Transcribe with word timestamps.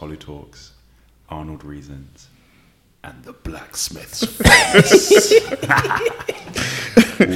Tolly 0.00 0.16
Talks, 0.16 0.72
Arnold 1.28 1.62
Reasons, 1.62 2.28
and 3.04 3.22
the 3.22 3.34
Blacksmith's 3.34 4.24
Furnace. 4.32 5.30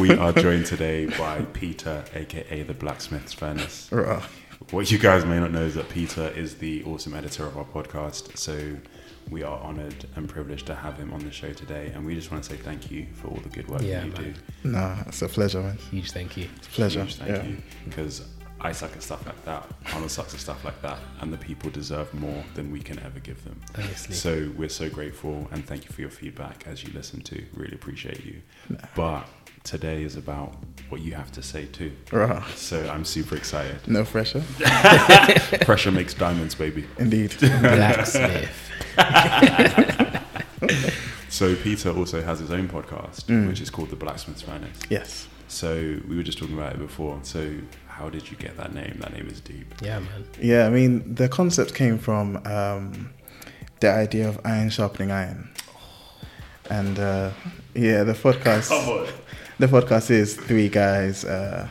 we 0.00 0.10
are 0.12 0.32
joined 0.32 0.64
today 0.64 1.04
by 1.18 1.42
Peter, 1.52 2.02
aka 2.14 2.62
the 2.62 2.72
Blacksmith's 2.72 3.34
Furnace. 3.34 3.92
Rah. 3.92 4.22
What 4.70 4.90
you 4.90 4.96
guys 4.96 5.26
may 5.26 5.38
not 5.38 5.52
know 5.52 5.60
is 5.64 5.74
that 5.74 5.90
Peter 5.90 6.28
is 6.28 6.54
the 6.54 6.82
awesome 6.84 7.12
editor 7.12 7.44
of 7.44 7.58
our 7.58 7.66
podcast, 7.66 8.38
so 8.38 8.78
we 9.28 9.42
are 9.42 9.60
honoured 9.60 10.06
and 10.16 10.26
privileged 10.26 10.64
to 10.68 10.74
have 10.74 10.96
him 10.96 11.12
on 11.12 11.20
the 11.22 11.30
show 11.30 11.52
today, 11.52 11.92
and 11.94 12.06
we 12.06 12.14
just 12.14 12.30
want 12.30 12.44
to 12.44 12.50
say 12.50 12.56
thank 12.56 12.90
you 12.90 13.04
for 13.12 13.28
all 13.28 13.40
the 13.42 13.50
good 13.50 13.68
work 13.68 13.82
Yeah, 13.82 14.00
that 14.00 14.06
you 14.06 14.12
man. 14.12 14.34
do. 14.62 14.68
Nah, 14.70 14.96
it's 15.06 15.20
a 15.20 15.28
pleasure, 15.28 15.60
man. 15.60 15.76
Huge 15.90 16.12
thank 16.12 16.38
you. 16.38 16.48
It's 16.56 16.66
a 16.68 16.70
pleasure. 16.70 17.02
Huge 17.02 17.16
thank 17.16 17.30
yeah. 17.30 17.42
you 17.42 17.56
because 17.84 18.26
I 18.64 18.72
suck 18.72 18.92
at 18.96 19.02
stuff 19.02 19.24
like 19.26 19.44
that. 19.44 19.68
Arnold 19.92 20.10
sucks 20.10 20.32
at 20.34 20.40
stuff 20.40 20.64
like 20.64 20.80
that, 20.82 20.98
and 21.20 21.30
the 21.32 21.36
people 21.36 21.70
deserve 21.70 22.12
more 22.14 22.42
than 22.54 22.72
we 22.72 22.80
can 22.80 22.98
ever 23.00 23.20
give 23.20 23.44
them. 23.44 23.60
Honestly. 23.76 24.14
So 24.14 24.50
we're 24.56 24.68
so 24.70 24.88
grateful 24.88 25.46
and 25.52 25.64
thank 25.66 25.84
you 25.84 25.90
for 25.92 26.00
your 26.00 26.10
feedback 26.10 26.64
as 26.66 26.82
you 26.82 26.90
listen 26.94 27.20
to. 27.22 27.44
Really 27.54 27.74
appreciate 27.74 28.24
you. 28.24 28.40
But 28.96 29.28
today 29.64 30.02
is 30.02 30.16
about 30.16 30.56
what 30.88 31.02
you 31.02 31.12
have 31.14 31.30
to 31.32 31.42
say 31.42 31.66
too. 31.66 31.92
Rah. 32.10 32.42
So 32.56 32.88
I'm 32.88 33.04
super 33.04 33.36
excited. 33.36 33.86
No 33.86 34.02
pressure. 34.04 34.42
Pressure 35.60 35.90
makes 35.92 36.14
diamonds, 36.14 36.54
baby. 36.54 36.84
Indeed. 36.98 37.34
Blacksmith. 37.38 38.70
So 41.28 41.56
Peter 41.56 41.90
also 41.90 42.22
has 42.22 42.38
his 42.38 42.52
own 42.52 42.68
podcast, 42.68 43.24
Mm. 43.24 43.48
which 43.48 43.60
is 43.60 43.68
called 43.68 43.90
The 43.90 43.96
Blacksmith's 43.96 44.42
Furnace. 44.42 44.78
yes. 44.88 45.26
So 45.48 45.98
we 46.08 46.16
were 46.16 46.22
just 46.22 46.38
talking 46.38 46.54
about 46.54 46.74
it 46.74 46.78
before. 46.78 47.18
So 47.22 47.56
how 47.94 48.08
did 48.08 48.28
you 48.28 48.36
get 48.36 48.56
that 48.56 48.74
name? 48.74 48.96
That 49.00 49.12
name 49.12 49.28
is 49.28 49.40
deep. 49.40 49.72
Yeah, 49.80 50.00
man. 50.00 50.24
Yeah, 50.40 50.66
I 50.66 50.70
mean, 50.70 51.14
the 51.14 51.28
concept 51.28 51.74
came 51.74 51.96
from 51.96 52.44
um, 52.44 53.10
the 53.78 53.90
idea 53.90 54.28
of 54.28 54.40
iron 54.44 54.70
sharpening 54.70 55.12
iron. 55.12 55.48
And 56.68 56.98
uh, 56.98 57.30
yeah, 57.74 58.02
the 58.02 58.14
podcast. 58.14 58.68
The 59.58 59.68
podcast 59.68 60.10
is 60.10 60.34
three 60.34 60.68
guys 60.68 61.24
uh, 61.24 61.68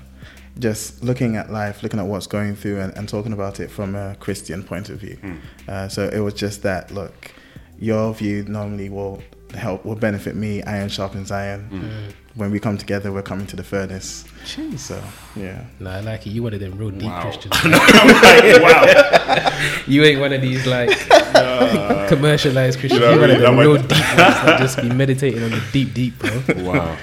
just 0.58 1.04
looking 1.04 1.36
at 1.36 1.52
life, 1.52 1.84
looking 1.84 2.00
at 2.00 2.06
what's 2.06 2.28
going 2.28 2.56
through, 2.56 2.80
and, 2.80 2.98
and 2.98 3.10
talking 3.10 3.34
about 3.34 3.60
it 3.60 3.70
from 3.70 3.94
a 3.94 4.16
Christian 4.22 4.64
point 4.64 4.88
of 4.88 5.02
view. 5.02 5.18
Mm. 5.22 5.40
Uh, 5.68 5.90
so 5.90 6.08
it 6.08 6.20
was 6.20 6.34
just 6.36 6.64
that 6.64 6.92
look, 6.92 7.34
your 7.80 8.14
view 8.14 8.44
normally 8.44 8.88
will 8.88 9.22
help, 9.56 9.86
will 9.86 9.96
benefit 9.96 10.36
me. 10.36 10.62
Iron 10.64 10.90
sharpens 10.90 11.32
iron. 11.32 11.70
Mm. 11.72 12.14
When 12.36 12.50
we 12.50 12.60
come 12.60 12.78
together, 12.80 13.12
we're 13.12 13.22
coming 13.22 13.46
to 13.48 13.56
the 13.56 13.64
furnace. 13.64 14.26
Jeez. 14.46 14.80
So 14.80 15.02
yeah, 15.36 15.66
No, 15.80 15.92
I 15.92 16.00
like 16.00 16.26
it. 16.26 16.32
You 16.32 16.42
one 16.44 16.54
of 16.54 16.60
them 16.60 16.78
real 16.78 16.90
deep 16.90 17.04
Wow. 17.04 17.22
Christians. 17.22 17.54
wow. 17.64 19.60
you 19.88 20.04
ain't 20.04 20.20
one 20.20 20.34
of 20.34 20.42
these 20.42 20.66
like 20.66 20.90
commercialized 22.10 22.80
Christians. 22.80 23.02
You 23.02 23.08
know 23.08 23.14
You 23.14 23.20
one 23.22 23.30
of 23.32 23.40
them 23.40 23.58
real 23.60 23.74
might- 23.76 23.82
deep 23.88 23.92
ones 24.00 24.18
that 24.18 24.60
just 24.60 24.82
be 24.82 24.90
meditating 24.90 25.44
on 25.44 25.52
the 25.52 25.62
deep, 25.72 25.94
deep, 25.94 26.18
bro. 26.20 26.42
Wow. 26.64 26.98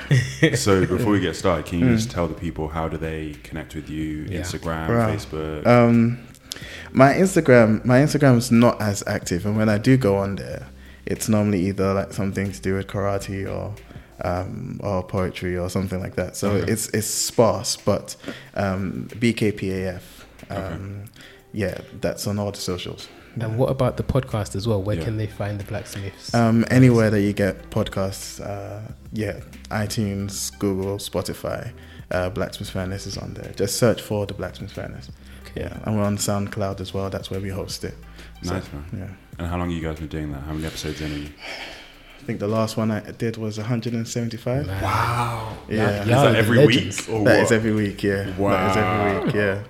So 0.55 0.85
before 0.87 1.13
we 1.13 1.21
get 1.21 1.37
started, 1.37 1.67
can 1.67 1.79
you 1.81 1.95
just 1.95 2.11
tell 2.11 2.27
the 2.27 2.35
people 2.35 2.69
how 2.69 2.89
do 2.89 2.97
they 2.97 3.35
connect 3.45 3.75
with 3.75 3.89
you? 3.89 4.27
Yeah. 4.29 4.41
Instagram, 4.41 4.89
Right. 4.89 5.17
Facebook. 5.19 5.67
Um, 5.67 6.19
my 6.93 7.13
Instagram, 7.15 7.85
my 7.85 7.99
Instagram 8.01 8.37
is 8.37 8.51
not 8.51 8.81
as 8.83 9.05
active, 9.07 9.47
and 9.47 9.57
when 9.57 9.69
I 9.69 9.79
do 9.79 9.97
go 9.97 10.17
on 10.17 10.37
there, 10.37 10.67
it's 11.11 11.29
normally 11.29 11.61
either 11.69 11.93
like 11.95 12.13
something 12.13 12.53
to 12.53 12.61
do 12.61 12.75
with 12.77 12.87
karate 12.87 13.47
or 13.47 13.75
um, 14.23 14.79
or 14.83 15.03
poetry 15.03 15.57
or 15.57 15.69
something 15.71 16.01
like 16.01 16.15
that. 16.17 16.37
So 16.37 16.51
Okay. 16.53 16.73
it's 16.73 16.89
it's 16.91 17.07
sparse, 17.09 17.77
but 17.77 18.17
um, 18.55 19.09
BKPAF. 19.23 20.03
Um, 20.51 21.05
Yeah, 21.53 21.79
that's 22.01 22.27
on 22.29 22.39
all 22.39 22.53
the 22.53 22.61
socials. 22.61 23.09
And 23.41 23.59
what 23.59 23.71
about 23.71 23.97
the 23.97 24.03
podcast 24.05 24.55
as 24.57 24.67
well? 24.69 24.81
Where 24.83 24.97
Yeah. 24.97 25.05
can 25.05 25.17
they 25.17 25.27
find 25.27 25.59
the 25.59 25.65
blacksmiths? 25.65 26.33
Um, 26.35 26.65
anywhere 26.71 27.11
that 27.11 27.21
you 27.23 27.33
get 27.33 27.71
podcasts, 27.71 28.41
uh, 28.41 28.81
yeah, 29.13 29.41
iTunes, 29.71 30.57
Google, 30.59 30.99
Spotify, 30.99 31.73
uh, 32.11 32.31
Blacksmith 32.31 32.71
Furnace 32.71 33.07
is 33.07 33.17
on 33.19 33.35
there. 33.35 33.53
Just 33.57 33.77
search 33.77 34.01
for 34.03 34.27
the 34.27 34.35
Blacksmith 34.35 34.73
Furnace. 34.73 35.11
Okay. 35.47 35.63
Yeah, 35.63 35.79
and 35.85 35.97
we're 35.97 36.05
on 36.05 36.17
SoundCloud 36.17 36.81
as 36.81 36.95
well. 36.95 37.11
That's 37.11 37.31
where 37.31 37.41
we 37.41 37.49
host 37.49 37.85
it. 37.85 37.95
So, 38.43 38.55
nice 38.55 38.73
man. 38.73 38.85
Yeah. 38.97 39.09
And 39.39 39.49
how 39.49 39.57
long 39.59 39.71
have 39.71 39.77
you 39.81 39.87
guys 39.87 39.99
been 39.99 40.09
doing 40.09 40.33
that? 40.33 40.41
How 40.43 40.53
many 40.53 40.67
episodes 40.67 41.01
in 41.01 41.13
are 41.13 41.17
you? 41.17 41.29
I 41.29 42.23
think 42.25 42.39
the 42.39 42.49
last 42.49 42.77
one 42.77 42.91
I 42.91 43.01
did 43.13 43.37
was 43.39 43.57
175. 43.59 44.67
Man. 44.67 44.83
Wow. 44.83 45.57
Yeah. 45.69 46.03
Is 46.03 46.09
that 46.09 46.35
every 46.37 46.59
legends. 46.59 47.09
week? 47.09 47.17
Or 47.17 47.25
That 47.25 47.37
what? 47.39 47.45
is 47.45 47.53
every 47.53 47.73
week, 47.73 48.03
yeah. 48.03 48.37
Wow. 48.37 48.51
That 48.51 48.71
is 48.71 48.77
every 48.77 49.25
week, 49.27 49.35
yeah. 49.35 49.63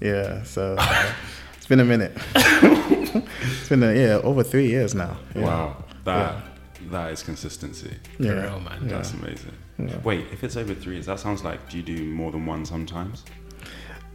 Yeah, 0.00 0.42
so 0.42 0.76
uh, 0.78 1.12
it's 1.56 1.66
been 1.66 1.80
a 1.80 1.84
minute. 1.84 2.12
it's 2.34 3.68
been, 3.68 3.82
a, 3.82 3.94
yeah, 3.94 4.20
over 4.22 4.42
three 4.42 4.68
years 4.68 4.94
now. 4.94 5.16
Yeah. 5.34 5.42
Wow. 5.42 5.84
That 6.04 6.44
that 6.90 7.12
is 7.12 7.22
consistency. 7.22 7.96
For 8.18 8.22
Yeah. 8.24 8.32
real, 8.32 8.60
man. 8.60 8.82
Yeah. 8.82 8.88
That's 8.96 9.12
amazing. 9.14 9.52
Yeah. 9.78 9.98
Wait, 10.04 10.26
if 10.32 10.42
it's 10.44 10.56
over 10.56 10.74
three 10.74 10.94
years, 10.94 11.06
that 11.06 11.18
sounds 11.20 11.42
like 11.44 11.68
do 11.68 11.76
you 11.76 11.82
do 11.82 12.04
more 12.04 12.30
than 12.32 12.46
one 12.46 12.64
sometimes? 12.64 13.24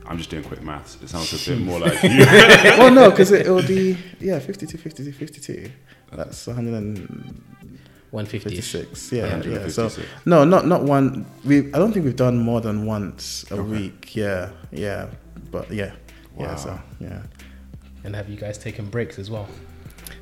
I'm 0.06 0.18
just 0.18 0.30
doing 0.31 0.44
quick 0.44 0.64
maths. 0.64 0.97
It 1.03 1.09
sounds 1.09 1.31
a 1.47 1.52
bit 1.52 1.59
more 1.62 1.80
like 1.80 2.02
you. 2.03 2.20
well, 2.20 2.92
no, 2.92 3.09
because 3.12 3.31
it, 3.31 3.47
will 3.47 3.62
be, 3.68 3.96
yeah, 4.20 4.40
52, 4.40 4.78
52, 4.78 5.12
52. 5.12 5.70
That's 6.14 6.47
156. 6.47 9.12
150. 9.12 9.16
Yeah, 9.16 9.44
yeah. 9.44 9.68
So, 9.68 9.90
no, 10.25 10.44
not 10.46 10.66
not 10.66 10.84
one. 10.84 11.25
We 11.46 11.68
I 11.74 11.78
don't 11.78 11.91
think 11.94 12.06
we've 12.06 12.16
done 12.16 12.38
more 12.40 12.59
than 12.62 12.86
once 12.88 13.46
a 13.52 13.56
Okay. 13.56 13.62
week. 13.64 14.16
Yeah, 14.16 14.50
yeah. 14.72 15.09
But 15.52 15.70
yeah, 15.72 15.91
Wow. 16.36 16.46
yeah. 16.46 16.56
So, 16.56 16.80
yeah. 17.00 17.22
And 18.03 18.16
have 18.16 18.30
you 18.30 18.38
guys 18.38 18.58
taken 18.58 18.86
breaks 18.90 19.20
as 19.20 19.30
well? 19.30 19.47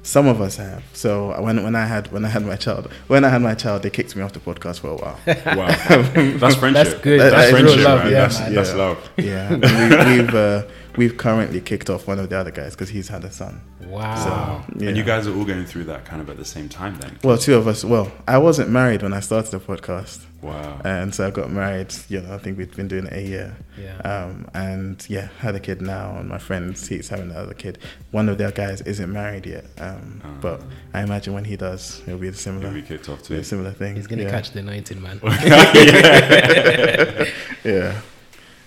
Some 0.07 0.25
of 0.27 0.39
us 0.39 0.55
have. 0.55 0.83
So 0.93 1.09
when 1.41 1.63
when 1.65 1.75
I 1.75 1.85
had 1.85 2.11
when 2.13 2.23
I 2.23 2.29
had 2.29 2.43
my 2.45 2.55
child 2.55 2.83
when 3.07 3.25
I 3.25 3.29
had 3.29 3.41
my 3.41 3.55
child, 3.55 3.83
they 3.83 3.89
kicked 3.89 4.15
me 4.15 4.21
off 4.23 4.31
the 4.31 4.39
podcast 4.39 4.79
for 4.79 4.89
a 4.95 4.95
while. 4.95 5.19
Wow. 5.57 5.67
That's 6.41 6.55
friendship. 6.55 6.85
That's 6.85 6.93
good. 7.07 7.19
That- 7.19 7.31
That's 7.31 7.51
that 7.51 7.53
is 7.53 7.53
real 7.53 7.63
friendship, 7.65 7.85
love, 7.87 7.99
man. 8.03 8.11
yeah, 8.13 8.19
that's, 8.21 8.39
man. 8.39 8.53
that's 8.55 8.69
Yeah. 8.69 8.83
love. 8.85 8.97
Yeah, 9.17 9.49
we, 10.15 10.21
we've 10.21 10.35
uh, 10.35 10.63
we've 10.95 11.17
currently 11.17 11.59
kicked 11.61 11.89
off 11.89 12.07
one 12.07 12.19
of 12.19 12.29
the 12.29 12.37
other 12.37 12.51
guys 12.51 12.71
because 12.75 12.89
he's 12.89 13.09
had 13.09 13.23
a 13.25 13.31
son. 13.31 13.61
Wow. 13.81 14.15
Wow. 14.25 14.65
yeah. 14.77 14.87
And 14.89 14.97
you 14.97 15.03
guys 15.03 15.27
are 15.27 15.35
all 15.35 15.45
going 15.45 15.65
through 15.65 15.85
that 15.91 16.05
kind 16.05 16.21
of 16.21 16.29
at 16.29 16.37
the 16.37 16.45
same 16.45 16.69
time 16.69 16.95
then? 17.01 17.17
Well, 17.23 17.37
two 17.37 17.55
of 17.55 17.67
us. 17.67 17.83
Well, 17.83 18.09
I 18.27 18.37
wasn't 18.37 18.69
married 18.69 19.01
when 19.03 19.13
I 19.13 19.19
started 19.19 19.51
the 19.51 19.59
podcast, 19.59 20.19
Wow. 20.41 20.79
and 20.83 21.13
so 21.15 21.27
I 21.27 21.31
got 21.31 21.49
married. 21.51 21.93
You 22.09 22.21
know, 22.21 22.35
I 22.35 22.37
think 22.37 22.57
we've 22.57 22.73
been 22.75 22.87
doing 22.87 23.07
it 23.07 23.13
a 23.13 23.21
year. 23.21 23.57
Yeah. 23.81 23.97
Um, 23.99 24.47
and 24.53 25.03
yeah, 25.09 25.29
had 25.39 25.55
a 25.55 25.59
kid 25.59 25.81
now, 25.81 26.15
and 26.17 26.29
my 26.29 26.37
friend 26.37 26.77
he's 26.77 27.09
having 27.09 27.31
another 27.31 27.53
kid. 27.55 27.79
One 28.11 28.29
of 28.29 28.37
their 28.37 28.51
guys 28.51 28.81
isn't 28.81 29.11
married 29.11 29.45
yet, 29.47 29.65
um, 29.79 30.21
Ah. 30.23 30.37
but 30.41 30.61
I 30.93 31.01
imagine 31.01 31.33
when 31.33 31.45
he 31.45 31.55
does, 31.57 32.01
it'll 32.05 32.19
be 32.19 32.27
a 32.27 32.33
similar, 32.33 32.65
You'll 32.67 32.75
be 32.81 32.83
kicked 32.83 33.09
off 33.09 33.27
be 33.27 33.35
a 33.35 33.37
too. 33.39 33.43
similar 33.43 33.71
thing. 33.71 33.95
He's 33.95 34.07
gonna 34.07 34.23
yeah. 34.23 34.29
catch 34.31 34.51
the 34.51 34.61
19 34.61 35.01
man. 35.01 35.19
Yeah, 37.63 37.99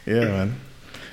yeah, 0.06 0.24
man. 0.24 0.60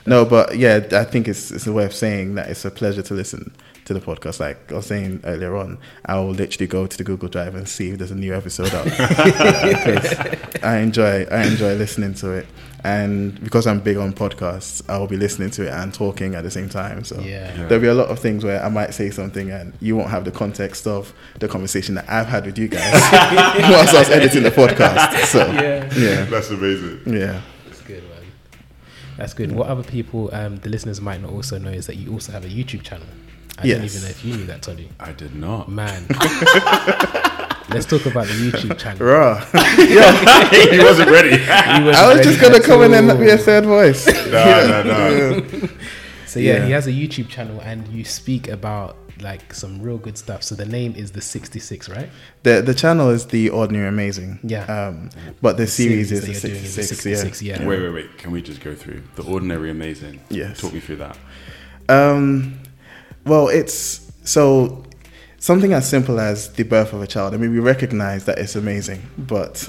No, 0.05 0.25
but 0.25 0.57
yeah, 0.57 0.85
I 0.93 1.03
think 1.03 1.27
it's 1.27 1.51
it's 1.51 1.67
a 1.67 1.73
way 1.73 1.85
of 1.85 1.93
saying 1.93 2.35
that 2.35 2.49
it's 2.49 2.65
a 2.65 2.71
pleasure 2.71 3.01
to 3.03 3.13
listen 3.13 3.53
to 3.87 3.93
the 3.93 3.99
podcast. 4.01 4.39
Like 4.39 4.71
I 4.71 4.75
was 4.75 4.85
saying 4.85 5.21
earlier 5.25 5.55
on, 5.57 5.77
I 6.05 6.15
will 6.19 6.31
literally 6.31 6.67
go 6.67 6.87
to 6.87 6.97
the 6.97 7.03
Google 7.03 7.27
Drive 7.29 7.55
and 7.55 7.67
see 7.67 7.89
if 7.89 7.97
there's 7.97 8.11
a 8.11 8.15
new 8.15 8.33
episode 8.35 8.73
out. 8.73 8.85
because 8.85 10.15
I 10.63 10.77
enjoy 10.77 11.23
I 11.31 11.43
enjoy 11.47 11.73
listening 11.75 12.13
to 12.15 12.31
it, 12.31 12.47
and 12.83 13.41
because 13.43 13.65
I'm 13.65 13.79
big 13.79 13.97
on 13.97 14.13
podcasts, 14.13 14.87
I 14.89 14.97
will 14.97 15.07
be 15.07 15.17
listening 15.17 15.49
to 15.51 15.63
it 15.67 15.69
and 15.73 15.93
talking 15.93 16.35
at 16.35 16.43
the 16.43 16.51
same 16.51 16.69
time. 16.69 17.03
So 17.03 17.19
Yeah. 17.19 17.55
Yeah. 17.57 17.67
there'll 17.67 17.81
be 17.81 17.87
a 17.87 17.93
lot 17.93 18.07
of 18.09 18.19
things 18.19 18.43
where 18.43 18.63
I 18.63 18.69
might 18.69 18.93
say 18.93 19.09
something 19.09 19.49
and 19.51 19.73
you 19.81 19.95
won't 19.95 20.09
have 20.09 20.25
the 20.25 20.31
context 20.31 20.85
of 20.87 21.13
the 21.39 21.47
conversation 21.47 21.95
that 21.95 22.05
I've 22.09 22.27
had 22.27 22.45
with 22.45 22.57
you 22.57 22.67
guys 22.67 22.91
whilst 23.71 23.93
I 23.95 23.99
was 23.99 24.09
editing 24.09 24.43
the 24.43 24.51
podcast. 24.51 25.25
So 25.25 25.45
Yeah. 25.51 25.89
yeah, 25.95 26.25
That's 26.25 26.49
amazing. 26.49 27.01
yeah. 27.05 27.41
That's 27.65 27.81
good, 27.81 28.03
man. 28.03 28.23
That's 29.17 29.33
good. 29.33 29.51
What 29.51 29.67
other 29.67 29.83
people, 29.83 30.29
um, 30.33 30.57
the 30.57 30.69
listeners 30.69 31.01
might 31.01 31.21
not 31.21 31.31
also 31.31 31.57
know 31.57 31.71
is 31.71 31.87
that 31.87 31.95
you 31.95 32.11
also 32.11 32.31
have 32.33 32.45
a 32.45 32.49
YouTube 32.49 32.83
channel. 32.83 33.07
I 33.59 33.65
Yes. 33.65 33.77
don't 33.77 33.85
even 33.85 34.01
know 34.03 34.07
if 34.09 34.25
you 34.25 34.35
knew 34.37 34.45
that, 34.45 34.61
Tolly. 34.61 34.89
I 34.99 35.11
did 35.13 35.35
not. 35.35 35.69
Man. 35.69 36.05
Let's 37.69 37.85
talk 37.85 38.05
about 38.05 38.27
the 38.27 38.33
YouTube 38.33 38.77
channel. 38.77 39.05
Raw. 39.05 39.39
he 40.71 40.79
wasn't 40.79 41.09
ready. 41.11 41.31
He 41.31 41.83
wasn't 41.83 41.95
I 41.95 42.07
was 42.07 42.17
ready 42.17 42.23
just 42.29 42.41
gonna 42.41 42.57
at 42.57 42.63
come 42.63 42.81
in 42.83 42.93
and 42.93 43.19
be 43.19 43.29
a 43.29 43.37
third 43.37 43.65
voice. 43.65 44.05
no, 44.07 44.83
no, 44.83 44.83
no. 44.83 45.69
So 46.27 46.39
yeah, 46.39 46.57
Yeah. 46.57 46.65
he 46.65 46.71
has 46.71 46.87
a 46.87 46.91
YouTube 46.91 47.27
channel 47.29 47.59
and 47.61 47.87
you 47.89 48.05
speak 48.05 48.47
about 48.47 48.95
like 49.21 49.53
some 49.53 49.81
real 49.81 49.97
good 49.97 50.17
stuff. 50.17 50.43
So 50.43 50.55
the 50.55 50.65
name 50.65 50.93
is 50.95 51.11
the 51.11 51.21
66, 51.21 51.89
right? 51.89 52.09
The 52.43 52.61
the 52.61 52.73
channel 52.73 53.09
is 53.09 53.25
the 53.25 53.49
ordinary 53.49 53.87
amazing. 53.87 54.39
Yeah. 54.43 54.63
Um, 54.65 55.09
but 55.41 55.57
the, 55.57 55.67
series, 55.67 56.11
is 56.11 56.21
the 56.21 56.31
you're 56.31 56.39
doing 56.39 56.63
is 56.63 56.73
sixty 56.73 57.15
66, 57.15 57.41
Yeah. 57.41 57.61
yeah. 57.61 57.67
Wait, 57.67 57.81
wait, 57.81 57.89
wait. 57.93 58.17
Can 58.17 58.31
we 58.31 58.41
just 58.41 58.61
go 58.61 58.75
through 58.75 59.01
the 59.15 59.23
ordinary 59.23 59.71
amazing? 59.71 60.21
Yes. 60.29 60.61
Talk 60.61 60.71
me 60.73 60.79
through 60.79 60.97
that. 60.97 61.17
Um, 61.89 62.59
well, 63.27 63.49
it's 63.49 64.11
so 64.23 64.83
something 65.39 65.73
as 65.73 65.87
simple 65.87 66.19
as 66.19 66.51
the 66.53 66.63
birth 66.63 66.93
of 66.93 67.01
a 67.01 67.07
child. 67.07 67.33
I 67.33 67.37
mean, 67.37 67.51
we 67.51 67.59
recognize 67.59 68.25
that 68.25 68.39
it's 68.39 68.55
amazing, 68.55 69.01
but 69.17 69.67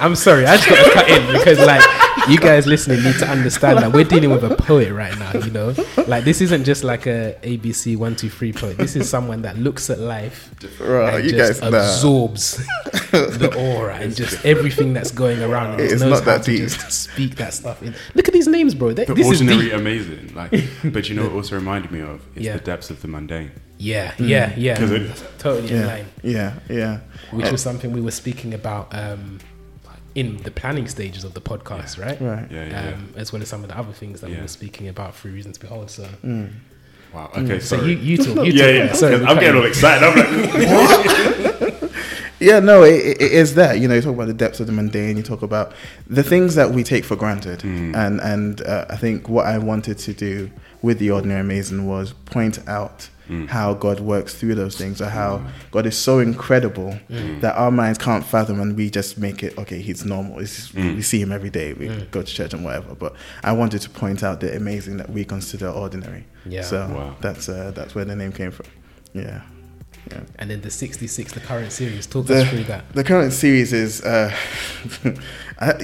I'm 0.00 0.16
sorry, 0.16 0.46
I 0.46 0.56
just 0.56 0.68
got 0.68 0.84
to 0.84 0.92
cut 0.92 1.08
in 1.08 1.32
because 1.32 1.58
like 1.58 1.82
you 2.28 2.38
guys 2.38 2.66
listening 2.66 3.02
need 3.02 3.16
to 3.18 3.28
understand 3.28 3.78
that 3.80 3.92
we're 3.92 4.04
dealing 4.04 4.30
with 4.30 4.44
a 4.44 4.54
poet 4.56 4.92
right 4.92 5.16
now. 5.18 5.32
You 5.32 5.50
know, 5.50 5.74
like 6.06 6.24
this 6.24 6.40
isn't 6.40 6.64
just 6.64 6.84
like 6.84 7.06
a 7.06 7.36
ABC 7.42 7.96
one 7.96 8.14
two 8.16 8.30
three 8.30 8.52
poet. 8.52 8.76
This 8.78 8.96
is 8.96 9.08
someone 9.08 9.42
that 9.42 9.58
looks 9.58 9.90
at 9.90 9.98
life 9.98 10.50
Right, 10.80 11.14
and 11.16 11.24
you 11.24 11.30
just 11.36 11.60
guys, 11.60 11.70
nah. 11.72 11.78
absorbs 11.78 12.56
the 13.10 13.52
aura 13.56 13.96
and 13.96 14.14
just 14.14 14.44
everything 14.44 14.92
that's 14.92 15.10
going 15.10 15.42
around. 15.42 15.72
And 15.72 15.80
It's 15.80 15.92
just 15.92 16.04
knows 16.04 16.20
not 16.20 16.24
that 16.26 16.36
how 16.38 16.42
to 16.44 16.50
deep. 16.52 16.60
just 16.62 16.90
speak 17.10 17.36
that 17.36 17.54
stuff 17.54 17.82
in. 17.82 17.94
Look 18.14 18.28
at 18.28 18.34
these 18.34 18.46
names, 18.48 18.74
bro. 18.74 18.92
They, 18.92 19.04
The 19.04 19.14
this 19.14 19.30
is 19.30 19.40
deep. 19.40 19.72
amazing. 19.72 20.32
Like 20.34 20.50
but 20.84 21.08
you 21.08 21.14
know 21.16 21.24
what 21.24 21.32
also 21.32 21.56
reminded 21.56 21.90
me 21.90 22.00
of? 22.00 22.20
It's 22.34 22.44
Yeah. 22.46 22.54
the 22.56 22.64
depths 22.64 22.90
of 22.90 23.02
the 23.02 23.08
mundane. 23.08 23.50
Yeah, 23.78 24.14
yeah, 24.18 24.52
yeah. 24.56 24.80
it- 24.80 25.24
totally 25.38 25.68
in 25.72 25.80
Yeah, 25.80 25.86
line. 25.86 26.06
yeah, 26.22 26.52
yeah. 26.70 27.00
Which 27.32 27.50
was 27.50 27.60
something 27.62 27.92
we 27.92 28.00
were 28.00 28.12
speaking 28.12 28.54
about 28.54 28.94
um, 28.94 29.38
in 30.14 30.36
the 30.42 30.50
planning 30.50 30.86
stages 30.88 31.24
of 31.24 31.34
the 31.34 31.40
podcast, 31.40 31.98
right? 31.98 32.20
Right. 32.20 32.46
Yeah, 32.50 32.64
yeah, 32.66 32.88
yeah. 32.88 32.94
Um, 32.94 33.14
as 33.16 33.32
well 33.32 33.40
as 33.42 33.48
some 33.48 33.62
of 33.62 33.68
the 33.70 33.78
other 33.78 33.92
things 33.92 34.20
that 34.20 34.28
we 34.30 34.36
Yeah. 34.36 34.42
were 34.42 34.48
speaking 34.48 34.88
about 34.88 35.14
through 35.16 35.32
Reasons 35.32 35.58
Behold. 35.58 35.90
So, 35.90 36.06
Wow. 37.14 37.30
Okay, 37.36 37.60
so 37.60 37.76
sorry. 37.76 37.92
you, 37.92 37.96
you 37.98 38.16
talk. 38.18 38.36
You 38.46 38.52
yeah, 38.52 38.64
talk. 38.64 38.74
yeah. 38.74 38.92
Sorry, 38.94 39.12
'cause 39.12 39.20
we 39.20 39.26
I'm 39.26 39.38
getting 39.40 39.56
all 39.60 39.66
excited. 39.66 40.02
I'm 40.06 40.16
like, 40.16 41.82
Yeah, 42.40 42.58
no, 42.58 42.82
it, 42.82 43.20
it 43.20 43.32
is 43.32 43.54
that. 43.54 43.78
You 43.78 43.86
know, 43.86 43.94
you 43.94 44.00
talk 44.02 44.14
about 44.14 44.26
the 44.26 44.34
depths 44.34 44.58
of 44.58 44.66
the 44.66 44.72
mundane. 44.72 45.16
You 45.16 45.22
talk 45.22 45.42
about 45.42 45.72
the 46.08 46.24
things 46.24 46.56
that 46.56 46.72
we 46.72 46.82
take 46.82 47.04
for 47.04 47.14
granted, 47.14 47.62
and 47.62 48.20
and 48.20 48.60
uh, 48.62 48.86
I 48.90 48.96
think 48.96 49.28
what 49.28 49.46
I 49.46 49.58
wanted 49.58 49.98
to 49.98 50.12
do 50.12 50.50
with 50.82 50.98
the 50.98 51.10
ordinary 51.10 51.40
amazing 51.40 51.86
was 51.86 52.12
point 52.12 52.68
out 52.68 53.08
mm. 53.28 53.48
how 53.48 53.74
God 53.74 54.00
works 54.00 54.34
through 54.34 54.54
those 54.56 54.76
things, 54.76 55.00
or 55.00 55.08
how 55.08 55.38
mm. 55.38 55.50
God 55.70 55.86
is 55.86 55.96
so 55.96 56.18
incredible 56.18 56.98
mm. 57.08 57.40
that 57.40 57.54
our 57.56 57.70
minds 57.70 57.98
can't 57.98 58.24
fathom, 58.24 58.60
and 58.60 58.76
we 58.76 58.90
just 58.90 59.18
make 59.18 59.42
it 59.42 59.56
okay. 59.58 59.80
He's 59.80 60.04
normal. 60.04 60.40
It's, 60.40 60.72
We 60.74 61.02
see 61.02 61.20
him 61.20 61.32
every 61.32 61.50
day. 61.50 61.72
We 61.72 61.88
go 62.10 62.22
to 62.22 62.32
church 62.32 62.52
and 62.52 62.64
whatever. 62.64 62.94
But 62.94 63.14
I 63.42 63.52
wanted 63.52 63.80
to 63.82 63.90
point 63.90 64.22
out 64.22 64.40
the 64.40 64.54
amazing 64.56 64.96
that 64.98 65.10
we 65.10 65.24
consider 65.24 65.68
ordinary. 65.68 66.26
Yeah. 66.44 66.62
So 66.62 66.88
Wow. 66.88 67.16
that's 67.20 67.48
uh, 67.48 67.72
that's 67.74 67.94
where 67.94 68.04
the 68.04 68.16
name 68.16 68.32
came 68.32 68.50
from. 68.50 68.66
Yeah. 69.12 69.42
Yeah. 70.12 70.20
And 70.38 70.50
then 70.50 70.60
the 70.60 70.70
66, 70.70 71.32
the 71.32 71.40
current 71.40 71.72
series. 71.72 72.06
Talk 72.06 72.26
The, 72.26 72.42
us 72.42 72.48
through 72.48 72.64
that. 72.64 72.92
the 72.92 73.04
current 73.04 73.32
series 73.32 73.72
is. 73.72 74.00
Uh, 74.02 74.34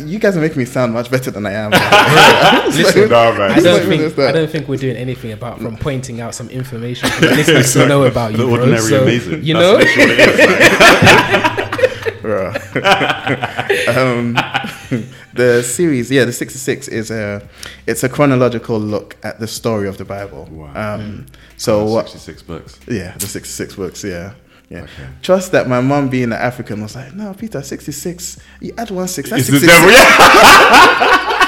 you 0.04 0.18
guys 0.18 0.36
are 0.36 0.40
making 0.40 0.58
me 0.58 0.64
sound 0.64 0.92
much 0.92 1.10
better 1.10 1.30
than 1.30 1.46
I 1.46 1.52
am. 1.52 1.70
Listen, 2.76 3.08
no, 3.08 3.32
man. 3.38 3.52
I 3.52 3.60
don't 3.60 3.86
think. 3.88 4.18
I 4.18 4.32
don't 4.32 4.50
think 4.50 4.68
we're 4.68 4.76
doing 4.76 4.96
anything 4.96 5.32
about 5.32 5.60
from 5.60 5.76
pointing 5.76 6.20
out 6.20 6.34
some 6.34 6.48
information 6.50 7.08
for 7.10 7.20
the 7.26 7.34
listeners 7.36 7.72
to 7.74 7.86
know 7.86 8.04
about 8.04 8.32
you, 8.32 8.38
the 8.38 8.44
bro. 8.44 8.52
ordinary 8.54 8.80
So, 8.82 9.02
amazing. 9.02 9.42
You 9.44 9.54
know, 9.54 9.76
literally 9.76 10.08
what 10.16 10.18
it 10.20 10.28
is. 10.28 10.78
Like, 12.24 13.88
um, 13.96 14.34
the 15.34 15.62
series, 15.62 16.10
yeah, 16.10 16.24
the 16.24 16.32
sixty-six 16.32 16.88
is 16.88 17.10
a 17.10 17.46
it's 17.86 18.02
a 18.04 18.08
chronological 18.08 18.78
look 18.78 19.16
at 19.22 19.38
the 19.40 19.46
story 19.46 19.88
of 19.88 19.98
the 19.98 20.04
Bible. 20.04 20.48
Wow. 20.50 20.94
Um, 20.94 21.26
so 21.56 21.84
what? 21.84 22.08
66 22.08 22.42
books. 22.42 22.78
Yeah, 22.86 23.16
the 23.16 23.26
sixty-six 23.26 23.74
books. 23.74 24.04
Yeah. 24.04 24.34
Yeah. 24.70 24.82
Okay. 24.82 25.08
Trust 25.22 25.52
that 25.52 25.66
my 25.66 25.80
mom 25.80 26.10
being 26.10 26.24
an 26.24 26.32
African 26.34 26.82
was 26.82 26.94
like, 26.94 27.14
no, 27.14 27.32
Peter, 27.32 27.62
66. 27.62 28.38
You 28.60 28.74
add 28.76 28.90
one 28.90 29.08
six. 29.08 29.30
That's 29.30 29.48
It's 29.48 29.62
the 29.62 29.66
devil, 29.66 29.90
yeah. 29.90 31.38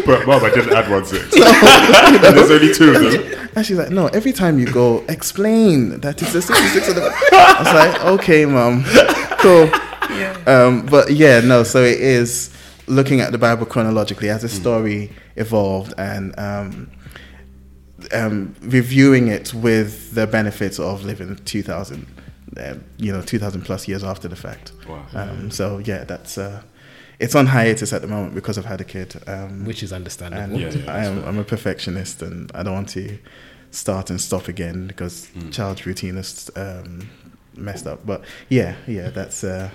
but 0.06 0.26
mom, 0.26 0.42
I 0.44 0.50
didn't 0.50 0.72
add 0.72 0.90
one 0.90 1.04
six. 1.04 1.22
and 1.32 2.36
there's 2.36 2.50
only 2.50 2.74
two 2.74 2.92
of 2.92 3.00
them. 3.00 3.48
And 3.54 3.64
she's 3.64 3.78
like, 3.78 3.90
no, 3.90 4.08
every 4.08 4.32
time 4.32 4.58
you 4.58 4.66
go, 4.66 5.04
explain 5.08 6.00
that 6.00 6.20
it's 6.22 6.32
the 6.32 6.42
66 6.42 6.88
of 6.88 6.94
the. 6.96 7.02
I 7.32 7.56
was 7.60 7.72
like, 7.72 8.04
okay, 8.20 8.46
mom, 8.46 8.84
cool. 9.38 9.66
Yeah. 10.16 10.36
Um, 10.46 10.86
but 10.86 11.12
yeah, 11.12 11.40
no, 11.40 11.62
so 11.62 11.84
it 11.84 12.00
is 12.00 12.50
looking 12.90 13.20
at 13.20 13.32
the 13.32 13.38
Bible 13.38 13.66
chronologically 13.66 14.28
as 14.28 14.42
the 14.42 14.48
story 14.48 15.10
evolved 15.36 15.94
and 15.96 16.38
um, 16.38 16.90
um, 18.12 18.54
reviewing 18.62 19.28
it 19.28 19.52
with 19.54 20.14
the 20.14 20.26
benefits 20.26 20.78
of 20.78 21.04
living 21.04 21.36
2000, 21.44 22.06
uh, 22.56 22.74
you 22.98 23.12
know, 23.12 23.22
2000 23.22 23.62
plus 23.62 23.86
years 23.88 24.02
after 24.04 24.28
the 24.28 24.36
fact. 24.36 24.72
Wow. 24.88 25.04
Um, 25.14 25.50
so 25.50 25.78
yeah, 25.78 26.04
that's. 26.04 26.38
Uh, 26.38 26.62
it's 27.18 27.34
on 27.34 27.46
hiatus 27.46 27.92
at 27.92 28.00
the 28.00 28.08
moment 28.08 28.34
because 28.34 28.56
I've 28.56 28.64
had 28.64 28.80
a 28.80 28.84
kid. 28.84 29.14
Um, 29.26 29.66
which 29.66 29.82
is 29.82 29.92
understandable. 29.92 30.42
and 30.56 30.58
Yeah, 30.58 30.70
yeah, 30.84 30.92
I 30.92 31.04
am. 31.04 31.22
I'm 31.24 31.38
a 31.38 31.44
perfectionist 31.44 32.22
and 32.22 32.50
I 32.54 32.62
don't 32.62 32.72
want 32.72 32.88
to 32.90 33.18
start 33.72 34.08
and 34.10 34.18
stop 34.20 34.48
again 34.48 34.86
because 34.86 35.28
Mm. 35.36 35.52
child's 35.52 35.84
routine 35.86 36.16
is 36.16 36.50
um, 36.56 37.10
messed 37.54 37.86
up. 37.86 38.06
But 38.06 38.24
yeah, 38.48 38.74
yeah, 38.86 39.10
that's 39.10 39.44
uh, 39.44 39.68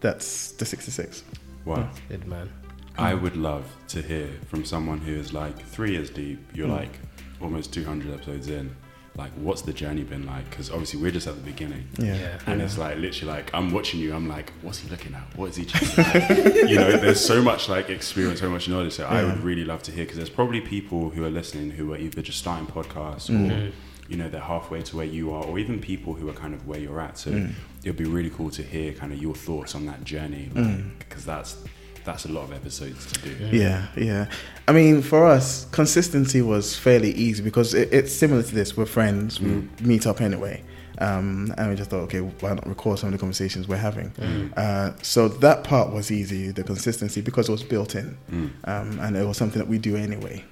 that's 0.00 0.52
the 0.52 0.64
66. 0.64 1.24
Wow. 1.64 1.88
Good 2.08 2.26
man. 2.26 2.50
I 2.96 3.14
would 3.14 3.36
love 3.36 3.64
to 3.88 4.02
hear 4.02 4.28
from 4.48 4.64
someone 4.64 4.98
who 4.98 5.12
is 5.14 5.32
like 5.32 5.58
three 5.66 5.92
years 5.92 6.10
deep. 6.10 6.38
You're 6.54 6.68
Mm. 6.68 6.76
like 6.78 6.98
almost 7.40 7.72
200 7.72 8.12
episodes 8.14 8.48
in. 8.48 8.74
Like, 9.16 9.30
what's 9.34 9.62
the 9.62 9.72
journey 9.72 10.02
been 10.02 10.26
like? 10.26 10.48
Because 10.50 10.70
obviously 10.70 11.00
we're 11.00 11.12
just 11.12 11.28
at 11.28 11.36
the 11.36 11.40
beginning. 11.42 11.86
Yeah, 11.98 12.14
Yeah. 12.16 12.38
And 12.46 12.60
it's 12.60 12.76
like 12.78 12.98
literally 12.98 13.32
like 13.32 13.50
I'm 13.54 13.72
watching 13.72 14.00
you. 14.00 14.12
I'm 14.12 14.28
like, 14.28 14.52
what's 14.62 14.78
he 14.78 14.88
looking 14.90 15.14
at? 15.14 15.22
What 15.36 15.50
is 15.50 15.56
he 15.56 15.64
checking? 15.64 16.68
you 16.68 16.74
know, 16.76 16.96
there's 16.96 17.24
so 17.24 17.40
much 17.40 17.68
like 17.68 17.90
experience, 17.90 18.40
so 18.40 18.50
much 18.50 18.68
knowledge. 18.68 18.92
So 18.94 19.04
I 19.06 19.22
would 19.24 19.40
really 19.44 19.64
love 19.64 19.82
to 19.84 19.92
hear 19.92 20.02
because 20.04 20.16
there's 20.16 20.30
probably 20.30 20.60
people 20.60 21.10
who 21.10 21.24
are 21.24 21.30
listening 21.30 21.70
who 21.70 21.92
are 21.92 21.96
either 21.98 22.22
just 22.22 22.38
starting 22.38 22.66
podcasts 22.66 23.30
or 23.30 23.34
Mm. 23.34 23.72
You 24.08 24.16
know 24.16 24.28
they're 24.28 24.40
halfway 24.40 24.82
to 24.82 24.96
where 24.96 25.06
you 25.06 25.32
are, 25.32 25.44
or 25.44 25.58
even 25.58 25.80
people 25.80 26.14
who 26.14 26.28
are 26.28 26.34
kind 26.34 26.54
of 26.54 26.66
where 26.66 26.78
you're 26.78 27.00
at. 27.00 27.16
So 27.18 27.30
Mm. 27.30 27.52
it'd 27.82 27.96
be 27.96 28.04
really 28.04 28.30
cool 28.30 28.50
to 28.50 28.62
hear 28.62 28.92
kind 28.92 29.12
of 29.12 29.18
your 29.22 29.34
thoughts 29.34 29.74
on 29.74 29.86
that 29.86 30.04
journey, 30.04 30.50
because 30.98 31.24
that's 31.24 31.56
that's 32.04 32.26
a 32.26 32.28
lot 32.28 32.44
of 32.44 32.52
episodes 32.52 33.06
to 33.12 33.20
do. 33.28 33.56
Yeah, 33.56 33.86
yeah. 33.96 34.26
I 34.68 34.72
mean, 34.72 35.00
for 35.00 35.24
us, 35.26 35.66
consistency 35.72 36.42
was 36.42 36.76
fairly 36.76 37.12
easy 37.12 37.42
because 37.42 37.72
it, 37.72 37.88
it's 37.92 38.12
similar 38.12 38.42
to 38.42 38.54
this. 38.54 38.76
We're 38.76 38.84
friends. 38.84 39.40
We 39.40 39.66
meet 39.80 40.06
up 40.06 40.20
anyway. 40.20 40.62
Um, 40.98 41.52
and 41.58 41.70
we 41.70 41.74
just 41.76 41.90
thought, 41.90 42.02
okay, 42.02 42.20
why 42.20 42.50
not 42.54 42.68
record 42.68 42.98
some 43.00 43.08
of 43.08 43.12
the 43.14 43.18
conversations 43.18 43.66
we're 43.66 43.78
having? 43.78 44.12
Uh, 44.56 44.92
so 45.02 45.26
that 45.28 45.64
part 45.64 45.92
was 45.92 46.12
easy, 46.12 46.52
the 46.52 46.62
consistency, 46.62 47.20
because 47.20 47.48
it 47.48 47.52
was 47.52 47.64
built 47.64 47.96
in, 47.96 48.16
um, 48.64 48.98
and 49.00 49.16
it 49.16 49.26
was 49.26 49.36
something 49.36 49.58
that 49.58 49.66
we 49.66 49.78
do 49.78 49.96
anyway. 49.96 50.44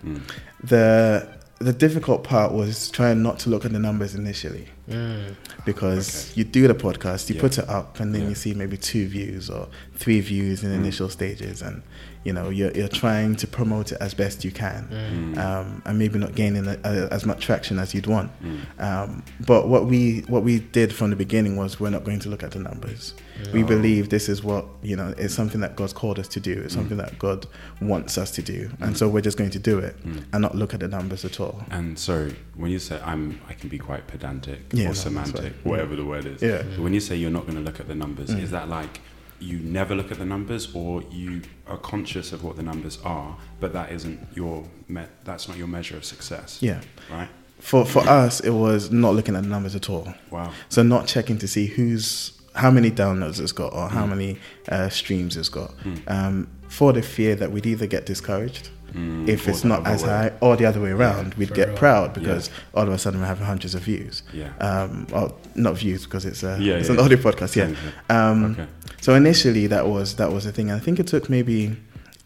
The 0.64 1.28
the 1.64 1.72
difficult 1.72 2.24
part 2.24 2.52
was 2.52 2.90
trying 2.90 3.22
not 3.22 3.38
to 3.40 3.50
look 3.50 3.64
at 3.64 3.72
the 3.72 3.78
numbers 3.78 4.14
initially 4.14 4.68
Mm. 4.90 5.36
because 5.64 6.32
you 6.36 6.44
do 6.44 6.66
the 6.68 6.74
podcast, 6.74 7.28
you 7.30 7.36
Yeah. 7.36 7.40
put 7.40 7.58
it 7.58 7.68
up, 7.68 8.00
and 8.00 8.14
then 8.14 8.22
Yeah. 8.22 8.28
you 8.30 8.34
see 8.34 8.52
maybe 8.54 8.76
two 8.76 9.06
views 9.06 9.48
or 9.48 9.68
three 9.94 10.20
views 10.20 10.62
in 10.64 10.70
Mm. 10.70 10.74
initial 10.82 11.08
stages, 11.08 11.62
and 11.62 11.82
you 12.24 12.32
know 12.32 12.48
you're 12.50 12.70
you're 12.72 12.88
trying 12.88 13.34
to 13.36 13.46
promote 13.46 13.92
it 13.92 13.98
as 14.00 14.14
best 14.14 14.44
you 14.44 14.50
can, 14.52 14.82
Mm. 14.90 15.38
um, 15.38 15.82
and 15.84 15.98
maybe 15.98 16.18
not 16.18 16.34
gaining 16.34 16.66
a, 16.66 16.78
a, 16.84 17.08
as 17.12 17.26
much 17.26 17.44
traction 17.44 17.78
as 17.78 17.94
you'd 17.94 18.06
want. 18.06 18.30
Mm. 18.42 18.80
Um, 18.80 19.22
but 19.46 19.68
what 19.68 19.86
we 19.86 20.20
what 20.28 20.42
we 20.44 20.60
did 20.60 20.92
from 20.94 21.10
the 21.10 21.16
beginning 21.16 21.56
was 21.56 21.80
we're 21.80 21.90
not 21.90 22.04
going 22.04 22.20
to 22.20 22.28
look 22.28 22.42
at 22.42 22.50
the 22.52 22.58
numbers. 22.60 23.14
We 23.52 23.64
believe 23.64 24.08
this 24.10 24.28
is 24.28 24.44
what 24.44 24.66
you 24.82 24.94
know 24.94 25.08
is 25.18 25.34
something 25.34 25.60
that 25.62 25.74
God's 25.74 25.92
called 25.92 26.18
us 26.18 26.28
to 26.28 26.40
do. 26.40 26.54
Mm. 26.56 26.64
It's 26.64 26.74
something 26.74 26.96
that 26.98 27.18
God 27.18 27.46
wants 27.80 28.16
us 28.18 28.30
to 28.32 28.42
do, 28.42 28.70
and 28.80 28.96
so 28.96 29.08
we're 29.08 29.20
just 29.20 29.36
going 29.38 29.50
to 29.50 29.58
do 29.58 29.78
it 29.78 29.94
Mm. 30.06 30.24
and 30.32 30.42
not 30.42 30.54
look 30.54 30.74
at 30.74 30.80
the 30.80 30.88
numbers 30.88 31.24
at 31.24 31.40
all. 31.40 31.64
And 31.70 31.98
so 31.98 32.30
when 32.54 32.70
you 32.70 32.78
say 32.78 33.00
I'm, 33.04 33.40
I 33.48 33.54
can 33.54 33.68
be 33.68 33.78
quite 33.78 34.06
pedantic 34.06 34.60
Yeah, 34.72 34.84
or 34.84 34.88
that's 34.88 35.00
semantic, 35.00 35.42
right. 35.42 35.66
whatever 35.66 35.96
the 35.96 36.04
word 36.04 36.26
is. 36.26 36.40
Yeah. 36.42 36.62
So 36.76 36.82
when 36.82 36.94
you 36.94 37.00
say 37.00 37.16
you're 37.16 37.30
not 37.38 37.46
going 37.46 37.56
to 37.56 37.62
look 37.68 37.80
at 37.80 37.88
the 37.88 37.94
numbers, 37.94 38.30
Mm. 38.30 38.42
is 38.42 38.50
that 38.52 38.68
like 38.68 39.00
you 39.40 39.58
never 39.58 39.94
look 39.96 40.12
at 40.12 40.18
the 40.18 40.24
numbers, 40.24 40.68
or 40.72 41.02
you 41.10 41.42
are 41.72 41.78
conscious 41.78 42.32
of 42.32 42.42
what 42.44 42.54
the 42.56 42.62
numbers 42.62 42.98
are, 43.04 43.36
but 43.60 43.72
that 43.72 43.90
isn't 43.92 44.18
your 44.34 44.64
me- 44.88 45.12
that's 45.24 45.48
not 45.48 45.56
your 45.56 45.66
measure 45.76 45.96
of 45.96 46.04
success, 46.04 46.58
Yeah. 46.60 46.80
right? 47.10 47.28
For 47.60 47.84
for 47.86 48.00
us, 48.22 48.40
it 48.40 48.50
was 48.50 48.90
not 48.90 49.14
looking 49.14 49.36
at 49.36 49.42
the 49.42 49.48
numbers 49.48 49.74
at 49.74 49.88
all. 49.88 50.06
Wow. 50.30 50.50
So 50.68 50.82
not 50.82 51.06
checking 51.06 51.38
to 51.38 51.48
see 51.48 51.66
who's 51.66 52.32
how 52.54 52.70
many 52.70 52.90
downloads 52.90 53.40
it's 53.40 53.52
got 53.52 53.72
or 53.72 53.88
how 53.88 54.04
Mm. 54.04 54.10
many 54.10 54.38
uh, 54.68 54.88
streams 54.90 55.36
it's 55.36 55.48
got. 55.48 55.70
Mm. 55.84 55.98
Um, 56.16 56.48
for 56.68 56.92
the 56.92 57.02
fear 57.02 57.34
that 57.36 57.50
we'd 57.52 57.66
either 57.66 57.86
get 57.86 58.04
discouraged 58.06 58.68
Mm, 58.94 59.26
if 59.26 59.48
it's 59.48 59.64
not 59.64 59.86
as 59.86 60.02
way. 60.02 60.08
high, 60.10 60.32
or 60.40 60.54
the 60.54 60.66
other 60.66 60.78
way 60.78 60.90
around, 60.90 61.32
we'd 61.38 61.54
get 61.54 61.68
real. 61.68 61.76
proud 61.78 62.12
because 62.12 62.50
all 62.74 62.82
of 62.86 62.92
a 62.92 62.98
sudden 62.98 63.20
we're 63.20 63.26
having 63.34 63.46
hundreds 63.46 63.74
of 63.74 63.82
views. 63.82 64.22
Yeah. 64.34 64.50
Um, 64.60 65.06
or 65.14 65.32
not 65.54 65.78
views 65.78 66.04
because 66.04 66.26
it's 66.26 66.42
a 66.42 66.58
Yeah, 66.60 66.74
it's 66.74 66.88
yeah, 66.88 66.92
an 66.92 66.98
yeah. 66.98 67.04
audio 67.06 67.16
podcast. 67.18 67.56
Yeah. 67.56 67.70
Um, 68.10 68.52
okay. 68.52 68.66
So 69.02 69.14
initially 69.14 69.66
that 69.66 69.86
was 69.88 70.14
that 70.16 70.32
was 70.32 70.44
the 70.44 70.52
thing. 70.52 70.70
I 70.70 70.78
think 70.78 70.98
it 71.00 71.08
took 71.08 71.28
maybe 71.28 71.76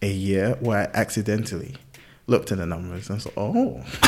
a 0.02 0.10
year 0.10 0.56
where 0.60 0.78
I 0.78 0.90
accidentally 1.00 1.74
looked 2.26 2.52
at 2.52 2.58
the 2.58 2.66
numbers 2.66 3.08
and 3.08 3.22
thought, 3.22 3.32
oh. 3.36 3.82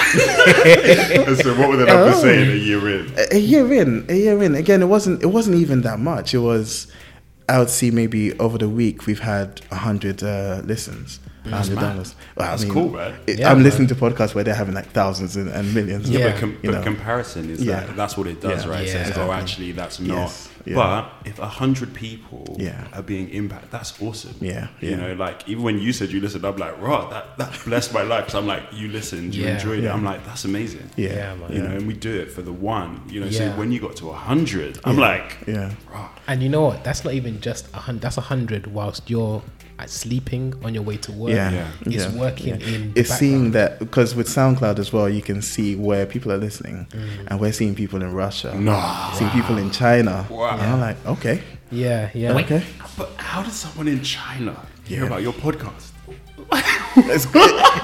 so 1.43 1.57
what 1.59 1.71
were 1.71 1.77
the 1.77 1.87
numbers 1.87 2.17
Oh. 2.17 2.23
saying 2.23 2.51
a 2.51 2.55
year 2.55 2.89
in? 3.01 3.13
a 3.17 3.37
a 3.37 3.39
year 3.39 3.73
in, 3.73 4.05
a 4.11 4.15
year 4.15 4.43
in. 4.43 4.55
Again, 4.55 4.83
it 4.83 4.87
wasn't. 4.87 5.23
It 5.23 5.29
wasn't 5.29 5.57
even 5.57 5.81
that 5.83 5.99
much. 5.99 6.35
It 6.35 6.39
was. 6.39 6.89
I 7.49 7.59
would 7.59 7.71
see 7.71 7.91
maybe 7.91 8.39
over 8.39 8.59
the 8.59 8.69
week 8.69 9.07
we've 9.07 9.21
had 9.21 9.63
a 9.71 9.77
hundred 9.77 10.23
uh, 10.23 10.61
listens, 10.65 11.21
Mm. 11.49 11.51
That's 11.53 11.69
hundred 11.69 11.81
mad. 11.83 11.93
dollars. 11.93 12.15
Well, 12.37 12.47
I 12.47 12.51
That's 12.51 12.65
mean, 12.65 12.73
cool, 12.73 12.91
man. 12.91 13.15
it- 13.27 13.39
Yeah, 13.39 13.51
I'm 13.51 13.59
man. 13.59 13.65
listening 13.65 13.89
to 13.89 13.95
podcasts 13.95 14.35
where 14.35 14.45
they're 14.45 14.55
having 14.55 14.75
like 14.75 14.91
thousands 14.93 15.37
and, 15.37 15.49
and 15.49 15.75
millions. 15.75 16.09
Yeah. 16.11 16.31
But, 16.33 16.41
com- 16.41 16.59
You 16.63 16.71
but 16.73 16.83
comparison 16.85 17.51
is 17.51 17.63
Yeah. 17.65 17.81
that 17.81 17.97
that's 17.97 18.17
what 18.17 18.27
it 18.27 18.41
does, 18.41 18.65
Yeah. 18.65 18.71
right? 18.71 18.83
It 18.83 18.89
Yeah. 18.95 19.05
says, 19.05 19.19
oh, 19.19 19.33
actually, 19.33 19.73
that's 19.73 20.01
not. 20.01 20.17
Yes. 20.17 20.49
Yeah. 20.65 20.75
But 20.75 21.13
if 21.25 21.39
a 21.39 21.47
hundred 21.47 21.95
people 21.95 22.57
Yeah. 22.59 22.89
are 22.93 23.01
being 23.03 23.31
impacted, 23.31 23.71
that's 23.71 23.95
awesome. 24.03 24.35
Yeah, 24.41 24.67
You 24.81 24.97
know, 24.97 25.15
like 25.15 25.49
even 25.49 25.63
when 25.63 25.79
you 25.79 25.93
said 25.95 26.11
you 26.11 26.21
listened, 26.21 26.45
I'm 26.45 26.57
like, 26.57 26.79
right, 26.81 27.09
that, 27.11 27.39
that 27.39 27.59
blessed 27.65 27.95
my 27.95 28.03
life. 28.03 28.27
Because 28.27 28.35
I'm 28.35 28.47
like, 28.47 28.65
you 28.73 28.89
listened, 28.89 29.35
you 29.35 29.45
Yeah. 29.45 29.55
enjoyed 29.55 29.85
it. 29.85 29.89
I'm 29.89 30.05
like, 30.05 30.27
that's 30.27 30.45
amazing. 30.45 30.91
Yeah, 30.97 31.15
Yeah, 31.15 31.35
man. 31.37 31.53
You 31.53 31.63
know, 31.63 31.71
and 31.77 31.87
we 31.87 31.95
do 31.95 32.13
it 32.21 32.31
for 32.31 32.43
the 32.43 32.53
one. 32.53 33.01
You 33.09 33.21
know, 33.21 33.31
so 33.31 33.49
when 33.53 33.73
you 33.73 33.81
got 33.81 33.97
to 33.97 34.11
a 34.11 34.15
hundred, 34.15 34.79
I'm 34.85 34.97
Yeah. 34.99 35.01
like, 35.01 35.39
Yeah. 35.47 35.71
right. 35.91 36.09
And 36.27 36.43
you 36.43 36.51
know 36.51 36.63
what? 36.63 36.85
That's 36.85 37.03
not 37.05 37.15
even 37.15 37.41
just 37.41 37.69
a 37.73 37.79
hundred. 37.79 38.03
That's 38.03 38.19
a 38.19 38.23
hundred 38.23 38.67
whilst 38.67 39.09
you're 39.09 39.43
sleeping 39.87 40.55
on 40.65 40.75
your 40.75 40.83
way 40.83 40.97
to 40.99 41.13
work. 41.13 41.31
Yeah, 41.33 41.51
Yeah. 41.53 41.67
It's 41.83 41.95
yeah, 41.97 42.21
working 42.21 42.61
yeah. 42.61 42.67
in. 42.75 42.93
the 42.93 43.01
It's 43.01 43.11
seeing 43.15 43.53
that 43.53 43.79
because 43.79 44.15
with 44.15 44.29
SoundCloud 44.29 44.79
as 44.79 44.93
well, 44.93 45.09
you 45.09 45.23
can 45.23 45.41
see 45.43 45.77
where 45.77 46.05
people 46.07 46.33
are 46.33 46.39
listening, 46.39 46.87
mm. 46.91 47.27
and 47.29 47.39
we're 47.41 47.53
seeing 47.53 47.75
people 47.75 48.03
in 48.03 48.13
Russia, 48.13 48.55
No. 48.59 49.11
seeing 49.15 49.31
people 49.31 49.59
in 49.59 49.71
China. 49.71 50.27
Wow. 50.31 50.51
And 50.59 50.63
I'm 50.63 50.81
like, 50.81 50.97
okay, 51.07 51.43
Yeah, 51.71 52.11
yeah. 52.15 52.33
okay. 52.35 52.63
But 52.97 53.11
how 53.17 53.43
does 53.43 53.55
someone 53.55 53.89
in 53.89 54.03
China 54.03 54.57
hear 54.85 55.01
Yeah. 55.01 55.07
about 55.07 55.23
your 55.23 55.35
podcast? 55.35 55.93
it's 56.97 57.27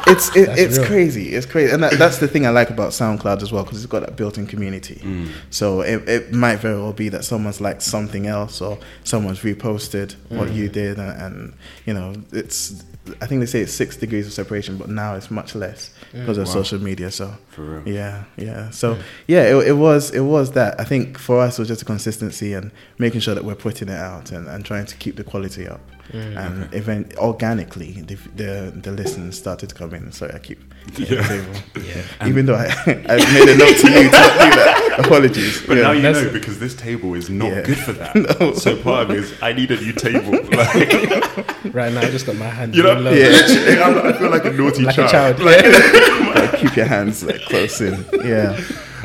it's 0.06 0.36
it, 0.36 0.58
it's 0.58 0.78
real. 0.78 0.86
crazy. 0.86 1.34
It's 1.34 1.46
crazy, 1.46 1.72
and 1.72 1.82
that, 1.82 1.98
that's 1.98 2.18
the 2.18 2.28
thing 2.28 2.46
I 2.46 2.50
like 2.50 2.70
about 2.70 2.90
SoundCloud 2.90 3.42
as 3.42 3.52
well 3.52 3.62
because 3.62 3.78
it's 3.82 3.90
got 3.90 4.00
that 4.00 4.16
built-in 4.16 4.46
community. 4.46 4.96
Mm. 4.96 5.28
So 5.50 5.82
it, 5.82 6.08
it 6.08 6.32
might 6.32 6.56
very 6.56 6.76
well 6.80 6.92
be 6.92 7.08
that 7.10 7.24
someone's 7.24 7.60
liked 7.60 7.82
something 7.82 8.26
else 8.26 8.60
or 8.60 8.78
someone's 9.04 9.40
reposted 9.40 10.14
what 10.30 10.48
Mm. 10.48 10.54
you 10.56 10.68
did, 10.68 10.98
and, 10.98 11.20
and 11.22 11.52
you 11.86 11.94
know 11.94 12.14
it's. 12.32 12.82
I 13.20 13.26
think 13.26 13.40
they 13.40 13.46
say 13.46 13.60
it's 13.60 13.74
six 13.74 13.98
degrees 13.98 14.26
of 14.26 14.32
separation, 14.32 14.78
but 14.78 14.88
now 14.88 15.14
it's 15.14 15.30
much 15.30 15.54
less 15.54 15.90
because 16.12 16.38
of 16.38 16.46
Wow. 16.46 16.52
social 16.54 16.78
media. 16.80 17.10
So 17.10 17.34
For 17.50 17.60
real. 17.82 17.94
yeah, 17.94 18.24
yeah. 18.38 18.70
So 18.70 18.96
yeah, 19.28 19.42
it, 19.42 19.68
it 19.68 19.72
was 19.74 20.10
it 20.10 20.20
was 20.22 20.52
that. 20.52 20.80
I 20.80 20.84
think 20.84 21.18
for 21.18 21.38
us 21.40 21.58
it 21.58 21.62
was 21.62 21.68
just 21.68 21.82
a 21.82 21.84
consistency 21.84 22.54
and 22.54 22.70
making 22.98 23.20
sure 23.20 23.34
that 23.34 23.44
we're 23.44 23.56
putting 23.56 23.90
it 23.90 23.98
out 23.98 24.32
and, 24.32 24.48
and 24.48 24.64
trying 24.64 24.86
to 24.86 24.96
keep 24.96 25.16
the 25.16 25.24
quality 25.24 25.68
up. 25.68 25.82
Mm. 26.12 26.36
And 26.36 26.74
event 26.74 27.16
organically 27.16 27.92
the, 28.02 28.14
the 28.36 28.72
the 28.76 28.92
listens 28.92 29.38
started 29.38 29.74
coming. 29.74 30.12
Sorry, 30.12 30.32
I 30.34 30.38
keep 30.38 30.60
hitting 30.96 31.06
the 31.06 31.14
Yeah. 31.16 31.28
table. 31.28 31.86
Yeah. 32.20 32.28
Even 32.28 32.46
though 32.46 32.54
I, 32.56 32.66
I 32.86 33.16
made 33.32 33.48
a 33.48 33.56
note 33.56 33.76
to 33.78 33.90
you 33.90 34.04
to 34.04 34.10
not 34.10 34.32
do 34.32 34.50
that. 34.60 34.96
Apologies. 34.98 35.66
But 35.66 35.76
yeah. 35.78 35.82
now 35.84 35.92
you 35.92 36.02
That's- 36.02 36.22
know 36.24 36.30
because 36.32 36.58
this 36.60 36.74
table 36.74 37.14
is 37.14 37.30
not 37.30 37.48
Yeah. 37.48 37.62
good 37.62 37.78
for 37.78 37.92
that. 37.94 38.14
No. 38.40 38.52
So 38.54 38.76
part 38.80 39.04
of 39.04 39.10
it 39.12 39.18
is 39.24 39.34
I 39.42 39.52
need 39.54 39.70
a 39.70 39.80
new 39.80 39.92
table. 39.92 40.38
Like, 40.54 41.74
Right 41.74 41.92
now, 41.92 42.02
I 42.02 42.10
just 42.10 42.26
got 42.26 42.36
my 42.36 42.46
hand. 42.48 42.74
you 42.76 42.82
know, 42.82 42.94
real. 43.00 43.16
Yeah. 43.16 43.80
I'm- 43.82 44.06
I 44.06 44.12
feel 44.12 44.30
like 44.30 44.44
a 44.44 44.50
naughty 44.52 44.82
like 44.84 44.94
child. 44.96 45.40
a 45.40 45.42
child. 45.42 46.34
Like, 46.36 46.60
keep 46.60 46.76
your 46.76 46.86
hands 46.86 47.24
like 47.24 47.40
close 47.46 47.80
in. 47.80 48.04
Yeah. 48.24 48.60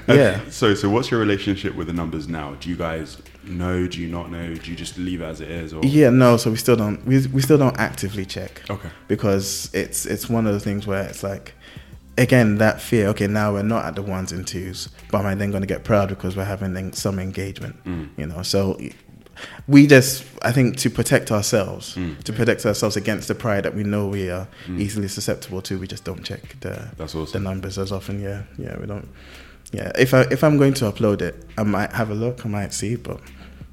Yeah. 0.08 0.42
So, 0.50 0.74
so 0.74 0.90
what's 0.90 1.10
your 1.12 1.20
relationship 1.20 1.76
with 1.76 1.88
the 1.88 1.94
numbers 1.94 2.28
now? 2.28 2.56
Do 2.60 2.70
you 2.70 2.76
guys 2.76 3.18
know? 3.50 3.88
Do 3.88 4.00
you 4.00 4.08
not 4.08 4.32
know? 4.32 4.56
Do 4.56 4.72
you 4.72 4.78
just 4.78 4.98
leave 4.98 5.22
it 5.22 5.26
as 5.26 5.42
it 5.42 5.50
is? 5.50 5.74
Or 5.74 5.84
Yeah, 5.84 6.10
no, 6.10 6.38
so 6.38 6.52
we 6.52 6.58
still 6.58 6.76
don't 6.76 7.06
we, 7.06 7.26
we 7.28 7.42
still 7.42 7.58
don't 7.58 7.78
actively 7.78 8.26
check. 8.26 8.62
Okay. 8.70 8.90
Because 9.08 9.70
it's 9.74 10.06
it's 10.06 10.30
one 10.30 10.48
of 10.48 10.54
the 10.54 10.60
things 10.60 10.88
where 10.88 11.04
it's 11.04 11.24
like 11.24 11.54
again 12.18 12.58
that 12.58 12.82
fear, 12.82 13.08
okay, 13.10 13.28
now 13.28 13.54
we're 13.54 13.64
not 13.64 13.86
at 13.86 13.96
the 13.96 14.02
ones 14.02 14.32
and 14.32 14.46
twos, 14.48 14.90
but 15.12 15.20
am 15.20 15.26
I 15.26 15.36
then 15.36 15.52
gonna 15.52 15.66
get 15.66 15.84
proud 15.84 16.10
because 16.10 16.36
we're 16.36 16.46
having 16.46 16.94
some 16.94 17.20
engagement? 17.20 17.84
Mm. 17.86 18.10
You 18.18 18.28
know, 18.28 18.42
so 18.44 18.80
we 19.68 19.88
just 19.88 20.26
I 20.42 20.52
think 20.52 20.78
to 20.78 20.90
protect 20.90 21.32
ourselves, 21.32 21.96
mm. 21.96 22.22
to 22.24 22.34
protect 22.34 22.66
ourselves 22.66 22.98
against 22.98 23.28
the 23.28 23.36
pride 23.36 23.64
that 23.64 23.76
we 23.76 23.84
know 23.84 24.08
we 24.08 24.30
are 24.30 24.48
mm. 24.66 24.80
easily 24.80 25.08
susceptible 25.08 25.62
to, 25.64 25.80
we 25.80 25.88
just 25.88 26.04
don't 26.04 26.24
check 26.24 26.60
the 26.62 26.90
That's 26.98 27.14
the 27.14 27.40
numbers 27.40 27.78
as 27.78 27.92
often. 27.92 28.22
Yeah, 28.22 28.44
yeah, 28.58 28.78
we 28.80 28.86
don't. 28.86 29.08
Yeah, 29.72 29.92
if 29.98 30.14
I 30.14 30.22
if 30.32 30.44
I'm 30.44 30.58
going 30.58 30.74
to 30.76 30.86
upload 30.86 31.22
it, 31.22 31.46
I 31.58 31.64
might 31.64 31.92
have 31.94 32.10
a 32.10 32.16
look, 32.16 32.46
I 32.46 32.50
might 32.50 32.74
see, 32.74 32.96
but 32.96 33.20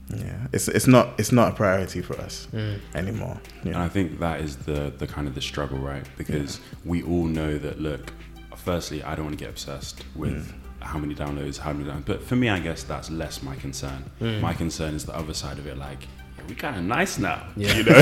yeah, 0.08 0.46
it's 0.52 0.68
it's 0.68 0.86
not 0.86 1.18
it's 1.18 1.32
not 1.32 1.52
a 1.52 1.56
priority 1.56 2.00
for 2.00 2.14
us 2.20 2.46
mm. 2.52 2.78
anymore. 2.94 3.40
And 3.62 3.76
I 3.76 3.88
think 3.88 4.20
that 4.20 4.40
is 4.40 4.56
the 4.56 4.92
the 4.96 5.06
kind 5.06 5.26
of 5.26 5.34
the 5.34 5.40
struggle, 5.40 5.78
right? 5.78 6.04
Because 6.16 6.60
we 6.84 7.02
all 7.02 7.25
know 7.25 7.58
that. 7.58 7.80
Look, 7.80 8.12
firstly, 8.54 9.02
I 9.02 9.14
don't 9.14 9.25
want 9.26 9.38
to 9.38 9.44
get 9.44 9.50
obsessed 9.50 10.04
with. 10.14 10.46
Mm. 10.48 10.54
How 10.80 10.98
many 10.98 11.14
downloads? 11.16 11.58
How 11.58 11.72
many 11.72 11.90
downloads? 11.90 12.04
But 12.04 12.22
for 12.22 12.36
me, 12.36 12.48
I 12.48 12.60
guess 12.60 12.84
that's 12.84 13.10
less 13.10 13.42
my 13.42 13.56
concern. 13.56 14.04
Mm. 14.20 14.40
My 14.40 14.52
concern 14.54 14.94
is 14.94 15.04
the 15.04 15.16
other 15.16 15.34
side 15.34 15.58
of 15.58 15.66
it. 15.66 15.76
Like, 15.76 16.02
yeah, 16.36 16.44
we 16.48 16.54
kind 16.54 16.76
of 16.76 16.84
nice 16.84 17.18
now, 17.18 17.44
Yeah. 17.56 17.75
you 17.75 17.82
know. 17.82 17.92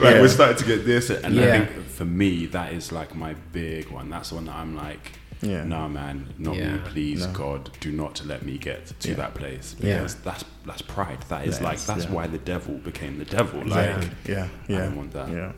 Yeah. 0.00 0.20
we're 0.22 0.28
starting 0.28 0.56
to 0.56 0.64
get 0.64 0.86
this, 0.86 1.10
and 1.10 1.34
Yeah. 1.34 1.42
I 1.42 1.66
think 1.66 1.86
for 1.88 2.06
me, 2.06 2.46
that 2.46 2.72
is 2.72 2.90
like 2.92 3.14
my 3.14 3.34
big 3.52 3.90
one. 3.90 4.08
That's 4.08 4.30
the 4.30 4.36
one 4.36 4.46
that 4.46 4.54
I'm 4.54 4.74
like, 4.76 5.12
Yeah. 5.40 5.64
nah, 5.64 5.86
man, 5.88 6.26
not 6.38 6.56
Yeah. 6.56 6.72
me. 6.74 6.80
Please, 6.86 7.26
No. 7.26 7.32
God, 7.32 7.70
do 7.80 7.92
not 7.92 8.22
let 8.26 8.44
me 8.44 8.58
get 8.58 8.98
to 9.00 9.08
Yeah. 9.10 9.14
that 9.16 9.34
place 9.34 9.76
Yeah. 9.78 9.98
because 9.98 10.14
that's 10.16 10.44
that's 10.66 10.82
pride. 10.82 11.18
That 11.28 11.46
is 11.46 11.58
That 11.58 11.64
like 11.64 11.76
is, 11.76 11.86
that's 11.86 12.04
yeah. 12.04 12.10
why 12.12 12.26
the 12.26 12.38
devil 12.38 12.74
became 12.74 13.18
the 13.18 13.24
devil. 13.24 13.60
Like, 13.64 13.88
exactly. 13.96 14.10
Yeah, 14.34 14.48
yeah, 14.68 14.78
don't 14.80 14.96
want 14.96 15.12
that. 15.14 15.28
Yeah, 15.30 15.52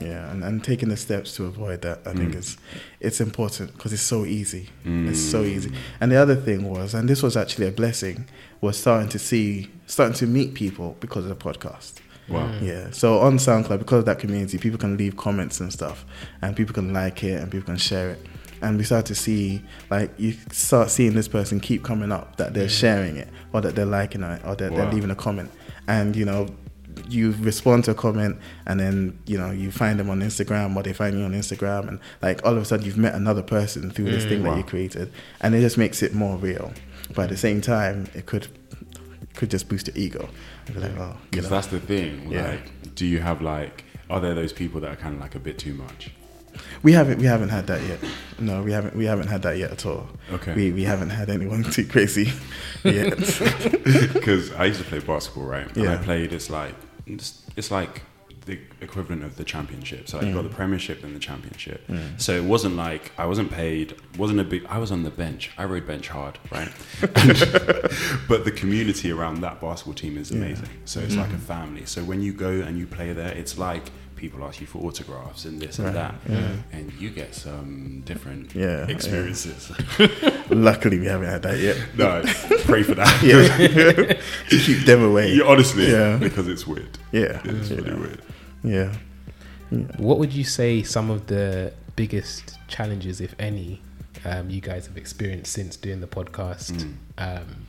yeah, 0.00 0.30
and, 0.30 0.44
and 0.44 0.62
taking 0.62 0.88
the 0.88 0.96
steps 0.96 1.34
to 1.36 1.46
avoid 1.46 1.82
that, 1.82 2.00
I 2.06 2.10
Mm. 2.10 2.18
think 2.18 2.34
is 2.36 2.56
it's 3.00 3.20
important 3.20 3.72
because 3.74 3.92
it's 3.92 4.02
so 4.02 4.24
easy. 4.24 4.68
It's 4.84 5.18
so 5.18 5.42
easy. 5.42 5.72
And 6.00 6.12
the 6.12 6.16
other 6.16 6.36
thing 6.36 6.68
was, 6.68 6.94
and 6.94 7.08
this 7.08 7.22
was 7.22 7.36
actually 7.36 7.66
a 7.68 7.72
blessing, 7.72 8.26
was 8.60 8.76
starting 8.76 9.08
to 9.08 9.18
see, 9.18 9.70
starting 9.86 10.14
to 10.16 10.26
meet 10.26 10.54
people 10.54 10.96
because 11.00 11.24
of 11.24 11.30
the 11.30 11.44
podcast. 11.50 11.94
Wow. 12.28 12.52
Yeah. 12.62 12.90
So 12.92 13.18
on 13.18 13.38
SoundCloud, 13.38 13.78
because 13.80 13.98
of 14.00 14.04
that 14.04 14.20
community, 14.20 14.56
people 14.58 14.78
can 14.78 14.96
leave 14.96 15.16
comments 15.16 15.58
and 15.60 15.72
stuff, 15.72 16.04
and 16.40 16.54
people 16.54 16.72
can 16.74 16.92
like 16.92 17.24
it 17.24 17.40
and 17.40 17.50
people 17.50 17.66
can 17.66 17.78
share 17.78 18.10
it. 18.10 18.26
And 18.62 18.78
we 18.78 18.84
start 18.84 19.06
to 19.06 19.14
see, 19.14 19.62
like, 19.90 20.10
you 20.18 20.34
start 20.50 20.90
seeing 20.90 21.14
this 21.14 21.28
person 21.28 21.60
keep 21.60 21.82
coming 21.82 22.12
up 22.12 22.36
that 22.36 22.54
they're 22.54 22.68
mm. 22.68 22.80
sharing 22.80 23.16
it, 23.16 23.28
or 23.52 23.60
that 23.60 23.74
they're 23.74 23.84
liking 23.84 24.22
it, 24.22 24.40
or 24.44 24.54
that 24.54 24.74
they're 24.74 24.90
leaving 24.90 25.10
a 25.10 25.16
comment. 25.16 25.50
And, 25.88 26.14
you 26.14 26.24
know, 26.24 26.46
you 27.08 27.34
respond 27.40 27.84
to 27.84 27.90
a 27.90 27.94
comment, 27.94 28.38
and 28.66 28.78
then, 28.78 29.18
you 29.26 29.36
know, 29.36 29.50
you 29.50 29.70
find 29.72 29.98
them 29.98 30.08
on 30.10 30.20
Instagram, 30.20 30.76
or 30.76 30.82
they 30.82 30.92
find 30.92 31.18
you 31.18 31.24
on 31.24 31.32
Instagram, 31.32 31.88
and, 31.88 31.98
like, 32.22 32.44
all 32.46 32.56
of 32.56 32.62
a 32.62 32.64
sudden 32.64 32.86
you've 32.86 32.96
met 32.96 33.14
another 33.14 33.42
person 33.42 33.90
through 33.90 34.06
this 34.06 34.24
mm, 34.24 34.28
thing 34.28 34.42
Wow. 34.44 34.52
that 34.52 34.58
you 34.58 34.64
created. 34.64 35.12
And 35.40 35.54
it 35.54 35.60
just 35.60 35.76
makes 35.76 36.02
it 36.02 36.14
more 36.14 36.36
real. 36.36 36.72
But 37.14 37.24
at 37.24 37.30
the 37.30 37.36
same 37.36 37.60
time, 37.60 38.06
it 38.14 38.26
could 38.26 38.46
could 39.34 39.50
just 39.50 39.68
boost 39.68 39.88
your 39.88 39.96
ego. 39.96 40.28
You'd 40.68 40.76
like, 40.76 40.96
oh, 40.98 41.16
you 41.16 41.28
Because 41.30 41.44
know. 41.44 41.56
that's 41.56 41.66
the 41.68 41.80
thing. 41.80 42.30
Yeah. 42.30 42.50
Like, 42.50 42.94
do 42.94 43.06
you 43.06 43.20
have 43.20 43.40
like, 43.40 43.84
are 44.10 44.20
there 44.20 44.34
those 44.34 44.52
people 44.52 44.80
that 44.82 44.90
are 44.92 44.96
kind 44.96 45.14
of 45.14 45.20
like 45.20 45.34
a 45.34 45.38
bit 45.38 45.58
too 45.58 45.74
much? 45.74 46.10
We 46.82 46.92
haven't 46.92 47.18
we 47.18 47.26
haven't 47.26 47.50
had 47.50 47.66
that 47.68 47.82
yet. 47.86 48.00
No, 48.38 48.62
we 48.62 48.72
haven't 48.72 48.96
we 48.96 49.04
haven't 49.04 49.28
had 49.28 49.42
that 49.42 49.56
yet 49.56 49.70
at 49.70 49.86
all. 49.86 50.08
Okay. 50.32 50.54
We 50.54 50.72
we 50.72 50.84
haven't 50.84 51.10
had 51.10 51.30
anyone 51.30 51.62
too 51.76 51.86
crazy 51.86 52.32
yet. 52.82 53.18
Because 54.12 54.52
I 54.52 54.66
used 54.66 54.80
to 54.80 54.86
play 54.86 55.00
basketball, 55.00 55.44
right? 55.44 55.76
And 55.76 55.88
I 55.88 55.96
played. 55.96 56.32
It's 56.32 56.50
like 56.50 56.74
it's, 57.06 57.42
it's 57.56 57.70
like 57.70 58.02
the 58.46 58.58
equivalent 58.80 59.22
of 59.22 59.36
the 59.36 59.44
championship. 59.44 60.08
So 60.08 60.18
like 60.18 60.26
you 60.26 60.34
got 60.34 60.44
mm. 60.44 60.48
the 60.48 60.54
Premiership 60.54 61.04
and 61.04 61.14
the 61.14 61.20
Championship. 61.20 61.86
Mm. 61.86 62.20
So 62.20 62.32
it 62.32 62.44
wasn't 62.44 62.76
like 62.76 63.12
I 63.16 63.26
wasn't 63.26 63.50
paid. 63.50 63.94
wasn't 64.18 64.40
a 64.40 64.44
big. 64.44 64.64
I 64.66 64.78
was 64.78 64.90
on 64.90 65.02
the 65.04 65.10
bench. 65.10 65.50
I 65.56 65.64
rode 65.64 65.86
bench 65.86 66.08
hard, 66.08 66.38
right? 66.50 66.72
And- 67.00 67.38
but 68.28 68.44
the 68.44 68.52
community 68.54 69.12
around 69.12 69.40
that 69.42 69.60
basketball 69.60 69.94
team 69.94 70.18
is 70.18 70.30
amazing. 70.30 70.68
So 70.84 71.00
it's 71.00 71.14
mm. 71.14 71.18
like 71.18 71.32
a 71.32 71.38
family. 71.38 71.84
So 71.86 72.02
when 72.02 72.22
you 72.22 72.32
go 72.32 72.50
and 72.50 72.78
you 72.78 72.86
play 72.86 73.12
there, 73.12 73.32
it's 73.32 73.58
like 73.58 73.84
people 74.22 74.44
ask 74.44 74.60
you 74.60 74.68
for 74.68 74.78
autographs 74.86 75.44
and 75.46 75.60
this 75.60 75.78
and 75.80 75.86
Right, 75.88 75.94
that, 75.94 76.14
and 76.72 76.92
you 77.00 77.10
get 77.10 77.34
some 77.34 78.02
different 78.06 78.54
Yeah, 78.54 78.86
yeah. 78.86 78.94
experiences. 78.94 79.60
Luckily 80.50 80.98
we 81.00 81.06
haven't 81.06 81.26
had 81.28 81.42
that 81.42 81.58
yet. 81.58 81.76
no, 81.98 82.22
pray 82.70 82.82
for 82.84 82.94
that. 82.94 83.12
Yeah. 83.30 84.14
Keep 84.48 84.86
them 84.86 85.02
away. 85.02 85.32
Yeah, 85.34 85.44
honestly, 85.44 85.90
Yeah. 85.90 86.16
because 86.18 86.46
it's 86.46 86.66
weird. 86.66 86.98
Yeah. 87.10 87.40
It's 87.44 87.70
you 87.70 87.76
really 87.78 87.90
know. 87.90 87.96
weird. 87.98 88.22
Yeah. 88.62 88.92
What 89.98 90.18
would 90.20 90.32
you 90.32 90.44
say 90.44 90.82
some 90.84 91.10
of 91.10 91.26
the 91.26 91.72
biggest 91.96 92.58
challenges, 92.68 93.20
if 93.20 93.34
any, 93.40 93.80
um, 94.24 94.48
you 94.50 94.60
guys 94.60 94.86
have 94.86 94.96
experienced 94.96 95.52
since 95.52 95.76
doing 95.76 96.00
the 96.00 96.06
podcast? 96.06 96.72
Mm. 96.72 96.94
Um, 97.18 97.66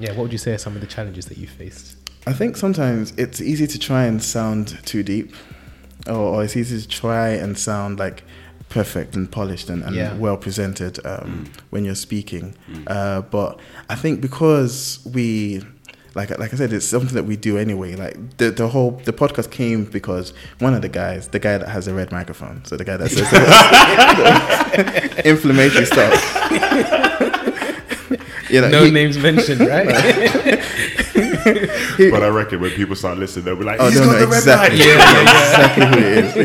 yeah, 0.00 0.10
what 0.10 0.22
would 0.24 0.32
you 0.32 0.38
say 0.38 0.52
are 0.54 0.58
some 0.58 0.74
of 0.74 0.80
the 0.80 0.86
challenges 0.88 1.26
that 1.26 1.38
you 1.38 1.46
faced? 1.46 1.96
I 2.26 2.32
think 2.32 2.56
sometimes 2.56 3.12
it's 3.16 3.40
easy 3.40 3.66
to 3.68 3.78
try 3.78 4.04
and 4.04 4.20
sound 4.22 4.78
too 4.84 5.02
deep, 5.02 5.34
or, 6.06 6.14
or 6.14 6.44
it's 6.44 6.56
easy 6.56 6.80
to 6.80 6.88
try 6.88 7.28
and 7.30 7.58
sound 7.58 7.98
like 7.98 8.22
perfect 8.68 9.16
and 9.16 9.30
polished 9.30 9.70
and, 9.70 9.82
and 9.82 9.94
Yeah. 9.96 10.14
well 10.16 10.36
presented 10.36 11.04
um, 11.06 11.46
when 11.70 11.84
you're 11.84 11.94
speaking. 11.94 12.54
Uh, 12.86 13.22
but 13.22 13.58
I 13.88 13.94
think 13.94 14.20
because 14.20 15.00
we, 15.14 15.62
like 16.14 16.30
like 16.38 16.52
I 16.52 16.56
said, 16.56 16.72
it's 16.72 16.84
something 16.86 17.14
that 17.14 17.24
we 17.24 17.36
do 17.36 17.56
anyway. 17.58 17.94
Like 17.96 18.36
the 18.36 18.50
the 18.50 18.68
whole 18.68 19.00
the 19.04 19.12
podcast 19.12 19.50
came 19.50 19.84
because 19.86 20.32
one 20.58 20.74
of 20.74 20.82
the 20.82 20.88
guys, 20.90 21.28
the 21.28 21.38
guy 21.38 21.56
that 21.58 21.68
has 21.68 21.88
a 21.88 21.94
red 21.94 22.12
microphone, 22.12 22.62
so 22.64 22.76
the 22.76 22.84
guy 22.84 22.96
that 22.98 23.10
says 23.10 23.26
inflammatory 25.24 25.86
stuff. 25.86 26.14
you 28.50 28.60
know, 28.60 28.68
No 28.68 28.84
he- 28.84 28.90
names 28.90 29.16
mentioned, 29.18 29.60
right? 29.60 29.86
but 32.10 32.22
I 32.22 32.28
reckon 32.28 32.60
when 32.60 32.70
people 32.72 32.96
start 32.96 33.18
listening, 33.18 33.44
they'll 33.44 33.56
be 33.56 33.64
like, 33.64 33.80
Oh, 33.80 33.88
"He's 33.88 34.00
no, 34.00 34.06
got 34.06 34.12
no, 34.12 34.18
the 34.20 34.26
red 34.26 34.38
exactly. 34.38 34.78
light." 34.78 34.86
Yeah, 34.86 35.22
exactly 35.22 35.86
who 35.86 36.06
it 36.06 36.24
is. 36.24 36.36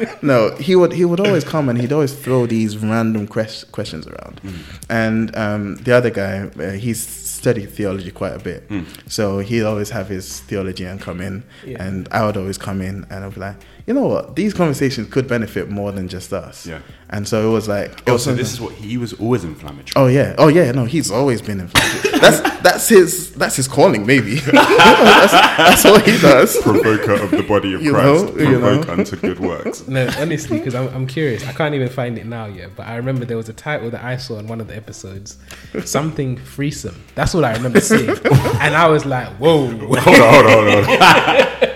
Yeah. 0.00 0.14
No, 0.22 0.54
he 0.56 0.76
would 0.76 0.92
he 0.92 1.04
would 1.04 1.20
always 1.20 1.44
come 1.44 1.68
and 1.68 1.80
he'd 1.80 1.92
always 1.92 2.14
throw 2.14 2.46
these 2.46 2.76
random 2.78 3.26
quest- 3.26 3.70
questions 3.72 4.06
around. 4.06 4.40
And 4.88 5.34
um, 5.36 5.76
the 5.76 5.92
other 5.96 6.10
guy, 6.10 6.42
uh, 6.58 6.72
he's 6.72 7.00
studied 7.06 7.70
theology 7.70 8.10
quite 8.10 8.34
a 8.34 8.38
bit, 8.38 8.70
so 9.06 9.38
he'd 9.38 9.62
always 9.64 9.90
have 9.90 10.08
his 10.08 10.40
theology 10.40 10.84
and 10.84 11.00
come 11.00 11.20
in, 11.20 11.42
Yeah. 11.64 11.82
and 11.82 12.06
I 12.10 12.26
would 12.26 12.36
always 12.36 12.58
come 12.58 12.82
in 12.82 13.06
and 13.10 13.24
I'd 13.24 13.34
be 13.34 13.40
like, 13.40 13.56
you 13.86 13.94
know 13.94 14.06
what, 14.06 14.36
these 14.36 14.52
conversations 14.54 15.08
could 15.10 15.26
benefit 15.28 15.68
more 15.70 15.92
than 15.92 16.08
just 16.08 16.32
us. 16.32 16.66
Yeah. 16.66 16.80
And 17.12 17.26
so 17.26 17.48
it 17.48 17.52
was 17.52 17.66
like, 17.68 17.90
it 17.90 18.02
Oh, 18.08 18.12
was 18.14 18.24
so 18.24 18.34
this 18.34 18.52
is 18.52 18.60
what 18.60 18.72
he 18.74 18.96
was 18.96 19.12
always 19.14 19.42
inflammatory. 19.44 19.92
Oh 19.96 20.06
yeah, 20.06 20.34
oh 20.38 20.48
yeah. 20.48 20.70
No, 20.72 20.84
he's 20.84 21.10
always 21.10 21.42
been 21.42 21.58
inflammatory. 21.60 22.18
that's 22.20 22.40
that's 22.62 22.88
his 22.88 23.32
that's 23.34 23.56
his 23.56 23.66
calling, 23.66 24.06
maybe. 24.06 24.34
that's, 24.40 25.32
that's 25.32 25.84
what 25.84 26.06
he 26.06 26.16
does. 26.18 26.56
Provoker 26.62 27.14
of 27.14 27.30
the 27.32 27.42
body 27.42 27.74
of 27.74 27.82
You 27.90 27.92
Christ, 27.92 28.24
know, 28.36 28.40
you 28.40 28.58
provoke 28.58 28.86
know. 28.86 28.92
unto 28.92 29.16
good 29.16 29.40
works. 29.40 29.88
No, 29.88 30.08
honestly, 30.18 30.58
because 30.58 30.74
I'm, 30.76 30.86
I'm 30.94 31.06
curious. 31.06 31.44
I 31.46 31.52
can't 31.52 31.74
even 31.74 31.88
find 31.88 32.16
it 32.18 32.26
now 32.26 32.46
yet, 32.46 32.76
but 32.76 32.86
I 32.86 32.96
remember 32.96 33.24
there 33.24 33.36
was 33.36 33.48
a 33.48 33.52
title 33.54 33.90
that 33.90 34.04
I 34.04 34.16
saw 34.16 34.38
in 34.38 34.46
one 34.46 34.60
of 34.60 34.68
the 34.68 34.76
episodes, 34.76 35.38
something 35.84 36.36
threesome. 36.36 37.02
That's 37.16 37.34
what 37.34 37.44
I 37.44 37.52
remember 37.54 37.80
seeing, 37.80 38.10
and 38.10 38.76
I 38.76 38.86
was 38.88 39.04
like, 39.04 39.28
"Whoa!" 39.38 39.66
hold 39.66 39.82
on, 39.96 40.02
hold 40.04 40.46
on, 40.46 40.84
hold 40.84 41.00
on. 41.00 41.69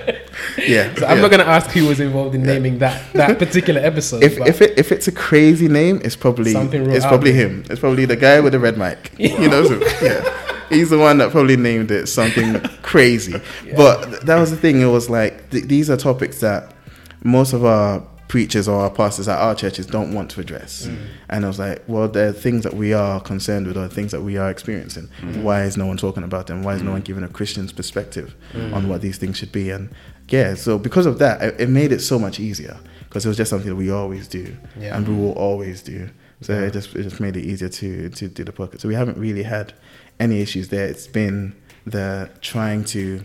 Yeah. 0.67 0.95
So 0.95 1.07
I'm 1.07 1.17
yeah. 1.17 1.23
not 1.23 1.31
gonna 1.31 1.45
ask 1.45 1.71
who 1.71 1.87
was 1.87 2.01
involved 2.01 2.35
in 2.35 2.43
naming 2.43 2.79
that 2.79 3.13
that 3.15 3.39
particular 3.39 3.81
episode. 3.81 4.23
If 4.23 4.39
if 4.39 4.61
it 4.61 4.79
if 4.79 4.93
it's 4.93 5.09
a 5.09 5.13
crazy 5.13 5.69
name, 5.69 6.01
it's 6.05 6.17
probably 6.17 6.53
Something 6.53 6.91
it's 6.91 7.07
probably 7.07 7.33
there. 7.33 7.49
him. 7.49 7.65
It's 7.71 7.81
probably 7.81 8.05
the 8.05 8.17
guy 8.17 8.41
with 8.41 8.53
the 8.53 8.61
red 8.61 8.79
mic. 8.79 9.13
You 9.19 9.49
know, 9.49 9.65
so, 9.65 9.81
yeah. 10.03 10.41
He's 10.71 10.91
the 10.91 10.99
one 10.99 11.19
that 11.19 11.31
probably 11.31 11.57
named 11.57 11.91
it 11.91 12.07
something 12.07 12.61
crazy. 12.83 13.41
But 13.77 14.27
that 14.27 14.39
was 14.39 14.51
the 14.51 14.57
thing. 14.57 14.81
It 14.81 14.87
was 14.87 15.11
like 15.11 15.51
th- 15.51 15.65
these 15.65 15.91
are 15.91 15.97
topics 15.97 16.41
that 16.41 16.75
most 17.23 17.53
of 17.53 17.65
our 17.65 18.03
preachers 18.29 18.67
or 18.67 18.81
our 18.81 18.91
pastors 18.91 19.29
at 19.29 19.39
our 19.39 19.55
churches 19.55 19.87
don't 19.87 20.13
want 20.13 20.31
to 20.33 20.41
address. 20.41 20.87
Mm. 20.87 21.07
And 21.29 21.45
I 21.45 21.49
was 21.49 21.59
like, 21.59 21.83
well, 21.87 22.09
there 22.09 22.31
are 22.31 22.33
things 22.33 22.65
that 22.65 22.75
we 22.75 22.93
are 22.93 23.21
concerned 23.21 23.67
with 23.67 23.77
or 23.77 23.87
things 23.89 24.11
that 24.13 24.23
we 24.23 24.37
are 24.37 24.51
experiencing. 24.51 25.09
Mm. 25.21 25.43
Why 25.43 25.63
is 25.63 25.77
no 25.77 25.87
one 25.87 25.97
talking 25.97 26.25
about 26.25 26.47
them? 26.49 26.63
Why 26.63 26.75
is 26.75 26.83
no 26.83 26.93
one 26.93 27.03
giving 27.03 27.23
a 27.23 27.29
Christian's 27.29 27.73
perspective 27.73 28.35
on 28.55 28.89
what 28.89 29.03
these 29.03 29.19
things 29.19 29.37
should 29.37 29.53
be? 29.53 29.71
And 29.71 29.91
yeah, 30.29 30.55
so 30.55 30.79
because 30.79 31.07
of 31.07 31.19
that, 31.19 31.43
it, 31.43 31.61
it 31.61 31.69
made 31.69 31.93
it 31.93 32.01
so 32.01 32.19
much 32.19 32.41
easier 32.41 32.79
because 33.09 33.25
it 33.25 33.29
was 33.29 33.37
just 33.37 33.51
something 33.51 33.69
that 33.69 33.77
we 33.77 33.91
always 33.91 34.27
do 34.29 34.57
Yeah. 34.79 34.97
and 34.97 35.07
we 35.07 35.15
will 35.15 35.33
always 35.33 35.83
do. 35.83 36.09
So 36.41 36.53
it 36.53 36.73
just 36.73 36.95
it 36.95 37.03
just 37.05 37.21
made 37.21 37.37
it 37.37 37.45
easier 37.45 37.69
to 37.69 38.09
to 38.11 38.29
do 38.29 38.45
the 38.45 38.53
podcast. 38.53 38.81
So 38.81 38.89
we 38.89 38.95
haven't 38.95 39.19
really 39.19 39.43
had 39.45 39.73
any 40.21 40.41
issues 40.41 40.69
there. 40.69 40.87
It's 40.87 41.07
been 41.07 41.55
the 41.87 42.29
trying 42.41 42.85
to, 42.85 43.25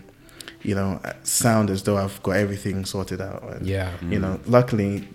you 0.62 0.74
know, 0.74 1.00
uh, 1.04 1.12
sound 1.22 1.70
as 1.70 1.82
though 1.82 1.96
I've 1.96 2.22
got 2.22 2.32
everything 2.36 2.84
sorted 2.84 3.20
out. 3.20 3.42
And, 3.42 3.66
Yeah. 3.66 3.90
You 4.08 4.18
know, 4.20 4.38
mm. 4.38 4.50
luckily, 4.50 5.08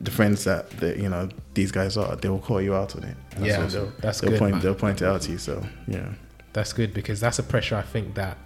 the 0.00 0.10
friends 0.10 0.44
that, 0.44 0.70
that 0.80 0.96
you 0.98 1.08
know 1.08 1.28
these 1.54 1.70
guys 1.70 1.96
are, 1.96 2.16
they 2.16 2.28
will 2.28 2.40
call 2.40 2.60
you 2.60 2.74
out 2.74 2.96
on 2.96 3.04
it. 3.04 3.16
And 3.36 3.46
Yeah, 3.46 3.68
so 3.68 3.84
they'll, 3.84 3.92
that's 4.00 4.20
they'll 4.20 4.30
good, 4.30 4.38
point 4.38 4.52
man. 4.54 4.62
they'll 4.62 4.74
point 4.74 5.02
it 5.02 5.06
out 5.06 5.22
to 5.22 5.32
you. 5.32 5.38
So 5.38 5.64
yeah, 5.86 6.08
That's 6.52 6.72
good 6.72 6.92
because 6.94 7.20
that's 7.20 7.38
a 7.38 7.42
pressure 7.44 7.76
I 7.76 7.82
think 7.82 8.14
that 8.14 8.38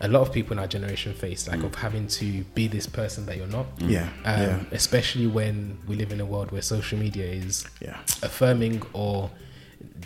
a 0.00 0.08
lot 0.08 0.20
of 0.22 0.32
people 0.32 0.52
in 0.52 0.58
our 0.60 0.66
generation 0.68 1.12
face, 1.14 1.48
like 1.48 1.62
of 1.64 1.74
having 1.74 2.06
to 2.06 2.44
be 2.54 2.68
this 2.68 2.86
person 2.86 3.26
that 3.26 3.36
you're 3.36 3.46
not. 3.48 3.66
yeah, 3.80 4.08
Um, 4.24 4.40
yeah, 4.40 4.60
Especially 4.72 5.26
when 5.26 5.78
we 5.88 5.96
live 5.96 6.12
in 6.12 6.20
a 6.20 6.26
world 6.26 6.50
where 6.52 6.62
social 6.62 6.98
media 6.98 7.24
is 7.26 7.66
yeah, 7.80 7.98
affirming 8.22 8.82
or 8.92 9.30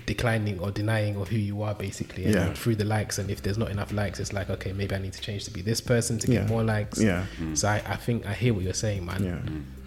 declining 0.06 0.58
or 0.60 0.70
denying 0.70 1.16
of 1.16 1.28
who 1.28 1.36
you 1.36 1.62
are 1.62 1.74
basically 1.74 2.24
and 2.24 2.34
Yeah. 2.34 2.52
through 2.54 2.76
the 2.76 2.84
likes 2.84 3.18
and 3.18 3.30
if 3.30 3.42
there's 3.42 3.58
not 3.58 3.70
enough 3.70 3.92
likes 3.92 4.18
it's 4.20 4.32
like 4.32 4.50
okay 4.50 4.72
maybe 4.72 4.94
i 4.94 4.98
need 4.98 5.12
to 5.12 5.20
change 5.20 5.44
to 5.44 5.50
be 5.50 5.62
this 5.62 5.80
person 5.80 6.18
to 6.18 6.26
get 6.26 6.48
more 6.48 6.62
likes. 6.62 7.00
Yeah, 7.00 7.24
so 7.54 7.68
I, 7.68 7.82
I 7.86 7.96
think 7.96 8.26
i 8.26 8.32
hear 8.32 8.52
what 8.54 8.64
you're 8.64 8.74
saying 8.74 9.04
man. 9.06 9.22
Yeah. 9.24 9.38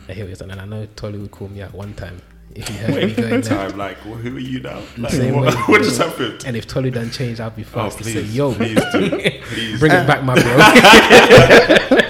i 0.09 0.13
hear 0.13 0.24
what 0.25 0.29
you're 0.29 0.35
saying. 0.38 0.51
And 0.51 0.62
i 0.62 0.65
know 0.65 0.88
tolly 0.95 1.17
would 1.19 1.31
call 1.31 1.50
me 1.50 1.62
out 1.62 1.74
one 1.74 1.93
time 1.95 2.21
if 2.55 2.67
he 2.67 2.74
heard 2.77 2.95
me 2.95 3.13
going 3.13 3.29
there 3.29 3.41
Time, 3.41 3.77
like, 3.77 3.97
well, 4.05 4.15
who 4.15 4.35
are 4.35 4.39
you 4.39 4.62
now? 4.62 4.81
Like, 4.97 5.12
Same 5.12 5.35
what, 5.35 5.53
way. 5.53 5.62
what 5.67 5.81
just 5.83 5.97
happened? 6.01 6.43
and 6.45 6.55
if 6.55 6.65
tolly 6.67 6.89
done 6.91 7.12
change 7.12 7.39
i'll 7.39 7.50
be 7.50 7.63
Oh, 7.63 7.65
fast 7.65 7.97
to 7.97 8.03
please, 8.03 8.13
say 8.13 8.22
yo 8.24 8.53
please 8.53 8.79
do, 8.91 9.09
please. 9.09 9.79
bring 9.79 9.91
it 9.91 10.07
back 10.07 10.24
my 10.24 10.35
bro 10.35 12.01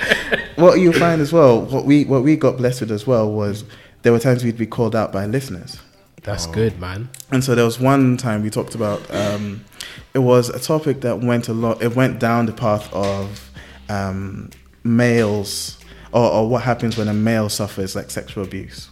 What 0.55 0.79
you 0.79 0.93
find 0.93 1.19
as 1.21 1.33
well, 1.33 1.61
what 1.61 1.83
we 1.83 2.05
what 2.05 2.23
we 2.23 2.37
got 2.37 2.55
blessed 2.57 2.79
with 2.81 2.91
as 2.91 3.05
well 3.05 3.29
was 3.29 3.65
there 4.03 4.13
were 4.13 4.19
times 4.19 4.43
we'd 4.43 4.57
be 4.57 4.65
called 4.65 4.95
out 4.95 5.11
by 5.11 5.25
listeners. 5.25 5.79
that's 6.23 6.45
good 6.47 6.79
man 6.79 7.09
And 7.31 7.43
so 7.43 7.55
there 7.55 7.65
was 7.65 7.77
one 7.79 8.15
time 8.15 8.41
we 8.41 8.49
talked 8.49 8.73
about 8.73 9.01
um, 9.13 9.65
it 10.13 10.19
was 10.19 10.47
a 10.49 10.59
topic 10.59 11.01
that 11.01 11.19
went 11.19 11.49
a 11.49 11.53
lot. 11.53 11.81
It 11.83 11.93
went 11.95 12.19
down 12.19 12.45
the 12.45 12.53
path 12.53 12.91
of 12.93 13.51
um, 13.89 14.49
males 14.83 15.77
or, 16.15 16.27
or 16.35 16.43
what 16.49 16.63
happens 16.63 16.97
when 16.97 17.07
a 17.07 17.13
male 17.13 17.49
suffers 17.49 17.95
like 17.95 18.09
sexual 18.09 18.43
abuse. 18.43 18.89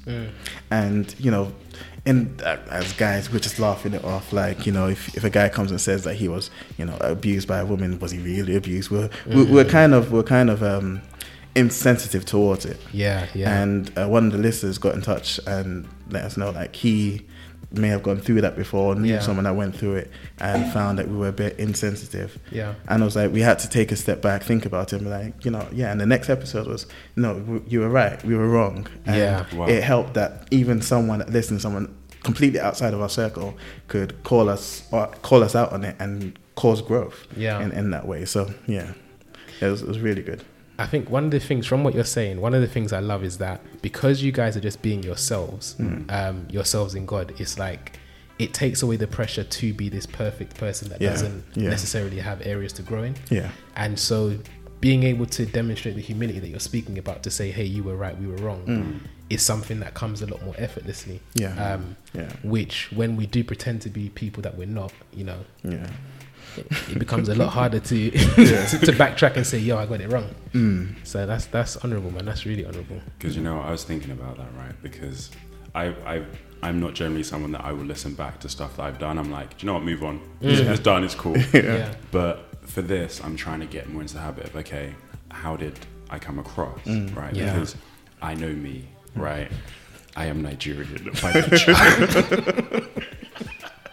And 0.69 1.05
you 1.25 1.31
know, 1.31 1.45
in 2.05 2.15
uh, 2.43 2.57
as 2.69 2.91
guys, 2.93 3.31
we're 3.31 3.39
just 3.49 3.59
laughing 3.59 3.93
it 3.93 4.03
off. 4.03 4.33
Like 4.33 4.65
you 4.67 4.73
know, 4.73 4.87
if, 4.95 5.01
if 5.17 5.23
a 5.23 5.29
guy 5.29 5.47
comes 5.49 5.71
and 5.71 5.79
says 5.79 6.03
that 6.03 6.15
he 6.21 6.27
was 6.27 6.51
you 6.77 6.85
know 6.85 6.97
abused 6.99 7.47
by 7.47 7.59
a 7.59 7.65
woman, 7.65 7.97
was 7.99 8.11
he 8.11 8.19
really 8.19 8.55
abused? 8.55 8.91
We're 8.91 9.09
we 9.25 9.43
we're 9.45 9.65
kind 9.79 9.93
of 9.93 10.11
we're 10.11 10.29
kind 10.37 10.49
of 10.49 10.61
um, 10.61 11.01
insensitive 11.55 12.25
towards 12.25 12.65
it. 12.65 12.79
yeah 12.91 13.27
yeah 13.33 13.61
And 13.61 13.91
uh, 13.97 14.07
one 14.07 14.25
of 14.27 14.31
the 14.33 14.39
listeners 14.39 14.77
got 14.77 14.95
in 14.95 15.01
touch 15.01 15.39
and 15.47 15.87
let 16.09 16.23
us 16.25 16.35
know 16.37 16.49
like 16.51 16.75
he 16.75 17.25
may 17.73 17.87
have 17.89 18.03
gone 18.03 18.19
through 18.19 18.41
that 18.41 18.55
before, 18.55 18.95
knew 18.95 19.13
Yeah. 19.13 19.19
someone 19.19 19.45
that 19.45 19.55
went 19.55 19.75
through 19.75 19.95
it, 19.95 20.11
and 20.39 20.71
found 20.71 20.99
that 20.99 21.07
we 21.09 21.15
were 21.17 21.29
a 21.29 21.31
bit 21.33 21.57
insensitive. 21.59 22.37
yeah 22.51 22.75
And 22.87 23.01
I 23.01 23.05
was 23.05 23.15
like, 23.15 23.31
we 23.33 23.41
had 23.41 23.59
to 23.59 23.69
take 23.69 23.91
a 23.91 23.95
step 23.95 24.21
back, 24.21 24.43
think 24.43 24.65
about 24.65 24.93
it, 24.93 24.97
and 24.97 25.05
be 25.05 25.09
like, 25.09 25.43
you 25.45 25.51
know, 25.51 25.67
yeah. 25.71 25.91
And 25.91 25.99
the 25.99 26.05
next 26.05 26.29
episode 26.29 26.67
was, 26.67 26.85
no, 27.15 27.61
you 27.67 27.79
were 27.81 27.89
right, 27.89 28.23
we 28.23 28.35
were 28.35 28.47
wrong. 28.49 28.87
And 29.05 29.15
Yeah. 29.17 29.45
Wow. 29.55 29.65
it 29.67 29.83
helped 29.83 30.13
that 30.13 30.47
even 30.51 30.81
someone 30.81 31.19
that 31.19 31.29
listened, 31.31 31.61
someone 31.61 31.93
completely 32.23 32.59
outside 32.59 32.93
of 32.93 33.01
our 33.01 33.09
circle, 33.09 33.57
could 33.87 34.23
call 34.23 34.49
us 34.49 34.83
or 34.91 35.07
call 35.23 35.43
us 35.43 35.55
out 35.55 35.73
on 35.73 35.83
it 35.83 35.95
and 35.99 36.37
cause 36.55 36.81
growth. 36.81 37.27
Yeah. 37.35 37.59
In, 37.61 37.71
in 37.71 37.89
that 37.91 38.07
way. 38.07 38.25
So 38.25 38.51
yeah, 38.67 38.93
it 39.61 39.65
was, 39.67 39.81
it 39.81 39.87
was 39.87 39.99
really 39.99 40.21
good. 40.21 40.43
I 40.79 40.87
think 40.87 41.09
one 41.09 41.25
of 41.25 41.31
the 41.31 41.39
things 41.39 41.67
from 41.67 41.83
what 41.83 41.93
you're 41.93 42.03
saying, 42.03 42.41
one 42.41 42.53
of 42.53 42.61
the 42.61 42.67
things 42.67 42.91
I 42.93 42.99
love 42.99 43.23
is 43.23 43.37
that 43.37 43.61
because 43.81 44.23
you 44.23 44.31
guys 44.31 44.57
are 44.57 44.59
just 44.61 44.81
being 44.81 45.03
yourselves, 45.03 45.75
Mm. 45.79 46.11
um, 46.11 46.47
yourselves 46.49 46.95
in 46.95 47.05
God, 47.05 47.33
it's 47.39 47.59
like 47.59 47.99
it 48.39 48.53
takes 48.53 48.81
away 48.81 48.95
the 48.95 49.05
pressure 49.07 49.43
to 49.43 49.73
be 49.73 49.87
this 49.89 50.07
perfect 50.07 50.57
person 50.57 50.89
that 50.89 50.99
Yeah, 50.99 51.11
doesn't 51.11 51.43
yeah. 51.53 51.69
necessarily 51.69 52.19
have 52.19 52.41
areas 52.45 52.73
to 52.73 52.81
grow 52.81 53.03
in. 53.03 53.15
Yeah. 53.29 53.49
And 53.75 53.97
so 53.99 54.37
being 54.81 55.03
able 55.03 55.27
to 55.27 55.45
demonstrate 55.45 55.95
the 55.95 56.01
humility 56.01 56.39
that 56.39 56.49
you're 56.49 56.59
speaking 56.59 56.97
about 56.97 57.21
to 57.23 57.29
say, 57.31 57.51
hey, 57.51 57.63
you 57.63 57.83
were 57.83 57.95
right, 57.95 58.19
we 58.19 58.25
were 58.27 58.35
wrong, 58.37 58.63
Mm. 58.65 58.99
is 59.29 59.41
something 59.43 59.79
that 59.81 59.93
comes 59.93 60.21
a 60.23 60.25
lot 60.25 60.43
more 60.43 60.55
effortlessly. 60.57 61.21
Yeah. 61.35 61.53
Um, 61.73 61.95
Yeah. 62.13 62.31
which, 62.43 62.91
when 62.91 63.15
we 63.15 63.27
do 63.27 63.43
pretend 63.43 63.81
to 63.83 63.89
be 63.89 64.09
people 64.09 64.41
that 64.43 64.57
we're 64.57 64.67
not, 64.67 64.91
you 65.13 65.23
know, 65.23 65.45
Yeah. 65.63 65.87
It, 66.57 66.67
it 66.91 66.99
becomes 66.99 67.29
a 67.29 67.35
lot 67.35 67.49
harder 67.59 67.79
to, 67.79 68.11
to 68.11 68.17
to 68.85 68.91
backtrack 68.93 69.35
and 69.35 69.45
say, 69.45 69.57
yo, 69.57 69.77
I 69.77 69.85
got 69.85 70.01
it 70.01 70.11
wrong. 70.11 70.33
Mm. 70.53 70.95
So 71.05 71.25
that's 71.25 71.45
that's 71.47 71.77
honourable, 71.83 72.11
man. 72.11 72.25
That's 72.25 72.45
really 72.45 72.65
honourable. 72.65 73.01
Because 73.17 73.35
you 73.35 73.43
know, 73.43 73.59
I 73.59 73.71
was 73.71 73.83
thinking 73.83 74.11
about 74.11 74.37
that, 74.37 74.47
right? 74.57 74.75
Because 74.81 75.31
I, 75.75 75.87
I, 76.05 76.23
I'm 76.61 76.79
not 76.79 76.93
generally 76.93 77.23
someone 77.23 77.51
that 77.53 77.63
I 77.63 77.71
will 77.71 77.85
listen 77.85 78.13
back 78.13 78.39
to 78.41 78.49
stuff 78.49 78.77
that 78.77 78.83
I've 78.83 78.99
done. 78.99 79.17
I'm 79.17 79.31
like, 79.31 79.57
do 79.57 79.65
you 79.65 79.67
know 79.67 79.73
what? 79.73 79.83
Move 79.83 80.03
on. 80.03 80.19
Mm. 80.41 80.51
It's, 80.51 80.59
it's 80.61 80.79
done. 80.79 81.03
It's 81.03 81.15
cool. 81.15 81.37
Yeah. 81.53 81.93
But 82.11 82.67
for 82.67 82.81
this, 82.81 83.21
I'm 83.23 83.35
trying 83.35 83.59
to 83.59 83.65
get 83.65 83.89
more 83.89 84.01
into 84.01 84.15
the 84.15 84.21
habit 84.21 84.45
of 84.45 84.55
okay, 84.57 84.93
how 85.29 85.55
did 85.55 85.77
I 86.09 86.19
come 86.19 86.39
across, 86.39 86.79
mm. 86.81 87.15
right? 87.15 87.33
Yeah. 87.33 87.53
Because 87.53 87.75
I 88.21 88.35
know 88.35 88.51
me, 88.51 88.87
mm. 89.15 89.21
right? 89.21 89.51
I 90.15 90.25
am 90.25 90.43
Nigerian 90.43 91.11
by 91.21 91.33
nature. 91.33 91.73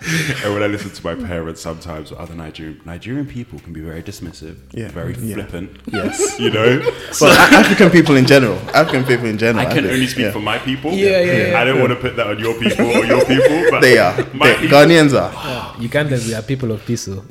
and 0.45 0.55
when 0.55 0.63
I 0.63 0.67
listen 0.67 0.91
to 0.91 1.05
my 1.05 1.15
parents 1.15 1.61
sometimes, 1.61 2.11
or 2.11 2.19
other 2.21 2.35
Nigerian 2.35 2.81
Nigerian 2.87 3.27
people 3.27 3.59
can 3.59 3.73
be 3.75 3.81
very 3.81 4.03
dismissive, 4.03 4.57
Yeah. 4.73 4.89
very 4.89 5.15
Yeah. 5.15 5.35
flippant. 5.35 5.71
Yes. 5.93 6.39
You 6.41 6.51
know, 6.51 6.81
Well, 7.21 7.33
A- 7.33 7.57
African 7.63 7.91
people 7.91 8.17
in 8.17 8.27
general. 8.27 8.57
African 8.75 9.05
people 9.05 9.27
in 9.27 9.37
general. 9.37 9.61
I 9.67 9.67
can 9.75 9.83
think, 9.85 9.93
only 9.93 10.07
speak 10.07 10.25
yeah. 10.27 10.33
for 10.33 10.41
my 10.41 10.59
people. 10.59 10.93
Yeah, 10.93 11.21
yeah, 11.21 11.49
yeah. 11.51 11.61
I 11.61 11.65
don't 11.67 11.81
want 11.81 11.91
to 11.93 11.97
put 11.97 12.17
that 12.17 12.27
on 12.29 12.39
your 12.39 12.55
people 12.59 12.87
or 12.87 13.05
your 13.05 13.25
people, 13.27 13.65
but 13.71 13.81
They 13.83 13.99
are. 13.99 14.17
my 14.33 14.47
They- 14.49 14.61
people. 14.61 14.79
Ghanaians 14.79 15.13
are. 15.13 15.31
Ah, 15.35 15.77
Ugandans, 15.79 16.27
we 16.27 16.35
are 16.35 16.43
people 16.43 16.73
of 16.73 16.85
peace. 16.87 17.03
so- 17.03 17.25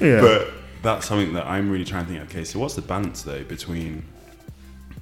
Yeah. 0.00 0.20
But 0.20 0.52
that's 0.82 1.06
something 1.06 1.32
that 1.34 1.46
I'm 1.46 1.70
really 1.70 1.84
trying 1.84 2.06
to 2.06 2.12
think. 2.12 2.22
Okay, 2.30 2.44
so 2.44 2.58
what's 2.60 2.74
the 2.74 2.82
balance 2.82 3.22
though 3.22 3.42
between 3.44 4.04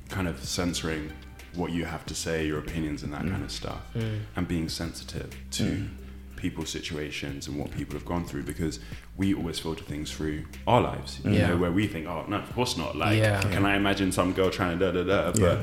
kind 0.09 0.27
of 0.29 0.43
censoring 0.43 1.11
what 1.57 1.73
you 1.73 1.85
have 1.85 2.05
to 2.07 2.15
say, 2.15 2.47
your 2.47 2.59
opinions, 2.59 3.03
and 3.03 3.13
that 3.13 3.23
Mm. 3.23 3.31
kind 3.31 3.45
of 3.45 3.51
stuff, 3.51 3.83
mm. 3.97 4.21
and 4.37 4.47
being 4.49 4.69
sensitive 4.69 5.31
to 5.53 5.63
mm. 5.65 5.89
people's 6.37 6.69
situations 6.71 7.47
and 7.49 7.59
what 7.59 7.71
people 7.71 7.95
have 7.95 8.05
gone 8.05 8.25
through? 8.27 8.43
Because 8.43 8.79
we 9.17 9.35
always 9.35 9.59
filter 9.59 9.85
things 9.85 10.11
through 10.11 10.45
our 10.67 10.81
lives, 10.81 11.21
you 11.25 11.31
Yeah. 11.33 11.49
know, 11.49 11.57
where 11.57 11.73
we 11.73 11.87
think, 11.87 12.07
oh 12.07 12.25
no, 12.29 12.37
of 12.39 12.53
course 12.55 12.77
not. 12.77 12.97
Like, 12.97 13.19
Yeah. 13.19 13.41
can 13.41 13.65
I 13.65 13.77
imagine 13.77 14.13
some 14.13 14.33
girl 14.33 14.51
trying 14.51 14.79
to 14.79 14.85
da 14.85 14.93
da 14.93 15.05
da? 15.05 15.33
But 15.33 15.41
Yeah. 15.41 15.63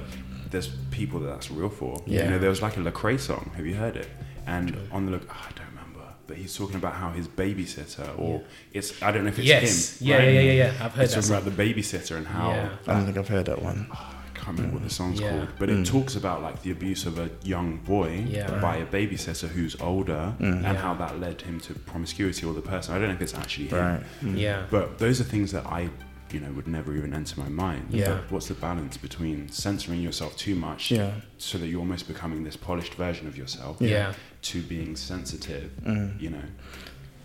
there's 0.49 0.69
people 0.89 1.19
that 1.21 1.27
that's 1.27 1.51
real 1.51 1.69
for. 1.69 2.01
Yeah. 2.07 2.23
You 2.23 2.29
know, 2.31 2.39
there 2.39 2.49
was 2.49 2.61
like 2.61 2.77
a 2.77 2.79
Lecrae 2.79 3.19
song. 3.19 3.51
Have 3.55 3.65
you 3.65 3.75
heard 3.75 3.95
it? 3.95 4.09
And 4.47 4.75
on 4.91 5.05
the 5.05 5.11
look, 5.11 5.23
oh, 5.29 5.33
I 5.33 5.51
don't 5.57 5.67
remember 5.67 5.81
but 6.27 6.37
he's 6.37 6.55
talking 6.55 6.77
about 6.77 6.93
how 6.93 7.11
his 7.11 7.27
babysitter, 7.27 8.07
or 8.17 8.41
it's 8.71 9.03
I 9.03 9.11
don't 9.11 9.23
know 9.23 9.29
if 9.29 9.37
it's 9.39 9.47
Yes. 9.47 9.99
him. 9.99 10.07
Yeah, 10.07 10.15
right? 10.17 10.33
yeah, 10.33 10.39
yeah, 10.39 10.51
yeah. 10.53 10.71
I've 10.79 10.93
heard 10.93 11.01
He's 11.07 11.15
that 11.15 11.21
talking 11.23 11.35
about 11.47 11.57
the 11.57 11.63
babysitter 11.63 12.15
and 12.15 12.25
how 12.25 12.51
Yeah. 12.51 12.69
I 12.87 12.93
don't 12.93 13.05
think 13.05 13.17
I've 13.17 13.27
heard 13.27 13.45
that 13.47 13.61
one. 13.61 13.87
I 13.91 14.20
can't 14.43 14.57
remember 14.57 14.77
what 14.79 14.83
the 14.83 14.93
song's 14.93 15.19
Yeah. 15.19 15.29
called, 15.31 15.47
but 15.59 15.69
it 15.69 15.77
mm. 15.77 15.85
talks 15.85 16.15
about 16.15 16.41
like 16.41 16.61
the 16.63 16.71
abuse 16.71 17.05
of 17.05 17.17
a 17.19 17.29
young 17.43 17.77
boy 17.77 18.25
Yeah. 18.27 18.59
by 18.59 18.77
a 18.77 18.85
babysitter 18.85 19.47
who's 19.47 19.75
older, 19.79 20.33
mm. 20.39 20.53
and 20.53 20.61
Yeah. 20.63 20.73
how 20.75 20.93
that 20.95 21.19
led 21.19 21.41
him 21.41 21.59
to 21.61 21.73
promiscuity 21.73 22.45
or 22.45 22.53
the 22.53 22.61
person. 22.61 22.95
I 22.95 22.99
don't 22.99 23.09
know 23.09 23.13
if 23.15 23.21
it's 23.21 23.33
actually 23.43 23.67
him, 23.67 23.77
Right. 23.79 24.01
Mm. 24.23 24.37
Yeah. 24.37 24.63
but 24.69 24.97
those 24.97 25.21
are 25.21 25.25
things 25.25 25.51
that 25.51 25.65
I, 25.65 25.89
you 26.31 26.39
know, 26.39 26.51
would 26.53 26.67
never 26.67 26.95
even 26.95 27.13
enter 27.13 27.39
my 27.39 27.49
mind. 27.49 27.87
Yeah. 27.91 28.09
But 28.09 28.31
what's 28.31 28.47
the 28.47 28.53
balance 28.55 28.97
between 28.97 29.49
censoring 29.49 30.01
yourself 30.01 30.35
too 30.37 30.55
much, 30.55 30.91
Yeah. 30.91 31.11
so 31.37 31.57
that 31.57 31.67
you're 31.67 31.79
almost 31.79 32.07
becoming 32.07 32.43
this 32.43 32.55
polished 32.57 32.93
version 32.95 33.27
of 33.27 33.37
yourself, 33.37 33.77
Yeah. 33.79 34.13
to 34.43 34.61
being 34.61 34.95
sensitive, 34.95 35.69
Mm. 35.85 36.19
you 36.23 36.29
know? 36.29 36.47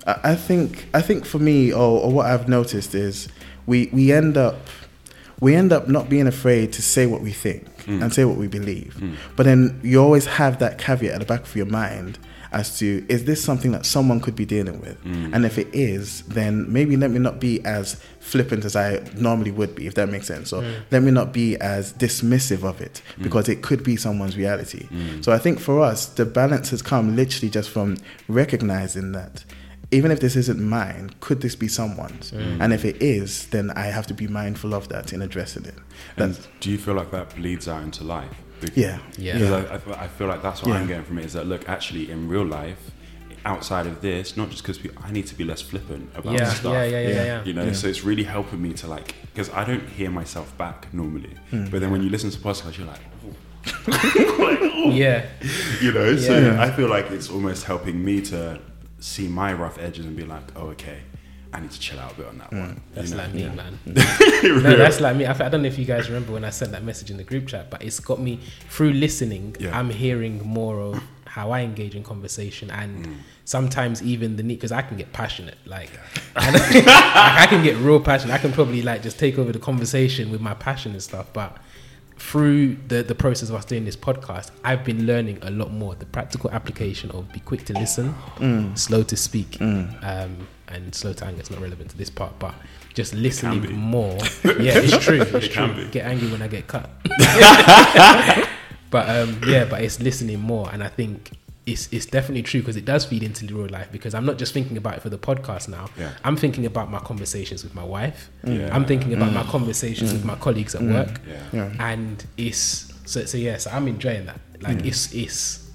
I 0.07 0.33
I 0.33 0.35
think 0.35 0.87
I 0.95 1.01
think 1.03 1.25
for 1.25 1.39
me, 1.39 1.73
or, 1.73 2.01
or 2.05 2.11
what 2.13 2.27
I've 2.27 2.49
noticed 2.49 2.95
is, 2.95 3.29
we 3.67 3.89
we 3.93 4.13
end 4.13 4.37
up 4.37 4.59
we 5.41 5.55
end 5.55 5.73
up 5.73 5.89
not 5.89 6.09
being 6.09 6.27
afraid 6.27 6.73
to 6.73 6.83
say 6.83 7.07
what 7.07 7.21
we 7.21 7.31
think 7.33 7.67
Mm. 7.87 8.03
and 8.03 8.13
say 8.13 8.25
what 8.25 8.37
we 8.37 8.49
believe. 8.49 8.97
Mm. 8.99 9.15
But 9.37 9.45
then 9.47 9.79
you 9.83 10.03
always 10.03 10.27
have 10.27 10.59
that 10.59 10.77
caveat 10.79 11.13
at 11.15 11.21
the 11.21 11.25
back 11.27 11.43
of 11.43 11.55
your 11.55 11.67
mind 11.67 12.19
as 12.53 12.79
to 12.79 13.05
is 13.09 13.25
this 13.27 13.43
something 13.43 13.71
that 13.73 13.87
someone 13.87 14.19
could 14.21 14.35
be 14.35 14.45
dealing 14.45 14.81
with? 14.81 15.03
Mm. 15.05 15.33
And 15.35 15.47
if 15.47 15.57
it 15.57 15.69
is, 15.73 16.23
then 16.23 16.67
maybe 16.73 16.97
let 16.97 17.11
me 17.13 17.21
not 17.21 17.39
be 17.39 17.65
as 17.65 18.01
flippant 18.19 18.65
as 18.65 18.75
I 18.75 19.03
normally 19.17 19.53
would 19.53 19.77
be, 19.77 19.87
if 19.87 19.95
that 19.95 20.09
makes 20.09 20.27
sense. 20.27 20.53
Or 20.53 20.65
let 20.91 21.03
me 21.05 21.13
not 21.13 21.33
be 21.33 21.57
as 21.59 21.93
dismissive 21.93 22.65
of 22.65 22.81
it 22.81 23.03
because 23.23 23.49
it 23.49 23.63
could 23.63 23.85
be 23.85 23.95
someone's 23.97 24.37
reality. 24.37 24.89
Mm. 24.91 25.25
So 25.25 25.31
I 25.33 25.39
think 25.39 25.61
for 25.61 25.81
us, 25.81 26.07
the 26.07 26.25
balance 26.27 26.71
has 26.71 26.83
come 26.83 27.15
literally 27.15 27.51
just 27.51 27.71
from 27.71 27.99
recognizing 28.27 29.13
that 29.13 29.45
even 29.93 30.11
if 30.11 30.21
this 30.21 30.37
isn't 30.37 30.61
mine, 30.61 31.11
could 31.21 31.41
this 31.41 31.55
be 31.55 31.69
someone's? 31.69 32.33
And 32.33 32.73
if 32.73 32.85
it 32.85 33.01
is, 33.03 33.47
then 33.49 33.71
I 33.73 33.87
have 33.87 34.07
to 34.09 34.15
be 34.15 34.27
mindful 34.27 34.75
of 34.75 34.89
that 34.89 35.13
in 35.13 35.23
addressing 35.23 35.65
it. 35.65 35.75
And 36.17 36.39
do 36.61 36.71
you 36.71 36.79
feel 36.79 36.95
like 36.95 37.11
that 37.13 37.35
bleeds 37.37 37.69
out 37.69 37.83
into 37.83 38.05
life? 38.05 38.31
Because- 38.61 38.77
yeah. 38.77 38.99
Yeah. 39.19 39.35
Because 39.39 39.53
I, 39.53 39.75
I, 39.75 39.79
feel- 39.79 39.95
I 39.95 40.09
feel 40.09 40.27
like 40.29 40.43
that's 40.43 40.63
what 40.63 40.71
Yeah. 40.73 40.81
I'm 40.81 40.87
getting 40.87 41.05
from 41.05 41.19
it 41.19 41.25
is 41.27 41.35
that 41.35 41.47
look, 41.47 41.69
actually, 41.69 42.11
in 42.11 42.27
real 42.29 42.45
life, 42.45 42.79
outside 43.45 43.87
of 43.87 44.01
this, 44.01 44.37
not 44.37 44.51
just 44.51 44.63
because 44.67 44.81
I 45.05 45.13
need 45.13 45.27
to 45.29 45.35
be 45.37 45.45
less 45.45 45.63
flippant 45.63 46.11
about 46.17 46.33
Yeah. 46.33 46.49
stuff. 46.53 46.73
Yeah. 46.73 46.85
Yeah. 46.85 47.01
Yeah. 47.01 47.09
Yeah. 47.09 47.25
Yeah. 47.25 47.45
You 47.45 47.53
know, 47.53 47.65
Yeah. 47.67 47.73
so 47.75 47.87
it's 47.87 48.03
really 48.03 48.25
helping 48.25 48.61
me 48.61 48.73
to 48.73 48.87
like, 48.89 49.15
because 49.35 49.51
I 49.51 49.65
don't 49.65 49.87
hear 49.91 50.11
myself 50.11 50.57
back 50.59 50.93
normally, 50.93 51.35
Mm. 51.53 51.71
but 51.71 51.81
then 51.81 51.91
when 51.93 52.03
you 52.03 52.09
listen 52.11 52.31
to 52.31 52.39
podcasts, 52.39 52.77
you're 52.79 52.89
like, 52.89 53.01
Yeah. 54.95 55.27
you 55.83 55.93
know, 55.93 56.17
so 56.17 56.57
I 56.59 56.71
feel 56.71 56.89
like 56.89 57.11
it's 57.11 57.29
almost 57.31 57.65
helping 57.65 58.05
me 58.05 58.21
to 58.23 58.61
see 58.99 59.29
my 59.29 59.53
rough 59.53 59.79
edges 59.79 60.07
and 60.07 60.17
be 60.17 60.25
like, 60.25 60.43
oh, 60.57 60.69
okay, 60.69 60.99
I 61.53 61.61
need 61.61 61.71
to 61.71 61.81
chill 61.81 61.99
out 62.01 62.13
a 62.13 62.15
bit 62.17 62.27
on 62.27 62.39
that 62.39 62.53
one. 62.53 62.81
That's 62.95 63.11
you 63.11 63.17
know? 63.17 63.23
like 63.23 63.35
me, 63.35 63.49
man. 63.49 63.79
No, 64.63 64.77
that's 64.77 65.01
like 65.01 65.17
me. 65.17 65.27
I, 65.27 65.49
don't 65.49 65.63
know 65.63 65.69
if 65.69 65.79
you 65.79 65.85
guys 65.85 66.09
remember 66.09 66.33
when 66.33 66.45
I 66.45 66.51
sent 66.51 66.73
that 66.73 66.83
message 66.85 67.11
in 67.11 67.17
the 67.17 67.25
group 67.25 67.47
chat, 67.49 67.71
but 67.71 67.83
it's 67.83 68.01
got 68.01 68.21
me 68.21 68.41
through 68.69 68.93
listening. 68.93 69.57
Yeah. 69.59 69.79
I'm 69.79 69.91
hearing 69.91 70.43
more 70.47 70.81
of 70.81 71.03
how 71.25 71.51
I 71.51 71.61
engage 71.61 71.95
in 71.95 72.03
conversation, 72.03 72.71
and 72.71 73.07
Mm. 73.07 73.15
sometimes 73.45 74.03
even 74.03 74.37
the 74.37 74.43
need 74.43 74.55
because 74.57 74.73
I 74.73 74.81
can 74.83 74.97
get 74.97 75.13
passionate. 75.13 75.59
Like, 75.67 75.91
and 76.35 76.57
I, 76.87 77.43
I 77.43 77.47
can 77.47 77.63
get 77.63 77.77
real 77.77 78.01
passionate. 78.01 78.33
I 78.33 78.39
can 78.39 78.53
probably 78.53 78.83
like 78.83 79.03
just 79.03 79.19
take 79.19 79.39
over 79.39 79.53
the 79.53 79.59
conversation 79.59 80.31
with 80.31 80.41
my 80.41 80.55
passion 80.55 80.93
and 80.93 81.03
stuff. 81.03 81.27
But 81.35 81.59
through 82.19 82.77
the 82.89 83.03
the 83.03 83.15
process 83.15 83.49
of 83.51 83.55
us 83.57 83.65
doing 83.65 83.85
this 83.85 83.97
podcast, 83.97 84.51
I've 84.65 84.85
been 84.85 85.07
learning 85.07 85.39
a 85.43 85.51
lot 85.51 85.73
more. 85.73 85.95
The 85.95 86.07
practical 86.07 86.51
application 86.51 87.11
of 87.11 87.31
be 87.33 87.41
quick 87.41 87.65
to 87.67 87.73
listen, 87.75 88.15
slow 88.77 89.03
to 89.05 89.17
speak, 89.17 89.61
um, 89.61 90.49
and 90.69 90.95
slow 90.95 91.13
to 91.13 91.25
anger. 91.27 91.41
It's 91.41 91.51
not 91.51 91.61
relevant 91.61 91.91
to 91.91 91.97
this 91.99 92.11
part, 92.11 92.39
but 92.39 92.55
just 92.95 93.13
be. 93.13 93.19
listening 93.19 93.77
more. 93.77 94.17
Yeah, 94.45 94.79
it's 94.79 95.05
true. 95.05 95.21
It's 95.21 95.47
It 95.47 95.53
true. 95.53 95.89
Get 95.91 96.07
angry 96.07 96.31
when 96.31 96.41
I 96.43 96.49
get 96.49 96.67
cut. 96.67 96.89
but 98.91 99.09
um, 99.09 99.41
yeah, 99.47 99.65
but 99.67 99.83
it's 99.83 100.01
listening 100.01 100.41
more, 100.41 100.71
and 100.73 100.83
I 100.83 100.89
think 100.89 101.33
it's 101.67 101.89
it's 101.93 102.07
definitely 102.07 102.43
true 102.43 102.61
because 102.61 102.77
it 102.77 102.85
does 102.85 103.05
feed 103.05 103.25
into 103.25 103.45
the 103.45 103.53
real 103.55 103.69
life. 103.69 103.91
Because 103.91 104.15
I'm 104.15 104.25
not 104.25 104.39
just 104.39 104.55
thinking 104.55 104.77
about 104.77 104.99
it 104.99 105.03
for 105.03 105.11
the 105.11 105.19
podcast 105.19 105.69
now. 105.69 105.89
Yeah. 105.99 106.13
I'm 106.25 106.37
thinking 106.37 106.65
about 106.65 106.91
my 106.91 107.01
conversations 107.01 107.65
with 107.65 107.75
my 107.75 107.85
wife. 107.85 108.31
Yeah. 108.45 108.75
I'm 108.75 108.85
thinking 108.85 109.13
about 109.13 109.33
my 109.33 109.43
mm. 109.43 109.51
conversations 109.51 110.13
with 110.13 110.25
my 110.25 110.37
colleagues 110.37 110.77
at 110.77 110.83
mm. 110.83 110.95
work, 110.95 111.21
Yeah. 111.27 111.43
Yeah. 111.53 111.73
and 111.81 112.25
it's 112.37 112.93
so 113.05 113.25
so 113.25 113.37
yeah. 113.37 113.57
So 113.57 113.71
I'm 113.73 113.89
enjoying 113.89 114.27
that. 114.27 114.41
Like 114.61 114.79
mm. 114.79 114.87
it's 114.87 115.13
it's 115.13 115.69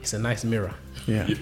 it's 0.00 0.12
a 0.12 0.18
nice 0.18 0.44
mirror. 0.44 0.74
Yeah. 1.06 1.26
Yeah, 1.26 1.36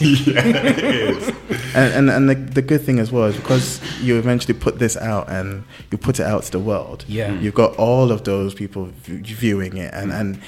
it 0.00 0.84
is. 0.84 1.28
and 1.74 1.94
and, 1.94 2.10
and 2.10 2.28
the, 2.28 2.34
the 2.34 2.60
good 2.60 2.82
thing 2.82 2.98
as 2.98 3.12
well 3.12 3.26
is 3.26 3.36
because 3.36 3.80
you 4.02 4.18
eventually 4.18 4.52
put 4.52 4.78
this 4.80 4.96
out 4.96 5.30
and 5.30 5.64
you 5.92 5.96
put 5.96 6.18
it 6.18 6.26
out 6.26 6.42
to 6.42 6.50
the 6.50 6.58
world. 6.58 7.04
Yeah. 7.06 7.30
Mm. 7.30 7.42
you've 7.42 7.54
got 7.54 7.76
all 7.76 8.10
of 8.10 8.24
those 8.24 8.52
people 8.52 8.86
v- 8.86 9.22
viewing 9.22 9.76
it, 9.76 9.94
and 9.94 10.12
and 10.12 10.40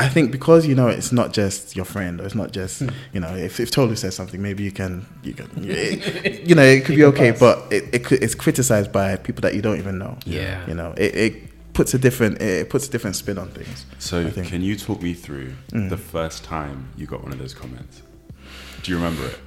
I 0.00 0.08
think 0.08 0.30
because 0.30 0.66
you 0.66 0.74
know 0.74 0.88
it's 0.88 1.10
not 1.12 1.32
just 1.32 1.74
your 1.74 1.84
friend 1.84 2.20
or 2.20 2.24
it's 2.24 2.34
not 2.34 2.52
just 2.52 2.80
Hmm. 2.80 2.88
you 3.12 3.20
know 3.20 3.34
if 3.34 3.58
if 3.60 3.70
Tolu 3.70 3.96
says 3.96 4.14
something, 4.14 4.40
maybe 4.40 4.62
you 4.62 4.70
can 4.72 5.06
you 5.22 5.34
can 5.34 5.48
it, 5.64 6.42
you 6.48 6.54
know 6.54 6.62
it 6.62 6.84
could 6.84 6.96
be 6.96 7.04
okay, 7.04 7.30
pass. 7.32 7.40
but 7.40 7.72
it, 7.72 7.84
it 7.92 8.04
could, 8.04 8.22
it's 8.22 8.34
criticized 8.34 8.92
by 8.92 9.16
people 9.16 9.40
that 9.42 9.54
you 9.54 9.62
don't 9.62 9.78
even 9.78 9.98
know. 9.98 10.16
Yeah. 10.24 10.64
you 10.68 10.74
know 10.74 10.92
it. 10.96 11.14
it 11.14 11.32
puts 11.74 11.94
a 11.94 11.98
different 11.98 12.40
it 12.42 12.68
puts 12.70 12.88
a 12.88 12.90
different 12.90 13.14
spin 13.16 13.38
on 13.38 13.48
things. 13.50 13.86
So, 14.00 14.28
can 14.32 14.62
you 14.62 14.74
talk 14.76 15.00
me 15.00 15.14
through 15.14 15.52
Mm. 15.72 15.88
the 15.90 15.96
first 15.96 16.42
time 16.42 16.88
you 16.96 17.06
got 17.06 17.22
one 17.22 17.32
of 17.32 17.38
those 17.38 17.54
comments? 17.54 18.02
Do 18.82 18.90
you 18.90 18.96
remember 18.98 19.24
it? 19.26 19.38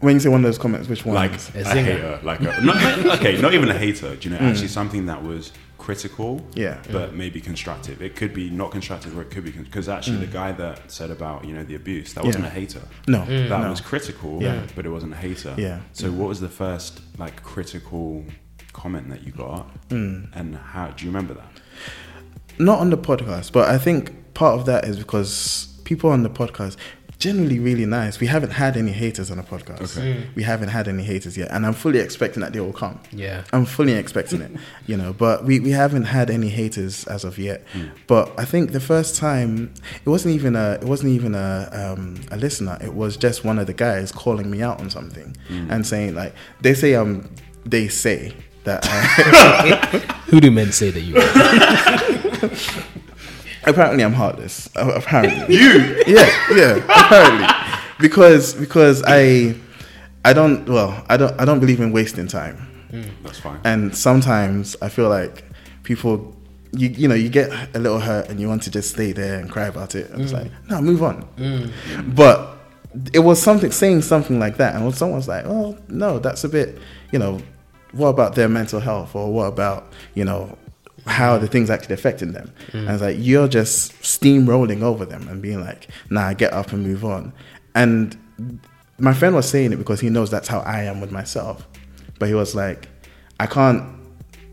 When 0.00 0.14
you 0.14 0.20
say 0.20 0.28
one 0.28 0.40
of 0.40 0.44
those 0.50 0.58
comments, 0.58 0.86
which 0.88 1.04
one? 1.06 1.14
Like 1.14 1.32
A 1.54 1.60
a, 1.60 1.64
hater, 1.64 2.20
like 2.22 2.40
a, 2.40 2.60
not, 2.62 2.76
okay, 3.18 3.40
not 3.40 3.52
even 3.54 3.68
a 3.70 3.78
hater. 3.78 4.14
Do 4.16 4.28
you 4.28 4.34
know 4.36 4.40
actually 4.50 4.68
something 4.68 5.06
that 5.06 5.22
was 5.22 5.50
critical, 5.92 6.46
Yeah. 6.54 6.76
but 6.92 7.14
maybe 7.14 7.40
constructive? 7.40 8.02
It 8.02 8.14
could 8.14 8.34
be 8.34 8.50
not 8.50 8.70
constructive, 8.72 9.16
or 9.16 9.22
it 9.22 9.30
could 9.30 9.44
be 9.44 9.52
because 9.52 9.88
actually 9.88 10.18
Mm. 10.18 10.26
the 10.28 10.32
guy 10.42 10.50
that 10.52 10.76
said 10.98 11.10
about 11.10 11.38
you 11.46 11.54
know 11.56 11.64
the 11.64 11.76
abuse 11.82 12.12
that 12.14 12.24
wasn't 12.28 12.44
Yeah. 12.44 12.50
a 12.50 12.60
hater. 12.60 12.82
no, 13.16 13.20
That 13.24 13.60
no. 13.62 13.70
was 13.70 13.80
critical, 13.80 14.32
Yeah. 14.42 14.60
but 14.76 14.84
it 14.84 14.90
wasn't 14.90 15.14
a 15.14 15.16
hater. 15.16 15.54
Yeah. 15.56 15.78
So 15.94 16.04
what 16.18 16.28
was 16.28 16.40
the 16.40 16.50
first 16.62 16.92
like 17.24 17.36
critical 17.54 18.24
comment 18.74 19.08
that 19.12 19.20
you 19.26 19.32
got, 19.32 19.64
Mm. 19.88 20.28
and 20.38 20.48
how 20.74 20.88
do 20.94 20.98
you 21.04 21.10
remember 21.12 21.34
that? 21.42 21.52
not 22.60 22.80
on 22.80 22.90
the 22.90 22.98
podcast, 23.10 23.52
but 23.52 23.64
I 23.76 23.78
think 23.78 24.00
part 24.34 24.54
of 24.58 24.66
that 24.66 24.84
is 24.84 24.96
because 24.98 25.68
people 25.84 26.10
on 26.10 26.22
the 26.24 26.28
podcast 26.40 26.76
generally 27.18 27.58
really 27.58 27.84
nice. 27.86 28.20
We 28.20 28.26
haven't 28.28 28.50
had 28.50 28.76
any 28.76 28.92
haters 28.92 29.30
on 29.30 29.38
the 29.38 29.42
podcast. 29.42 29.98
Okay. 29.98 30.26
We 30.34 30.42
haven't 30.44 30.68
had 30.68 30.86
any 30.88 31.02
haters 31.02 31.36
yet, 31.36 31.48
and 31.50 31.66
I'm 31.66 31.72
fully 31.72 31.98
expecting 31.98 32.40
that 32.42 32.52
they 32.52 32.60
will 32.60 32.72
come. 32.72 33.00
Yeah. 33.10 33.42
I'm 33.52 33.64
fully 33.64 33.94
expecting 33.94 34.40
it, 34.40 34.52
you 34.86 34.96
know, 34.96 35.12
but 35.12 35.44
we, 35.44 35.58
we 35.60 35.70
haven't 35.70 36.04
had 36.04 36.30
any 36.30 36.48
haters 36.48 37.06
as 37.08 37.24
of 37.24 37.38
yet. 37.38 37.64
Mm. 37.74 37.90
But 38.06 38.32
I 38.38 38.44
think 38.44 38.70
the 38.72 38.80
first 38.80 39.16
time 39.16 39.72
it 40.04 40.08
wasn't 40.08 40.34
even 40.36 40.54
a 40.56 40.72
it 40.80 40.84
wasn't 40.84 41.10
even 41.12 41.34
a 41.34 41.68
um, 41.72 42.20
a 42.30 42.36
listener. 42.36 42.78
It 42.80 42.94
was 42.94 43.16
just 43.16 43.44
one 43.44 43.58
of 43.58 43.66
the 43.66 43.74
guys 43.74 44.12
calling 44.12 44.48
me 44.50 44.62
out 44.62 44.80
on 44.80 44.88
something 44.90 45.36
Mm. 45.48 45.70
and 45.70 45.86
saying 45.86 46.14
like 46.14 46.34
they 46.60 46.74
say 46.74 46.94
um 46.94 47.28
they 47.64 47.88
say 47.88 48.32
that 48.64 48.84
uh, 48.86 49.98
Who 50.30 50.40
do 50.40 50.50
men 50.50 50.72
say 50.72 50.90
that 50.90 51.00
you 51.00 51.16
are? 51.16 52.78
apparently 53.64 54.04
I'm 54.04 54.12
heartless. 54.12 54.68
Apparently 54.76 55.54
you 55.56 56.02
yeah 56.06 56.30
yeah 56.54 56.76
apparently 56.88 57.46
because 57.98 58.54
because 58.54 59.02
I 59.06 59.54
I 60.24 60.32
don't 60.32 60.68
well 60.68 61.04
I 61.08 61.16
don't 61.16 61.38
I 61.40 61.44
don't 61.44 61.60
believe 61.60 61.80
in 61.80 61.92
wasting 61.92 62.28
time. 62.28 62.66
Mm, 62.90 63.10
that's 63.22 63.38
fine. 63.40 63.60
and 63.64 63.94
sometimes 63.94 64.74
I 64.80 64.88
feel 64.88 65.10
like 65.10 65.44
people, 65.82 66.34
you 66.72 66.88
you 66.88 67.08
know, 67.08 67.14
you 67.14 67.28
get 67.28 67.50
a 67.74 67.78
little 67.78 68.00
hurt 68.00 68.28
and 68.28 68.40
you 68.40 68.48
want 68.48 68.62
to 68.62 68.70
just 68.70 68.90
stay 68.90 69.12
there 69.12 69.38
and 69.38 69.50
cry 69.50 69.66
about 69.66 69.94
it. 69.94 70.10
And 70.10 70.22
it's 70.22 70.32
mm. 70.32 70.42
like, 70.42 70.52
no, 70.70 70.80
move 70.80 71.02
on. 71.02 71.28
Mm. 71.36 72.14
But 72.14 72.56
it 73.12 73.20
was 73.20 73.40
something 73.42 73.70
saying 73.70 74.02
something 74.02 74.38
like 74.38 74.56
that, 74.56 74.74
and 74.74 74.84
when 74.84 74.92
someone's 74.92 75.28
like, 75.28 75.44
oh 75.44 75.76
no, 75.88 76.18
that's 76.18 76.44
a 76.44 76.48
bit, 76.48 76.78
you 77.12 77.18
know, 77.18 77.40
what 77.92 78.08
about 78.08 78.34
their 78.34 78.48
mental 78.48 78.80
health, 78.80 79.14
or 79.14 79.32
what 79.32 79.46
about 79.46 79.92
you 80.14 80.24
know 80.24 80.56
how 81.08 81.38
the 81.38 81.46
things 81.46 81.70
actually 81.70 81.94
affecting 81.94 82.32
them? 82.32 82.52
Mm. 82.72 82.80
And 82.80 82.90
it's 82.90 83.02
like 83.02 83.16
you're 83.18 83.48
just 83.48 83.92
steamrolling 84.02 84.82
over 84.82 85.04
them 85.04 85.26
and 85.28 85.40
being 85.42 85.60
like, 85.60 85.88
nah, 86.10 86.32
get 86.32 86.52
up 86.52 86.72
and 86.72 86.82
move 86.82 87.04
on. 87.04 87.32
And 87.74 88.16
my 88.98 89.14
friend 89.14 89.34
was 89.34 89.48
saying 89.48 89.72
it 89.72 89.76
because 89.76 90.00
he 90.00 90.10
knows 90.10 90.30
that's 90.30 90.48
how 90.48 90.60
I 90.60 90.82
am 90.84 91.00
with 91.00 91.10
myself. 91.12 91.66
But 92.18 92.28
he 92.28 92.34
was 92.34 92.54
like, 92.54 92.88
I 93.40 93.46
can't 93.46 93.82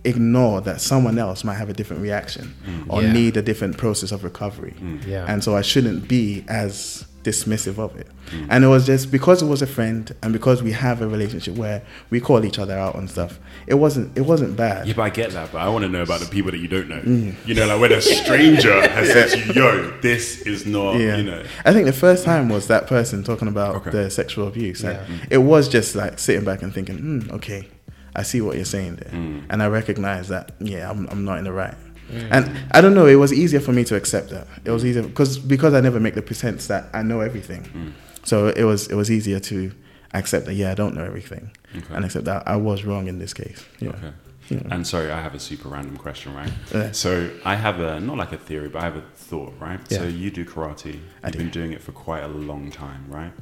ignore 0.04 0.62
that 0.62 0.80
someone 0.82 1.18
else 1.18 1.44
might 1.44 1.56
have 1.56 1.70
a 1.70 1.74
different 1.74 2.02
reaction 2.02 2.54
mm. 2.66 2.86
or 2.90 3.02
Yeah. 3.02 3.12
need 3.12 3.38
a 3.38 3.42
different 3.42 3.78
process 3.78 4.12
of 4.12 4.24
recovery. 4.24 4.76
Mm. 4.80 5.06
Yeah. 5.08 5.26
And 5.28 5.44
so 5.44 5.56
I 5.56 5.62
shouldn't 5.62 6.08
be 6.08 6.46
as 6.48 7.06
dismissive 7.26 7.78
of 7.80 7.96
it. 7.98 8.08
And 8.50 8.64
it 8.64 8.68
was 8.68 8.86
just 8.86 9.12
because 9.12 9.42
it 9.42 9.48
was 9.48 9.62
a 9.62 9.68
friend 9.68 10.14
and 10.24 10.32
because 10.32 10.62
we 10.64 10.72
have 10.72 11.02
a 11.02 11.08
relationship 11.08 11.56
where 11.56 11.82
we 12.10 12.20
call 12.22 12.46
each 12.46 12.60
other 12.60 12.78
out 12.78 12.96
on 12.96 13.08
stuff. 13.08 13.40
It 13.68 13.74
wasn't 13.76 14.16
it 14.18 14.22
wasn't 14.22 14.56
bad. 14.56 14.88
Yeah, 14.88 14.94
but 14.96 15.02
I 15.04 15.10
get 15.10 15.32
that. 15.32 15.52
But 15.52 15.60
I 15.62 15.70
want 15.70 15.84
to 15.84 15.90
know 15.90 16.04
about 16.04 16.20
the 16.22 16.28
people 16.28 16.52
that 16.52 16.60
you 16.60 16.68
don't 16.68 16.88
know. 16.88 17.02
Mm. 17.02 17.34
You 17.48 17.56
know, 17.56 17.68
like 17.68 17.82
when 17.82 17.92
a 17.92 18.02
stranger 18.02 18.88
has 18.90 19.12
said 19.12 19.30
to 19.32 19.40
you, 19.40 19.54
"Yo, 19.62 19.92
this 20.02 20.42
is 20.42 20.66
not," 20.66 20.94
Yeah. 21.00 21.18
you 21.18 21.24
know. 21.24 21.44
I 21.66 21.74
think 21.74 21.86
the 21.88 21.94
first 21.94 22.24
time 22.24 22.48
was 22.50 22.68
that 22.68 22.88
person 22.88 23.24
talking 23.24 23.48
about 23.48 23.76
Okay. 23.78 23.90
the 23.90 24.10
sexual 24.10 24.48
abuse. 24.48 24.84
And 24.84 24.98
Yeah. 25.10 25.26
It 25.32 25.38
was 25.40 25.68
just 25.68 25.96
like 25.96 26.20
sitting 26.20 26.46
back 26.46 26.62
and 26.62 26.74
thinking, 26.74 26.98
hmm, 26.98 27.20
okay, 27.32 27.68
I 28.16 28.24
see 28.24 28.40
what 28.42 28.56
you're 28.56 28.66
saying 28.66 28.96
there. 28.98 29.12
Mm. 29.12 29.44
And 29.50 29.62
I 29.64 29.68
recognize 29.68 30.28
that, 30.30 30.52
yeah, 30.60 30.90
I'm, 30.90 31.08
I'm 31.10 31.26
not 31.26 31.38
in 31.40 31.44
the 31.44 31.52
right. 31.54 31.76
And 32.12 32.52
I 32.72 32.82
don't 32.82 32.94
know, 32.94 33.08
it 33.08 33.16
was 33.16 33.34
easier 33.34 33.60
for 33.60 33.72
me 33.72 33.84
to 33.86 33.96
accept 33.96 34.30
that. 34.30 34.48
It 34.64 34.72
was 34.72 34.86
easier 34.86 35.04
because 35.04 35.38
because 35.40 35.74
I 35.74 35.82
never 35.82 36.00
make 36.00 36.16
the 36.16 36.22
pretense 36.22 36.68
that 36.68 36.90
I 36.94 37.02
know 37.02 37.22
everything. 37.22 37.64
Mm. 37.64 37.94
So 38.24 38.48
it 38.48 38.64
was 38.64 38.88
it 38.88 38.96
was 38.96 39.10
easier 39.10 39.40
to 39.40 39.72
accept 40.14 40.46
that, 40.46 40.54
yeah, 40.54 40.72
I 40.72 40.76
don't 40.76 40.96
know 40.96 41.04
everything. 41.04 41.52
Okay. 41.76 41.94
And 41.94 42.06
accept 42.06 42.26
that 42.26 42.48
I 42.48 42.56
was 42.56 42.86
wrong 42.86 43.08
in 43.08 43.20
this 43.20 43.34
case. 43.34 43.66
Yeah. 43.80 43.90
Okay. 43.90 44.12
Yeah. 44.50 44.60
And 44.70 44.86
sorry, 44.86 45.12
I 45.12 45.22
have 45.22 45.34
a 45.34 45.40
super 45.40 45.70
random 45.70 45.98
question, 45.98 46.36
right? 46.36 46.52
Yeah. 46.72 46.92
So 46.92 47.32
I 47.44 47.56
have 47.56 47.80
a 47.80 48.00
not 48.00 48.18
like 48.18 48.32
a 48.32 48.38
theory, 48.38 48.70
but 48.70 48.82
I 48.82 48.86
have 48.86 48.96
a 48.96 49.02
thought, 49.02 49.54
right? 49.60 49.80
Yeah. 49.90 50.00
So 50.00 50.04
you 50.06 50.30
do 50.30 50.46
karate. 50.46 51.00
I 51.24 51.28
You've 51.28 51.32
do. 51.34 51.38
been 51.40 51.50
doing 51.50 51.74
it 51.74 51.82
for 51.82 51.92
quite 51.92 52.24
a 52.24 52.28
long 52.28 52.70
time, 52.72 53.06
right? 53.10 53.34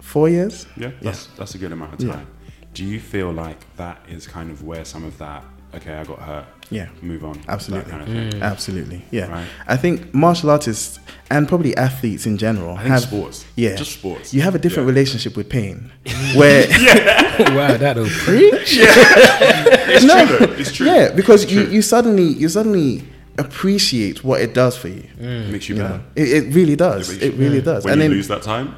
Four 0.00 0.28
years? 0.28 0.66
Yeah, 0.76 0.90
that's 1.00 1.26
that's 1.38 1.54
a 1.54 1.58
good 1.58 1.72
amount 1.72 1.94
of 1.94 2.10
time. 2.10 2.26
Do 2.74 2.84
you 2.84 3.00
feel 3.00 3.32
like 3.32 3.58
that 3.76 4.00
is 4.08 4.26
kind 4.26 4.50
of 4.50 4.62
where 4.62 4.84
some 4.84 5.02
of 5.04 5.16
that? 5.18 5.42
Okay, 5.74 5.94
I 5.94 6.04
got 6.04 6.18
hurt. 6.20 6.46
Yeah. 6.70 6.88
Move 7.02 7.24
on. 7.24 7.40
Absolutely. 7.48 7.90
Kind 7.90 8.02
of 8.02 8.08
thing. 8.08 8.30
Mm. 8.32 8.42
Absolutely. 8.42 9.02
Yeah. 9.10 9.30
Right. 9.30 9.46
I 9.68 9.76
think 9.76 10.12
martial 10.12 10.50
artists 10.50 10.98
and 11.30 11.46
probably 11.48 11.76
athletes 11.76 12.26
in 12.26 12.36
general 12.38 12.74
I 12.74 12.78
think 12.82 12.88
have 12.88 13.02
sports. 13.02 13.44
Yeah. 13.56 13.76
Just 13.76 13.92
sports. 13.92 14.32
You 14.34 14.42
have 14.42 14.54
a 14.54 14.58
different 14.58 14.86
Yeah. 14.86 14.92
relationship 14.94 15.36
with 15.36 15.48
pain, 15.48 15.90
where 16.34 16.66
wow, 17.38 17.76
that'll 17.76 18.06
preach. 18.24 18.78
It's 18.78 20.04
No. 20.04 20.26
true. 20.26 20.46
Though. 20.46 20.52
It's 20.54 20.72
true. 20.72 20.86
yeah, 20.86 21.10
because 21.12 21.44
It's 21.44 21.52
you, 21.52 21.64
true. 21.64 21.72
you 21.74 21.82
suddenly 21.82 22.24
you 22.24 22.48
suddenly 22.48 23.02
appreciate 23.38 24.24
what 24.24 24.40
it 24.40 24.54
does 24.54 24.76
for 24.78 24.88
you. 24.88 25.04
It 25.20 25.50
makes 25.52 25.68
you 25.68 25.76
You 25.76 25.82
better. 25.82 26.00
it, 26.14 26.28
it 26.28 26.54
really 26.54 26.74
does. 26.76 27.08
makes 27.10 27.22
It 27.22 27.34
you- 27.34 27.38
really 27.38 27.60
does. 27.60 27.84
When 27.84 27.92
and 27.94 28.02
you 28.02 28.08
then 28.08 28.16
lose 28.16 28.28
that 28.28 28.42
time, 28.42 28.74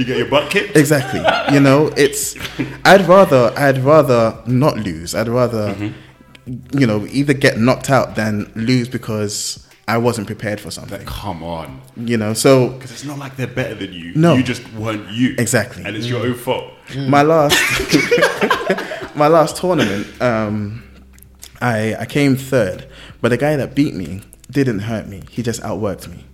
you 0.00 0.06
get 0.06 0.16
your 0.18 0.28
butt 0.28 0.50
kicked. 0.50 0.76
exactly, 0.76 1.20
you 1.54 1.60
know, 1.60 1.92
it's. 1.96 2.34
I'd 2.84 3.06
rather 3.06 3.52
I'd 3.56 3.78
rather 3.78 4.36
not 4.46 4.76
lose. 4.78 5.14
I'd 5.14 5.28
rather, 5.28 5.74
Mm-hmm. 5.74 6.78
you 6.78 6.86
know, 6.86 7.06
either 7.10 7.32
get 7.34 7.58
knocked 7.58 7.90
out 7.90 8.16
than 8.16 8.50
lose 8.56 8.88
because 8.88 9.66
I 9.86 9.98
wasn't 9.98 10.26
prepared 10.26 10.58
for 10.60 10.70
something. 10.70 10.98
Like, 10.98 11.06
Come 11.06 11.42
on, 11.44 11.80
You 11.96 12.16
know, 12.16 12.32
so 12.34 12.70
because 12.70 12.90
it's 12.92 13.04
not 13.04 13.18
like 13.18 13.36
they're 13.36 13.46
better 13.46 13.74
than 13.74 13.92
you. 13.92 14.12
No. 14.14 14.34
you 14.34 14.42
just 14.42 14.62
weren't 14.74 15.08
you. 15.10 15.34
Exactly. 15.38 15.84
and 15.84 15.94
it's 15.96 16.06
your 16.06 16.24
own 16.26 16.34
fault. 16.34 16.72
my 17.08 17.22
last 17.22 17.56
my 19.16 19.28
last 19.28 19.56
tournament 19.56 20.06
um 20.22 20.82
i 21.60 21.94
i 21.96 22.06
came 22.06 22.34
third 22.36 22.86
but 23.20 23.28
the 23.28 23.36
guy 23.36 23.54
that 23.56 23.74
beat 23.74 23.94
me 23.94 24.22
didn't 24.50 24.80
hurt 24.80 25.06
me 25.06 25.22
he 25.30 25.42
just 25.42 25.60
outworked 25.62 26.08
me 26.08 26.24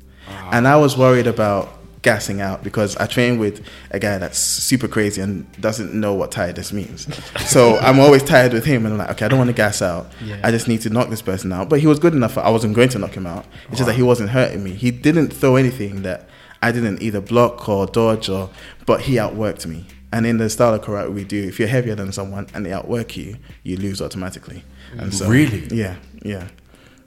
and 0.53 0.67
i 0.69 0.77
was 0.77 0.97
worried 0.97 1.27
about 1.27 1.69
gassing 2.11 2.41
out 2.49 2.59
because 2.69 2.97
i 2.99 3.07
train 3.17 3.33
with 3.45 3.57
a 3.91 3.99
guy 4.07 4.17
that's 4.23 4.39
super 4.39 4.89
crazy 4.97 5.21
and 5.21 5.33
doesn't 5.61 5.91
know 6.03 6.13
what 6.21 6.29
tiredness 6.31 6.73
means 6.81 7.01
so 7.55 7.77
i'm 7.87 7.99
always 8.05 8.23
tired 8.23 8.53
with 8.53 8.65
him 8.65 8.85
and 8.85 8.93
i'm 8.95 8.99
like 9.03 9.11
okay 9.11 9.25
i 9.27 9.29
don't 9.29 9.41
want 9.45 9.51
to 9.55 9.61
gas 9.65 9.83
out 9.83 10.05
Yeah. 10.25 10.39
i 10.47 10.51
just 10.57 10.67
need 10.69 10.81
to 10.87 10.91
knock 10.91 11.09
this 11.11 11.23
person 11.31 11.53
out 11.53 11.69
but 11.69 11.81
he 11.81 11.87
was 11.93 11.99
good 11.99 12.15
enough 12.15 12.39
i 12.39 12.51
wasn't 12.57 12.75
going 12.75 12.91
to 12.91 12.99
knock 13.01 13.15
him 13.21 13.27
out 13.27 13.45
it's 13.69 13.79
just 13.79 13.89
that 13.89 13.97
he 13.97 14.03
wasn't 14.13 14.31
hurting 14.31 14.63
me 14.63 14.73
he 14.85 14.91
didn't 14.93 15.31
throw 15.41 15.57
anything 15.57 16.03
that 16.03 16.21
I 16.63 16.73
didn't 16.73 17.03
either 17.03 17.21
block 17.21 17.69
or 17.69 17.87
dodge 17.87 18.31
or, 18.31 18.49
but 18.87 19.03
he 19.03 19.17
outworked 19.17 19.67
me. 19.67 19.85
And 20.11 20.25
in 20.27 20.39
the 20.39 20.49
style 20.49 20.73
of 20.75 20.81
karate 20.81 21.13
we 21.13 21.23
do, 21.23 21.41
if 21.51 21.59
you're 21.59 21.69
heavier 21.69 21.95
than 21.95 22.11
someone 22.13 22.47
and 22.55 22.65
they 22.65 22.73
outwork 22.73 23.15
you, 23.17 23.37
you 23.63 23.77
lose 23.77 24.01
automatically. 24.01 24.65
And 24.99 25.13
so, 25.15 25.29
Really? 25.29 25.67
yeah, 25.71 25.97
yeah, 26.25 26.49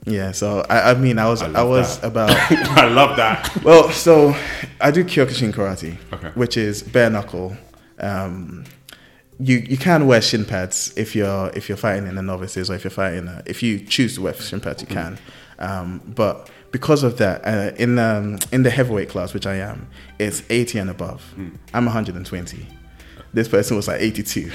yeah. 0.06 0.32
So 0.32 0.64
I, 0.68 0.90
I 0.90 0.94
mean, 0.94 1.18
I 1.18 1.28
was, 1.28 1.42
I 1.42 1.50
I, 1.60 1.62
was 1.62 1.98
that. 2.00 2.06
about. 2.08 2.30
I 2.78 2.88
love 2.88 3.16
that. 3.16 3.62
well, 3.64 3.90
so 3.90 4.34
I 4.80 4.90
do 4.90 5.04
Kyokushin 5.04 5.52
karate, 5.52 5.96
Okay. 6.12 6.28
which 6.34 6.56
is 6.56 6.82
bare 6.82 7.10
knuckle. 7.10 7.56
Um, 7.98 8.64
you 9.38 9.56
you 9.58 9.76
can 9.78 10.06
wear 10.06 10.20
shin 10.20 10.44
pads 10.44 10.92
if 10.96 11.14
you're 11.16 11.50
if 11.54 11.68
you're 11.68 11.78
fighting 11.78 12.06
in 12.06 12.14
the 12.16 12.22
novices 12.22 12.70
or 12.70 12.74
if 12.74 12.84
you're 12.84 12.90
fighting 12.90 13.26
uh, 13.28 13.42
if 13.46 13.62
you 13.62 13.78
choose 13.80 14.14
to 14.16 14.22
wear 14.22 14.34
shin 14.34 14.60
pads 14.60 14.82
you 14.82 14.86
can, 14.88 15.18
um, 15.58 16.00
but 16.14 16.50
because 16.72 17.02
of 17.02 17.16
that 17.18 17.40
uh, 17.46 17.74
in 17.76 17.98
um, 17.98 18.38
in 18.52 18.62
the 18.64 18.70
heavyweight 18.70 19.08
class 19.08 19.32
which 19.34 19.46
I 19.46 19.54
am 19.56 19.88
it's 20.18 20.42
80 20.50 20.78
and 20.80 20.90
above. 20.90 21.34
I'm 21.72 21.86
120. 21.86 22.66
This 23.32 23.48
person 23.48 23.76
was 23.76 23.88
like 23.88 24.00
82. 24.02 24.50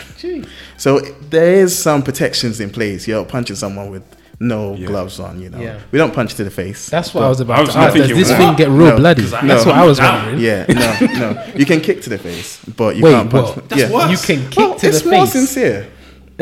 So 0.77 0.99
there 0.99 1.55
is 1.55 1.75
some 1.77 2.03
protections 2.03 2.59
in 2.59 2.69
place. 2.69 3.07
You're 3.07 3.25
punching 3.25 3.55
someone 3.55 3.89
with 3.89 4.03
no 4.39 4.75
Yeah. 4.75 4.87
gloves 4.87 5.19
on. 5.19 5.41
You 5.41 5.49
know, 5.49 5.59
Yeah. 5.59 5.77
we 5.91 5.97
don't 5.97 6.13
punch 6.13 6.35
to 6.35 6.43
the 6.43 6.49
face. 6.51 6.87
That's 6.89 7.13
what 7.13 7.23
I 7.23 7.29
was 7.29 7.39
about 7.39 7.57
I 7.57 7.61
was 7.61 7.69
to 7.71 7.77
ask. 7.79 7.93
Does 7.95 8.01
thinking, 8.07 8.17
this 8.17 8.29
what? 8.29 8.37
thing 8.37 8.55
get 8.55 8.69
real 8.69 8.87
No, 8.91 8.97
bloody? 8.97 9.21
'cause 9.23 9.33
I- 9.33 9.45
That's 9.47 9.65
No. 9.65 9.71
what 9.71 9.79
I 9.79 9.85
was 9.85 9.97
Down. 9.97 10.15
wondering. 10.25 10.39
Yeah, 10.43 10.65
no, 10.69 11.07
no. 11.33 11.43
You 11.55 11.65
can 11.65 11.81
kick 11.81 12.01
to 12.03 12.09
the 12.09 12.17
face, 12.17 12.59
but 12.75 12.95
you 12.95 13.03
Wait, 13.03 13.11
can't 13.13 13.29
punch. 13.29 13.55
what? 13.55 13.69
That's 13.69 13.81
yeah. 13.81 13.91
worse. 13.91 14.11
You 14.11 14.35
can 14.35 14.47
kick 14.49 14.57
Well, 14.57 14.75
to 14.75 14.87
it's 14.87 15.01
the 15.01 15.09
more 15.09 15.25
face. 15.25 15.33
sincere. 15.33 15.87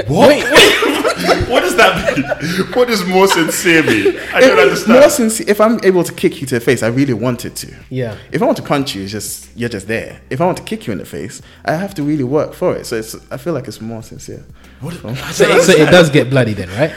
What? 0.08 0.36
what 1.50 1.62
does 1.62 1.76
that 1.76 2.18
mean? 2.18 2.26
What 2.74 2.88
does 2.88 3.06
more 3.06 3.28
sincere 3.28 3.84
mean? 3.84 4.16
I 4.34 4.40
don't 4.42 4.72
If- 4.74 4.88
More 4.88 5.08
sincere. 5.10 5.46
If 5.48 5.62
I'm 5.62 5.80
able 5.84 6.04
to 6.04 6.12
kick 6.12 6.42
you 6.42 6.48
to 6.48 6.56
the 6.56 6.62
face, 6.62 6.82
I 6.82 6.88
really 6.88 7.14
wanted 7.14 7.56
to. 7.58 7.68
Yeah. 7.92 8.16
If 8.32 8.42
I 8.42 8.46
want 8.46 8.58
to 8.58 8.64
punch 8.64 8.96
you, 8.96 9.04
it's 9.04 9.12
just 9.12 9.50
you're 9.56 9.70
just 9.70 9.88
there. 9.88 10.18
If 10.32 10.42
I 10.42 10.46
want 10.46 10.58
to 10.58 10.64
kick 10.64 10.88
you 10.88 10.94
in 10.94 10.98
the 11.00 11.06
face, 11.06 11.42
I 11.64 11.74
have 11.76 11.94
to 11.96 12.02
really 12.04 12.24
work 12.24 12.56
for 12.56 12.76
it. 12.76 12.88
So 12.88 12.96
it's. 12.96 13.16
I 13.30 13.38
feel 13.38 13.54
like 13.54 13.68
it's 13.68 13.82
more 13.82 14.02
sincere. 14.02 14.44
What? 14.82 14.96
So, 15.32 15.60
so 15.60 15.72
it 15.74 15.92
does 15.92 16.10
get 16.10 16.30
bloody 16.32 16.54
then, 16.54 16.70
right? 16.70 16.92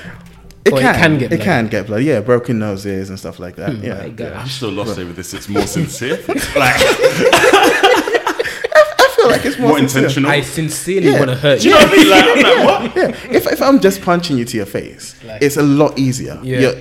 It 0.66 0.70
can. 0.72 0.94
it 0.94 0.98
can 0.98 1.18
get 1.18 1.22
It 1.24 1.28
bloody. 1.28 1.42
can 1.44 1.66
get 1.68 1.86
bloody. 1.86 2.04
Yeah, 2.04 2.20
broken 2.20 2.58
noses 2.58 3.08
and 3.10 3.18
stuff 3.18 3.38
like 3.38 3.56
that. 3.56 3.74
Hmm, 3.74 3.84
yeah. 3.84 3.98
my 4.02 4.08
God. 4.10 4.32
I'm 4.32 4.48
still 4.48 4.70
lost 4.70 4.98
over 4.98 5.12
this. 5.12 5.32
It's 5.34 5.48
more 5.48 5.66
sincere. 5.66 6.18
Like 6.56 6.74
I 8.98 9.12
feel 9.16 9.28
like 9.30 9.44
it's 9.44 9.58
more, 9.58 9.68
more 9.70 9.78
sincere. 9.78 10.02
intentional. 10.04 10.30
I 10.30 10.40
sincerely 10.42 11.08
Yeah. 11.10 11.18
want 11.18 11.30
to 11.30 11.36
hurt 11.36 11.60
Do 11.60 11.68
you. 11.68 11.74
you 11.74 11.80
know 11.80 11.86
what 11.86 11.92
I 11.92 11.96
mean? 11.96 12.10
Like, 12.10 12.24
I'm 12.24 12.42
like, 12.66 12.94
what? 12.94 12.96
yeah, 12.96 13.36
if, 13.36 13.46
if 13.46 13.62
I'm 13.62 13.80
just 13.80 14.02
punching 14.02 14.36
you 14.38 14.44
to 14.44 14.56
your 14.56 14.66
face, 14.66 15.14
Like- 15.24 15.42
it's 15.42 15.56
a 15.56 15.62
lot 15.62 15.98
easier. 15.98 16.38
Yeah. 16.42 16.60
Your, 16.60 16.74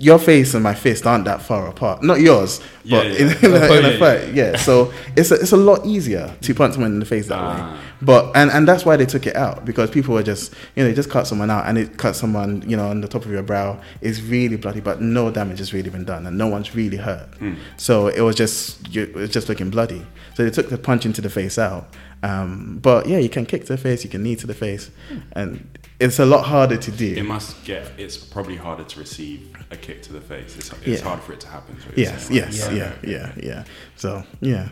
your 0.00 0.18
face 0.18 0.54
and 0.54 0.62
my 0.62 0.74
fist 0.74 1.06
aren't 1.06 1.24
that 1.24 1.42
far 1.42 1.66
apart. 1.66 2.02
Not 2.02 2.20
yours, 2.20 2.60
Yeah, 2.84 2.98
but 2.98 3.06
yeah. 3.08 3.12
in, 3.18 3.44
in, 3.44 3.52
a, 3.62 3.72
in 3.74 3.84
a 3.84 3.98
fight, 3.98 4.32
yeah. 4.32 4.56
So 4.56 4.92
it's 5.16 5.30
a, 5.30 5.34
it's 5.34 5.52
a 5.52 5.56
lot 5.56 5.84
easier 5.84 6.34
to 6.40 6.54
punch 6.54 6.74
someone 6.74 6.92
in 6.92 7.00
the 7.00 7.04
face 7.06 7.26
that 7.28 7.38
Ah. 7.38 7.72
way. 7.74 7.80
But 8.00 8.36
and, 8.36 8.48
and 8.52 8.68
that's 8.68 8.84
why 8.84 8.96
they 8.96 9.06
took 9.06 9.26
it 9.26 9.34
out 9.34 9.64
because 9.64 9.90
people 9.90 10.14
were 10.14 10.22
just 10.22 10.54
you 10.76 10.84
know 10.84 10.88
they 10.88 10.94
just 10.94 11.10
cut 11.10 11.26
someone 11.26 11.50
out 11.50 11.66
and 11.66 11.76
it 11.76 11.96
cut 11.98 12.14
someone 12.14 12.62
you 12.64 12.76
know 12.76 12.88
on 12.88 13.00
the 13.00 13.08
top 13.08 13.24
of 13.24 13.30
your 13.32 13.42
brow 13.42 13.80
is 14.00 14.22
really 14.22 14.56
bloody, 14.56 14.80
but 14.80 15.00
no 15.00 15.32
damage 15.32 15.58
has 15.58 15.74
really 15.74 15.90
been 15.90 16.04
done 16.04 16.24
and 16.26 16.38
no 16.38 16.46
one's 16.46 16.76
really 16.76 16.96
hurt. 16.98 17.28
So 17.76 18.06
it 18.06 18.20
was 18.20 18.36
just 18.36 18.94
it 18.96 19.14
was 19.14 19.30
just 19.30 19.48
looking 19.48 19.68
bloody. 19.70 20.06
So 20.34 20.44
they 20.44 20.50
took 20.50 20.68
the 20.68 20.78
punch 20.78 21.06
into 21.06 21.20
the 21.20 21.30
face 21.30 21.58
out. 21.58 21.92
Um, 22.22 22.78
but 22.82 23.06
yeah, 23.08 23.18
you 23.18 23.28
can 23.28 23.46
kick 23.46 23.62
to 23.66 23.72
the 23.74 23.76
face, 23.78 24.04
you 24.04 24.10
can 24.10 24.22
knee 24.22 24.36
to 24.36 24.46
the 24.46 24.54
face, 24.54 24.90
and 25.32 25.68
it's 26.00 26.18
a 26.18 26.24
lot 26.26 26.44
harder 26.44 26.76
to 26.76 26.90
do. 26.92 27.14
It 27.16 27.24
must 27.24 27.64
get. 27.64 27.90
It's 27.98 28.16
probably 28.16 28.56
harder 28.56 28.84
to 28.84 28.98
receive 29.00 29.52
a 29.70 29.76
kick 29.76 30.02
to 30.02 30.12
the 30.12 30.20
face. 30.20 30.56
It's, 30.56 30.70
it's 30.84 30.86
Yeah. 31.02 31.08
hard 31.08 31.20
for 31.20 31.32
it 31.32 31.40
to 31.40 31.48
happen. 31.48 31.76
is 31.76 31.86
what 31.86 31.98
Yes, 31.98 32.26
saying, 32.26 32.40
right? 32.42 32.52
yes, 32.54 32.66
Right, 32.68 32.76
yeah, 32.76 32.92
okay. 33.02 33.12
yeah, 33.12 33.32
yeah. 33.42 33.64
So 33.96 34.22
yeah, 34.40 34.68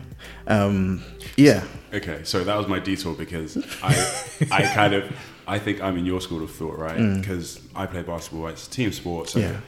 um, 0.47 1.03
yeah, 1.35 1.63
Okay, 1.93 2.21
so 2.23 2.43
that 2.43 2.55
was 2.55 2.67
my 2.67 2.79
detour 2.79 3.13
because 3.13 3.57
I, 3.81 4.45
I 4.51 4.61
kind 4.73 4.93
of, 4.93 5.11
I 5.47 5.57
think 5.59 5.81
I'm 5.81 5.97
in 5.97 6.05
your 6.05 6.19
school 6.21 6.43
of 6.43 6.51
thought, 6.51 6.77
right? 6.77 6.97
Because 7.19 7.59
I 7.75 7.85
play 7.85 8.03
basketball, 8.03 8.47
it's 8.47 8.67
a 8.67 8.69
team 8.69 8.91
sport. 8.91 9.29
So 9.29 9.39
Mm. 9.39 9.43
Yeah. 9.43 9.59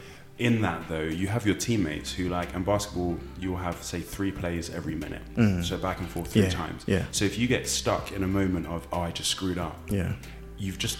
in 0.47 0.61
that 0.61 0.87
though, 0.87 1.03
you 1.03 1.27
have 1.27 1.45
your 1.45 1.55
teammates 1.55 2.13
who 2.13 2.29
like, 2.29 2.53
in 2.55 2.63
basketball, 2.63 3.17
you'll 3.39 3.57
have 3.57 3.81
say 3.83 3.99
three 3.99 4.31
plays 4.31 4.69
every 4.69 4.95
minute, 4.95 5.21
so 5.65 5.77
back 5.77 5.99
and 5.99 6.07
forth 6.09 6.31
three 6.31 6.43
Mm. 6.43 6.51
Yeah, 6.51 6.57
times. 6.57 6.83
yeah. 6.87 7.03
So 7.11 7.25
if 7.25 7.37
you 7.37 7.47
get 7.47 7.67
stuck 7.67 8.11
in 8.13 8.23
a 8.23 8.27
moment 8.27 8.67
of, 8.67 8.87
oh, 8.93 9.01
I 9.01 9.11
just 9.11 9.29
screwed 9.29 9.57
up, 9.57 9.77
yeah. 9.89 10.13
you've 10.57 10.77
just 10.77 10.97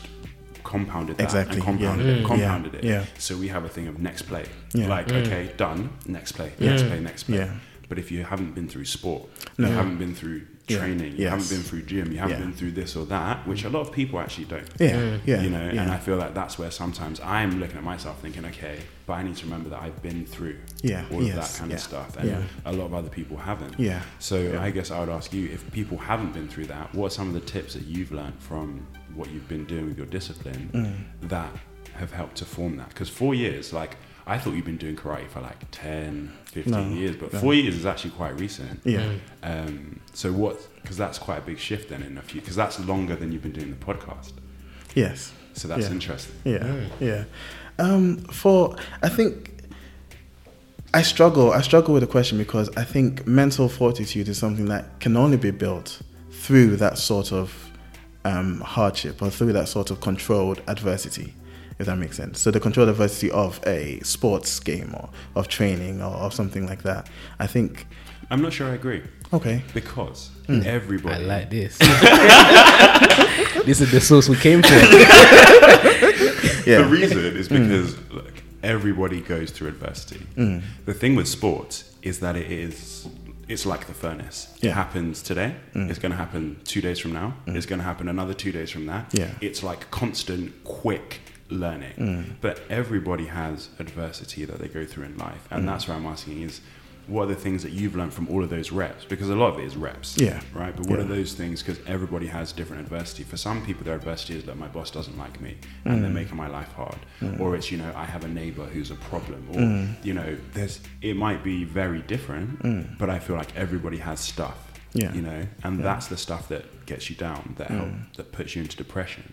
compounded 0.69 1.17
that 1.17 1.23
Exactly, 1.23 1.55
and 1.55 1.63
compounded 1.65 2.05
yeah. 2.05 2.13
it, 2.13 2.23
Mm. 2.23 2.25
compounded 2.27 2.75
it. 2.75 2.84
Yeah. 2.84 3.05
So 3.17 3.36
we 3.36 3.47
have 3.47 3.65
a 3.65 3.69
thing 3.69 3.88
of 3.88 3.97
next 3.99 4.23
play. 4.23 4.45
Yeah. 4.73 4.88
Like, 4.88 5.12
okay, 5.12 5.51
done, 5.58 5.89
next 6.05 6.34
play, 6.34 6.51
next 6.60 6.84
play, 6.84 6.99
next 6.99 7.23
play. 7.23 7.38
Yeah. 7.39 7.49
But 7.89 7.97
if 7.97 8.12
you 8.12 8.23
haven't 8.23 8.53
been 8.53 8.67
through 8.67 8.86
sport, 8.86 9.23
No. 9.58 9.67
you 9.67 9.73
haven't 9.73 9.97
been 9.97 10.13
through 10.13 10.41
Yeah. 10.67 10.77
training, 10.77 11.13
you 11.13 11.23
Yes. 11.23 11.32
haven't 11.32 11.49
been 11.49 11.63
through 11.67 11.82
gym, 11.91 12.12
you 12.12 12.19
haven't 12.19 12.38
Yeah. 12.38 12.45
been 12.45 12.53
through 12.53 12.73
this 12.82 12.95
or 12.95 13.03
that, 13.08 13.47
which 13.47 13.63
a 13.63 13.69
lot 13.69 13.82
of 13.82 13.91
people 13.91 14.19
actually 14.19 14.45
don't. 14.45 14.69
Yeah, 14.77 15.17
yeah, 15.25 15.41
You 15.41 15.49
know, 15.49 15.71
yeah. 15.73 15.82
and 15.82 15.89
I 15.91 15.97
feel 15.97 16.17
like 16.17 16.36
that's 16.36 16.60
where 16.60 16.69
sometimes 16.69 17.19
I'm 17.21 17.60
looking 17.60 17.77
at 17.77 17.84
myself 17.84 18.21
thinking, 18.21 18.45
okay, 18.45 18.77
but 19.08 19.13
I 19.13 19.23
need 19.23 19.38
to 19.38 19.45
remember 19.45 19.69
that 19.71 19.82
I've 19.82 20.03
been 20.03 20.23
through 20.27 20.58
Yeah, 20.84 21.05
all 21.12 21.21
of 21.27 21.34
that 21.34 21.51
kind 21.58 21.71
yeah, 21.71 21.77
of 21.77 21.82
stuff. 21.82 22.15
And 22.17 22.29
yeah. 22.29 22.41
a 22.71 22.73
lot 22.79 22.86
of 22.86 22.93
other 22.93 23.10
people 23.10 23.38
haven't. 23.38 23.73
Yeah, 23.79 24.01
So 24.19 24.36
yeah. 24.39 24.62
I 24.62 24.69
guess 24.69 24.91
I 24.91 24.99
would 24.99 25.10
ask 25.10 25.34
you 25.34 25.45
if 25.51 25.60
people 25.71 25.97
haven't 25.97 26.34
been 26.36 26.47
through 26.47 26.67
that, 26.67 26.93
what 26.93 27.08
are 27.08 27.15
some 27.19 27.27
of 27.27 27.34
the 27.34 27.39
tips 27.55 27.73
that 27.73 27.86
you've 27.88 28.12
learned 28.12 28.38
from 28.39 28.86
what 29.15 29.30
you've 29.32 29.48
been 29.48 29.65
doing 29.65 29.88
with 29.88 29.98
your 29.98 30.08
discipline 30.08 30.69
Mm. 30.74 31.30
that 31.30 31.52
have 31.95 32.12
helped 32.12 32.38
to 32.38 32.45
form 32.45 32.78
that? 32.78 32.89
Because 32.89 33.10
four 33.10 33.34
years, 33.36 33.74
like 33.74 33.98
I 34.28 34.38
thought 34.38 34.54
you've 34.54 34.65
been 34.65 34.78
doing 34.78 34.95
karate 34.95 35.28
for 35.28 35.41
like 35.41 35.58
10, 35.72 36.32
15 36.45 36.72
No, 36.72 36.95
years, 36.95 37.15
but 37.15 37.34
no. 37.34 37.39
four 37.39 37.54
years 37.56 37.76
is 37.76 37.86
actually 37.86 38.12
quite 38.12 38.39
recent. 38.39 38.80
Yeah. 38.86 39.13
Um, 39.41 40.00
so 40.13 40.32
what? 40.32 40.56
Because 40.82 40.98
that's 40.98 41.17
quite 41.17 41.39
a 41.39 41.41
big 41.41 41.58
shift 41.58 41.89
then 41.89 42.04
in 42.04 42.17
a 42.17 42.22
few. 42.22 42.39
Because 42.39 42.56
that's 42.56 42.80
longer 42.80 43.15
than 43.15 43.32
you've 43.32 43.41
been 43.41 43.52
doing 43.54 43.72
the 43.72 43.86
podcast. 43.86 44.34
Yes. 44.93 45.34
So 45.54 45.67
that's 45.67 45.86
Yeah. 45.88 45.91
interesting. 45.91 46.36
Yeah, 46.43 46.86
yeah. 47.00 47.24
Um, 47.80 48.17
for 48.17 48.76
I 49.02 49.10
think 49.10 49.52
I 50.93 51.02
struggle. 51.02 51.52
I 51.52 51.62
struggle 51.62 51.93
with 51.93 52.02
the 52.02 52.08
question 52.08 52.38
because 52.38 52.69
I 52.78 52.84
think 52.84 53.26
mental 53.28 53.67
fortitude 53.69 54.28
is 54.28 54.38
something 54.38 54.65
that 54.65 55.00
can 55.00 55.15
only 55.17 55.38
be 55.38 55.52
built 55.52 56.02
through 56.32 56.78
that 56.78 56.98
sort 56.98 57.32
of 57.32 57.68
um, 58.30 58.62
hardship 58.62 59.22
or 59.22 59.30
through 59.30 59.54
that 59.54 59.68
sort 59.68 59.92
of 59.92 60.00
controlled 60.02 60.62
adversity. 60.68 61.34
If 61.80 61.86
that 61.86 61.96
makes 61.98 62.18
sense. 62.18 62.39
So 62.42 62.52
the 62.52 62.60
controlled 62.60 62.89
adversity 62.89 63.32
of 63.32 63.60
a 63.65 64.00
sports 64.02 64.60
game 64.60 64.94
or 64.94 65.10
of 65.36 65.48
training 65.48 66.02
or 66.02 66.12
of 66.26 66.34
something 66.34 66.68
like 66.68 66.84
that. 66.84 67.10
I 67.39 67.48
think. 67.48 67.88
I'm 68.32 68.42
not 68.42 68.52
sure 68.54 68.68
I 68.70 68.74
agree 68.76 69.02
Okay. 69.34 69.63
because 69.74 70.30
Hmm. 70.48 70.62
everybody. 70.65 71.15
I 71.24 71.28
like 71.28 71.50
this. 71.50 71.78
this 73.65 73.80
is 73.82 73.92
the 73.92 74.02
source 74.02 74.28
we 74.30 74.36
came 74.36 74.62
for. 74.62 74.70
Yeah. 76.65 76.84
The 76.84 76.89
reason 76.89 77.18
is 77.20 77.48
because 77.48 77.98
look, 78.12 78.34
everybody 78.62 79.22
goes 79.22 79.50
through 79.50 79.70
adversity. 79.70 80.20
Mm. 80.36 80.62
The 80.86 80.94
thing 80.94 81.15
with 81.15 81.28
sports 81.28 81.96
is 82.04 82.20
that 82.20 82.36
it 82.36 82.52
is 82.52 83.08
it's 83.49 83.65
like 83.65 83.88
the 83.88 83.93
furnace. 83.93 84.55
Yeah. 84.62 84.69
It 84.71 84.73
happens 84.75 85.21
today. 85.21 85.55
Mm. 85.73 85.89
It's 85.89 85.99
going 85.99 86.12
to 86.12 86.17
happen 86.17 86.62
two 86.63 86.81
days 86.81 86.99
from 86.99 87.12
now. 87.13 87.33
It's 87.47 87.65
going 87.65 87.79
to 87.79 87.85
happen 87.85 88.07
another 88.07 88.33
two 88.33 88.51
days 88.51 88.69
from 88.69 88.85
that. 88.85 89.12
Yeah. 89.13 89.31
It's 89.41 89.62
like 89.63 89.89
constant, 89.91 90.63
quick 90.63 91.19
learning. 91.49 91.93
Mm. 91.97 92.25
But 92.41 92.62
everybody 92.69 93.25
has 93.25 93.69
adversity 93.79 94.45
that 94.45 94.59
they 94.59 94.67
go 94.67 94.85
through 94.85 95.05
in 95.05 95.17
life, 95.17 95.47
Mm. 95.49 95.57
and 95.57 95.67
that's 95.67 95.88
why 95.88 95.95
I'm 95.95 96.05
asking 96.05 96.41
is. 96.43 96.62
What 97.10 97.24
are 97.24 97.28
the 97.34 97.36
things 97.36 97.63
that 97.63 97.72
you've 97.72 97.95
learned 97.95 98.13
from 98.13 98.28
all 98.30 98.43
of 98.43 98.50
those 98.52 98.72
reps? 98.72 99.04
Because 99.04 99.30
a 99.30 99.36
lot 99.36 99.54
of 99.54 99.60
it 99.60 99.65
is 99.65 99.76
reps, 99.76 100.15
Yeah. 100.19 100.39
right? 100.54 100.76
But 100.76 100.86
what 100.88 101.00
Yeah. 101.00 101.06
are 101.06 101.08
those 101.08 101.34
things? 101.34 101.63
Because 101.63 101.80
everybody 101.88 102.28
has 102.28 102.52
different 102.52 102.84
adversity. 102.84 103.24
For 103.24 103.36
some 103.38 103.65
people, 103.65 103.84
their 103.84 103.95
adversity 103.95 104.36
is 104.38 104.43
that 104.43 104.58
my 104.58 104.67
boss 104.67 104.91
doesn't 104.91 105.17
like 105.17 105.41
me, 105.41 105.56
and 105.86 105.98
Mm. 105.98 106.02
they're 106.02 106.12
making 106.12 106.38
my 106.38 106.48
life 106.48 106.72
hard, 106.74 107.00
or 107.39 107.56
it's 107.56 107.72
you 107.72 107.78
know 107.80 107.91
I 107.95 108.06
have 108.06 108.24
a 108.24 108.28
neighbor 108.28 108.65
who's 108.65 108.91
a 108.91 108.95
problem, 108.95 109.43
or 109.52 109.60
Mm. 109.60 109.95
you 110.06 110.13
know 110.13 110.38
there's 110.54 110.82
it 111.02 111.15
might 111.15 111.43
be 111.43 111.63
very 111.63 112.02
different, 112.04 112.98
but 113.00 113.10
I 113.10 113.17
feel 113.19 113.36
like 113.36 113.56
everybody 113.56 113.98
has 113.98 114.19
stuff, 114.19 114.58
Yeah. 114.93 115.12
you 115.13 115.22
know, 115.24 115.48
and 115.63 115.84
that's 115.84 116.08
the 116.08 116.17
stuff 116.17 116.48
that 116.50 116.86
gets 116.86 117.10
you 117.10 117.15
down, 117.15 117.56
that 117.58 117.69
help, 117.72 117.88
Mm. 117.88 118.15
that 118.17 118.32
puts 118.32 118.56
you 118.56 118.62
into 118.62 118.78
depression. 118.78 119.24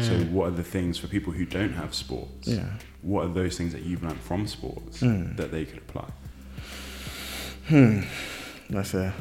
So 0.00 0.20
what 0.24 0.48
are 0.48 0.56
the 0.56 0.62
things 0.62 0.96
for 0.98 1.06
people 1.06 1.32
who 1.34 1.44
don't 1.44 1.74
have 1.74 1.94
sports? 1.94 2.48
Yeah. 2.48 2.64
What 3.02 3.26
are 3.26 3.32
those 3.32 3.58
things 3.58 3.72
that 3.74 3.82
you've 3.82 4.02
learned 4.02 4.20
from 4.20 4.46
sports 4.46 5.00
Mm. 5.02 5.36
that 5.36 5.50
they 5.50 5.64
could 5.66 5.78
apply? 5.78 6.08
That's 7.70 8.94
a. 8.94 9.12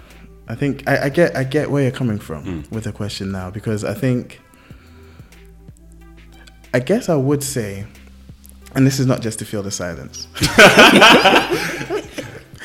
I 0.48 0.56
think 0.56 0.84
I, 0.88 1.06
I 1.06 1.10
get 1.10 1.36
I 1.36 1.44
get 1.44 1.70
where 1.72 1.84
you're 1.84 1.92
coming 1.92 2.18
from 2.20 2.44
Mm. 2.44 2.72
with 2.72 2.84
the 2.86 2.92
question 2.92 3.32
now 3.32 3.50
because 3.52 3.84
I 3.84 3.94
think. 3.94 4.40
I 6.74 6.80
guess 6.80 7.10
I 7.10 7.16
would 7.16 7.44
say, 7.44 7.86
and 8.76 8.88
this 8.88 8.98
is 8.98 9.06
not 9.06 9.22
just 9.22 9.40
to 9.40 9.46
feel 9.46 9.62
the 9.64 9.72
silence. 9.72 10.28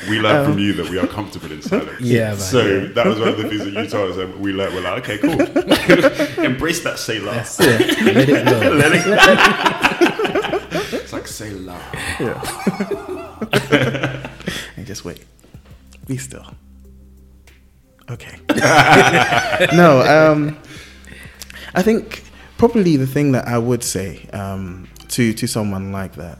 We 0.09 0.19
learned 0.21 0.37
Um, 0.47 0.53
from 0.53 0.59
you 0.59 0.71
that 0.73 0.89
we 0.89 0.97
are 0.99 1.07
comfortable 1.07 1.51
in 1.51 1.61
silence. 1.61 1.89
Yeah, 1.99 2.29
man. 2.29 2.37
So 2.39 2.87
that 2.87 3.05
was 3.05 3.19
one 3.19 3.27
of 3.29 3.37
the 3.37 3.49
things 3.49 3.65
that 3.65 3.73
you 3.73 3.87
told 3.89 4.11
us. 4.11 4.17
And 4.17 4.39
we 4.39 4.53
learned. 4.53 4.73
We're 4.75 4.81
like, 4.81 5.03
okay, 5.09 5.17
cool. 5.17 5.41
Embrace 6.45 6.79
that 6.85 6.97
Selah. 6.97 7.31
That's. 7.33 7.59
Let 7.59 8.29
it 8.29 8.45
go. 8.45 8.59
Let 8.69 8.91
it- 8.93 9.07
it's 10.93 11.11
like 11.11 11.27
Selah. 11.27 11.81
and 14.77 14.85
just 14.85 15.03
wait. 15.03 15.19
Be 16.07 16.17
still. 16.17 16.45
Okay. 18.09 18.39
no, 19.75 20.01
um, 20.07 20.57
I 21.75 21.81
think 21.83 22.23
probably 22.57 22.95
the 22.95 23.05
thing 23.05 23.33
that 23.33 23.47
I 23.47 23.57
would 23.57 23.83
say 23.83 24.27
um, 24.31 24.87
to 25.09 25.33
to 25.33 25.47
someone 25.47 25.91
like 25.91 26.15
that 26.15 26.39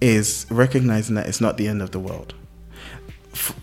is 0.00 0.46
recognizing 0.50 1.16
that 1.16 1.26
it's 1.26 1.40
not 1.40 1.56
the 1.56 1.66
end 1.66 1.82
of 1.82 1.90
the 1.90 1.98
world. 1.98 2.34
F- 3.32 3.58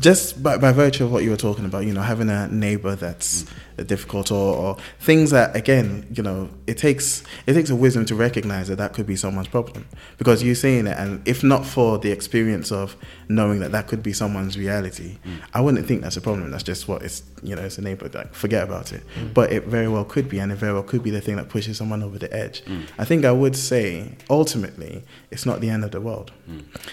just 0.00 0.42
by, 0.42 0.58
by 0.58 0.72
virtue 0.72 1.04
of 1.04 1.12
what 1.12 1.24
you 1.24 1.30
were 1.30 1.36
talking 1.36 1.64
about, 1.64 1.84
you 1.84 1.92
know, 1.92 2.02
having 2.02 2.28
a 2.28 2.48
neighbor 2.48 2.94
that's 2.94 3.44
mm. 3.44 3.86
difficult, 3.86 4.30
or, 4.30 4.56
or 4.56 4.76
things 5.00 5.30
that, 5.30 5.54
again, 5.56 6.06
you 6.12 6.22
know, 6.22 6.48
it 6.66 6.78
takes 6.78 7.22
it 7.46 7.54
takes 7.54 7.70
a 7.70 7.76
wisdom 7.76 8.04
to 8.06 8.14
recognize 8.14 8.68
that 8.68 8.76
that 8.76 8.92
could 8.92 9.06
be 9.06 9.16
someone's 9.16 9.48
problem 9.48 9.86
because 10.18 10.42
you're 10.42 10.54
seeing 10.54 10.86
it, 10.86 10.96
and 10.98 11.26
if 11.26 11.42
not 11.42 11.64
for 11.64 11.98
the 11.98 12.10
experience 12.10 12.70
of 12.70 12.96
knowing 13.28 13.60
that 13.60 13.72
that 13.72 13.86
could 13.86 14.02
be 14.02 14.12
someone's 14.12 14.58
reality, 14.58 15.18
mm. 15.24 15.40
I 15.54 15.60
wouldn't 15.60 15.86
think 15.86 16.02
that's 16.02 16.16
a 16.16 16.20
problem. 16.20 16.50
That's 16.50 16.62
just 16.62 16.88
what 16.88 17.02
it's, 17.02 17.22
you 17.42 17.54
know, 17.56 17.62
it's 17.62 17.78
a 17.78 17.82
neighbor. 17.82 18.08
Like, 18.12 18.34
forget 18.34 18.64
about 18.64 18.92
it. 18.92 19.02
Mm. 19.18 19.34
But 19.34 19.52
it 19.52 19.64
very 19.64 19.88
well 19.88 20.04
could 20.04 20.28
be, 20.28 20.38
and 20.38 20.52
it 20.52 20.56
very 20.56 20.72
well 20.72 20.82
could 20.82 21.02
be 21.02 21.10
the 21.10 21.20
thing 21.20 21.36
that 21.36 21.48
pushes 21.48 21.76
someone 21.78 22.02
over 22.02 22.18
the 22.18 22.32
edge. 22.34 22.62
I 22.98 23.04
think 23.04 23.24
I 23.24 23.32
would 23.32 23.56
say 23.56 24.16
ultimately, 24.28 25.04
it's 25.30 25.46
not 25.46 25.60
the 25.60 25.70
end 25.70 25.84
of 25.84 25.90
the 25.90 26.00
world. 26.00 26.32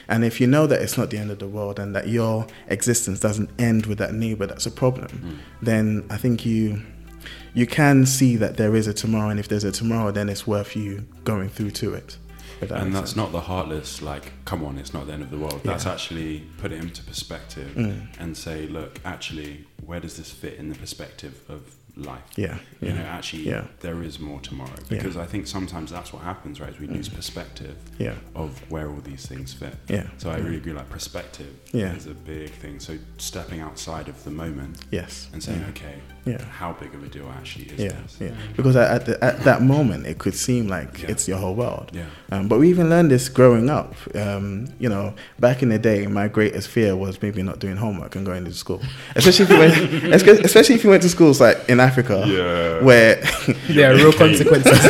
And 0.08 0.24
if 0.26 0.40
you 0.42 0.48
know 0.48 0.68
that 0.68 0.82
it's 0.82 0.98
not 0.98 1.10
the 1.10 1.18
end 1.18 1.32
of 1.32 1.40
the 1.40 1.48
world 1.48 1.80
and 1.80 1.96
that 1.96 2.08
your 2.08 2.48
existence 2.68 3.20
doesn't 3.20 3.50
end 3.60 3.86
with 3.86 3.98
that 4.00 4.14
neighbor 4.14 4.46
that's 4.48 4.66
a 4.66 4.72
problem, 4.72 5.40
then 5.62 6.06
I 6.10 6.18
think 6.18 6.46
you 6.46 6.82
you 7.56 7.68
can 7.68 8.06
see 8.06 8.36
that 8.38 8.58
there 8.58 8.76
is 8.76 8.88
a 8.88 8.94
tomorrow, 8.94 9.30
and 9.30 9.40
if 9.40 9.48
there's 9.48 9.64
a 9.64 9.72
tomorrow, 9.72 10.12
then 10.12 10.28
it's 10.28 10.48
worth 10.48 10.76
you 10.76 11.06
going 11.24 11.50
through 11.50 11.70
to 11.72 11.94
it. 11.94 12.18
that 12.62 12.72
And 12.72 12.96
that's 12.96 13.12
sense. 13.12 13.16
not 13.16 13.32
the 13.32 13.42
heartless, 13.42 14.02
like, 14.02 14.32
come 14.46 14.64
on, 14.66 14.78
it's 14.80 14.92
not 14.94 15.06
the 15.06 15.14
end 15.14 15.22
of 15.22 15.30
the 15.30 15.38
world. 15.38 15.62
That's 15.64 15.86
actually 15.86 16.44
put 16.58 16.72
it 16.72 16.80
into 16.82 17.04
perspective 17.04 17.70
Mm. 17.76 18.08
and 18.20 18.36
say, 18.36 18.66
look, 18.68 19.00
actually, 19.06 19.66
where 19.86 20.00
does 20.00 20.18
this 20.18 20.32
fit 20.32 20.56
in 20.58 20.70
the 20.70 20.76
perspective 20.76 21.42
of 21.48 21.76
life? 21.96 22.22
Yeah, 22.36 22.58
You 22.82 22.90
yeah, 22.90 22.94
know, 22.96 23.04
actually, 23.04 23.44
yeah. 23.44 23.66
there 23.82 24.02
is 24.02 24.20
more 24.20 24.40
tomorrow. 24.42 24.72
Yeah. 24.90 24.98
Because 24.98 25.16
I 25.18 25.26
think 25.26 25.46
sometimes 25.48 25.92
that's 25.92 26.12
what 26.12 26.24
happens, 26.24 26.60
right? 26.60 26.70
Is 26.72 26.80
we 26.80 26.88
lose 26.88 27.08
perspective 27.10 27.76
yeah, 28.00 28.16
of 28.36 28.60
where 28.72 28.90
all 28.90 29.02
these 29.04 29.26
things 29.28 29.54
fit. 29.54 29.76
yeah. 29.88 30.08
So 30.18 30.32
I 30.32 30.38
really 30.38 30.58
agree, 30.58 30.74
like, 30.74 30.90
perspective 30.90 31.54
Yeah. 31.72 31.94
is 31.96 32.08
a 32.08 32.14
big 32.16 32.50
thing. 32.52 32.80
So 32.80 32.98
stepping 33.18 33.60
outside 33.62 34.08
of 34.08 34.24
the 34.24 34.32
moment 34.32 34.78
yes, 34.92 35.28
and 35.34 35.44
saying, 35.44 35.62
yeah. 35.62 35.70
okay, 35.70 35.96
Yeah. 36.26 36.44
how 36.46 36.74
big 36.74 36.94
of 36.96 37.04
a 37.04 37.08
deal 37.08 37.32
actually 37.38 37.66
is 37.66 37.80
Yeah, 37.80 37.90
this? 38.02 38.18
yeah. 38.20 38.32
Because 38.58 38.76
at, 38.76 38.90
at, 38.92 39.06
the, 39.06 39.24
at 39.24 39.40
that 39.44 39.62
moment, 39.62 40.08
it 40.08 40.18
could 40.18 40.34
seem 40.36 40.68
like 40.68 41.04
Yeah. 41.04 41.12
it's 41.12 41.28
your 41.28 41.38
whole 41.38 41.54
world. 41.56 41.92
Yeah. 41.94 42.06
Um, 42.32 42.48
but 42.48 42.58
we 42.60 42.70
even 42.70 42.90
learned 42.90 43.12
this 43.12 43.30
growing 43.30 43.70
up. 43.70 43.94
Um, 44.16 44.68
you 44.80 44.90
know, 44.90 45.14
back 45.40 45.62
in 45.62 45.70
the 45.70 45.78
day, 45.80 46.08
my 46.08 46.28
greatest 46.28 46.70
fear 46.70 46.96
was 46.96 47.22
maybe 47.22 47.44
not 47.44 47.60
doing 47.60 47.78
homework 47.78 48.16
and 48.16 48.26
going 48.26 48.46
to 48.46 48.54
school. 48.54 48.82
Especially 49.16 49.46
if 49.46 49.52
you 49.52 49.60
went, 49.60 50.14
especially 50.46 50.76
if 50.76 50.84
you 50.84 50.90
went 50.90 51.04
to 51.04 51.10
schools 51.10 51.40
like 51.40 51.58
in 51.70 51.80
Africa, 51.84 52.24
Yeah. 52.26 52.82
where 52.84 53.16
There 53.68 53.92
are 53.92 53.96
real 53.96 54.14
consequences. 54.14 54.80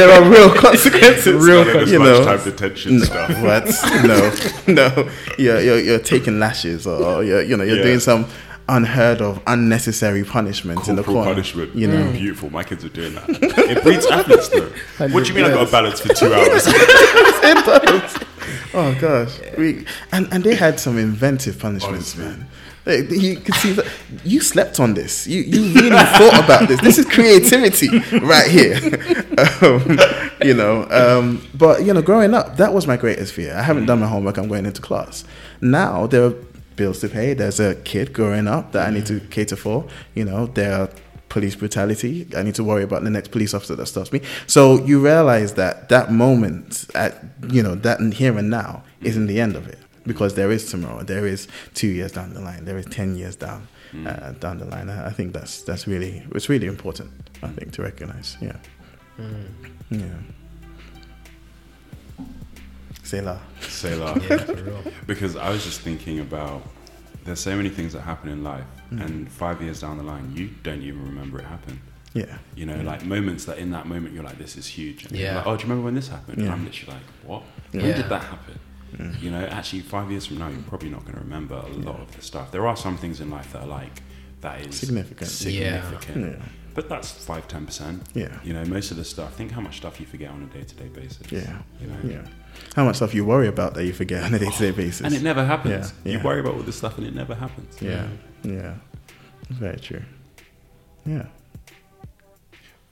there 0.00 0.10
are 0.10 0.28
real 0.28 0.50
consequences. 0.54 1.34
Real 1.48 1.64
None 1.64 1.76
of 1.76 1.80
this 1.82 1.90
you 1.92 1.98
know. 1.98 2.20
lunchtime 2.20 2.44
detention 2.50 2.98
No, 2.98 3.04
stuff. 3.04 3.30
what? 3.46 3.66
No, 4.04 4.18
no. 4.94 5.10
You're, 5.38 5.60
you're, 5.60 5.80
you're 5.80 5.98
taking 5.98 6.38
lashes, 6.38 6.86
or 6.86 7.22
you're, 7.22 7.42
you 7.42 7.56
know, 7.56 7.64
you're 7.64 7.76
Yeah. 7.76 7.82
doing 7.90 8.00
some 8.00 8.26
unheard 8.68 9.20
of, 9.20 9.40
unnecessary 9.46 10.22
punishment 10.24 10.86
in 10.88 10.94
the 10.96 11.02
Corporal 11.02 11.24
corner. 11.24 11.34
punishment. 11.34 11.74
You 11.74 11.88
know, 11.88 12.04
mm. 12.04 12.12
Beautiful. 12.12 12.50
My 12.50 12.64
kids 12.64 12.84
are 12.84 12.88
doing 12.88 13.14
that. 13.16 13.28
It 13.28 13.82
breeds 13.82 14.06
athletes, 14.06 14.48
though. 14.48 14.70
What 15.08 15.24
do 15.24 15.28
you 15.28 15.34
mean 15.34 15.44
I 15.44 15.50
got 15.50 15.68
a 15.68 15.70
balance 15.70 16.00
for 16.00 16.08
two 16.14 16.32
hours? 16.32 16.64
it 17.52 17.64
does. 17.66 18.24
Oh 18.72 18.96
gosh, 19.00 19.32
we 19.58 19.84
and 20.12 20.28
and 20.32 20.44
they 20.44 20.54
had 20.54 20.78
some 20.78 20.96
inventive 20.98 21.58
punishments, 21.58 22.14
Honestly. 22.16 22.24
man. 22.24 22.46
You 22.90 23.36
could 23.36 23.54
see 23.56 23.72
that 23.72 23.86
you 24.24 24.40
slept 24.40 24.80
on 24.80 24.94
this. 24.94 25.26
You 25.26 25.42
you 25.42 25.74
really 25.74 25.90
thought 26.18 26.44
about 26.44 26.68
this. 26.68 26.80
This 26.80 26.98
is 26.98 27.06
creativity 27.06 27.88
right 28.18 28.50
here. 28.50 28.78
Um, 29.62 29.98
you 30.42 30.54
know, 30.54 30.86
um, 30.90 31.46
but 31.54 31.84
you 31.84 31.94
know, 31.94 32.02
growing 32.02 32.34
up, 32.34 32.56
that 32.58 32.74
was 32.74 32.86
my 32.86 32.96
greatest 32.96 33.32
fear. 33.32 33.54
I 33.54 33.62
haven't 33.62 33.86
done 33.86 34.00
my 34.00 34.06
homework. 34.06 34.36
I'm 34.36 34.48
going 34.48 34.66
into 34.66 34.82
class. 34.82 35.24
Now 35.60 36.06
there 36.06 36.24
are 36.24 36.34
bills 36.76 37.00
to 37.00 37.08
pay. 37.08 37.32
There's 37.34 37.58
a 37.58 37.74
kid 37.74 38.12
growing 38.12 38.46
up 38.48 38.72
that 38.72 38.86
I 38.86 38.90
need 38.90 39.06
to 39.06 39.20
cater 39.20 39.56
for. 39.56 39.86
You 40.14 40.26
know, 40.26 40.46
there 40.46 40.74
are 40.74 40.90
police 41.28 41.56
brutality. 41.56 42.26
I 42.36 42.42
need 42.42 42.54
to 42.56 42.64
worry 42.64 42.82
about 42.82 43.02
the 43.02 43.10
next 43.10 43.28
police 43.28 43.54
officer 43.54 43.76
that 43.76 43.86
stops 43.86 44.12
me. 44.12 44.20
So 44.46 44.84
you 44.84 45.00
realize 45.00 45.54
that 45.54 45.88
that 45.88 46.12
moment, 46.12 46.86
at 46.94 47.24
you 47.48 47.62
know, 47.62 47.74
that 47.76 48.00
here 48.12 48.36
and 48.36 48.50
now 48.50 48.82
isn't 49.00 49.26
the 49.26 49.40
end 49.40 49.56
of 49.56 49.66
it 49.68 49.78
because 50.06 50.34
there 50.34 50.50
is 50.50 50.70
tomorrow. 50.70 51.02
There 51.02 51.26
is 51.26 51.48
two 51.74 51.88
years 51.88 52.12
down 52.12 52.34
the 52.34 52.40
line. 52.40 52.64
There 52.64 52.78
is 52.78 52.86
ten 52.86 53.16
years 53.16 53.36
down 53.36 53.68
uh, 54.06 54.32
down 54.40 54.58
the 54.58 54.66
line. 54.66 54.88
I 54.88 55.08
I 55.08 55.10
think 55.12 55.32
that's 55.32 55.62
that's 55.62 55.86
really 55.86 56.22
it's 56.34 56.48
really 56.48 56.66
important. 56.66 57.10
I 57.42 57.48
think 57.48 57.72
to 57.72 57.82
recognize. 57.82 58.36
Yeah. 58.40 58.56
Yeah. 59.90 60.06
Selah. 63.02 63.40
Say 63.60 63.96
that. 63.98 64.16
yeah. 64.84 64.92
Because 65.06 65.36
I 65.36 65.50
was 65.50 65.64
just 65.64 65.80
thinking 65.80 66.20
about 66.20 66.62
there's 67.24 67.40
so 67.40 67.56
many 67.56 67.68
things 67.68 67.92
that 67.92 68.00
happen 68.02 68.28
in 68.30 68.42
life, 68.42 68.64
Mm. 68.90 69.04
and 69.06 69.30
five 69.30 69.62
years 69.62 69.80
down 69.82 69.98
the 69.98 70.02
line, 70.02 70.32
you 70.34 70.48
don't 70.64 70.82
even 70.82 71.04
remember 71.04 71.38
it 71.38 71.44
happened. 71.44 71.78
Yeah. 72.12 72.38
You 72.56 72.66
know, 72.66 72.80
like 72.82 73.04
moments 73.04 73.44
that 73.44 73.58
in 73.58 73.70
that 73.70 73.86
moment 73.86 74.14
you're 74.14 74.24
like, 74.24 74.36
this 74.36 74.56
is 74.56 74.66
huge. 74.66 75.04
And 75.06 75.12
Yeah. 75.16 75.36
Like, 75.36 75.46
oh, 75.46 75.56
do 75.56 75.62
you 75.62 75.68
remember 75.68 75.84
when 75.84 75.94
this 75.94 76.08
happened? 76.08 76.38
And 76.42 76.50
I'm 76.50 76.64
literally 76.64 76.94
like, 76.94 77.02
what? 77.24 77.42
Yeah. 77.72 77.82
When 77.82 77.90
Yeah. 77.90 77.96
did 77.98 78.08
that 78.08 78.22
happen? 78.24 78.58
Mm. 78.96 79.22
You 79.22 79.30
know, 79.30 79.44
actually, 79.46 79.80
five 79.80 80.10
years 80.10 80.26
from 80.26 80.38
now, 80.38 80.48
you're 80.48 80.62
probably 80.62 80.90
not 80.90 81.02
going 81.02 81.14
to 81.14 81.20
remember 81.20 81.54
a 81.56 81.68
lot 81.68 82.00
of 82.00 82.14
the 82.16 82.22
stuff. 82.22 82.50
There 82.50 82.66
are 82.66 82.76
some 82.76 82.96
things 82.96 83.20
in 83.20 83.30
life 83.30 83.52
that 83.52 83.62
are 83.62 83.66
like 83.66 84.02
that 84.40 84.60
is 84.66 84.78
Significant. 84.78 85.30
significant. 85.30 86.38
Yeah. 86.38 86.46
But 86.74 86.88
that's 86.88 87.10
five, 87.10 87.46
ten 87.48 87.66
percent. 87.66 88.02
Yeah. 88.14 88.38
You 88.44 88.52
know, 88.52 88.64
most 88.64 88.90
of 88.90 88.96
the 88.96 89.04
stuff. 89.04 89.34
Think 89.34 89.50
how 89.50 89.60
much 89.60 89.76
stuff 89.78 89.98
you 90.00 90.06
forget 90.06 90.30
on 90.30 90.42
a 90.42 90.46
day-to-day 90.46 90.88
basis. 90.88 91.30
Yeah. 91.30 91.58
You 91.80 91.86
know. 91.88 91.96
Yeah. 92.04 92.26
How 92.76 92.84
much 92.84 92.96
stuff 92.96 93.12
you 93.14 93.24
worry 93.24 93.48
about 93.48 93.74
that 93.74 93.84
you 93.84 93.92
forget 93.92 94.22
on 94.24 94.34
a 94.34 94.38
day 94.38 94.46
to 94.46 94.52
oh, 94.54 94.58
day 94.58 94.70
basis. 94.70 95.00
And 95.00 95.14
it 95.14 95.22
never 95.22 95.44
happens. 95.44 95.92
Yeah, 96.04 96.18
You 96.18 96.24
worry 96.24 96.40
about 96.40 96.54
all 96.54 96.62
this 96.62 96.76
stuff, 96.76 96.96
and 96.98 97.06
it 97.06 97.14
never 97.14 97.34
happens. 97.34 97.80
yeah. 97.82 98.08
Yeah. 98.42 98.74
Very 99.50 99.78
true. 99.78 100.02
Yeah. 101.04 101.26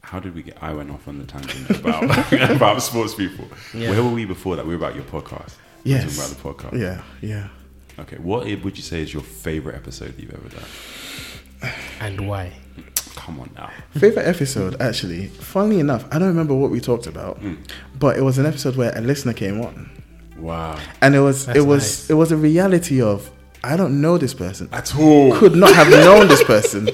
How 0.00 0.18
did 0.18 0.34
we 0.34 0.42
get? 0.42 0.56
I 0.62 0.72
went 0.72 0.90
off 0.90 1.06
on 1.06 1.18
the 1.18 1.24
tangent 1.26 1.68
about 1.70 2.32
about 2.50 2.82
sports 2.82 3.14
people. 3.14 3.46
Yeah. 3.74 3.90
Where 3.90 4.02
were 4.02 4.10
we 4.10 4.24
before 4.24 4.56
that? 4.56 4.66
We 4.66 4.74
were 4.74 4.82
about 4.86 4.94
your 4.94 5.04
podcast. 5.04 5.54
We 5.88 5.94
Yes. 5.94 6.16
talking 6.16 6.18
about 6.52 6.60
the 6.62 6.76
podcast. 6.76 6.80
Yeah. 6.80 7.00
Yeah. 7.20 7.48
Okay. 7.98 8.16
What 8.16 8.44
would 8.62 8.76
you 8.76 8.82
say 8.82 9.00
is 9.02 9.12
your 9.12 9.22
favorite 9.22 9.74
episode 9.74 10.16
that 10.16 10.20
you've 10.22 10.34
ever 10.34 10.48
done? 10.48 11.72
And 12.00 12.28
why? 12.28 12.52
Come 13.16 13.40
on 13.40 13.50
now. 13.56 13.70
Favorite 13.98 14.26
episode, 14.26 14.80
actually, 14.80 15.26
funnily 15.26 15.80
enough, 15.80 16.04
I 16.12 16.18
don't 16.18 16.28
remember 16.28 16.54
what 16.54 16.70
we 16.70 16.80
talked 16.80 17.06
about, 17.06 17.42
Mm. 17.42 17.56
but 17.98 18.16
it 18.16 18.22
was 18.22 18.38
an 18.38 18.46
episode 18.46 18.76
where 18.76 18.92
a 18.96 19.00
listener 19.00 19.32
came 19.32 19.60
on, 19.60 19.90
Wow. 20.38 20.78
and 21.00 21.14
it 21.16 21.20
was 21.20 21.46
That's 21.46 21.58
it 21.58 21.62
was 21.62 21.82
nice. 21.82 22.10
it 22.10 22.14
was 22.14 22.30
a 22.32 22.36
reality 22.36 23.00
of 23.02 23.30
I 23.64 23.76
don't 23.76 24.00
know 24.00 24.18
this 24.18 24.34
person, 24.34 24.68
At 24.72 24.94
all. 24.96 25.34
could 25.36 25.56
not 25.56 25.74
have 25.74 25.90
known 25.90 26.28
this 26.28 26.44
person. 26.44 26.88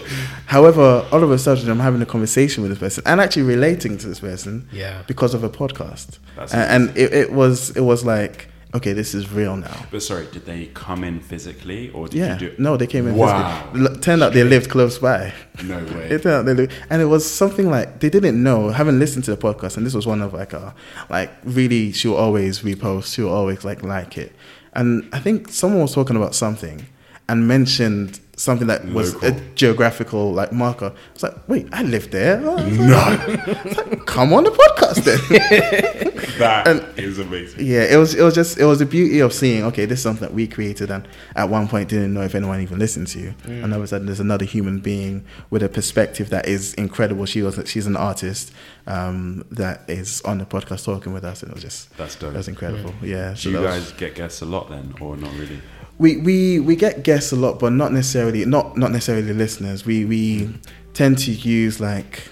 However, 0.46 1.04
all 1.12 1.22
of 1.22 1.30
a 1.30 1.36
sudden, 1.38 1.68
I'm 1.70 1.78
having 1.78 2.00
a 2.00 2.06
conversation 2.06 2.62
with 2.62 2.70
this 2.72 2.78
person 2.78 3.02
and 3.04 3.20
actually 3.20 3.42
relating 3.42 3.98
to 3.98 4.06
this 4.08 4.20
person 4.20 4.66
Yeah. 4.72 5.02
because 5.06 5.34
of 5.34 5.44
a 5.44 5.50
podcast, 5.50 6.18
That's 6.36 6.54
and, 6.54 6.86
and 6.88 6.96
it, 6.96 7.12
it 7.12 7.32
was 7.32 7.70
it 7.76 7.82
was 7.82 8.02
like 8.06 8.48
okay, 8.74 8.92
this 8.92 9.14
is 9.14 9.30
real 9.30 9.56
now. 9.56 9.86
But 9.90 10.02
sorry, 10.02 10.26
did 10.32 10.44
they 10.46 10.66
come 10.74 11.04
in 11.04 11.20
physically 11.20 11.90
or 11.90 12.08
did 12.08 12.18
Yeah, 12.18 12.32
you 12.34 12.38
do? 12.38 12.46
It? 12.46 12.58
No, 12.58 12.76
they 12.76 12.86
came 12.86 13.06
in. 13.08 13.14
Wow. 13.16 13.70
physically. 13.72 13.94
L- 13.94 14.00
Turned 14.00 14.22
out 14.22 14.32
they 14.32 14.44
lived 14.44 14.68
close 14.70 14.98
by. 14.98 15.32
No 15.64 15.78
way. 15.78 16.08
It 16.14 16.22
turned 16.22 16.34
out 16.36 16.44
they 16.46 16.54
lived, 16.54 16.72
and 16.90 17.00
it 17.00 17.06
was 17.06 17.24
something 17.30 17.70
like 17.70 18.00
they 18.00 18.10
didn't 18.10 18.42
know. 18.42 18.70
haven't 18.70 18.98
listened 18.98 19.24
to 19.24 19.30
the 19.30 19.36
podcast, 19.48 19.76
and 19.76 19.86
this 19.86 19.94
was 19.94 20.06
one 20.06 20.20
of 20.22 20.32
like 20.34 20.52
a 20.52 20.74
like 21.08 21.30
really, 21.44 21.92
she 21.92 22.08
will 22.08 22.16
always 22.16 22.60
repost. 22.60 23.14
She 23.14 23.22
will 23.22 23.32
always 23.32 23.64
like 23.64 23.82
like 23.82 24.18
it, 24.18 24.32
and 24.74 25.08
I 25.12 25.20
think 25.20 25.48
someone 25.50 25.80
was 25.82 25.94
talking 25.94 26.16
about 26.16 26.34
something 26.34 26.86
and 27.28 27.48
mentioned 27.48 28.20
something 28.36 28.66
that 28.66 28.84
was 28.86 29.14
a 29.22 29.32
geographical 29.54 30.32
like 30.32 30.52
marker. 30.52 30.92
It's 31.14 31.22
like, 31.22 31.48
wait, 31.48 31.68
I 31.72 31.82
live 31.82 32.10
there. 32.10 32.40
no, 32.40 33.98
Come 34.06 34.32
on 34.32 34.44
the 34.44 34.50
podcast 34.50 35.04
then. 35.04 36.28
that 36.38 36.66
And- 36.68 36.98
is 36.98 37.18
amazing. 37.18 37.64
Yeah, 37.64 37.82
it 37.84 37.96
was 37.96 38.14
it 38.14 38.22
was 38.22 38.34
just 38.34 38.58
it 38.58 38.64
was 38.64 38.78
the 38.78 38.86
beauty 38.86 39.20
of 39.20 39.32
seeing 39.32 39.64
okay, 39.64 39.84
this 39.86 39.98
is 39.98 40.02
something 40.02 40.26
that 40.26 40.34
we 40.34 40.46
created 40.46 40.90
and 40.90 41.06
at 41.36 41.48
one 41.48 41.68
point 41.68 41.88
didn't 41.88 42.12
know 42.14 42.22
if 42.22 42.34
anyone 42.34 42.60
even 42.60 42.78
listened 42.78 43.06
to 43.08 43.20
you. 43.20 43.34
And 43.46 43.72
all 43.72 43.78
of 43.78 43.84
a 43.84 43.86
sudden 43.86 44.06
there's 44.06 44.20
another 44.20 44.44
human 44.44 44.78
being 44.80 45.24
with 45.50 45.62
a 45.62 45.68
perspective 45.68 46.30
that 46.30 46.46
is 46.48 46.74
incredible. 46.74 47.26
She 47.26 47.42
was 47.42 47.60
she's 47.66 47.86
an 47.86 47.96
artist 47.96 48.52
um, 48.86 49.44
that 49.50 49.88
is 49.88 50.20
on 50.22 50.38
the 50.38 50.44
podcast 50.44 50.84
talking 50.84 51.12
with 51.12 51.24
us 51.24 51.42
and 51.42 51.50
it 51.50 51.54
was 51.54 51.62
just 51.62 51.96
That's 51.96 52.16
dope. 52.16 52.32
that 52.32 52.38
was 52.38 52.48
incredible. 52.48 52.94
Yeah. 53.02 53.30
Do 53.30 53.36
so 53.36 53.48
you 53.50 53.56
that 53.56 53.62
was- 53.62 53.90
guys 53.90 53.92
get 53.92 54.14
guests 54.14 54.40
a 54.42 54.46
lot 54.46 54.68
then, 54.70 54.94
or 55.00 55.16
not 55.16 55.32
really? 55.34 55.60
We, 55.98 56.16
we 56.18 56.60
we 56.60 56.76
get 56.76 57.02
guests 57.02 57.32
a 57.32 57.36
lot, 57.36 57.58
but 57.58 57.72
not 57.72 57.92
necessarily 57.92 58.44
not 58.44 58.76
not 58.76 58.90
necessarily 58.90 59.32
listeners. 59.32 59.86
We 59.86 60.04
we 60.04 60.52
tend 60.92 61.18
to 61.18 61.30
use 61.32 61.80
like 61.80 62.28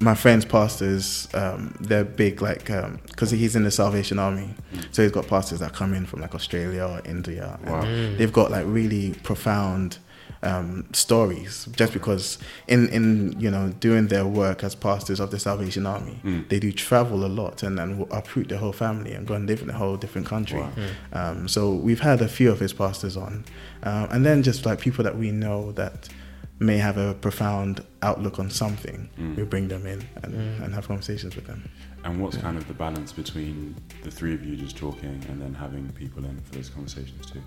my 0.00 0.14
friends 0.14 0.44
pastors. 0.44 1.28
Um, 1.34 1.74
they're 1.80 2.04
big 2.04 2.42
like 2.42 2.66
because 3.06 3.30
he's 3.30 3.56
in 3.56 3.64
the 3.64 3.70
Salvation 3.70 4.18
Army, 4.18 4.54
so 4.92 5.02
he's 5.02 5.12
got 5.12 5.26
pastors 5.26 5.60
that 5.60 5.72
come 5.72 5.94
in 5.94 6.06
from 6.06 6.20
like 6.20 6.34
Australia 6.34 6.84
or 6.84 7.00
India. 7.04 7.58
and 7.62 7.70
Wow. 7.70 8.16
They've 8.16 8.32
got 8.32 8.50
like 8.50 8.64
really 8.66 9.14
profound 9.22 9.98
um, 10.44 10.84
stories 10.92 11.66
just 11.76 11.92
because 11.92 12.38
in 12.68 12.88
in 12.88 13.34
you 13.40 13.50
know 13.50 13.70
doing 13.80 14.08
their 14.08 14.26
work 14.26 14.62
as 14.64 14.74
pastors 14.74 15.20
of 15.20 15.30
the 15.30 15.38
Salvation 15.38 15.86
Army, 15.86 16.16
Mm. 16.24 16.48
they 16.50 16.60
do 16.60 16.70
travel 16.72 17.24
a 17.24 17.32
lot 17.40 17.62
and 17.62 17.78
and 17.80 17.98
will 17.98 18.08
uproot 18.12 18.48
their 18.48 18.58
whole 18.58 18.72
family 18.72 19.12
and 19.16 19.26
go 19.26 19.34
and 19.34 19.46
live 19.48 19.62
in 19.62 19.70
a 19.70 19.78
whole 19.82 19.96
different 19.96 20.26
country. 20.28 20.60
Wow. 20.60 20.70
Um, 21.12 21.48
so 21.48 21.60
we've 21.86 22.00
had 22.10 22.20
a 22.22 22.28
few 22.28 22.50
of 22.52 22.60
his 22.60 22.72
pastors 22.72 23.16
on, 23.16 23.44
um, 23.82 24.08
and 24.12 24.24
then 24.26 24.42
just 24.42 24.66
like 24.66 24.78
people 24.80 25.04
that 25.04 25.16
we 25.18 25.30
know 25.30 25.72
that 25.72 26.08
may 26.60 26.78
have 26.78 26.96
a 26.98 27.14
profound 27.14 27.80
outlook 28.02 28.38
on 28.38 28.50
something, 28.50 29.08
Mm. 29.18 29.36
we 29.36 29.42
bring 29.44 29.68
them 29.68 29.86
in 29.86 30.00
and, 30.22 30.34
and 30.62 30.74
have 30.74 30.86
conversations 30.86 31.34
with 31.36 31.46
them. 31.46 31.68
And 32.04 32.20
what's 32.20 32.36
kind 32.36 32.58
of 32.58 32.68
the 32.68 32.74
balance 32.74 33.12
between 33.14 33.74
the 34.02 34.10
three 34.10 34.34
of 34.34 34.44
you 34.44 34.56
just 34.56 34.76
talking 34.76 35.24
and 35.30 35.40
then 35.40 35.54
having 35.54 35.90
people 35.92 36.22
in 36.26 36.38
for 36.42 36.56
those 36.56 36.68
conversations 36.68 37.24
too? 37.30 37.40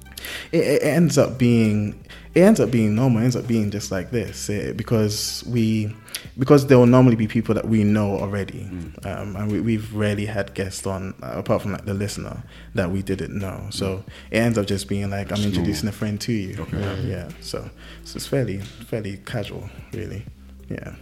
It, 0.52 0.64
it 0.66 0.84
ends 0.84 1.18
up 1.20 1.38
being 1.38 2.04
it 2.34 2.42
ends 2.42 2.60
up 2.60 2.72
being 2.72 2.96
normal. 2.96 3.22
It 3.22 3.26
ends 3.26 3.36
up 3.36 3.46
being 3.46 3.70
just 3.70 3.92
like 3.92 4.10
this 4.10 4.50
eh, 4.50 4.74
because 4.74 5.44
we 5.48 5.96
because 6.40 6.66
there 6.66 6.80
will 6.80 6.88
normally 6.88 7.16
be 7.16 7.28
people 7.28 7.54
that 7.54 7.68
we 7.68 7.84
know 7.84 8.18
already, 8.18 8.64
Mm. 8.68 9.06
um, 9.06 9.36
and 9.36 9.52
we, 9.52 9.62
we've 9.62 9.94
rarely 9.94 10.26
had 10.26 10.54
guests 10.56 10.88
on 10.88 11.14
uh, 11.22 11.34
apart 11.38 11.62
from 11.62 11.72
like 11.74 11.86
the 11.86 11.94
listener 11.94 12.42
that 12.74 12.90
we 12.90 13.04
didn't 13.04 13.38
know. 13.38 13.68
So 13.70 14.04
it 14.32 14.38
ends 14.40 14.58
up 14.58 14.66
just 14.66 14.88
being 14.90 15.12
like 15.12 15.32
I'm 15.32 15.44
introducing 15.44 15.88
a 15.88 15.92
friend 15.92 16.20
to 16.22 16.34
you. 16.34 16.58
Okay. 16.64 16.80
Yeah, 16.80 16.96
yeah. 17.02 17.30
So 17.42 17.70
so 18.04 18.16
it's 18.18 18.26
fairly 18.26 18.58
fairly 18.90 19.18
casual, 19.18 19.70
really. 19.94 20.26
Yeah. 20.68 20.96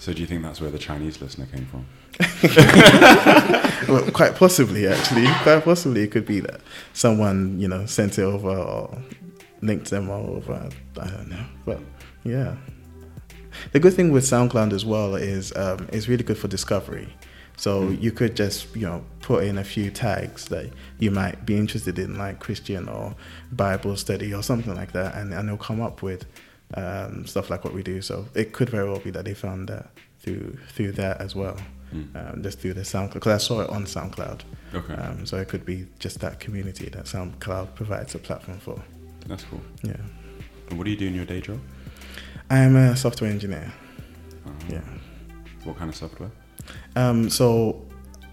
So 0.00 0.14
do 0.14 0.22
you 0.22 0.26
think 0.26 0.42
that's 0.42 0.62
where 0.62 0.70
the 0.70 0.78
Chinese 0.78 1.20
listener 1.20 1.44
came 1.44 1.66
from? 1.66 1.84
well, 3.86 4.10
quite 4.12 4.34
possibly, 4.34 4.88
actually, 4.88 5.26
quite 5.42 5.62
possibly, 5.62 6.00
it 6.00 6.10
could 6.10 6.24
be 6.24 6.40
that 6.40 6.62
someone 6.94 7.60
you 7.60 7.68
know 7.68 7.84
sent 7.84 8.18
it 8.18 8.22
over 8.22 8.48
or 8.48 8.96
linked 9.60 9.90
them 9.90 10.08
all 10.08 10.30
over. 10.30 10.70
I 10.98 11.06
don't 11.06 11.28
know, 11.28 11.44
but 11.66 11.80
yeah. 12.24 12.56
The 13.72 13.78
good 13.78 13.92
thing 13.92 14.10
with 14.10 14.24
SoundCloud 14.24 14.72
as 14.72 14.86
well 14.86 15.16
is 15.16 15.54
um, 15.54 15.86
it's 15.92 16.08
really 16.08 16.24
good 16.24 16.38
for 16.38 16.48
discovery. 16.48 17.14
So 17.58 17.90
you 17.90 18.10
could 18.10 18.34
just 18.36 18.74
you 18.74 18.86
know 18.86 19.04
put 19.20 19.44
in 19.44 19.58
a 19.58 19.64
few 19.64 19.90
tags 19.90 20.46
that 20.46 20.70
you 20.98 21.10
might 21.10 21.44
be 21.44 21.58
interested 21.58 21.98
in, 21.98 22.16
like 22.16 22.40
Christian 22.40 22.88
or 22.88 23.14
Bible 23.52 23.98
study 23.98 24.32
or 24.32 24.42
something 24.42 24.74
like 24.74 24.92
that, 24.92 25.14
and 25.14 25.34
and 25.34 25.50
it'll 25.50 25.58
come 25.58 25.82
up 25.82 26.00
with 26.00 26.24
um, 26.74 27.26
stuff 27.26 27.50
like 27.50 27.64
what 27.64 27.74
we 27.74 27.82
do. 27.82 28.00
So 28.02 28.26
it 28.34 28.52
could 28.52 28.70
very 28.70 28.88
well 28.88 29.00
be 29.00 29.10
that 29.10 29.24
they 29.24 29.34
found 29.34 29.68
that 29.68 29.90
through 30.20 30.56
through 30.68 30.92
that 30.92 31.20
as 31.20 31.34
well 31.34 31.56
Mm. 31.94 32.14
um, 32.34 32.42
just 32.44 32.60
through 32.60 32.74
the 32.74 32.82
SoundCloud 32.82 33.14
because 33.14 33.32
I 33.42 33.44
saw 33.44 33.62
it 33.62 33.70
on 33.70 33.84
SoundCloud. 33.84 34.42
Okay, 34.74 34.94
Um, 34.94 35.26
so 35.26 35.38
it 35.38 35.48
could 35.48 35.64
be 35.66 35.86
just 35.98 36.20
that 36.20 36.38
community 36.38 36.88
that 36.90 37.06
SoundCloud 37.06 37.74
provides 37.74 38.14
a 38.14 38.18
platform 38.18 38.58
for. 38.60 38.80
that's 39.26 39.42
cool. 39.42 39.60
Yeah, 39.82 39.96
And 40.68 40.78
what 40.78 40.84
do 40.84 40.90
you 40.92 40.96
do 40.96 41.08
in 41.08 41.14
your 41.16 41.24
day 41.24 41.40
job? 41.40 41.58
I'm 42.48 42.76
a 42.76 42.94
software 42.96 43.28
engineer. 43.28 43.72
Uh, 44.46 44.50
Yeah. 44.68 44.82
What 45.64 45.78
kind 45.78 45.88
of 45.90 45.96
software? 45.96 46.30
Um, 46.94 47.28
so 47.28 47.84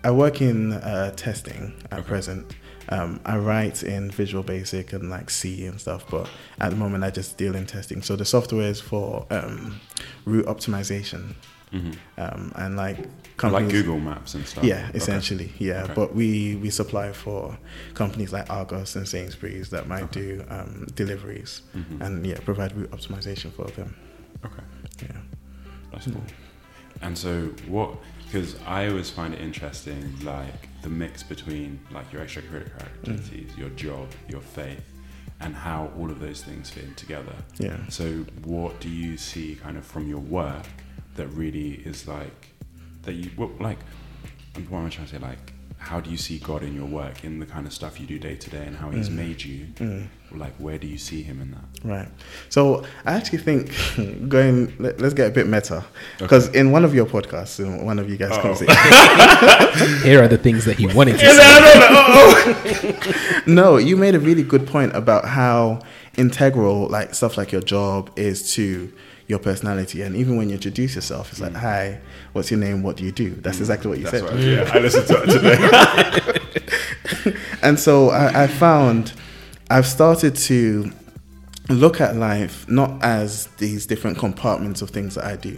I 0.03 0.11
work 0.11 0.39
in 0.39 0.73
uh, 0.73 1.11
testing 1.15 1.73
at 1.91 1.99
Okay. 1.99 2.07
present. 2.07 2.53
Um, 2.89 3.19
I 3.25 3.37
write 3.37 3.83
in 3.83 4.09
Visual 4.11 4.43
Basic 4.43 4.93
and 4.93 5.09
like 5.09 5.29
C 5.29 5.65
and 5.65 5.79
stuff, 5.79 6.05
but 6.09 6.29
at 6.59 6.69
the 6.69 6.75
moment 6.75 7.03
I 7.03 7.09
just 7.09 7.37
deal 7.37 7.55
in 7.55 7.65
testing. 7.65 8.01
So 8.01 8.15
the 8.15 8.25
software 8.25 8.69
is 8.69 8.79
for 8.79 9.25
um, 9.29 9.79
route 10.25 10.45
optimization 10.45 11.35
hmm 11.71 11.91
um, 12.17 12.53
and 12.55 12.77
like 12.77 12.97
companies, 13.35 13.73
Like. 13.73 13.83
Google 13.83 13.99
Maps 13.99 14.35
and 14.35 14.47
stuff. 14.47 14.63
Yeah, 14.63 14.85
Okay. 14.87 14.97
essentially, 14.99 15.51
yeah. 15.59 15.83
Okay. 15.83 15.93
But 15.95 16.15
we 16.15 16.55
we 16.55 16.69
supply 16.69 17.11
for 17.11 17.57
companies 17.93 18.31
like 18.31 18.49
Argos 18.49 18.95
and 18.95 19.05
Sainsbury's 19.05 19.69
that 19.71 19.85
might 19.85 20.03
Okay. 20.03 20.21
do 20.21 20.45
um, 20.49 20.87
deliveries 20.95 21.61
Mhm. 21.75 21.99
and 22.01 22.25
yeah, 22.25 22.39
provide 22.45 22.73
route 22.77 22.91
optimization 22.91 23.51
for 23.51 23.65
them. 23.71 23.93
Okay. 24.45 24.63
Yeah. 25.01 25.17
That's 25.91 26.05
cool. 26.05 26.23
And 27.01 27.17
so, 27.17 27.47
what? 27.67 27.97
Because 28.25 28.55
I 28.65 28.87
always 28.87 29.09
find 29.09 29.33
it 29.33 29.41
interesting, 29.41 30.01
like 30.23 30.69
the 30.87 30.93
mix 30.93 31.21
between 31.21 31.79
like 31.91 32.11
your 32.13 32.23
extracurricular 32.23 32.79
activities, 32.81 33.51
your 33.57 33.69
job, 33.71 34.07
your 34.29 34.39
faith, 34.39 34.85
and 35.41 35.53
how 35.53 35.91
all 35.97 36.09
of 36.09 36.19
those 36.21 36.41
things 36.43 36.69
fit 36.69 36.85
in 36.85 36.95
together. 36.95 37.35
Yeah. 37.57 37.77
So, 37.89 38.25
what 38.45 38.79
do 38.79 38.89
you 38.89 39.17
see 39.17 39.55
kind 39.55 39.77
of 39.77 39.85
from 39.85 40.07
your 40.07 40.19
work 40.19 40.65
that 41.17 41.27
really 41.27 41.71
is 41.85 42.07
like 42.07 42.49
that 43.03 43.13
you 43.13 43.29
what, 43.35 43.59
like? 43.59 43.79
What 44.69 44.79
am 44.79 44.85
I 44.87 44.89
trying 44.89 45.07
to 45.07 45.13
say? 45.15 45.19
Like, 45.19 45.53
how 45.77 45.99
do 45.99 46.09
you 46.09 46.17
see 46.17 46.39
God 46.39 46.63
in 46.63 46.73
your 46.73 46.85
work, 46.87 47.23
in 47.23 47.39
the 47.39 47.45
kind 47.45 47.67
of 47.67 47.73
stuff 47.73 47.99
you 47.99 48.07
do 48.07 48.17
day 48.17 48.35
to 48.35 48.49
day, 48.49 48.65
and 48.65 48.75
how 48.77 48.89
He's 48.89 49.09
Mm. 49.09 49.15
made 49.15 49.43
you? 49.43 49.65
Mm. 49.75 50.07
Like, 50.35 50.53
where 50.57 50.77
do 50.77 50.87
you 50.87 50.97
see 50.97 51.21
Him 51.23 51.39
in 51.41 51.51
that? 51.51 51.63
Right. 51.85 52.09
So 52.49 52.83
I 53.05 53.13
actually 53.13 53.37
think 53.39 53.71
going. 54.29 54.73
Let, 54.77 55.01
us 55.01 55.13
get 55.13 55.27
a 55.27 55.31
bit 55.31 55.47
meta 55.47 55.85
because 56.19 56.49
in 56.49 56.71
one 56.71 56.83
of 56.83 56.93
your 56.93 57.05
podcasts, 57.05 57.59
in 57.59 57.85
one 57.85 57.97
of 57.97 58.09
you 58.09 58.17
guys' 58.17 58.31
Uh-oh. 58.33 58.41
conversations, 58.41 58.75
Here 60.03 60.21
are 60.21 60.27
the 60.27 60.37
things 60.37 60.65
that 60.65 60.77
he 60.77 60.87
wanted 60.87 61.17
to 61.19 61.21
say. 63.43 63.45
no, 63.47 63.77
you 63.77 63.95
made 63.95 64.15
a 64.15 64.19
really 64.19 64.43
good 64.43 64.67
point 64.67 64.93
about 64.95 65.25
how 65.25 65.79
integral 66.17 66.87
like 66.89 67.13
stuff 67.15 67.37
like 67.37 67.51
your 67.51 67.61
job 67.61 68.09
is 68.17 68.53
to 68.55 68.91
your 69.27 69.39
personality. 69.39 70.01
And 70.01 70.15
even 70.15 70.35
when 70.37 70.49
you 70.49 70.55
introduce 70.55 70.95
yourself, 70.95 71.31
it's 71.31 71.39
like, 71.41 71.53
"Hi, 71.55 71.99
what's 72.33 72.51
your 72.51 72.59
name? 72.59 72.83
What 72.83 72.97
do 72.97 73.03
you 73.05 73.11
do?" 73.11 73.31
That's 73.35 73.59
exactly 73.59 73.89
what 73.89 73.99
you 73.99 74.05
Mm. 74.07 74.11
That's 74.11 74.23
said. 74.23 74.33
what 74.33 74.43
I, 74.43 74.45
yeah, 74.45 74.71
I 74.73 74.79
listened 74.79 75.07
to 75.07 75.23
it 75.23 75.29
today. 77.23 77.37
and 77.61 77.79
so 77.79 78.09
I, 78.09 78.43
I 78.43 78.47
found 78.47 79.13
I've 79.69 79.87
started 79.87 80.35
to 80.35 80.91
look 81.69 81.99
at 81.99 82.15
life 82.15 82.65
not 82.69 83.03
as 83.03 83.47
these 83.57 83.85
different 83.85 84.17
compartments 84.17 84.81
of 84.81 84.89
things 84.91 85.15
that 85.15 85.25
I 85.25 85.35
do, 85.35 85.57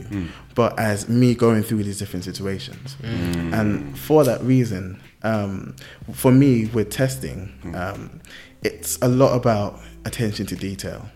but 0.55 0.77
as 0.79 1.07
me 1.07 1.35
going 1.35 1.61
through 1.61 1.83
these 1.83 1.99
different 1.99 2.25
situations. 2.25 2.97
And 3.53 3.97
for 3.97 4.23
that 4.23 4.41
reason, 4.41 4.99
um, 5.21 5.75
for 6.13 6.31
me 6.31 6.65
with 6.67 6.89
testing, 6.89 7.53
um, 7.75 8.19
it's 8.63 8.97
a 9.01 9.07
lot 9.07 9.35
about 9.35 9.79
attention 10.05 10.45
to 10.47 10.55
detail. 10.55 11.07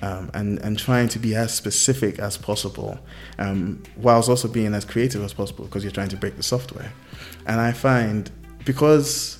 Um, 0.00 0.30
and 0.32 0.58
and 0.60 0.78
trying 0.78 1.08
to 1.08 1.18
be 1.18 1.34
as 1.34 1.52
specific 1.52 2.18
as 2.18 2.38
possible, 2.38 2.98
um, 3.38 3.82
whilst 3.98 4.30
also 4.30 4.48
being 4.48 4.72
as 4.74 4.86
creative 4.86 5.22
as 5.22 5.34
possible 5.34 5.66
because 5.66 5.84
you're 5.84 5.92
trying 5.92 6.08
to 6.08 6.16
break 6.16 6.36
the 6.36 6.42
software. 6.42 6.90
And 7.46 7.60
I 7.60 7.72
find 7.72 8.30
because 8.64 9.35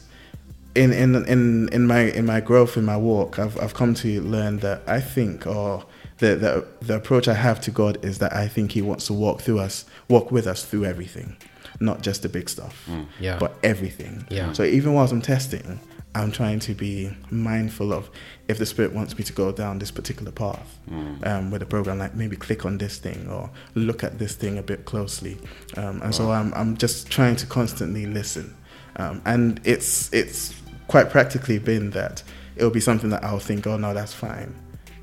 in 0.77 0.93
in 0.93 1.25
in 1.27 1.69
in 1.73 1.87
my 1.87 2.01
in 2.01 2.27
my 2.27 2.41
growth 2.41 2.77
in 2.77 2.85
my 2.85 2.97
walk, 2.97 3.39
I've 3.39 3.59
I've 3.61 3.75
come 3.75 3.95
to 3.95 4.21
learn 4.21 4.59
that 4.59 4.83
I 4.87 5.01
think 5.01 5.47
or 5.47 5.85
the 6.19 6.37
the 6.37 6.67
the 6.87 6.97
approach 6.97 7.27
I 7.29 7.35
have 7.35 7.61
to 7.63 7.71
God 7.71 8.05
is 8.05 8.19
that 8.19 8.33
I 8.35 8.49
think 8.49 8.73
He 8.73 8.83
wants 8.83 9.07
to 9.07 9.13
walk 9.15 9.41
through 9.41 9.59
us, 9.61 9.85
walk 10.09 10.31
with 10.31 10.47
us 10.47 10.65
through 10.65 10.85
everything, 10.85 11.37
not 11.81 12.03
just 12.03 12.23
the 12.23 12.29
big 12.29 12.49
stuff, 12.49 12.89
Yeah. 13.21 13.39
but 13.39 13.55
everything. 13.63 14.27
Yeah. 14.31 14.53
So 14.53 14.63
even 14.65 14.95
whilst 14.95 15.13
I'm 15.13 15.23
testing, 15.23 15.81
I'm 16.15 16.33
trying 16.33 16.61
to 16.61 16.75
be 16.75 17.15
mindful 17.31 17.93
of 17.93 18.09
if 18.49 18.57
the 18.59 18.65
Spirit 18.67 18.93
wants 18.95 19.19
me 19.19 19.25
to 19.25 19.33
go 19.35 19.53
down 19.53 19.79
this 19.79 19.91
particular 19.91 20.33
path 20.33 20.79
um, 21.25 21.51
with 21.51 21.61
a 21.63 21.67
program, 21.67 21.99
like 21.99 22.15
maybe 22.15 22.37
click 22.37 22.65
on 22.65 22.79
this 22.79 22.97
thing 22.99 23.29
or 23.29 23.51
look 23.75 24.03
at 24.05 24.19
this 24.19 24.35
thing 24.35 24.57
a 24.57 24.63
bit 24.63 24.85
closely. 24.87 25.37
Um, 25.77 26.01
and 26.03 26.15
so 26.15 26.31
I'm, 26.31 26.55
I'm 26.55 26.77
just 26.79 27.11
trying 27.11 27.37
to 27.37 27.47
constantly 27.47 28.07
listen. 28.07 28.55
Um, 28.99 29.21
and 29.27 29.61
it's, 29.65 30.11
it's 30.15 30.55
quite 30.89 31.11
practically 31.11 31.59
been 31.59 31.91
that 31.91 32.23
it'll 32.57 32.71
be 32.71 32.81
something 32.81 33.11
that 33.11 33.25
I'll 33.25 33.39
think, 33.39 33.67
oh 33.67 33.77
no, 33.77 33.95
that's 33.95 34.13
fine. 34.13 34.55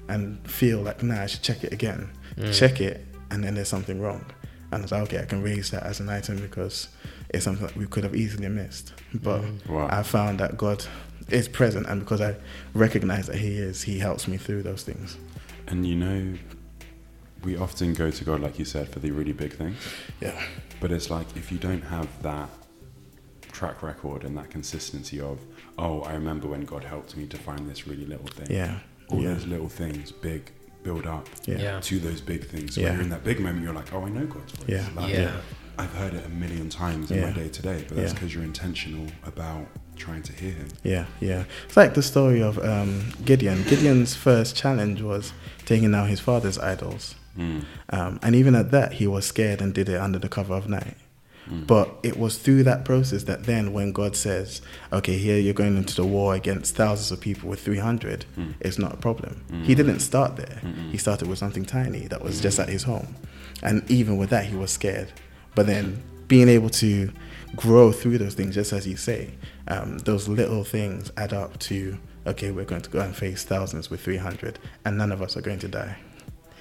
And 0.07 0.45
feel 0.49 0.81
like, 0.81 1.01
nah, 1.03 1.21
I 1.21 1.25
should 1.27 1.41
check 1.41 1.63
it 1.63 1.71
again. 1.71 2.09
Mm. 2.36 2.57
Check 2.57 2.81
it, 2.81 3.05
and 3.31 3.43
then 3.43 3.55
there's 3.55 3.69
something 3.69 4.01
wrong. 4.01 4.25
And 4.71 4.84
it's 4.84 4.91
like, 4.91 5.03
okay, 5.03 5.19
I 5.19 5.25
can 5.25 5.43
raise 5.43 5.69
that 5.71 5.84
as 5.84 5.99
an 5.99 6.09
item 6.09 6.39
because 6.39 6.89
it's 7.29 7.45
something 7.45 7.65
that 7.67 7.75
we 7.75 7.86
could 7.86 8.03
have 8.03 8.15
easily 8.15 8.49
missed. 8.49 8.93
But 9.13 9.41
mm. 9.41 9.69
Wow. 9.69 9.88
I 9.89 10.03
found 10.03 10.39
that 10.39 10.57
God 10.57 10.84
is 11.29 11.47
present, 11.47 11.88
and 11.88 12.01
because 12.01 12.21
I 12.21 12.36
recognize 12.73 13.27
that 13.27 13.38
He 13.38 13.57
is, 13.57 13.84
He 13.84 13.99
helps 13.99 14.27
me 14.27 14.38
through 14.38 14.63
those 14.63 14.84
things. 14.84 15.17
And 15.67 15.86
you 15.86 15.95
know, 15.95 16.34
we 17.43 17.57
often 17.57 17.93
go 17.93 18.09
to 18.09 18.23
God, 18.23 18.41
like 18.41 18.59
you 18.59 18.65
said, 18.65 18.89
for 18.89 18.99
the 18.99 19.11
really 19.11 19.34
big 19.34 19.53
things. 19.53 19.77
Yeah, 20.21 20.41
But 20.79 20.91
it's 20.91 21.09
like 21.09 21.27
if 21.36 21.51
you 21.51 21.57
don't 21.57 21.81
have 21.84 22.07
that 22.23 22.49
track 23.51 23.84
record 23.84 24.23
and 24.23 24.38
that 24.38 24.49
consistency 24.49 25.19
of, 25.19 25.39
oh, 25.78 26.01
I 26.01 26.13
remember 26.13 26.47
when 26.47 26.65
God 26.65 26.84
helped 26.84 27.15
me 27.17 27.26
to 27.28 27.38
find 27.38 27.69
this 27.69 27.88
really 27.88 28.05
little 28.05 28.28
thing. 28.28 28.47
yeah, 28.49 28.80
All 29.09 29.21
yeah, 29.21 29.34
those 29.34 29.45
little 29.47 29.69
things, 29.69 30.11
big, 30.11 30.51
build 30.84 31.05
up 31.07 31.28
yeah, 31.45 31.57
Yeah. 31.59 31.80
to 31.82 31.99
those 31.99 32.21
big 32.21 32.45
things. 32.47 32.76
So 32.76 32.82
Yeah. 32.82 32.88
when 32.88 32.93
you're 32.95 33.03
in 33.03 33.09
that 33.09 33.24
big 33.24 33.39
moment, 33.39 33.63
you're 33.63 33.74
like, 33.74 33.93
oh, 33.93 34.05
I 34.05 34.09
know 34.09 34.26
God's 34.26 34.51
voice. 34.53 34.69
Yeah. 34.69 34.88
Like, 34.95 35.13
Yeah. 35.13 35.32
I've 35.78 35.93
heard 35.93 36.13
it 36.13 36.24
a 36.26 36.30
million 36.30 36.69
times 36.69 37.09
in 37.09 37.21
my 37.21 37.32
day 37.32 37.49
to 37.49 37.61
day, 37.61 37.84
but 37.88 37.97
that's 37.97 38.09
Yeah. 38.11 38.13
because 38.13 38.34
you're 38.34 38.43
intentional 38.43 39.07
about 39.26 39.65
trying 39.95 40.21
to 40.24 40.34
hear 40.34 40.51
Him. 40.51 40.67
yeah, 40.84 41.05
yeah. 41.19 41.43
It's 41.65 41.76
like 41.78 41.93
the 41.95 42.03
story 42.03 42.41
of 42.43 42.57
um, 42.59 43.11
Gideon. 43.26 43.63
Gideon's 43.63 44.13
first 44.15 44.55
challenge 44.55 45.01
was 45.01 45.34
taking 45.65 45.91
down 45.91 46.07
his 46.09 46.19
father's 46.19 46.57
idols. 46.59 47.15
Mm. 47.38 47.63
Um, 47.89 48.19
and 48.21 48.36
even 48.36 48.53
at 48.53 48.69
that, 48.71 48.93
he 48.93 49.07
was 49.07 49.26
scared 49.26 49.61
and 49.61 49.74
did 49.74 49.89
it 49.89 49.99
under 49.99 50.19
the 50.19 50.30
cover 50.30 50.53
of 50.53 50.69
night. 50.69 50.95
Mm. 51.50 51.68
But 51.68 51.89
it 52.04 52.18
was 52.18 52.38
through 52.38 52.64
that 52.64 52.86
process 52.86 53.24
that 53.24 53.44
then, 53.44 53.74
when 53.74 53.91
God 53.91 54.16
says, 54.16 54.62
okay, 54.91 55.18
here 55.18 55.38
you're 55.38 55.54
going 55.54 55.76
into 55.78 55.96
the 55.96 56.06
war 56.06 56.34
against 56.36 56.76
thousands 56.76 57.12
of 57.12 57.20
people 57.20 57.50
with 57.50 57.60
300, 57.62 58.26
Mm. 58.38 58.54
it's 58.62 58.80
not 58.80 58.94
a 58.94 58.98
problem. 58.98 59.44
Mm. 59.52 59.64
He 59.66 59.76
didn't 59.76 60.00
start 60.00 60.36
there. 60.38 60.60
Mm-mm. 60.64 60.91
He 60.91 60.98
started 60.98 61.28
with 61.28 61.38
something 61.39 61.66
tiny 61.66 62.08
that 62.08 62.22
was 62.24 62.39
just 62.41 62.60
at 62.60 62.70
his 62.70 62.84
home. 62.84 63.16
And 63.62 63.89
even 63.91 64.18
with 64.18 64.30
that, 64.30 64.46
he 64.46 64.56
was 64.56 64.72
scared. 64.72 65.12
But 65.56 65.68
then 65.68 66.02
being 66.28 66.50
able 66.50 66.70
to 66.70 67.12
grow 67.56 67.91
through 67.91 68.18
those 68.18 68.34
things, 68.34 68.56
just 68.56 68.74
as 68.74 68.88
you 68.88 68.96
say, 68.98 69.32
um, 69.68 70.00
those 70.00 70.28
little 70.28 70.64
things 70.64 71.12
add 71.18 71.34
up 71.34 71.60
to, 71.60 71.98
okay, 72.26 72.52
we're 72.52 72.66
going 72.66 72.82
to 72.82 72.89
go 72.89 73.00
and 73.00 73.16
face 73.16 73.44
thousands 73.44 73.89
with 73.89 74.02
300, 74.02 74.58
and 74.86 74.98
none 74.98 75.12
of 75.12 75.22
us 75.22 75.38
are 75.38 75.41
going 75.41 75.60
to 75.60 75.68
die. 75.68 75.96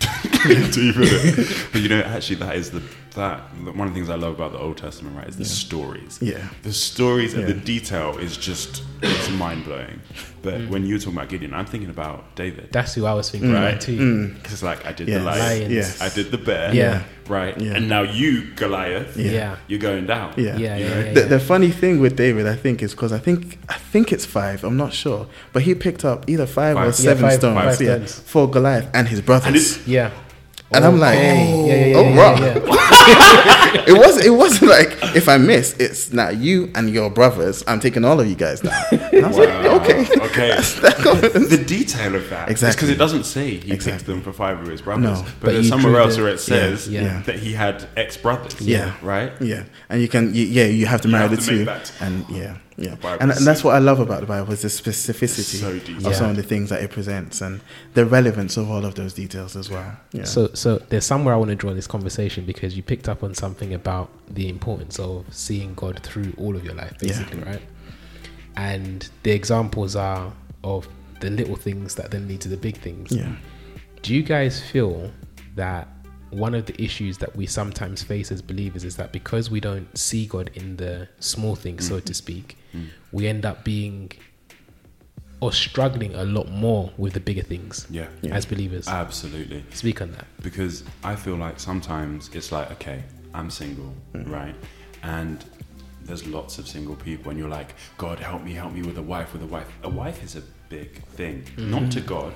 Deep 0.45 0.97
in 0.97 1.03
it. 1.05 1.67
But 1.73 1.81
you 1.81 1.89
know, 1.89 2.01
actually, 2.01 2.37
that 2.37 2.57
is 2.57 2.71
the 2.71 2.83
that 3.15 3.41
one 3.75 3.87
of 3.89 3.95
the 3.95 3.99
things 4.01 4.09
I 4.11 4.15
love 4.15 4.35
about 4.35 4.53
the 4.53 4.59
Old 4.59 4.79
Testament, 4.79 5.17
right? 5.17 5.29
Is 5.29 5.37
the 5.37 5.45
stories. 5.45 6.19
Yeah. 6.23 6.49
The 6.63 6.73
stories 6.73 7.35
and 7.35 7.47
the 7.47 7.55
detail 7.55 8.17
is 8.19 8.37
just 8.37 8.83
it's 9.03 9.31
mind 9.31 9.65
blowing. 9.65 10.01
But 10.43 10.69
when 10.69 10.87
you're 10.87 10.99
talking 10.99 11.15
about 11.19 11.29
Gideon, 11.29 11.55
I'm 11.55 11.67
thinking 11.67 11.91
about 11.91 12.35
David. 12.35 12.71
That's 12.73 12.95
who 12.95 13.07
I 13.07 13.15
was 13.15 13.31
thinking 13.31 13.53
Right. 13.53 13.69
about 13.71 13.81
too. 13.81 13.99
Mm. 13.99 14.35
Because 14.35 14.53
it's 14.55 14.63
like 14.63 14.85
I 14.87 14.93
did 14.93 15.09
Yes. 15.09 15.19
the 15.21 15.25
lion, 15.25 15.39
Lions. 15.41 15.73
Yes. 15.73 16.01
I 16.01 16.09
did 16.09 16.31
the 16.31 16.39
bear, 16.39 16.75
Yeah. 16.75 17.03
right, 17.29 17.61
Yeah. 17.61 17.75
and 17.75 17.89
now 17.89 18.03
you 18.03 18.53
Goliath, 18.57 19.17
Yeah. 19.17 19.31
Yeah. 19.33 19.57
you're 19.69 19.79
going 19.79 20.07
down. 20.07 20.33
Yeah. 20.37 20.57
Yeah, 20.57 20.77
You 20.77 20.85
yeah, 20.85 20.91
know? 20.95 21.01
yeah, 21.07 21.13
The, 21.13 21.21
the 21.23 21.41
funny 21.41 21.71
thing 21.71 22.01
with 22.01 22.17
David, 22.17 22.47
I 22.47 22.57
think, 22.57 22.83
is 22.83 22.91
because 22.93 23.13
I 23.13 23.19
think 23.19 23.59
I 23.69 23.75
think 23.93 24.11
it's 24.13 24.25
five. 24.25 24.65
I'm 24.65 24.77
not 24.77 24.93
sure, 24.93 25.27
but 25.53 25.63
he 25.63 25.75
picked 25.75 26.05
up 26.05 26.25
either 26.29 26.47
five, 26.47 26.77
or 26.77 26.91
seven 26.93 27.23
Yeah, 27.25 27.31
five- 27.31 27.39
stones 27.39 27.55
five 27.61 27.81
yeah, 27.81 27.95
stones. 28.07 28.23
for 28.27 28.51
Goliath 28.51 28.89
and 28.95 29.07
his 29.09 29.21
brothers. 29.21 29.77
And 29.79 29.87
Yeah. 29.87 30.11
And 30.75 30.87
I'm 30.87 30.99
like, 30.99 31.19
oh, 31.19 31.23
yeah, 31.23 31.75
yeah, 31.75 31.87
yeah, 31.87 31.97
oh, 31.99 32.03
yeah, 32.03 32.17
rock. 32.23 32.41
yeah. 32.41 32.77
it 33.87 33.99
was 33.99 34.25
it 34.25 34.31
wasn't 34.31 34.71
like 34.71 34.97
if 35.17 35.29
I 35.29 35.37
miss, 35.39 35.75
it's 35.79 36.13
now 36.13 36.29
you 36.31 36.71
and 36.75 36.91
your 36.91 37.11
brothers. 37.11 37.63
I'm 37.67 37.81
taking 37.81 38.05
all 38.05 38.21
of 38.21 38.27
you 38.27 38.35
guys 38.35 38.63
now. 38.63 38.81
And 38.91 39.25
I 39.25 39.29
was 39.29 39.37
Wow. 39.39 39.45
like, 39.45 39.81
okay, 39.83 40.01
okay. 40.27 40.49
that 40.83 40.97
confidence. 41.03 41.49
the 41.49 41.63
detail 41.65 42.15
of 42.15 42.29
that, 42.31 42.49
exactly 42.49 42.77
because 42.77 42.91
it 42.91 42.99
doesn't 42.99 43.25
say 43.25 43.57
he 43.57 43.77
picked 43.77 44.07
them 44.07 44.23
for 44.23 44.33
five 44.33 44.61
of 44.61 44.67
his 44.67 44.81
brothers, 44.83 45.05
No. 45.05 45.23
but, 45.23 45.35
But 45.41 45.53
there's 45.55 45.69
somewhere 45.69 45.99
else 46.01 46.17
where 46.17 46.29
it 46.29 46.39
says 46.41 46.89
Yeah, 46.89 47.03
yeah. 47.03 47.23
that 47.23 47.37
he 47.37 47.53
had 47.53 47.89
ex 47.97 48.17
brothers. 48.17 48.61
Yeah. 48.61 48.95
right. 49.03 49.33
Yeah, 49.41 49.65
and 49.89 50.01
you 50.01 50.09
can, 50.09 50.35
you, 50.35 50.45
yeah, 50.45 50.65
you 50.67 50.87
have 50.87 51.01
to 51.03 51.09
marry 51.09 51.29
have 51.29 51.37
the 51.37 51.43
to 51.43 51.65
two, 51.67 52.05
and 52.05 52.25
yeah, 52.31 52.57
yeah, 52.77 52.97
and, 53.21 53.31
and 53.31 53.47
that's 53.47 53.63
what 53.63 53.75
I 53.75 53.79
love 53.79 54.01
about 54.01 54.21
the 54.21 54.27
Bible 54.27 54.53
is 54.53 54.63
the 54.63 54.69
specificity 54.69 55.61
So 55.61 55.71
of 55.73 55.85
detailed. 55.85 56.15
some 56.15 56.31
of 56.31 56.37
the 56.37 56.43
things 56.43 56.71
that 56.71 56.83
it 56.83 56.91
presents 56.91 57.41
and 57.41 57.61
the 57.95 58.05
relevance 58.07 58.57
of 58.57 58.71
all 58.71 58.85
of 58.85 58.95
those 58.95 59.13
details 59.15 59.57
as 59.57 59.69
well. 59.71 59.97
Yeah. 60.13 60.25
So, 60.25 60.49
so 60.55 60.79
there's 60.89 61.05
somewhere 61.05 61.35
I 61.35 61.37
want 61.37 61.51
to 61.51 61.55
draw 61.57 61.75
this 61.75 61.87
conversation 61.87 62.45
because 62.47 62.77
you 62.77 62.83
picked 62.83 63.09
up 63.09 63.23
on 63.23 63.35
something 63.35 63.75
about 63.75 64.11
the 64.29 64.49
importance 64.49 64.99
of 64.99 65.27
seeing 65.35 65.75
God 65.75 66.01
through 66.03 66.33
all 66.39 66.57
of 66.57 66.65
your 66.65 66.75
life, 66.75 66.95
Yeah. 67.01 67.09
basically, 67.09 67.41
right? 67.41 67.63
And 68.57 69.09
the 69.23 69.31
examples 69.31 69.97
are 69.97 70.33
of 70.65 70.89
the 71.21 71.31
little 71.31 71.57
things 71.57 71.95
that 71.97 72.11
then 72.11 72.29
lead 72.29 72.41
to 72.43 72.49
the 72.49 72.57
big 72.57 72.77
things. 72.79 73.13
yeah, 73.13 73.33
Do 74.03 74.15
you 74.15 74.23
guys 74.23 74.61
feel 74.61 75.11
that 75.57 75.89
one 76.33 76.55
of 76.55 76.67
the 76.67 76.83
issues 76.83 77.19
that 77.19 77.37
we 77.37 77.47
sometimes 77.47 78.03
face 78.03 78.33
as 78.33 78.41
believers 78.41 78.85
is 78.85 78.97
that 78.97 79.13
because 79.13 79.51
we 79.51 79.61
don't 79.61 79.97
see 79.97 80.27
God 80.27 80.51
in 80.55 80.77
the 80.77 81.09
small 81.21 81.55
things, 81.55 81.87
so 81.87 81.97
to 81.97 82.05
mm-hmm. 82.05 82.13
speak, 82.13 82.57
mm. 82.75 82.89
we 83.13 83.27
end 83.29 83.45
up 83.45 83.65
being 83.65 84.13
or 85.41 85.53
struggling 85.53 86.15
a 86.15 86.25
lot 86.25 86.49
more 86.51 86.93
with 86.97 87.15
the 87.15 87.21
bigger 87.21 87.43
things 87.43 87.87
Yeah, 87.91 88.07
Yeah. 88.23 88.35
as 88.35 88.47
believers? 88.47 88.87
absolutely. 88.89 89.65
Speak 89.75 90.01
on 90.01 90.13
that. 90.13 90.27
because 90.43 90.85
I 91.03 91.17
feel 91.17 91.35
like 91.37 91.59
sometimes 91.61 92.31
it's 92.33 92.53
like, 92.53 92.71
okay, 92.73 93.03
I'm 93.35 93.51
single, 93.51 93.93
mm. 94.15 94.31
right? 94.31 94.55
And 95.03 95.45
there's 96.05 96.27
lots 96.27 96.59
of 96.59 96.67
single 96.67 96.97
people, 96.97 97.31
and 97.31 97.39
you're 97.39 97.49
like, 97.49 97.75
God, 97.99 98.19
help 98.21 98.43
me, 98.43 98.53
help 98.55 98.73
me 98.73 98.83
with 98.83 98.99
a 98.99 99.03
wife, 99.03 99.33
with 99.33 99.43
a 99.43 99.47
wife. 99.47 99.69
A 99.83 99.89
wife 99.89 100.23
is 100.23 100.37
a 100.37 100.43
big 100.79 100.91
thing, 101.19 101.37
not 101.57 101.93
to 101.93 102.01
God, 102.01 102.33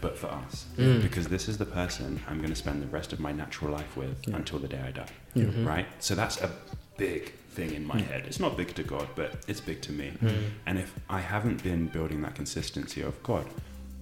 but 0.00 0.14
for 0.16 0.28
us, 0.28 0.66
mm. 0.76 1.02
because 1.02 1.26
this 1.26 1.48
is 1.50 1.56
the 1.58 1.70
person 1.80 2.08
I'm 2.28 2.38
going 2.38 2.54
to 2.56 2.62
spend 2.64 2.82
the 2.86 2.92
rest 2.98 3.12
of 3.12 3.18
my 3.26 3.32
natural 3.42 3.70
life 3.78 3.96
with 3.96 4.16
until 4.38 4.58
the 4.64 4.68
day 4.68 4.82
I 4.90 4.92
die, 4.92 5.14
mm-hmm. 5.36 5.66
right? 5.66 5.86
So 5.98 6.14
that's 6.14 6.40
a 6.40 6.50
big 6.96 7.22
thing 7.56 7.70
in 7.74 7.84
my 7.84 8.00
head. 8.10 8.24
It's 8.28 8.40
not 8.40 8.56
big 8.56 8.70
to 8.80 8.84
God, 8.94 9.06
but 9.20 9.30
it's 9.48 9.60
big 9.60 9.80
to 9.82 9.92
me. 9.92 10.08
Mm. 10.22 10.50
And 10.66 10.78
if 10.78 10.90
I 11.18 11.20
haven't 11.34 11.62
been 11.62 11.82
building 11.88 12.22
that 12.22 12.34
consistency 12.34 13.02
of 13.02 13.14
God, 13.22 13.46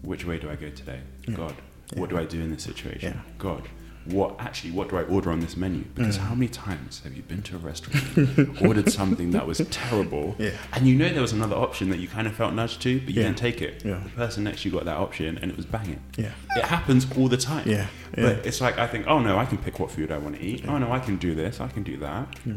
which 0.03 0.25
way 0.25 0.39
do 0.39 0.51
I 0.51 0.57
go 0.57 0.71
today? 0.71 1.01
God. 1.35 1.55
What 1.95 2.11
do 2.11 2.19
I 2.19 2.25
do 2.25 2.41
in 2.41 2.51
this 2.55 2.63
situation? 2.63 3.15
Yeah. 3.15 3.23
God. 3.39 3.65
What 4.11 4.37
actually? 4.41 4.73
What 4.73 4.89
do 4.89 4.97
I 4.97 5.03
order 5.03 5.31
on 5.31 5.41
this 5.41 5.57
menu? 5.57 5.85
Because 5.95 6.17
how 6.17 6.35
many 6.35 6.49
times 6.49 7.01
have 7.05 7.15
you 7.15 7.23
been 7.23 7.43
to 7.43 7.57
a 7.57 7.59
restaurant, 7.59 8.61
ordered 8.63 8.91
something 8.91 9.31
that 9.33 9.47
was 9.47 9.59
terrible, 9.71 10.35
Yeah. 10.39 10.51
and 10.73 10.87
you 10.87 10.95
know 10.97 11.09
there 11.11 11.23
was 11.23 11.33
another 11.33 11.57
option 11.57 11.91
that 11.91 11.99
you 11.99 12.09
kind 12.09 12.27
of 12.27 12.35
felt 12.35 12.53
nudged 12.55 12.81
to, 12.83 13.01
but 13.01 13.11
you 13.15 13.21
Yeah. 13.21 13.27
didn't 13.29 13.39
take 13.39 13.63
it. 13.63 13.83
Yeah. 13.85 14.01
The 14.03 14.11
person 14.11 14.45
next 14.45 14.63
to 14.63 14.69
you 14.69 14.75
got 14.75 14.85
that 14.87 14.97
option, 14.97 15.39
and 15.39 15.51
it 15.51 15.57
was 15.57 15.67
banging. 15.67 16.01
yeah, 16.17 16.31
It 16.57 16.65
happens 16.65 17.07
all 17.17 17.29
the 17.29 17.37
time. 17.37 17.69
Yeah. 17.69 17.87
But 18.15 18.45
it's 18.47 18.61
like 18.61 18.79
I 18.79 18.87
think, 18.87 19.07
oh 19.07 19.21
no, 19.21 19.39
I 19.39 19.45
can 19.45 19.59
pick 19.59 19.79
what 19.79 19.91
food 19.91 20.11
I 20.11 20.19
want 20.19 20.37
to 20.37 20.43
eat. 20.43 20.65
Oh 20.67 20.79
no, 20.79 20.91
I 20.93 20.99
can 20.99 21.17
do 21.17 21.35
this. 21.35 21.61
I 21.61 21.69
can 21.69 21.83
do 21.83 21.97
that. 21.99 22.27
Yeah. 22.45 22.55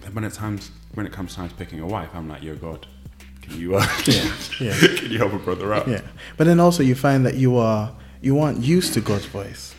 Then 0.00 0.14
when 0.14 0.24
it 0.24 0.32
times 0.32 0.70
when 0.94 1.06
it 1.06 1.12
comes 1.12 1.34
time 1.34 1.48
to 1.48 1.54
picking 1.54 1.80
a 1.80 1.86
wife, 1.86 2.10
I'm 2.14 2.28
like, 2.28 2.42
yo, 2.42 2.54
God, 2.54 2.86
can 3.42 3.58
you 3.60 3.76
uh, 3.76 3.86
yeah. 4.06 4.30
can 4.98 5.10
you 5.10 5.18
help 5.18 5.32
a 5.32 5.38
brother 5.38 5.74
out? 5.74 5.88
Yeah, 5.88 6.00
but 6.36 6.44
then 6.46 6.60
also 6.60 6.82
you 6.82 6.94
find 6.94 7.26
that 7.26 7.34
you 7.34 7.56
are 7.56 7.92
you 8.20 8.38
aren't 8.40 8.62
used 8.62 8.94
to 8.94 9.00
God's 9.00 9.26
voice 9.26 9.74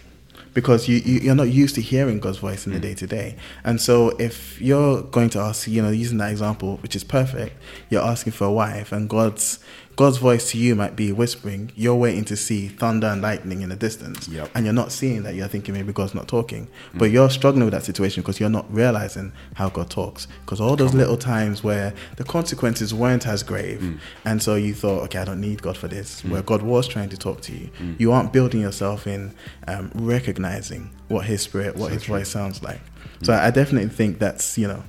because 0.54 0.88
you, 0.88 0.98
you 0.98 1.20
you're 1.20 1.36
not 1.36 1.50
used 1.50 1.76
to 1.76 1.82
hearing 1.82 2.20
God's 2.20 2.38
voice 2.38 2.66
in 2.66 2.74
the 2.74 2.80
day 2.80 2.94
to 2.96 3.08
day. 3.08 3.36
And 3.64 3.82
so 3.82 4.10
if 4.18 4.62
you're 4.62 5.02
going 5.02 5.30
to 5.32 5.40
ask, 5.40 5.68
you 5.68 5.82
know, 5.82 5.90
using 5.90 6.18
that 6.20 6.32
example, 6.32 6.78
which 6.78 6.96
is 6.96 7.04
perfect, 7.04 7.56
you're 7.90 8.04
asking 8.04 8.34
for 8.34 8.46
a 8.46 8.52
wife, 8.52 8.92
and 8.92 9.10
God's 9.10 9.60
God's 9.96 10.18
voice 10.18 10.52
to 10.52 10.58
you 10.58 10.76
might 10.76 10.96
be 10.96 11.12
whispering. 11.12 11.72
You're 11.76 11.96
waiting 11.96 12.26
to 12.26 12.36
see 12.36 12.68
thunder 12.68 13.08
and 13.08 13.22
lightning 13.22 13.62
in 13.62 13.70
the 13.70 13.76
distance, 13.76 14.28
Yep. 14.28 14.50
and 14.56 14.66
you're 14.66 14.74
not 14.74 14.92
seeing 14.92 15.24
that. 15.24 15.36
You're 15.36 15.48
thinking 15.48 15.74
maybe 15.74 15.94
God's 15.94 16.16
not 16.16 16.28
talking, 16.28 16.68
mm. 16.94 17.00
but 17.00 17.12
you're 17.12 17.30
struggling 17.30 17.66
with 17.66 17.74
that 17.74 17.84
situation 17.84 18.24
because 18.24 18.40
you're 18.40 18.50
not 18.50 18.66
realizing 18.74 19.32
how 19.56 19.70
God 19.70 19.90
talks. 19.90 20.28
Because 20.42 20.60
all 20.60 20.76
those 20.76 20.94
little 20.94 21.18
times 21.18 21.64
where 21.64 21.94
the 22.18 22.24
consequences 22.24 22.94
weren't 22.94 23.28
as 23.28 23.44
grave, 23.44 23.80
mm. 23.82 24.00
and 24.26 24.42
so 24.42 24.56
you 24.56 24.74
thought, 24.74 25.04
okay, 25.04 25.20
I 25.20 25.26
don't 25.26 25.42
need 25.42 25.62
God 25.62 25.78
for 25.78 25.88
this, 25.88 26.22
mm. 26.22 26.32
where 26.32 26.42
God 26.42 26.62
was 26.64 26.88
trying 26.88 27.10
to 27.10 27.18
talk 27.18 27.42
to 27.42 27.54
you, 27.54 27.70
you 27.98 28.12
aren't 28.12 28.34
building 28.34 28.62
yourself 28.62 29.06
in 29.08 29.34
um, 29.68 29.92
recognizing 29.94 30.90
what 31.08 31.26
His 31.26 31.42
Spirit, 31.42 31.76
what 31.76 31.88
So 31.90 31.94
His 31.94 32.04
true. 32.04 32.18
voice 32.18 32.30
sounds 32.30 32.64
like. 32.64 32.82
So 33.22 33.34
I 33.34 33.52
definitely 33.52 33.90
think 33.90 34.20
that's 34.20 34.58
you 34.58 34.68
know 34.68 34.84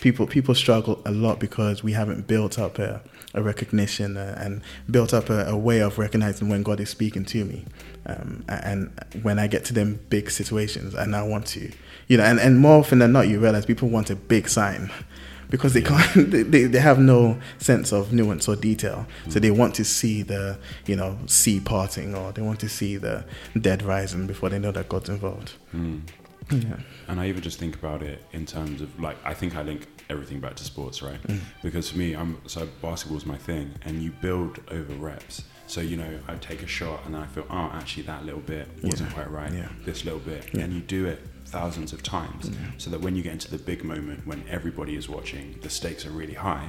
people 0.00 0.26
people 0.26 0.54
struggle 0.54 1.00
a 1.04 1.10
lot 1.10 1.38
because 1.38 1.82
we 1.82 1.92
haven't 1.92 2.26
built 2.26 2.58
up 2.58 2.78
a, 2.78 3.00
a 3.34 3.42
recognition 3.42 4.16
uh, 4.16 4.36
and 4.38 4.62
built 4.90 5.14
up 5.14 5.30
a, 5.30 5.46
a 5.46 5.56
way 5.56 5.80
of 5.80 5.98
recognizing 5.98 6.48
when 6.48 6.62
God 6.62 6.80
is 6.80 6.90
speaking 6.90 7.24
to 7.26 7.44
me. 7.44 7.64
Um, 8.06 8.44
and 8.48 8.92
when 9.22 9.38
I 9.38 9.46
get 9.46 9.64
to 9.66 9.74
them 9.74 10.00
big 10.08 10.30
situations, 10.30 10.94
and 10.94 11.14
I 11.14 11.22
want 11.22 11.46
to, 11.48 11.70
you 12.08 12.16
know, 12.16 12.24
and, 12.24 12.40
and 12.40 12.58
more 12.58 12.78
often 12.80 12.98
than 12.98 13.12
not, 13.12 13.28
you 13.28 13.38
realize 13.38 13.66
people 13.66 13.88
want 13.88 14.10
a 14.10 14.16
big 14.16 14.48
sign 14.48 14.90
because 15.50 15.74
they 15.74 15.82
can't, 15.82 16.30
they, 16.30 16.64
they 16.64 16.78
have 16.78 16.98
no 16.98 17.38
sense 17.58 17.92
of 17.92 18.12
nuance 18.12 18.48
or 18.48 18.56
detail. 18.56 19.06
So 19.28 19.38
they 19.38 19.50
want 19.50 19.74
to 19.76 19.84
see 19.84 20.22
the, 20.22 20.58
you 20.86 20.96
know, 20.96 21.18
sea 21.26 21.60
parting 21.60 22.14
or 22.14 22.32
they 22.32 22.42
want 22.42 22.60
to 22.60 22.68
see 22.68 22.96
the 22.96 23.24
dead 23.60 23.82
rising 23.82 24.26
before 24.26 24.48
they 24.48 24.58
know 24.58 24.72
that 24.72 24.88
God's 24.88 25.10
involved. 25.10 25.52
Mm. 25.74 26.02
Yeah. 26.50 26.76
And 27.08 27.20
I 27.20 27.28
even 27.28 27.42
just 27.42 27.58
think 27.58 27.74
about 27.76 28.02
it 28.02 28.24
in 28.32 28.46
terms 28.46 28.80
of 28.80 28.98
like 29.00 29.16
I 29.24 29.34
think 29.34 29.56
I 29.56 29.62
link 29.62 29.86
everything 30.08 30.40
back 30.40 30.56
to 30.56 30.64
sports, 30.64 31.02
right? 31.02 31.22
Mm. 31.24 31.40
Because 31.62 31.90
for 31.90 31.98
me, 31.98 32.14
I'm 32.14 32.38
so 32.46 32.68
basketball's 32.82 33.26
my 33.26 33.36
thing, 33.36 33.72
and 33.82 34.02
you 34.02 34.10
build 34.20 34.58
over 34.70 34.92
reps. 34.94 35.44
So 35.66 35.80
you 35.80 35.96
know, 35.96 36.18
I 36.26 36.34
take 36.36 36.62
a 36.62 36.66
shot 36.66 37.00
and 37.06 37.14
then 37.14 37.22
I 37.22 37.26
feel, 37.26 37.46
oh, 37.48 37.70
actually 37.74 38.02
that 38.04 38.24
little 38.24 38.40
bit 38.40 38.66
wasn't 38.82 39.10
Yeah. 39.10 39.14
quite 39.14 39.30
right. 39.30 39.52
Yeah. 39.52 39.68
This 39.84 40.04
little 40.04 40.18
bit, 40.20 40.48
Yeah. 40.52 40.62
and 40.64 40.72
you 40.72 40.80
do 40.80 41.06
it 41.06 41.20
thousands 41.46 41.92
of 41.92 42.02
times, 42.02 42.50
so 42.78 42.90
that 42.90 43.00
when 43.00 43.14
you 43.16 43.22
get 43.22 43.32
into 43.32 43.50
the 43.50 43.58
big 43.58 43.84
moment 43.84 44.26
when 44.26 44.42
everybody 44.48 44.94
is 44.96 45.08
watching, 45.08 45.56
the 45.62 45.70
stakes 45.70 46.04
are 46.06 46.10
really 46.10 46.34
high. 46.34 46.68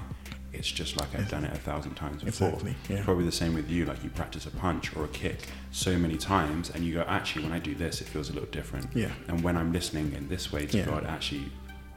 It's 0.53 0.69
just 0.69 0.99
like 0.99 1.13
I've 1.15 1.29
done 1.29 1.45
it 1.45 1.53
a 1.53 1.57
thousand 1.59 1.95
times 1.95 2.23
before. 2.23 2.49
Exactly, 2.49 2.75
yeah. 2.89 3.03
Probably 3.03 3.25
the 3.25 3.31
same 3.31 3.53
with 3.53 3.69
you. 3.69 3.85
Like 3.85 4.03
you 4.03 4.09
practice 4.09 4.45
a 4.45 4.51
punch 4.51 4.95
or 4.95 5.05
a 5.05 5.07
kick 5.07 5.47
so 5.71 5.97
many 5.97 6.17
times, 6.17 6.69
and 6.69 6.83
you 6.83 6.93
go, 6.93 7.01
actually, 7.07 7.43
when 7.45 7.53
I 7.53 7.59
do 7.59 7.73
this, 7.73 8.01
it 8.01 8.07
feels 8.07 8.29
a 8.29 8.33
little 8.33 8.49
different. 8.49 8.87
Yeah. 8.93 9.09
And 9.27 9.41
when 9.43 9.55
I'm 9.57 9.71
listening 9.71 10.13
in 10.13 10.27
this 10.27 10.51
way 10.51 10.65
to 10.67 10.77
Yeah. 10.77 10.85
God, 10.85 11.05
actually, 11.05 11.51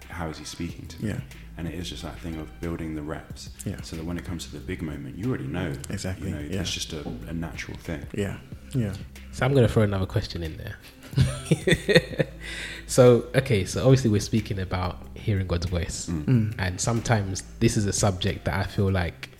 how 0.08 0.28
is 0.28 0.38
He 0.38 0.44
speaking 0.44 0.86
to 0.86 1.02
me? 1.04 1.08
Yeah. 1.10 1.20
And 1.56 1.68
it 1.68 1.74
is 1.74 1.88
just 1.90 2.02
that 2.02 2.18
thing 2.20 2.36
of 2.36 2.48
building 2.60 2.94
the 2.94 3.02
reps. 3.02 3.50
Yeah. 3.64 3.80
So 3.82 3.96
that 3.96 4.04
when 4.04 4.18
it 4.18 4.24
comes 4.24 4.44
to 4.46 4.52
the 4.52 4.58
big 4.60 4.82
moment, 4.82 5.16
you 5.18 5.28
already 5.28 5.46
know. 5.46 5.72
Exactly, 5.90 6.28
You 6.30 6.34
know, 6.34 6.40
yeah. 6.40 6.60
it's 6.60 6.72
just 6.72 6.92
a, 6.92 7.00
a 7.28 7.32
natural 7.32 7.76
thing. 7.78 8.04
Yeah. 8.12 8.38
Yeah. 8.74 8.92
So 9.32 9.44
I'm 9.46 9.52
going 9.54 9.66
to 9.66 9.72
throw 9.72 9.82
another 9.84 10.06
question 10.06 10.42
in 10.42 10.56
there. 10.56 10.76
so, 12.86 13.24
okay, 13.34 13.64
so 13.64 13.82
obviously 13.82 14.10
we're 14.10 14.20
speaking 14.20 14.58
about 14.58 14.98
hearing 15.14 15.46
God's 15.46 15.66
voice. 15.66 16.06
Mm. 16.10 16.54
And 16.58 16.80
sometimes 16.80 17.42
this 17.60 17.76
is 17.76 17.86
a 17.86 17.92
subject 17.92 18.44
that 18.44 18.54
I 18.54 18.64
feel 18.64 18.90
like 18.90 19.30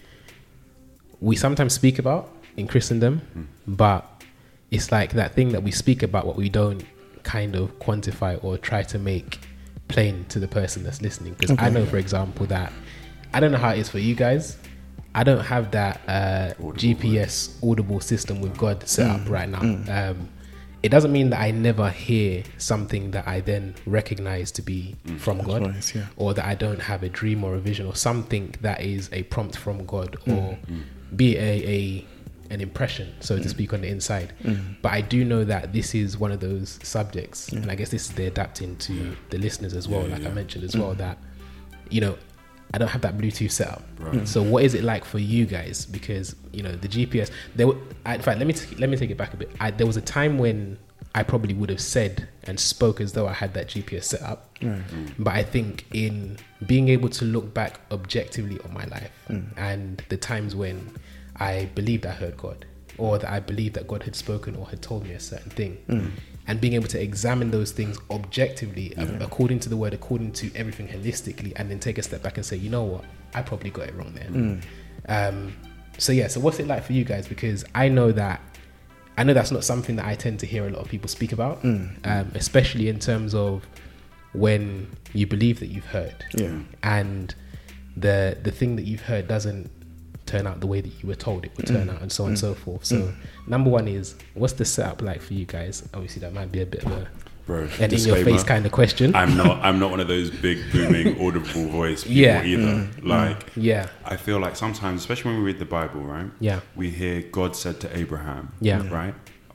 we 1.21 1.37
sometimes 1.37 1.73
speak 1.73 1.99
about 1.99 2.31
in 2.57 2.67
Christendom, 2.67 3.23
but 3.67 4.09
it's 4.71 4.91
like 4.93 5.13
that 5.13 5.35
thing 5.35 5.51
that 5.53 5.63
we 5.63 5.71
speak 5.71 6.03
about 6.03 6.27
what 6.27 6.37
we 6.37 6.49
don't 6.49 6.85
kind 7.23 7.55
of 7.57 7.79
quantify 7.79 8.43
or 8.45 8.59
try 8.59 8.83
to 8.83 8.99
make 8.99 9.39
plain 9.89 10.25
to 10.29 10.39
the 10.41 10.49
person 10.49 10.83
that's 10.83 11.01
listening. 11.03 11.35
Because 11.39 11.57
I 11.59 11.69
know, 11.71 11.87
for 11.87 11.97
example, 11.99 12.47
that 12.47 12.73
I 13.33 13.41
don't 13.41 13.53
know 13.53 13.59
how 13.59 13.71
it 13.71 13.79
is 13.79 13.89
for 13.89 13.99
you 13.99 14.15
guys. 14.15 14.59
I 15.17 15.23
don't 15.23 15.45
have 15.45 15.71
that 15.71 16.01
uh, 16.09 16.55
Audible 16.59 16.73
GPS 16.73 17.55
audible 17.69 18.01
system 18.01 18.41
with 18.41 18.57
God 18.59 18.87
set 18.89 19.07
Mm. 19.07 19.23
up 19.25 19.31
right 19.31 19.49
now. 19.49 19.61
Um, 20.11 20.29
it 20.85 20.91
doesn't 20.91 21.13
mean 21.19 21.31
that 21.31 21.41
I 21.41 21.51
never 21.51 21.89
hear 21.91 22.43
something 22.59 23.05
that 23.13 23.27
I 23.27 23.41
then 23.41 23.75
recognize 23.87 24.49
to 24.53 24.63
be 24.63 24.81
from 25.19 25.39
God, 25.43 25.63
voice, 25.63 25.95
yeah. 25.95 26.07
or 26.17 26.35
that 26.35 26.45
I 26.45 26.55
don't 26.55 26.81
have 26.91 27.03
a 27.03 27.09
dream 27.09 27.43
or 27.43 27.55
a 27.55 27.59
vision 27.71 27.87
or 27.87 27.97
something 27.97 28.55
that 28.61 28.79
is 28.83 29.09
a 29.13 29.23
prompt 29.35 29.57
from 29.57 29.87
God, 29.87 30.11
Mm. 30.27 30.37
or 30.37 30.59
be 31.17 31.29
a, 31.39 31.53
a 31.79 32.05
an 32.51 32.61
impression, 32.61 33.09
so 33.21 33.33
Mm. 33.39 33.43
to 33.45 33.49
speak, 33.49 33.73
on 33.73 33.81
the 33.81 33.89
inside. 33.89 34.29
But 34.83 34.93
I 34.93 35.01
do 35.01 35.25
know 35.25 35.43
that 35.45 35.73
this 35.73 35.95
is 35.95 36.19
one 36.19 36.33
of 36.37 36.41
those 36.41 36.79
subjects, 36.83 37.49
and 37.49 37.71
I 37.71 37.75
guess 37.75 37.89
this 37.91 38.05
is 38.11 38.13
the 38.21 38.27
adapting 38.27 38.77
to 38.87 39.17
the 39.31 39.39
listeners 39.39 39.73
as 39.75 39.89
well, 39.89 40.03
Yeah, 40.07 40.17
like 40.17 40.27
I 40.27 40.33
mentioned 40.43 40.65
as 40.65 40.77
well, 40.77 40.95
that 40.97 41.17
you 41.89 42.01
know. 42.03 42.17
I 42.75 42.79
don't 42.79 42.89
have 42.89 43.03
that 43.03 43.17
Bluetooth 43.17 43.53
set 43.53 43.69
up. 43.69 43.83
Right. 44.01 44.27
So 44.27 44.43
what 44.43 44.65
is 44.65 44.75
it 44.75 44.83
like 44.83 45.05
for 45.05 45.21
you 45.21 45.47
guys? 45.47 45.87
Because 45.87 46.35
you 46.53 46.61
know 46.65 46.73
the 46.73 46.89
GPS. 46.89 47.31
There, 47.55 47.69
w- 47.69 47.87
I, 48.05 48.17
in 48.17 48.21
fact, 48.21 48.39
let 48.39 48.49
me 48.49 48.53
t- 48.53 48.75
let 48.77 48.91
me 48.91 48.97
take 48.97 49.11
it 49.11 49.17
back 49.17 49.33
a 49.33 49.37
bit. 49.37 49.53
I, 49.61 49.71
there 49.71 49.87
was 49.87 49.97
a 49.97 50.01
time 50.03 50.39
when 50.39 50.77
I 51.15 51.23
probably 51.23 51.55
would 51.55 51.71
have 51.71 51.81
said 51.81 52.27
and 52.43 52.59
spoke 52.59 53.01
as 53.01 53.13
though 53.13 53.29
I 53.29 53.33
had 53.33 53.55
that 53.55 53.69
GPS 53.69 54.05
set 54.05 54.23
up. 54.23 54.59
Right. 54.61 54.85
Mm. 54.89 55.13
But 55.21 55.35
I 55.35 55.45
think 55.45 55.85
in 55.93 56.37
being 56.67 56.89
able 56.89 57.09
to 57.11 57.25
look 57.25 57.55
back 57.55 57.79
objectively 57.93 58.59
on 58.65 58.75
my 58.75 58.87
life 58.87 59.13
mm. 59.29 59.47
and 59.57 60.03
the 60.09 60.17
times 60.17 60.57
when 60.57 60.91
I 61.37 61.69
believed 61.77 62.07
I 62.07 62.11
heard 62.11 62.37
God 62.37 62.65
or 62.99 63.19
that 63.19 63.31
I 63.31 63.39
believed 63.39 63.75
that 63.77 63.87
God 63.87 64.03
had 64.03 64.17
spoken 64.17 64.57
or 64.57 64.69
had 64.69 64.83
told 64.83 65.05
me 65.05 65.13
a 65.13 65.21
certain 65.21 65.51
thing 65.51 65.79
mm. 65.89 66.11
And 66.47 66.61
being 66.61 66.75
able 66.75 66.89
to 66.89 67.01
examine 67.01 67.51
those 67.51 67.73
things 67.73 67.99
objectively 68.11 68.93
a- 68.97 69.19
according 69.25 69.59
to 69.61 69.69
the 69.69 69.77
word, 69.77 69.95
according 69.95 70.33
to 70.33 70.51
everything 70.55 70.87
holistically, 70.89 71.53
and 71.57 71.71
then 71.71 71.79
take 71.79 71.97
a 71.99 72.03
step 72.03 72.23
back 72.23 72.37
and 72.37 72.45
say, 72.45 72.57
you 72.57 72.69
know 72.71 72.83
what, 72.85 73.05
I 73.35 73.43
probably 73.43 73.71
got 73.71 73.89
it 73.89 73.95
wrong 73.95 74.13
there. 74.15 74.61
Um, 75.09 75.55
so 75.99 76.13
yeah, 76.13 76.29
so 76.29 76.41
what's 76.41 76.59
it 76.59 76.67
like 76.67 76.85
for 76.85 76.93
you 76.93 77.05
guys? 77.05 77.27
Because 77.29 77.65
I 77.75 77.89
know 77.89 78.13
that 78.13 78.41
I 79.17 79.23
know 79.23 79.33
that's 79.33 79.53
not 79.53 79.63
something 79.63 79.95
that 79.97 80.07
I 80.07 80.17
tend 80.17 80.41
to 80.41 80.47
hear 80.47 80.67
a 80.67 80.71
lot 80.71 80.81
of 80.81 80.89
people 80.89 81.09
speak 81.09 81.31
about, 81.33 81.63
Mm. 81.63 81.91
um, 82.05 82.33
especially 82.35 82.89
in 82.89 82.99
terms 82.99 83.33
of 83.35 83.65
when 84.33 84.89
you 85.13 85.27
believe 85.27 85.61
that 85.61 85.69
you've 85.69 85.87
heard, 85.87 86.25
Yeah. 86.37 86.59
and 86.83 87.33
the 87.97 88.37
the 88.43 88.51
thing 88.51 88.75
that 88.77 88.83
you've 88.85 89.03
heard 89.03 89.29
doesn't 89.29 89.71
turn 90.27 90.47
out 90.47 90.61
the 90.61 90.67
way 90.67 90.81
that 90.81 91.03
you 91.03 91.09
were 91.09 91.15
told 91.15 91.45
it 91.45 91.53
would 91.57 91.67
turn 91.67 91.89
mm. 91.89 91.95
out, 91.95 92.03
and 92.03 92.11
so 92.11 92.25
on 92.25 92.31
and 92.31 92.37
mm. 92.37 92.41
so 92.41 92.55
forth. 92.55 92.85
So, 92.85 92.97
mm. 92.97 93.15
number 93.47 93.71
one 93.71 93.89
is 93.89 94.15
what's 94.35 94.55
the 94.55 94.65
setup 94.65 95.03
like 95.03 95.21
for 95.21 95.35
you 95.35 95.45
guys? 95.45 95.89
Obviously, 95.95 96.21
that 96.21 96.33
might 96.33 96.51
be 96.53 96.63
a 96.63 96.67
bit 96.67 96.85
of 96.85 96.93
a 96.93 97.09
Bro, 97.47 97.69
an 97.79 97.93
in 97.93 98.01
your 98.01 98.25
face 98.25 98.43
kind 98.43 98.65
of 98.65 98.73
question. 98.73 99.15
I'm 99.15 99.37
not. 99.37 99.63
I'm 99.63 99.79
not 99.79 99.91
one 99.91 100.01
of 100.01 100.09
those 100.09 100.31
big 100.31 100.59
booming 100.73 101.21
audible 101.27 101.69
voice 101.69 102.05
people 102.05 102.17
Yeah. 102.17 102.43
either. 102.43 102.89
Like 103.03 103.53
yeah, 103.55 103.89
I 104.03 104.17
feel 104.17 104.39
like 104.39 104.57
sometimes, 104.57 105.03
especially 105.03 105.33
when 105.33 105.41
we 105.41 105.47
read 105.47 105.59
the 105.59 105.67
Bible, 105.67 106.01
right? 106.01 106.31
yeah, 106.41 106.61
We 106.75 106.89
hear 106.89 107.21
God 107.21 107.55
said 107.55 107.81
to 107.81 107.97
Abraham. 107.97 108.53
Yeah. 108.63 108.89
Right. 108.89 109.15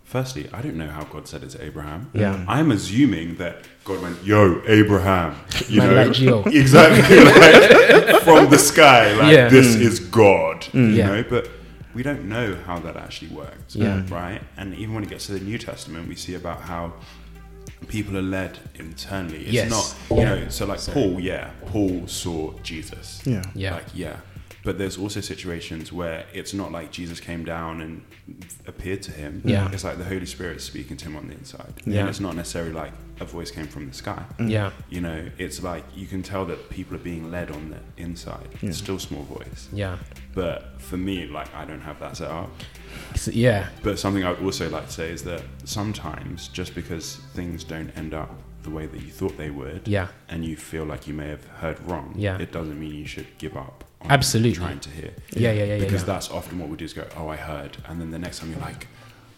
Firstly, 0.10 0.50
I 0.52 0.64
don't 0.64 0.76
know 0.76 0.88
how 0.90 1.04
God 1.04 1.28
said 1.28 1.44
it 1.44 1.52
to 1.52 1.64
Abraham. 1.64 2.10
Yeah. 2.14 2.44
I'm 2.48 2.72
assuming 2.72 3.36
that 3.36 3.58
God 3.86 4.02
went, 4.02 4.24
"Yo, 4.24 4.60
Abraham," 4.66 5.36
you 5.68 5.78
Man 5.78 5.90
know, 5.90 5.96
like 6.02 6.08
Gio. 6.18 6.48
exactly 6.62 7.18
like 7.26 8.24
from 8.24 8.50
the 8.50 8.58
sky, 8.58 9.14
like 9.14 9.32
Yeah. 9.36 9.50
this 9.50 9.76
mm. 9.76 9.82
is 9.82 10.00
God, 10.00 10.62
mm. 10.62 10.74
you 10.74 10.96
Yeah. 10.96 11.10
know. 11.10 11.24
But 11.30 11.52
we 11.94 12.02
don't 12.02 12.26
know 12.28 12.56
how 12.66 12.80
that 12.80 12.98
actually 12.98 13.28
worked, 13.28 13.76
Yeah. 13.76 14.02
right? 14.10 14.42
And 14.58 14.74
even 14.74 14.96
when 14.96 15.04
it 15.04 15.10
gets 15.12 15.28
to 15.28 15.34
the 15.34 15.42
New 15.42 15.60
Testament, 15.60 16.08
we 16.08 16.16
see 16.16 16.34
about 16.34 16.62
how 16.62 16.94
people 17.88 18.18
are 18.18 18.24
led 18.38 18.58
internally. 18.80 19.44
It's 19.44 19.54
Yes. 19.54 19.70
not, 19.70 20.18
you 20.18 20.24
Yeah. 20.24 20.30
know. 20.36 20.50
So 20.50 20.66
like 20.66 20.84
Paul, 20.88 21.20
yeah, 21.20 21.52
Paul 21.68 22.08
saw 22.08 22.54
Jesus, 22.64 23.22
Yeah. 23.26 23.44
Yeah. 23.54 23.76
like 23.76 23.86
yeah. 23.94 24.16
But 24.64 24.78
there's 24.78 24.98
also 24.98 25.22
situations 25.22 25.94
where 25.94 26.26
it's 26.34 26.54
not 26.54 26.72
like 26.72 26.92
Jesus 26.92 27.20
came 27.20 27.46
down 27.46 27.82
and 27.82 28.04
appeared 28.68 29.02
to 29.04 29.12
him. 29.12 29.42
Yeah. 29.46 29.70
It's 29.72 29.84
like 29.84 29.98
the 29.98 30.04
Holy 30.04 30.26
Spirit 30.26 30.62
speaking 30.62 30.98
to 30.98 31.06
him 31.06 31.16
on 31.16 31.28
the 31.28 31.34
inside. 31.34 31.74
Yeah. 31.86 32.02
And 32.02 32.10
it's 32.10 32.20
not 32.20 32.36
necessarily 32.36 32.74
like 32.74 32.92
a 33.22 33.26
voice 33.26 33.52
came 33.52 33.68
from 33.68 33.88
the 33.88 33.94
sky. 33.94 34.22
Mm. 34.38 34.50
yeah, 34.50 34.72
You 34.90 35.02
know, 35.02 35.30
it's 35.38 35.64
like 35.64 35.84
you 35.96 36.08
can 36.08 36.22
tell 36.24 36.46
that 36.46 36.70
people 36.70 36.96
are 36.96 37.00
being 37.00 37.32
led 37.32 37.52
on 37.52 37.70
the 37.72 38.02
inside. 38.04 38.48
Yeah. 38.62 38.70
It's 38.70 38.78
still 38.78 39.00
small 39.00 39.24
voice. 39.24 39.70
yeah, 39.72 39.98
But 40.34 40.82
for 40.82 40.98
me, 40.98 41.26
like 41.26 41.54
I 41.56 41.66
don't 41.66 41.82
have 41.82 42.00
that 42.00 42.18
set 42.18 42.30
up. 42.30 42.50
So, 43.16 43.32
yeah, 43.32 43.70
But 43.84 43.98
something 44.00 44.24
I 44.24 44.32
would 44.32 44.44
also 44.44 44.70
like 44.70 44.88
to 44.88 44.92
say 44.92 45.10
is 45.12 45.24
that 45.24 45.42
sometimes 45.64 46.48
just 46.50 46.76
because 46.76 47.18
things 47.34 47.64
don't 47.64 47.92
end 47.98 48.14
up 48.14 48.30
the 48.64 48.70
way 48.70 48.86
that 48.88 49.02
you 49.02 49.10
thought 49.10 49.38
they 49.38 49.50
would, 49.50 49.88
yeah. 49.88 50.08
and 50.28 50.44
you 50.44 50.58
feel 50.58 50.84
like 50.84 51.08
you 51.08 51.14
may 51.14 51.28
have 51.30 51.46
heard 51.62 51.80
wrong, 51.88 52.14
Yeah. 52.18 52.38
it 52.40 52.52
doesn't 52.52 52.78
mean 52.80 52.94
you 52.94 53.06
should 53.08 53.28
give 53.38 53.56
up. 53.56 53.86
Absolutely. 54.08 54.54
trying 54.54 54.80
to 54.80 54.90
hear. 54.90 55.12
Yeah, 55.36 55.52
yeah, 55.52 55.64
yeah, 55.64 55.76
yeah, 55.76 55.80
Because 55.84 56.02
yeah. 56.02 56.08
that's 56.08 56.30
often 56.32 56.60
what 56.60 56.70
we 56.70 56.78
do 56.78 56.86
is 56.86 56.94
go, 56.94 57.06
oh, 57.18 57.28
I 57.28 57.36
heard, 57.36 57.78
and 57.88 58.00
then 58.00 58.12
the 58.12 58.20
next 58.20 58.40
time 58.40 58.52
you're 58.52 58.60
like, 58.62 58.88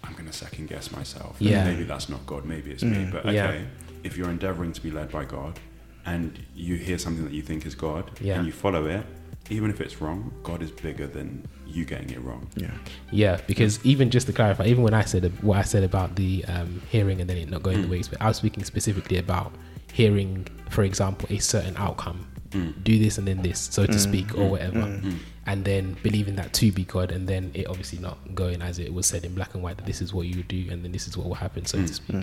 I'm 0.04 0.14
going 0.14 0.26
to 0.28 0.34
second 0.34 0.68
guess 0.70 0.92
myself. 0.92 1.36
Yeah. 1.40 1.64
Maybe 1.64 1.84
that's 1.84 2.10
not 2.10 2.26
God. 2.26 2.46
Maybe 2.46 2.72
it's 2.72 2.84
me. 2.84 3.08
But 3.12 3.26
okay, 3.26 3.34
Yeah. 3.36 3.62
if 4.04 4.18
you're 4.18 4.30
endeavoring 4.30 4.74
to 4.74 4.82
be 4.82 4.92
led 4.92 5.12
by 5.12 5.26
God, 5.26 5.60
and 6.06 6.40
you 6.56 6.76
hear 6.76 6.98
something 6.98 7.24
that 7.24 7.34
you 7.34 7.42
think 7.44 7.66
is 7.66 7.76
God, 7.76 8.10
Yeah. 8.20 8.36
and 8.38 8.46
you 8.46 8.52
follow 8.52 8.86
it, 8.88 9.06
even 9.50 9.70
if 9.70 9.82
it's 9.82 10.02
wrong, 10.02 10.32
God 10.44 10.62
is 10.62 10.72
bigger 10.72 11.08
than 11.08 11.46
you 11.68 11.86
getting 11.86 12.10
it 12.10 12.22
wrong. 12.22 12.48
Yeah. 12.56 12.72
Yeah, 13.12 13.40
because 13.48 13.84
even 13.86 14.10
just 14.10 14.28
to 14.28 14.34
clarify, 14.34 14.66
even 14.66 14.84
when 14.84 14.94
I 14.94 15.04
said 15.06 15.32
what 15.44 15.58
I 15.58 15.64
said 15.64 15.84
about 15.84 16.16
the 16.16 16.44
um, 16.46 16.82
hearing 16.90 17.20
and 17.22 17.30
then 17.30 17.38
it 17.38 17.50
not 17.50 17.64
going 17.64 17.82
the 17.82 17.88
way, 17.88 18.02
I 18.20 18.28
was 18.28 18.38
speaking 18.38 18.64
specifically 18.64 19.18
about 19.18 19.54
hearing, 19.94 20.48
for 20.70 20.84
example, 20.84 21.28
a 21.32 21.38
certain 21.40 21.76
outcome, 21.78 22.28
Mm. 22.52 22.84
do 22.84 23.00
this 23.00 23.18
and 23.18 23.28
then 23.28 23.42
this, 23.42 23.60
so 23.60 23.86
to 23.86 23.92
mm. 23.94 24.00
speak, 24.00 24.34
or 24.36 24.42
mm. 24.42 24.50
whatever, 24.50 25.02
and 25.46 25.66
then 25.66 25.98
believing 26.04 26.36
that 26.36 26.54
to 26.54 26.72
be 26.72 26.84
God, 26.84 27.12
and 27.12 27.28
then 27.28 27.52
it 27.54 27.68
obviously 27.68 28.00
not 28.00 28.18
going 28.36 28.62
as 28.62 28.78
it 28.78 28.94
was 28.94 29.08
said 29.08 29.26
in 29.26 29.34
black 29.34 29.54
and 29.54 29.64
white 29.64 29.78
that 29.78 29.86
this 29.86 30.02
is 30.02 30.14
what 30.14 30.28
you 30.28 30.38
would 30.38 30.48
do 30.48 30.68
and 30.70 30.84
then 30.84 30.92
this 30.92 31.08
is 31.08 31.18
what 31.18 31.28
will 31.28 31.36
happen, 31.36 31.66
so 31.66 31.78
to 31.80 31.88
speak. 31.88 32.16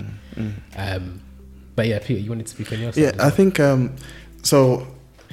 Um, 0.76 1.20
but 1.78 1.86
yeah, 1.86 2.00
Peter, 2.00 2.20
you 2.20 2.30
wanted 2.30 2.46
to 2.46 2.52
speak 2.52 2.72
on 2.72 2.80
your 2.80 2.92
side? 2.92 3.00
Yeah, 3.00 3.08
as 3.10 3.20
I 3.20 3.22
well? 3.24 3.30
think 3.30 3.60
um, 3.60 3.96
so. 4.42 4.86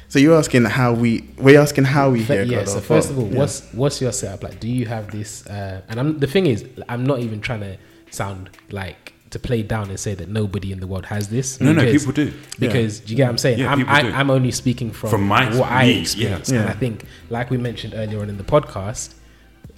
So 0.07 0.19
you're 0.19 0.37
asking 0.37 0.65
how 0.65 0.93
we 0.93 1.27
we're 1.37 1.59
asking 1.59 1.85
how 1.85 2.11
we 2.11 2.21
hear 2.21 2.43
yeah. 2.43 2.59
God. 2.59 2.69
So 2.69 2.79
first 2.79 3.09
of 3.09 3.17
all, 3.17 3.27
Yeah. 3.27 3.39
what's 3.39 3.73
what's 3.73 3.99
your 3.99 4.11
setup 4.11 4.43
like? 4.43 4.59
Do 4.59 4.69
you 4.69 4.85
have 4.85 5.11
this? 5.11 5.45
Uh, 5.47 5.81
and 5.89 5.99
I'm 5.99 6.19
the 6.19 6.27
thing 6.27 6.45
is, 6.45 6.63
I'm 6.87 7.03
not 7.03 7.19
even 7.19 7.41
trying 7.41 7.61
to 7.61 7.77
sound 8.11 8.51
like 8.69 9.04
to 9.35 9.39
play 9.39 9.61
down 9.61 9.89
and 9.89 9.99
say 9.99 10.13
that 10.15 10.29
nobody 10.29 10.71
in 10.71 10.79
the 10.79 10.87
world 10.87 11.05
has 11.07 11.27
this. 11.27 11.59
No, 11.59 11.73
no, 11.73 11.83
people 11.91 12.13
do. 12.13 12.31
Because 12.57 13.01
do 13.01 13.11
you 13.11 13.17
get 13.17 13.25
what 13.25 13.31
I'm 13.31 13.37
saying? 13.37 13.59
Yeah, 13.59 13.71
I'm, 13.71 13.79
people 13.79 13.93
I, 13.93 14.01
do. 14.01 14.11
I'm 14.11 14.29
only 14.31 14.51
speaking 14.51 14.91
from, 14.91 15.09
From 15.09 15.27
my- 15.27 15.53
what 15.57 15.69
I 15.69 15.87
me, 15.87 15.99
experienced, 16.01 16.51
yeah. 16.51 16.61
and 16.61 16.69
I 16.69 16.73
think, 16.73 17.03
like 17.29 17.49
we 17.49 17.57
mentioned 17.57 17.93
earlier 17.95 18.21
on 18.21 18.29
in 18.29 18.37
the 18.37 18.45
podcast, 18.45 19.13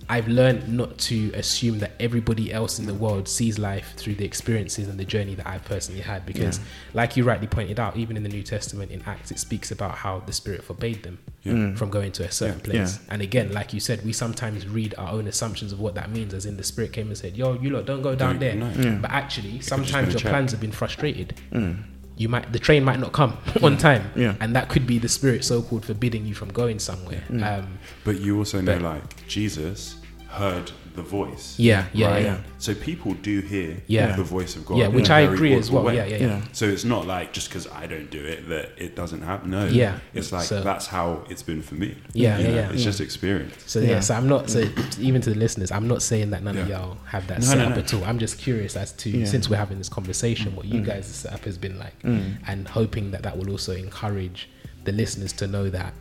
I've 0.10 0.28
learned 0.30 0.70
not 0.74 0.98
to 1.00 1.32
assume 1.34 1.80
that 1.80 1.92
everybody 2.00 2.54
else 2.54 2.80
in 2.80 2.86
the 2.86 2.94
world 2.94 3.28
sees 3.28 3.60
life 3.60 3.94
through 3.98 4.16
the 4.16 4.24
experiences 4.26 4.88
and 4.88 4.98
the 4.98 5.04
journey 5.06 5.36
that 5.36 5.46
I've 5.46 5.66
personally 5.66 6.00
had. 6.02 6.26
Because, 6.26 6.62
like 6.94 7.18
you 7.18 7.26
rightly 7.26 7.48
pointed 7.48 7.78
out, 7.80 7.98
even 7.98 8.16
in 8.16 8.24
the 8.24 8.30
New 8.30 8.44
Testament 8.44 8.90
in 8.92 9.02
Acts, 9.06 9.32
it 9.32 9.40
speaks 9.40 9.70
about 9.70 9.96
how 9.96 10.22
the 10.22 10.32
Spirit 10.32 10.64
forbade 10.64 11.04
them 11.04 11.20
mm. 11.46 11.78
from 11.78 11.90
going 11.90 12.14
to 12.14 12.24
a 12.24 12.32
certain 12.32 12.60
Yeah. 12.60 12.64
place. 12.84 13.00
And 13.10 13.22
again, 13.22 13.52
like 13.52 13.74
you 13.74 13.82
said, 13.82 14.06
we 14.06 14.14
sometimes 14.14 14.66
read 14.66 14.96
our 14.98 15.12
own 15.12 15.28
assumptions 15.28 15.74
of 15.74 15.80
what 15.82 15.96
that 15.96 16.10
means, 16.10 16.34
as 16.34 16.46
in 16.46 16.56
the 16.56 16.64
Spirit 16.64 16.94
came 16.94 17.08
and 17.08 17.18
said, 17.18 17.36
"Yo, 17.36 17.54
you 17.60 17.70
lot, 17.70 17.86
don't 17.86 18.02
go 18.02 18.16
down 18.16 18.40
Don't- 18.40 18.40
there." 18.40 18.56
no. 18.56 19.00
But 19.02 19.12
actually, 19.12 19.58
just 19.58 19.68
sometimes 19.70 20.14
your 20.14 20.20
check. 20.22 20.30
plans 20.32 20.52
have 20.52 20.62
been 20.62 20.72
frustrated. 20.72 21.36
Mm. 21.52 21.84
You 22.16 22.30
might 22.30 22.52
the 22.52 22.58
train 22.58 22.84
might 22.84 23.00
not 23.00 23.12
come 23.12 23.38
on 23.62 23.78
time, 23.78 24.10
Yeah. 24.16 24.34
and 24.40 24.56
that 24.56 24.70
could 24.70 24.88
be 24.88 24.98
the 24.98 25.08
Spirit 25.10 25.46
so-called 25.46 25.86
forbidding 25.86 26.26
you 26.26 26.34
from 26.34 26.50
going 26.50 26.80
somewhere. 26.80 27.24
Mm. 27.30 27.44
Um, 27.60 27.78
But 28.04 28.22
you 28.22 28.38
also 28.40 28.60
know, 28.60 28.74
But- 28.80 28.82
like, 28.82 29.28
Jesus 29.28 29.97
heard 30.28 30.72
the 30.96 31.02
voice. 31.04 31.58
Yeah, 31.60 31.86
yeah, 31.94 32.08
right? 32.10 32.24
yeah. 32.24 32.38
So 32.58 32.74
people 32.74 33.14
do 33.14 33.40
hear 33.40 33.78
Yeah. 33.88 34.16
the 34.16 34.24
voice 34.24 34.56
of 34.56 34.66
God. 34.66 34.80
yeah, 34.80 34.88
which 34.88 35.10
I 35.12 35.20
agree 35.22 35.54
as 35.54 35.70
well. 35.70 35.86
Yeah, 35.94 36.06
yeah, 36.06 36.18
yeah. 36.18 36.28
Yeah. 36.28 36.42
So 36.54 36.66
it's 36.68 36.84
not 36.84 37.06
like 37.06 37.34
just 37.34 37.50
because 37.50 37.68
I 37.68 37.86
don't 37.86 38.10
do 38.10 38.24
it 38.26 38.50
that 38.50 38.72
it 38.78 38.96
doesn't 38.96 39.22
happen. 39.22 39.52
No. 39.52 39.68
Yeah. 39.68 40.00
It's 40.16 40.32
like 40.32 40.46
So- 40.48 40.62
that's 40.64 40.88
how 40.88 41.24
it's 41.30 41.44
been 41.44 41.62
for 41.62 41.76
me. 41.76 41.96
Yeah, 42.14 42.38
You 42.40 42.44
yeah, 42.46 42.50
know, 42.50 42.56
yeah. 42.58 42.72
It's 42.72 42.84
just 42.84 43.00
experience. 43.00 43.54
So 43.68 43.80
yeah. 43.80 43.90
Yeah. 43.90 44.00
so 44.00 44.16
I'm 44.16 44.28
not 44.28 44.50
so 44.50 44.68
even 45.00 45.22
to 45.22 45.30
the 45.30 45.38
listeners, 45.40 45.72
I'm 45.72 45.88
not 45.88 46.02
saying 46.02 46.32
that 46.32 46.44
none 46.44 46.58
of 46.58 46.68
y'all 46.68 46.98
have 47.06 47.28
that 47.28 47.42
No, 47.42 47.46
no, 47.46 47.52
setup 47.54 47.70
no. 47.76 47.80
at 47.84 47.94
all. 47.94 48.04
I'm 48.04 48.18
just 48.20 48.40
curious 48.40 48.76
as 48.76 48.92
to 48.94 49.10
Yeah. 49.12 49.26
since 49.26 49.50
we're 49.50 49.58
having 49.58 49.78
this 49.78 49.90
conversation, 49.90 50.56
what 50.56 50.66
Mm. 50.66 50.74
you 50.74 50.82
guys' 50.82 51.06
setup 51.06 51.46
has 51.46 51.58
been 51.60 51.78
like, 51.78 51.94
and 52.04 52.68
hoping 52.68 53.12
that 53.12 53.22
that 53.24 53.38
will 53.38 53.52
also 53.52 53.74
encourage 53.74 54.50
the 54.84 54.92
listeners 54.92 55.32
to 55.34 55.46
know 55.48 55.70
that 55.70 55.94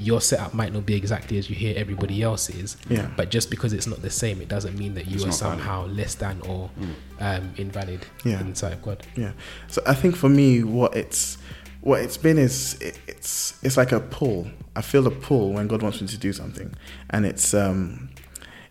your 0.00 0.20
setup 0.20 0.54
might 0.54 0.72
not 0.72 0.86
be 0.86 0.94
exactly 0.94 1.38
as 1.38 1.48
you 1.50 1.56
hear 1.56 1.74
everybody 1.76 2.22
else's, 2.22 2.76
Yeah. 2.88 3.08
but 3.16 3.30
just 3.30 3.50
because 3.50 3.72
it's 3.72 3.86
not 3.86 4.02
the 4.02 4.10
same, 4.10 4.40
it 4.40 4.48
doesn't 4.48 4.78
mean 4.78 4.94
that 4.94 5.06
you 5.06 5.14
It's 5.16 5.24
are 5.24 5.28
not 5.28 5.38
valid. 5.38 5.58
somehow 5.58 5.86
less 5.86 6.14
than 6.14 6.40
or 6.42 6.70
um, 7.20 7.52
invalid 7.56 8.06
Yeah. 8.24 8.40
inside 8.40 8.72
of 8.72 8.82
God. 8.82 9.06
Yeah. 9.16 9.32
So 9.68 9.82
I 9.86 9.94
think 9.94 10.16
for 10.16 10.28
me, 10.28 10.62
what 10.64 10.96
it's 10.96 11.38
what 11.82 12.02
it's 12.02 12.18
been 12.18 12.36
is 12.38 12.74
it, 12.80 12.98
it's 13.08 13.54
it's 13.62 13.76
like 13.76 13.92
a 13.92 14.00
pull. 14.00 14.48
I 14.76 14.82
feel 14.82 15.06
a 15.06 15.10
pull 15.10 15.52
when 15.52 15.66
God 15.66 15.82
wants 15.82 16.00
me 16.00 16.06
to 16.08 16.18
do 16.18 16.32
something, 16.32 16.74
and 17.10 17.24
it's 17.24 17.54
um 17.54 18.10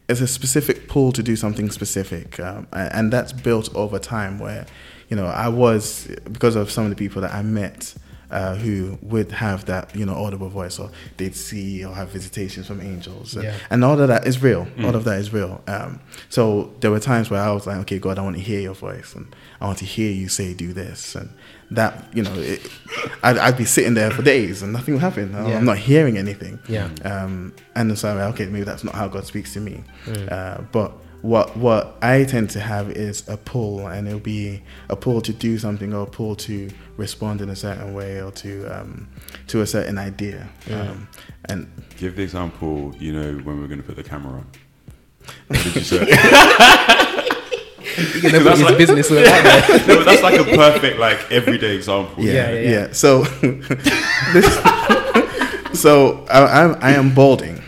it's 0.08 0.22
a 0.22 0.28
specific 0.28 0.88
pull 0.88 1.12
to 1.12 1.22
do 1.24 1.36
something 1.36 1.70
specific, 1.72 2.40
um, 2.40 2.68
and 2.72 3.12
that's 3.14 3.32
built 3.34 3.74
over 3.76 4.00
time. 4.00 4.40
Where 4.40 4.66
you 5.10 5.16
know 5.16 5.26
I 5.26 5.48
was 5.50 6.08
because 6.32 6.56
of 6.56 6.70
some 6.72 6.84
of 6.86 6.90
the 6.92 6.96
people 6.96 7.22
that 7.22 7.34
I 7.34 7.42
met. 7.42 7.94
Uh, 8.32 8.54
who 8.56 8.98
would 9.02 9.32
have 9.32 9.66
that 9.66 9.96
you 9.96 10.06
know 10.06 10.14
audible 10.14 10.50
voice 10.50 10.78
or 10.78 10.92
they'd 11.18 11.36
see 11.36 11.84
or 11.84 11.96
have 11.96 12.10
visitations 12.10 12.68
from 12.68 12.80
angels. 12.80 13.34
And, 13.36 13.44
Yeah. 13.46 13.56
and 13.72 13.84
all 13.84 14.00
of 14.00 14.08
that 14.08 14.28
is 14.28 14.42
real. 14.44 14.68
All 14.84 14.96
of 14.96 15.04
that 15.06 15.18
is 15.20 15.34
real. 15.34 15.62
Um, 15.68 16.00
so 16.30 16.72
there 16.82 16.92
were 16.92 17.00
times 17.00 17.32
where 17.32 17.42
i 17.42 17.52
was 17.52 17.66
like 17.66 17.78
okay 17.78 17.98
god 17.98 18.20
i 18.20 18.22
want 18.22 18.36
to 18.36 18.42
hear 18.42 18.60
your 18.60 18.76
voice 18.76 19.16
and 19.16 19.26
i 19.62 19.66
want 19.66 19.80
to 19.80 19.86
hear 19.86 20.12
you 20.12 20.28
say 20.30 20.54
do 20.54 20.74
this. 20.74 21.16
And 21.16 21.30
that 21.72 21.92
you 22.14 22.22
know 22.24 22.34
it, 22.36 22.62
I'd, 23.24 23.38
I'd 23.38 23.58
be 23.58 23.66
sitting 23.66 23.94
there 23.96 24.12
for 24.12 24.22
days 24.22 24.62
and 24.64 24.74
nothing 24.74 24.94
would 24.96 25.02
happen. 25.02 25.32
Yeah. 25.34 25.58
i'm 25.58 25.66
not 25.66 25.78
hearing 25.80 26.18
anything. 26.18 26.60
Yeah. 26.68 26.90
um, 27.04 27.54
and 27.76 27.98
so 27.98 28.10
I'm 28.12 28.18
like, 28.20 28.34
okay 28.36 28.46
maybe 28.46 28.64
that's 28.64 28.84
not 28.84 28.94
how 28.96 29.08
god 29.08 29.26
speaks 29.26 29.54
to 29.54 29.60
me. 29.60 29.84
Uh, 30.30 30.62
but 30.72 30.92
what 31.22 31.56
what 31.58 31.98
I 32.02 32.24
tend 32.24 32.50
to 32.52 32.60
have 32.60 32.92
is 32.92 33.28
a 33.28 33.38
pull, 33.38 33.88
and 33.88 34.08
it'll 34.08 34.20
be 34.20 34.62
a 34.90 34.96
pull 34.96 35.22
to 35.22 35.34
do 35.34 35.58
something 35.58 35.94
or 35.94 36.04
a 36.04 36.06
pull 36.06 36.36
to 36.38 36.70
respond 36.98 37.42
in 37.42 37.50
a 37.50 37.56
certain 37.56 37.94
way 37.94 38.22
or 38.22 38.32
to 38.32 38.66
um, 38.68 39.08
to 39.48 39.62
a 39.62 39.68
certain 39.68 39.98
idea. 39.98 40.48
Um, 40.72 41.08
and 41.46 41.68
Give 41.98 42.16
the 42.16 42.24
example, 42.24 42.96
you 42.98 43.12
know, 43.14 43.34
when 43.44 43.60
we're 43.60 43.68
going 43.68 43.82
to 43.82 43.86
put 43.88 43.96
the 43.96 44.04
camera 44.04 44.34
on. 44.34 44.48
What 45.48 45.64
did 45.64 45.76
you 45.76 45.82
say? 45.82 47.26
You're 48.22 48.32
gonna 48.32 48.78
business 48.78 49.12
all 49.12 49.18
out 49.20 49.44
no, 49.88 49.98
but 49.98 50.06
that's 50.06 50.24
like 50.24 50.40
a 50.40 50.44
perfect, 50.44 51.00
like, 51.00 51.32
everyday 51.32 51.76
example. 51.76 52.24
yeah, 52.24 52.34
Yeah, 52.34 52.52
yeah. 52.52 52.60
yeah, 52.60 52.70
yeah. 52.70 52.92
So, 52.94 53.24
this, 54.34 55.82
so 55.82 56.26
I, 56.30 56.64
I'm 56.64 56.78
I 56.82 56.92
am 56.94 57.14
balding. 57.14 57.59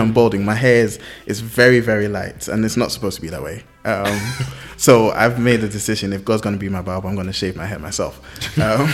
I'm 0.00 0.12
balding. 0.12 0.44
My 0.44 0.54
hair 0.54 0.84
is, 0.84 0.98
is 1.26 1.40
very 1.40 1.80
very 1.80 2.08
light, 2.08 2.48
and 2.48 2.64
it's 2.64 2.76
not 2.76 2.92
supposed 2.92 3.16
to 3.16 3.22
be 3.22 3.28
that 3.28 3.42
way. 3.42 3.64
Um, 3.84 4.20
so 4.82 5.10
I've 5.12 5.38
made 5.38 5.62
a 5.62 5.68
decision. 5.68 6.12
If 6.12 6.24
God's 6.24 6.42
going 6.42 6.56
to 6.56 6.58
be 6.58 6.68
my 6.68 6.82
barber, 6.82 7.06
I'm 7.06 7.14
going 7.14 7.28
to 7.28 7.32
shave 7.32 7.54
my 7.54 7.66
head 7.66 7.80
myself. 7.80 8.20
Um, 8.62 8.88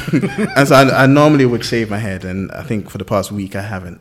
and 0.56 0.68
so 0.68 0.74
I, 0.74 1.02
I 1.02 1.06
normally 1.06 1.44
would 1.44 1.64
shave 1.64 1.90
my 1.90 1.98
head, 1.98 2.24
and 2.24 2.50
I 2.52 2.62
think 2.62 2.90
for 2.90 2.98
the 2.98 3.04
past 3.04 3.32
week 3.32 3.56
I 3.56 3.62
haven't 3.62 4.00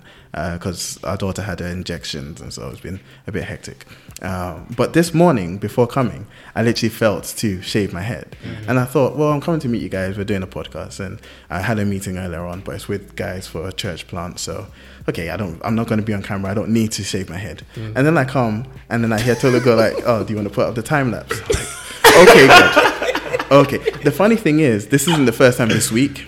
because 0.53 1.01
our 1.03 1.17
daughter 1.17 1.41
had 1.41 1.59
her 1.59 1.67
injections, 1.67 2.41
and 2.41 2.53
so 2.53 2.69
it's 2.69 2.79
been 2.79 2.99
a 3.25 3.31
bit 3.31 3.43
hectic. 3.43 3.85
Um, 4.21 4.67
but 4.75 4.93
this 4.93 5.13
morning, 5.13 5.57
before 5.57 5.87
coming, 5.87 6.27
I 6.55 6.63
literally 6.63 6.89
felt 6.89 7.23
to 7.37 7.61
shave 7.61 7.93
my 7.93 8.01
head, 8.01 8.35
and 8.67 8.79
I 8.79 8.85
thought, 8.85 9.15
well, 9.15 9.31
I'm 9.31 9.41
coming 9.41 9.59
to 9.61 9.67
meet 9.69 9.81
you 9.81 9.89
guys. 9.89 10.17
We're 10.17 10.25
doing 10.25 10.43
a 10.43 10.47
podcast, 10.47 10.99
and 10.99 11.19
I 11.49 11.61
had 11.61 11.79
a 11.79 11.85
meeting 11.85 12.17
earlier 12.17 12.45
on, 12.45 12.61
but 12.61 12.75
it's 12.75 12.87
with 12.87 13.15
guys 13.15 13.47
for 13.47 13.67
a 13.67 13.71
church 13.71 14.07
plant. 14.07 14.39
So, 14.39 14.67
okay, 15.07 15.29
I 15.29 15.37
don't, 15.37 15.59
I'm 15.63 15.75
not 15.75 15.87
going 15.87 15.99
to 15.99 16.05
be 16.05 16.13
on 16.13 16.21
camera. 16.23 16.51
I 16.51 16.53
don't 16.53 16.69
need 16.69 16.91
to 16.93 17.03
shave 17.03 17.29
my 17.29 17.37
head. 17.37 17.63
And 17.95 18.05
then 18.05 18.17
I 18.17 18.25
come, 18.25 18.67
and 18.89 19.03
then 19.03 19.11
I 19.13 19.19
hear 19.19 19.35
Tola 19.35 19.59
go 19.59 19.75
like, 19.75 19.95
oh, 20.05 20.23
do 20.23 20.33
you 20.33 20.37
want 20.37 20.49
to 20.49 20.53
put 20.53 20.67
up 20.67 20.75
the 20.75 20.83
time 20.83 21.11
lapse? 21.11 21.39
Like, 21.49 21.67
okay, 22.17 22.47
good. 22.47 23.51
Okay. 23.51 23.77
The 24.03 24.11
funny 24.11 24.35
thing 24.35 24.59
is, 24.59 24.87
this 24.87 25.07
isn't 25.07 25.25
the 25.25 25.31
first 25.31 25.57
time 25.57 25.69
this 25.69 25.91
week. 25.91 26.25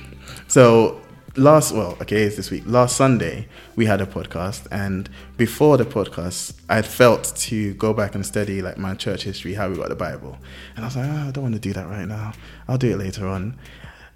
So 0.48 1.02
last, 1.36 1.74
well, 1.74 1.98
okay, 2.02 2.24
it's 2.24 2.36
this 2.38 2.50
week. 2.50 2.64
Last 2.66 2.96
Sunday 2.96 3.48
we 3.76 3.86
had 3.86 4.02
a 4.02 4.06
podcast, 4.06 4.68
and 4.72 5.10
before 5.38 5.78
the 5.78 5.86
podcast, 5.86 6.54
I'd 6.70 6.86
felt 6.86 7.34
to 7.38 7.74
go 7.76 7.94
back 7.94 8.16
and 8.16 8.26
study 8.26 8.62
like 8.62 8.78
my 8.78 8.96
church 8.96 9.24
history, 9.24 9.54
how 9.54 9.70
we 9.70 9.76
got 9.76 9.90
the 9.90 9.96
Bible, 9.96 10.38
and 10.76 10.86
I 10.86 10.88
was 10.88 10.96
like, 10.96 11.06
oh, 11.08 11.28
I 11.28 11.32
don't 11.32 11.44
want 11.44 11.56
to 11.56 11.62
do 11.62 11.74
that 11.74 11.88
right 11.88 12.08
now. 12.08 12.34
I'll 12.68 12.78
do 12.78 12.92
it 12.92 12.98
later 12.98 13.28
on. 13.28 13.58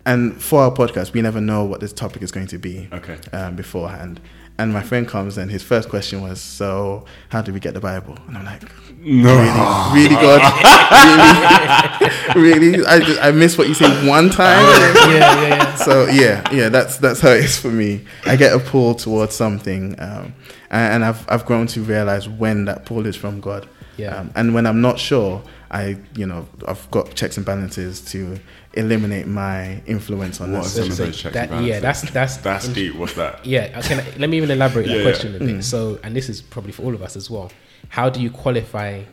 And 0.06 0.42
for 0.42 0.62
our 0.64 0.72
podcast, 0.72 1.14
we 1.14 1.22
never 1.22 1.40
know 1.40 1.64
what 1.64 1.80
this 1.80 1.94
topic 1.94 2.24
is 2.24 2.32
going 2.32 2.48
to 2.48 2.58
be 2.58 2.90
Okay. 2.92 3.18
um, 3.32 3.56
beforehand. 3.56 4.20
And 4.58 4.72
my 4.74 4.84
friend 4.84 5.08
comes, 5.08 5.38
and 5.38 5.50
his 5.50 5.64
first 5.64 5.90
question 5.90 6.22
was, 6.22 6.40
"So, 6.42 7.06
how 7.30 7.42
did 7.42 7.54
we 7.54 7.60
get 7.60 7.74
the 7.74 7.80
Bible?" 7.80 8.18
And 8.28 8.38
I'm 8.38 8.46
like, 8.46 8.64
No. 9.06 9.92
really, 9.94 10.08
really, 10.08 10.16
God, 10.16 10.42
really, 12.36 12.60
really. 12.72 12.86
I 12.86 13.00
just, 13.00 13.22
I 13.22 13.32
missed 13.32 13.58
what 13.58 13.68
you 13.68 13.74
said 13.74 14.08
one 14.08 14.30
time. 14.30 14.64
yeah, 14.64 15.12
yeah, 15.12 15.48
yeah. 15.48 15.76
so 15.76 16.06
yeah, 16.08 16.50
yeah, 16.54 16.70
that's 16.70 16.98
that's 16.98 17.20
how 17.20 17.32
it 17.32 17.44
is 17.44 17.58
for 17.60 17.70
me. 17.70 18.06
I 18.26 18.36
get 18.36 18.54
a 18.54 18.60
pull 18.60 18.96
towards 18.96 19.36
something, 19.36 20.00
um, 20.00 20.34
and, 20.70 20.94
and 20.96 21.06
I've 21.06 21.26
I've 21.30 21.46
grown 21.46 21.68
to 21.68 21.82
realize 21.82 22.30
when 22.30 22.66
that 22.66 22.86
pull 22.86 23.06
is 23.06 23.16
from 23.16 23.40
God. 23.42 23.68
Yeah. 23.98 24.16
Um, 24.18 24.32
and 24.36 24.54
when 24.56 24.66
I'm 24.66 24.82
not 24.82 24.98
sure, 25.00 25.44
I 25.70 25.98
you 26.16 26.26
know 26.26 26.48
I've 26.68 26.90
got 26.90 27.14
checks 27.14 27.38
and 27.38 27.46
balances 27.46 28.02
to 28.12 28.40
eliminate 28.74 29.28
my 29.28 29.82
influence 29.86 30.42
on 30.42 30.52
What 30.54 30.60
are 30.60 30.64
that. 30.64 30.70
some 30.70 30.90
of 30.92 30.98
those 30.98 31.16
checks 31.22 31.34
that- 31.36 31.52
and 31.52 31.66
yeah, 31.68 31.80
balances? 31.80 32.10
that's- 32.12 32.38
that's 32.38 32.64
That's 32.66 32.68
deep. 32.74 32.96
What's 32.96 33.14
that? 33.14 33.46
Yeah, 33.46 33.70
I 33.76 33.82
can 33.84 33.98
let 34.18 34.30
me 34.32 34.38
even 34.38 34.50
elaborate 34.50 34.88
Yeah, 34.88 34.94
that 34.94 34.98
yeah. 35.04 35.10
question 35.12 35.36
a 35.36 35.40
bit. 35.40 35.64
So, 35.64 36.00
and 36.04 36.16
this 36.16 36.28
is 36.28 36.42
probably 36.42 36.72
for 36.72 36.82
all 36.82 36.96
of 36.96 37.04
us 37.04 37.16
as 37.16 37.30
well. 37.30 37.52
How 37.90 38.10
do 38.10 38.22
you 38.22 38.30
qualify? 38.30 39.04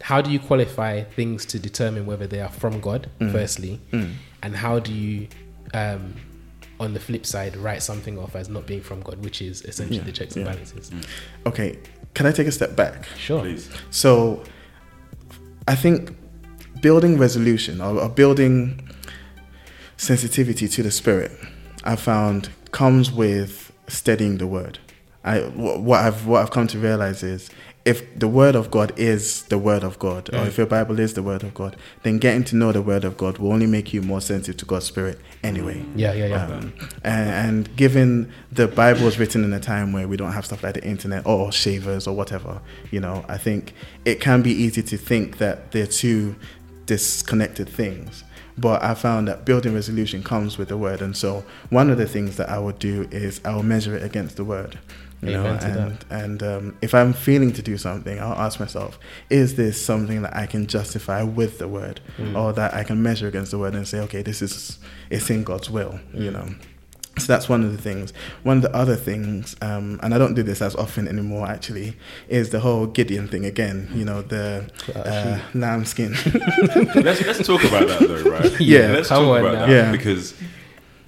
How 0.00 0.20
do 0.20 0.30
you 0.30 0.38
qualify 0.38 1.02
things 1.02 1.46
to 1.46 1.58
determine 1.58 2.06
whether 2.06 2.26
they 2.26 2.40
are 2.40 2.50
from 2.50 2.80
God, 2.80 3.08
mm. 3.20 3.32
firstly, 3.32 3.80
mm. 3.90 4.12
and 4.42 4.54
how 4.54 4.78
do 4.78 4.92
you, 4.92 5.28
um, 5.72 6.14
on 6.78 6.92
the 6.92 7.00
flip 7.00 7.24
side, 7.24 7.56
write 7.56 7.82
something 7.82 8.18
off 8.18 8.36
as 8.36 8.48
not 8.48 8.66
being 8.66 8.82
from 8.82 9.00
God, 9.00 9.24
which 9.24 9.40
is 9.40 9.62
essentially 9.62 9.98
Yeah, 9.98 10.04
the 10.04 10.12
checks 10.12 10.36
yeah. 10.36 10.42
and 10.42 10.52
balances? 10.52 10.90
Mm. 10.90 11.06
Okay, 11.46 11.78
can 12.12 12.26
I 12.26 12.32
take 12.32 12.46
a 12.46 12.52
step 12.52 12.76
back? 12.76 13.06
Sure. 13.16 13.40
Please. 13.40 13.70
So, 13.90 14.42
I 15.66 15.74
think 15.74 16.14
building 16.82 17.16
resolution 17.16 17.80
or, 17.80 17.98
or 17.98 18.08
building 18.10 18.86
sensitivity 19.96 20.68
to 20.68 20.82
the 20.82 20.90
spirit, 20.90 21.32
I 21.84 21.96
found 21.96 22.50
comes 22.72 23.10
with 23.10 23.72
studying 23.88 24.38
the 24.38 24.46
word. 24.46 24.78
I 25.24 25.40
what 25.40 26.00
I've 26.00 26.26
what 26.26 26.42
I've 26.42 26.50
come 26.50 26.66
to 26.68 26.78
realize 26.78 27.22
is 27.22 27.48
if 27.84 28.18
the 28.18 28.28
word 28.28 28.54
of 28.54 28.70
God 28.70 28.92
is 28.96 29.42
the 29.44 29.58
word 29.58 29.84
of 29.84 29.98
God, 29.98 30.30
or 30.32 30.38
Mm. 30.38 30.46
if 30.46 30.56
your 30.56 30.66
Bible 30.66 30.98
is 30.98 31.12
the 31.12 31.22
word 31.22 31.42
of 31.42 31.52
God, 31.52 31.76
then 32.02 32.16
getting 32.18 32.42
to 32.44 32.56
know 32.56 32.72
the 32.72 32.80
word 32.80 33.04
of 33.04 33.16
God 33.18 33.36
will 33.38 33.52
only 33.52 33.66
make 33.66 33.92
you 33.92 34.00
more 34.00 34.22
sensitive 34.22 34.56
to 34.58 34.64
God's 34.64 34.86
spirit 34.86 35.18
anyway. 35.42 35.84
Yeah, 35.94 36.14
yeah, 36.14 36.26
yeah. 36.26 36.46
Um, 36.46 36.72
and, 37.02 37.28
and 37.30 37.76
given 37.76 38.32
the 38.50 38.68
Bible 38.68 39.04
was 39.04 39.18
written 39.18 39.44
in 39.44 39.52
a 39.52 39.60
time 39.60 39.92
where 39.92 40.08
we 40.08 40.16
don't 40.16 40.32
have 40.32 40.46
stuff 40.46 40.62
like 40.62 40.74
the 40.74 40.84
internet 40.84 41.26
or 41.26 41.52
shavers 41.52 42.06
or 42.06 42.16
whatever, 42.16 42.62
you 42.90 43.00
know, 43.00 43.22
I 43.28 43.36
think 43.36 43.74
it 44.06 44.18
can 44.18 44.40
be 44.40 44.52
easy 44.52 44.82
to 44.82 44.96
think 44.96 45.36
that 45.38 45.72
they're 45.72 45.86
two 45.86 46.36
disconnected 46.86 47.68
things. 47.68 48.24
But 48.56 48.84
I 48.84 48.94
found 48.94 49.26
that 49.28 49.44
building 49.44 49.74
resolution 49.74 50.22
comes 50.22 50.56
with 50.58 50.68
the 50.68 50.76
word, 50.76 51.02
and 51.02 51.16
so 51.16 51.44
one 51.70 51.90
of 51.90 51.98
the 51.98 52.06
things 52.06 52.36
that 52.36 52.48
I 52.48 52.58
would 52.60 52.78
do 52.78 53.08
is 53.10 53.40
I 53.44 53.52
will 53.54 53.64
measure 53.64 53.96
it 53.96 54.04
against 54.04 54.36
the 54.36 54.44
word. 54.44 54.78
You 55.26 55.32
know, 55.32 55.46
and 55.62 56.04
and 56.10 56.42
um, 56.42 56.76
if 56.82 56.94
I'm 56.94 57.12
feeling 57.12 57.52
to 57.54 57.62
do 57.62 57.76
something, 57.78 58.18
I'll 58.20 58.32
ask 58.46 58.60
myself, 58.60 58.98
is 59.30 59.54
this 59.56 59.80
something 59.84 60.22
that 60.22 60.36
I 60.36 60.46
can 60.46 60.66
justify 60.66 61.22
with 61.22 61.58
the 61.58 61.68
word, 61.68 62.00
Mm. 62.18 62.36
or 62.38 62.52
that 62.52 62.74
I 62.74 62.84
can 62.84 63.02
measure 63.02 63.28
against 63.28 63.50
the 63.50 63.58
word 63.58 63.74
and 63.74 63.86
say, 63.88 64.00
okay, 64.00 64.22
this 64.22 64.42
is 64.42 64.78
it's 65.10 65.30
in 65.30 65.44
God's 65.44 65.70
will, 65.70 65.98
you 66.12 66.30
Mm. 66.30 66.32
know. 66.32 66.48
So 67.16 67.26
that's 67.32 67.48
one 67.48 67.62
of 67.62 67.70
the 67.70 67.78
things. 67.80 68.12
One 68.42 68.56
of 68.56 68.62
the 68.64 68.74
other 68.74 68.96
things, 68.96 69.54
um, 69.62 70.00
and 70.02 70.12
I 70.12 70.18
don't 70.18 70.34
do 70.34 70.42
this 70.42 70.60
as 70.60 70.74
often 70.74 71.06
anymore, 71.06 71.46
actually, 71.46 71.96
is 72.28 72.50
the 72.50 72.58
whole 72.58 72.86
Gideon 72.86 73.28
thing 73.28 73.44
again. 73.46 73.88
You 73.94 74.04
know, 74.04 74.22
the 74.22 74.64
uh, 74.96 75.38
lamb 75.54 75.84
skin. 75.84 76.12
let's 77.08 77.24
let's 77.24 77.46
talk 77.46 77.62
about 77.64 77.86
that 77.88 78.00
though, 78.00 78.30
right? 78.30 78.60
Yeah, 78.74 78.90
let's 78.92 79.08
come 79.08 79.24
talk 79.26 79.38
about 79.40 79.54
now. 79.54 79.66
that 79.66 79.70
Yeah. 79.72 79.92
because 79.92 80.34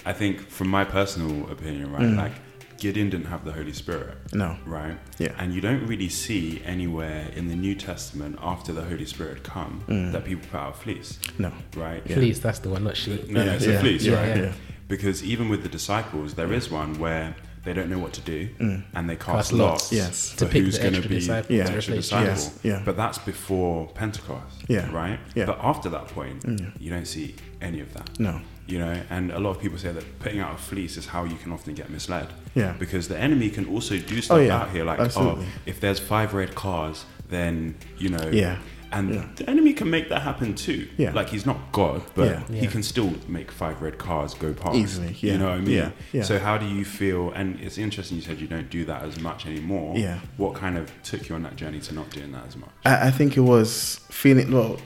I 0.05 0.13
think, 0.13 0.49
from 0.49 0.69
my 0.69 0.85
personal 0.85 1.51
opinion, 1.51 1.91
right, 1.93 2.03
Mm. 2.03 2.17
like 2.17 2.33
Gideon 2.79 3.11
didn't 3.11 3.27
have 3.27 3.45
the 3.45 3.53
Holy 3.53 3.73
Spirit, 3.73 4.17
no. 4.33 4.57
right? 4.67 4.97
Yeah. 5.19 5.33
And 5.39 5.53
you 5.55 5.61
don't 5.61 5.87
really 5.87 6.09
see 6.09 6.63
anywhere 6.65 7.29
in 7.35 7.49
the 7.49 7.57
New 7.57 7.75
Testament 7.75 8.39
after 8.43 8.73
the 8.73 8.83
Holy 8.83 9.07
Spirit 9.07 9.43
come 9.45 9.83
Mm. 9.89 10.13
that 10.13 10.25
people 10.25 10.47
put 10.51 10.59
out 10.61 10.75
a 10.75 10.79
fleece, 10.79 11.19
No. 11.39 11.53
right? 11.77 12.03
Yeah. 12.07 12.17
Fleece, 12.17 12.39
that's 12.39 12.59
the 12.61 12.69
one, 12.69 12.85
not 12.85 12.97
sheep. 12.97 13.29
No, 13.29 13.45
no, 13.45 13.53
it's 13.53 13.67
Yeah, 13.67 13.73
a 13.75 13.81
fleece, 13.81 14.05
yeah, 14.05 14.15
right? 14.15 14.37
yeah. 14.45 14.53
Because 14.89 15.25
even 15.25 15.49
with 15.49 15.63
the 15.63 15.69
disciples, 15.69 16.35
there 16.35 16.53
is 16.53 16.71
one 16.71 16.99
where 16.99 17.35
they 17.65 17.73
don't 17.73 17.91
know 17.91 17.99
what 17.99 18.13
to 18.13 18.21
do 18.21 18.49
Mm. 18.61 18.83
and 18.95 19.11
they 19.11 19.17
cast, 19.17 19.27
Cast 19.51 19.53
lots, 19.53 19.83
lots. 19.91 19.93
Yes. 19.93 20.31
for 20.33 20.39
To 20.41 20.47
pick 20.47 20.63
who's 20.63 20.77
the 20.77 20.83
going 20.91 21.03
to 21.03 21.09
be 21.09 21.17
disciple 21.17 21.57
Yeah. 21.57 21.65
the 21.65 21.73
extra 21.77 21.95
disciple. 21.97 22.27
Yes, 22.27 22.59
yeah. 22.63 22.83
But 22.85 22.97
that's 22.97 23.19
before 23.19 23.89
Pentecost, 23.89 24.63
Yeah. 24.69 24.89
right? 24.93 25.19
Yeah. 25.35 25.47
But 25.47 25.59
after 25.63 25.89
that 25.91 26.07
point, 26.09 26.43
Mm. 26.47 26.73
you 26.81 26.91
don't 26.91 27.07
see 27.09 27.35
any 27.61 27.81
of 27.81 27.93
that. 27.95 28.09
No. 28.21 28.41
You 28.69 28.79
know, 28.81 29.01
and 29.11 29.31
a 29.33 29.39
lot 29.41 29.51
of 29.51 29.61
people 29.61 29.79
say 29.79 29.93
that 29.93 30.05
putting 30.21 30.39
out 30.41 30.55
a 30.55 30.59
fleece 30.59 30.97
is 30.97 31.07
how 31.07 31.25
you 31.25 31.37
can 31.43 31.51
often 31.53 31.75
get 31.75 31.89
misled. 31.91 32.29
Yeah. 32.57 32.73
Because 32.79 33.07
the 33.09 33.19
enemy 33.19 33.51
can 33.51 33.67
also 33.67 33.97
do 33.99 34.21
stuff 34.21 34.41
yeah. 34.41 34.57
out 34.59 34.71
here, 34.71 34.85
like, 34.85 34.99
Absolutely. 34.99 35.45
oh, 35.45 35.61
if 35.67 35.79
there's 35.81 36.01
five 36.01 36.35
red 36.35 36.55
cars, 36.55 37.05
then 37.29 37.75
you 37.99 38.09
know, 38.09 38.29
Yeah. 38.33 38.57
and 38.93 39.15
Yeah. 39.15 39.25
the 39.37 39.49
enemy 39.51 39.73
can 39.75 39.91
make 39.91 40.09
that 40.09 40.23
happen 40.23 40.55
too. 40.55 40.89
Yeah. 40.97 41.13
Like 41.13 41.29
he's 41.29 41.45
not 41.45 41.59
God, 41.73 42.03
but 42.15 42.29
Yeah. 42.51 42.61
he 42.63 42.67
can 42.67 42.83
still 42.83 43.13
make 43.29 43.51
five 43.53 43.83
red 43.83 43.99
cars 43.99 44.33
go 44.35 44.53
past 44.55 44.77
Easily, 44.77 45.15
yeah. 45.21 45.33
You 45.33 45.39
know 45.39 45.49
what 45.51 45.59
I 45.59 45.61
mean? 45.61 45.77
Yeah. 45.77 45.91
Yeah. 46.13 46.23
So 46.23 46.39
how 46.39 46.57
do 46.57 46.67
you 46.67 46.85
feel? 46.85 47.31
And 47.33 47.59
it's 47.61 47.79
interesting 47.79 48.17
you 48.17 48.23
said 48.23 48.41
you 48.41 48.47
don't 48.47 48.71
do 48.71 48.85
that 48.87 49.03
as 49.03 49.21
much 49.21 49.45
anymore. 49.47 49.99
Yeah. 49.99 50.19
What 50.37 50.55
kind 50.55 50.79
of 50.79 50.91
took 51.03 51.29
you 51.29 51.35
on 51.35 51.43
that 51.43 51.57
journey 51.57 51.81
to 51.81 51.95
not 51.95 52.09
doing 52.11 52.33
that 52.33 52.45
as 52.49 52.57
much? 52.57 52.71
I, 52.85 53.09
I 53.09 53.11
think 53.11 53.37
it 53.37 53.41
was 53.57 54.01
feeling 54.11 54.51
well, 54.53 54.79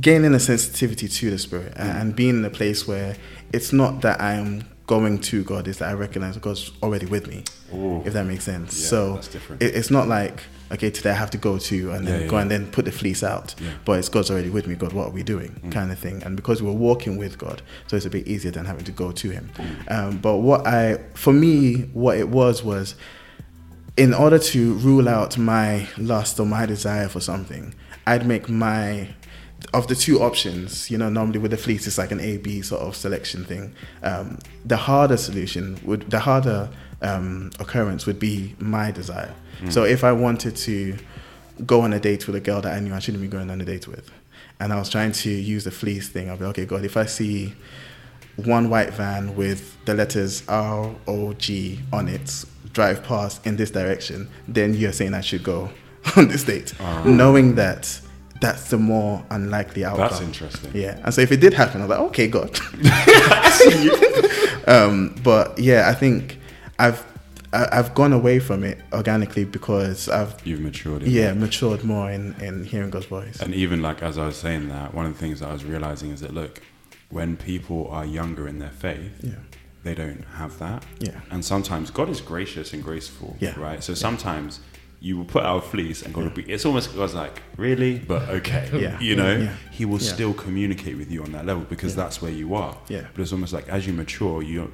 gaining 0.00 0.34
a 0.34 0.40
sensitivity 0.40 1.08
to 1.08 1.30
the 1.30 1.38
spirit 1.38 1.74
Mm. 1.74 2.00
and 2.00 2.14
being 2.16 2.36
in 2.40 2.44
a 2.44 2.50
place 2.50 2.86
where 2.86 3.16
it's 3.52 3.72
not 3.72 4.02
that 4.02 4.20
I'm 4.20 4.64
going 4.94 5.18
to 5.30 5.42
God, 5.44 5.68
is 5.68 5.78
that 5.78 5.88
I 5.88 5.94
recognize 5.94 6.36
God's 6.36 6.70
already 6.82 7.06
with 7.06 7.26
me. 7.26 7.44
Oh, 7.72 8.02
If 8.04 8.12
that 8.12 8.26
makes 8.26 8.44
sense. 8.44 8.70
Yeah, 8.82 8.88
so. 8.92 9.20
It, 9.64 9.74
it's 9.78 9.90
not 9.90 10.06
like 10.06 10.36
okay 10.74 10.90
today 10.90 11.10
I 11.10 11.14
have 11.24 11.30
to 11.30 11.38
go 11.38 11.58
to 11.58 11.92
and 11.92 12.06
then 12.06 12.22
Yeah, 12.22 12.26
go 12.32 12.36
yeah. 12.36 12.42
and 12.42 12.50
then 12.50 12.62
put 12.76 12.84
the 12.84 12.92
fleece 12.92 13.22
out. 13.22 13.54
But 13.86 13.94
it's 14.00 14.10
God's 14.10 14.30
already 14.30 14.50
with 14.50 14.66
me. 14.66 14.74
God, 14.74 14.92
what 14.92 15.06
are 15.08 15.14
we 15.20 15.22
doing? 15.22 15.50
Mm. 15.64 15.72
Kind 15.72 15.90
of 15.92 15.98
thing. 15.98 16.22
And 16.24 16.36
because 16.36 16.62
we're 16.62 16.80
walking 16.88 17.14
with 17.16 17.34
God, 17.38 17.62
so 17.86 17.96
it's 17.96 18.06
a 18.06 18.10
bit 18.10 18.26
easier 18.28 18.50
than 18.56 18.64
having 18.66 18.84
to 18.84 18.92
go 18.92 19.12
to 19.12 19.30
Him. 19.30 19.50
Mm. 19.56 19.92
Um, 19.96 20.18
but 20.18 20.36
what 20.48 20.66
I, 20.66 20.98
for 21.14 21.32
me, 21.32 21.54
what 22.04 22.18
it 22.18 22.28
was 22.28 22.62
was 22.62 22.94
in 23.96 24.12
order 24.14 24.38
to 24.52 24.60
rule 24.88 25.08
out 25.08 25.36
my 25.38 25.86
lust 25.98 26.38
or 26.40 26.46
my 26.46 26.64
desire 26.66 27.08
for 27.08 27.20
something, 27.20 27.74
I'd 28.06 28.26
make 28.26 28.48
my 28.48 29.08
of 29.74 29.86
the 29.88 29.94
two 29.94 30.20
options, 30.22 30.90
you 30.90 30.98
know, 30.98 31.08
normally 31.08 31.38
with 31.38 31.50
the 31.50 31.56
fleece 31.56 31.86
it's 31.86 31.98
like 31.98 32.10
an 32.10 32.20
A 32.20 32.36
B 32.38 32.62
sort 32.62 32.82
of 32.82 32.94
selection 32.96 33.44
thing. 33.44 33.74
Um, 34.02 34.38
the 34.64 34.76
harder 34.76 35.16
solution 35.16 35.78
would, 35.84 36.10
the 36.10 36.20
harder 36.20 36.68
um, 37.00 37.50
occurrence 37.58 38.06
would 38.06 38.18
be 38.18 38.54
my 38.58 38.90
desire. 38.90 39.34
So 39.70 39.84
if 39.84 40.02
I 40.02 40.10
wanted 40.12 40.56
to 40.56 40.96
go 41.64 41.82
on 41.82 41.92
a 41.92 42.00
date 42.00 42.26
with 42.26 42.34
a 42.34 42.40
girl 42.40 42.60
that 42.62 42.74
I 42.74 42.80
knew 42.80 42.92
I 42.92 42.98
shouldn't 42.98 43.22
be 43.22 43.28
going 43.28 43.48
on 43.50 43.60
a 43.60 43.64
date 43.64 43.86
with, 43.86 44.10
and 44.58 44.72
I 44.72 44.76
was 44.78 44.88
trying 44.88 45.12
to 45.12 45.30
use 45.30 45.62
the 45.64 45.70
fleece 45.70 46.08
thing, 46.08 46.28
I'd 46.30 46.40
be 46.40 46.44
okay, 46.46 46.64
God, 46.64 46.84
if 46.84 46.96
I 46.96 47.06
see 47.06 47.54
one 48.36 48.68
white 48.70 48.92
van 48.92 49.36
with 49.36 49.76
the 49.84 49.94
letters 49.94 50.42
R 50.48 50.92
O 51.06 51.32
G 51.34 51.78
on 51.92 52.08
it 52.08 52.44
drive 52.72 53.04
past 53.04 53.46
in 53.46 53.56
this 53.56 53.70
direction, 53.70 54.28
then 54.48 54.74
you're 54.74 54.92
saying 54.92 55.14
I 55.14 55.20
should 55.20 55.44
go 55.44 55.70
on 56.16 56.26
this 56.28 56.42
date, 56.44 56.74
Ah. 56.80 57.04
knowing 57.04 57.54
that 57.54 58.00
that's 58.42 58.68
the 58.70 58.76
more 58.78 59.24
unlikely 59.30 59.84
outcome. 59.84 60.08
That's 60.10 60.20
interesting. 60.20 60.70
Yeah, 60.74 61.00
and 61.04 61.14
so 61.14 61.20
if 61.22 61.32
it 61.32 61.40
did 61.40 61.54
happen, 61.54 61.80
I 61.80 61.84
was 61.86 61.90
like, 61.96 62.06
okay, 62.10 62.28
God, 62.28 62.50
I 62.84 63.50
see 63.50 63.84
you. 63.84 63.94
um, 64.72 65.14
but 65.24 65.58
yeah, 65.58 65.88
I 65.88 65.94
think 65.94 66.38
I've 66.78 67.02
I've 67.54 67.94
gone 67.94 68.12
away 68.14 68.38
from 68.38 68.64
it 68.64 68.78
organically 68.92 69.44
because 69.44 70.08
I've 70.08 70.34
You've 70.46 70.60
matured. 70.60 71.02
yeah 71.02 71.28
that. 71.28 71.36
matured 71.36 71.84
more 71.84 72.10
in 72.10 72.34
in 72.40 72.64
hearing 72.64 72.90
God's 72.90 73.06
voice. 73.06 73.40
And 73.40 73.54
even 73.54 73.80
like 73.82 74.02
as 74.02 74.16
I 74.18 74.26
was 74.26 74.36
saying 74.36 74.68
that, 74.68 74.94
one 74.94 75.06
of 75.06 75.12
the 75.14 75.18
things 75.18 75.40
that 75.40 75.48
I 75.50 75.52
was 75.52 75.64
realizing 75.64 76.10
is 76.10 76.20
that 76.20 76.32
look, 76.34 76.60
when 77.10 77.36
people 77.36 77.88
are 77.90 78.04
younger 78.06 78.48
in 78.48 78.58
their 78.58 78.70
faith, 78.70 79.12
Yeah, 79.22 79.32
they 79.84 79.94
don't 79.94 80.24
have 80.36 80.58
that. 80.60 80.82
yeah, 80.98 81.20
And 81.30 81.44
sometimes 81.44 81.90
God 81.90 82.08
is 82.08 82.20
gracious 82.22 82.72
and 82.72 82.82
graceful. 82.82 83.36
Yeah. 83.38 83.54
Right. 83.60 83.84
So 83.84 83.92
sometimes 83.94 84.60
you 85.08 85.16
will 85.18 85.24
put 85.36 85.42
out 85.44 85.56
a 85.64 85.66
fleece 85.72 86.02
and 86.02 86.14
God 86.14 86.24
will 86.24 86.30
be. 86.30 86.44
It's 86.44 86.64
almost 86.64 86.94
God's 86.94 87.14
like 87.14 87.42
really, 87.56 87.98
but 87.98 88.22
okay. 88.38 88.68
Yeah. 88.84 88.98
You 89.00 89.16
know, 89.16 89.36
Yeah. 89.36 89.54
He 89.78 89.84
will 89.84 89.98
Yeah. 90.00 90.12
still 90.14 90.32
communicate 90.32 90.96
with 90.96 91.10
you 91.10 91.24
on 91.24 91.32
that 91.32 91.44
level 91.44 91.64
because 91.68 91.92
Yeah. 91.96 92.04
that's 92.04 92.22
where 92.22 92.30
you 92.42 92.54
are. 92.54 92.76
Yeah. 92.88 93.06
But 93.12 93.22
it's 93.22 93.32
almost 93.32 93.52
like 93.52 93.68
as 93.68 93.84
you 93.86 93.92
mature, 93.92 94.42
you 94.42 94.70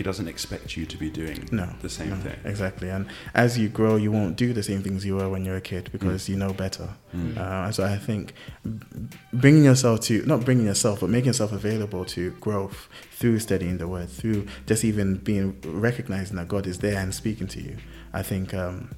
He 0.00 0.02
doesn't 0.02 0.28
expect 0.28 0.74
you 0.76 0.86
to 0.86 0.96
be 0.96 1.10
doing 1.10 1.38
no, 1.52 1.66
the 1.82 1.88
same 1.90 2.10
no, 2.10 2.16
thing. 2.16 2.38
exactly. 2.52 2.88
And 2.88 3.04
as 3.34 3.58
you 3.58 3.68
grow, 3.68 3.96
you 3.96 4.10
won't 4.10 4.36
do 4.44 4.48
the 4.54 4.62
same 4.62 4.82
things 4.82 5.04
you 5.04 5.16
were 5.16 5.28
when 5.28 5.44
you 5.44 5.50
were 5.50 5.58
a 5.58 5.68
kid 5.72 5.90
because 5.92 6.30
you 6.30 6.36
know 6.42 6.52
better. 6.54 6.88
Mm. 7.14 7.36
Uh, 7.36 7.70
so 7.72 7.84
I 7.84 7.98
think 7.98 8.32
bringing 9.32 9.64
yourself 9.64 10.00
to 10.08 10.24
not 10.26 10.44
bringing 10.46 10.64
yourself, 10.66 11.00
but 11.00 11.10
making 11.10 11.26
yourself 11.26 11.52
available 11.52 12.04
to 12.06 12.30
growth 12.40 12.88
through 13.10 13.38
studying 13.40 13.76
the 13.78 13.86
word, 13.88 14.08
through 14.08 14.46
just 14.66 14.82
even 14.84 15.16
being 15.16 15.56
recognizing 15.64 16.36
that 16.36 16.48
God 16.48 16.66
is 16.66 16.78
there 16.78 16.98
and 16.98 17.12
speaking 17.14 17.46
to 17.48 17.60
you. 17.60 17.76
I 18.14 18.22
think 18.22 18.54
um, 18.54 18.90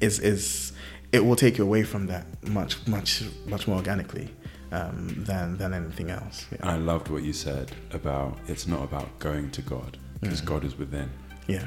is 0.00 0.18
is 0.20 0.72
it 1.12 1.24
will 1.24 1.36
take 1.36 1.58
you 1.58 1.64
away 1.64 1.82
from 1.84 2.06
that 2.08 2.26
much 2.48 2.86
much 2.86 3.22
much 3.46 3.66
more 3.68 3.76
organically 3.76 4.28
um, 4.72 5.24
than 5.26 5.56
than 5.58 5.72
anything 5.74 6.10
else. 6.10 6.46
Yeah, 6.52 6.68
I 6.68 6.76
loved 6.76 7.08
what 7.08 7.22
you 7.22 7.32
said 7.32 7.72
about 7.92 8.38
it's 8.48 8.66
not 8.66 8.82
about 8.82 9.18
going 9.18 9.50
to 9.52 9.62
God 9.62 9.98
because 10.20 10.40
Mm. 10.42 10.46
God 10.46 10.64
is 10.64 10.76
within. 10.78 11.10
yeah, 11.46 11.66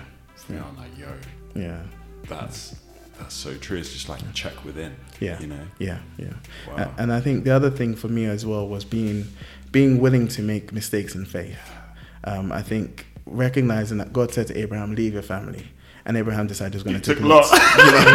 You 0.50 0.56
know, 0.56 0.66
I'm 0.70 0.78
like, 0.78 0.98
yo, 0.98 1.08
yeah, 1.56 1.84
that's 2.28 2.76
that's 3.20 3.34
so 3.36 3.56
true. 3.58 3.78
It's 3.80 3.94
just 3.94 4.10
like 4.10 4.22
check 4.34 4.64
within. 4.66 4.96
Yeah. 5.20 5.40
You 5.40 5.48
know. 5.48 5.66
yeah, 5.80 6.00
yeah. 6.18 6.34
Wow. 6.68 6.76
A- 6.98 7.02
And 7.02 7.12
I 7.12 7.20
think 7.20 7.44
the 7.46 7.52
other 7.52 7.70
thing 7.72 7.96
for 7.96 8.08
me 8.10 8.26
as 8.26 8.46
well 8.46 8.68
was 8.68 8.84
being 8.86 9.28
being 9.72 10.00
willing 10.00 10.28
to 10.30 10.42
make 10.42 10.72
mistakes 10.74 11.16
in 11.16 11.26
faith. 11.26 11.60
Um, 12.24 12.52
I 12.52 12.62
think 12.62 13.06
recognizing 13.26 13.98
that 14.00 14.12
God 14.14 14.34
said 14.34 14.48
to 14.48 14.58
Abraham, 14.58 14.96
"Leave 14.96 15.14
your 15.14 15.24
family," 15.24 15.66
and 16.08 16.18
Abraham 16.18 16.48
decided 16.48 16.74
he 16.74 16.78
was 16.78 16.84
going 16.84 17.00
to 17.00 17.02
take 17.02 17.18
took 17.20 17.28
Lot. 17.28 17.46
Lot. 17.52 17.62
You 17.78 17.92
know? 17.92 18.08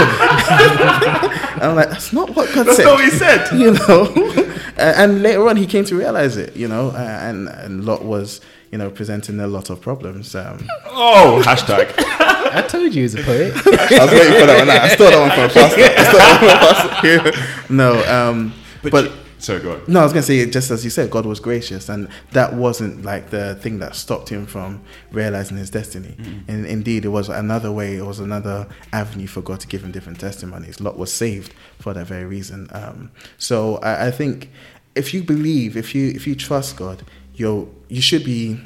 And 1.54 1.62
I'm 1.70 1.76
like, 1.76 1.90
that's 1.90 2.12
not 2.12 2.30
what 2.34 2.52
God 2.54 2.66
That's 2.66 2.76
said. 2.78 2.84
not 2.86 2.94
what 2.94 3.04
he 3.04 3.10
said. 3.10 3.52
you 3.58 3.72
know. 3.72 4.48
And 4.74 5.22
later 5.22 5.46
on, 5.48 5.56
he 5.58 5.66
came 5.66 5.84
to 5.84 5.94
realize 5.94 6.36
it. 6.38 6.56
You 6.56 6.66
know, 6.66 6.88
uh, 6.90 6.96
and 7.28 7.46
and 7.48 7.84
Lot 7.84 8.04
was 8.04 8.40
you 8.72 8.78
know 8.78 8.90
presenting 8.90 9.38
a 9.38 9.46
lot 9.46 9.68
of 9.70 9.80
problems. 9.82 10.34
Um, 10.34 10.66
Oh, 10.86 11.42
hashtag. 11.44 11.92
I 11.98 12.62
told 12.62 12.84
you 12.84 12.90
he 12.90 13.02
was 13.02 13.14
a 13.14 13.22
poet. 13.22 13.52
I 13.54 14.04
was 14.04 14.10
waiting 14.12 14.40
for 14.40 14.46
that 14.46 14.58
one. 14.58 14.70
I 14.70 14.88
stole 14.88 15.10
that 15.10 15.20
one 15.20 15.30
from 15.30 15.50
Pastor. 15.50 15.82
I 15.82 16.04
stole 16.08 16.18
that 16.18 16.40
one 16.40 17.22
from 17.22 17.32
Pastor. 17.32 17.72
No, 17.72 18.02
um, 18.10 18.54
But, 18.82 18.92
but 18.92 19.04
you- 19.04 19.12
so 19.42 19.58
go 19.60 19.72
on. 19.72 19.82
No, 19.88 20.00
I 20.00 20.04
was 20.04 20.12
gonna 20.12 20.22
say 20.22 20.48
just 20.48 20.70
as 20.70 20.84
you 20.84 20.90
said, 20.90 21.10
God 21.10 21.26
was 21.26 21.40
gracious, 21.40 21.88
and 21.88 22.08
that 22.30 22.54
wasn't 22.54 23.04
like 23.04 23.30
the 23.30 23.56
thing 23.56 23.80
that 23.80 23.96
stopped 23.96 24.28
him 24.28 24.46
from 24.46 24.80
realizing 25.10 25.56
his 25.56 25.68
destiny. 25.68 26.14
And 26.46 26.64
indeed, 26.64 27.04
it 27.04 27.08
was 27.08 27.28
another 27.28 27.72
way, 27.72 27.96
it 27.96 28.06
was 28.06 28.20
another 28.20 28.68
avenue 28.92 29.26
for 29.26 29.42
God 29.42 29.58
to 29.60 29.66
give 29.66 29.82
him 29.82 29.90
different 29.90 30.20
testimonies. 30.20 30.80
Lot 30.80 30.96
was 30.96 31.12
saved 31.12 31.54
for 31.80 31.92
that 31.92 32.06
very 32.06 32.24
reason. 32.24 32.68
Um, 32.70 33.10
so 33.36 33.76
I, 33.78 34.06
I 34.06 34.10
think 34.12 34.48
if 34.94 35.12
you 35.12 35.24
believe, 35.24 35.76
if 35.76 35.92
you 35.92 36.10
if 36.10 36.24
you 36.26 36.36
trust 36.36 36.76
God, 36.76 37.04
you 37.34 37.74
you 37.88 38.00
should 38.00 38.24
be, 38.24 38.60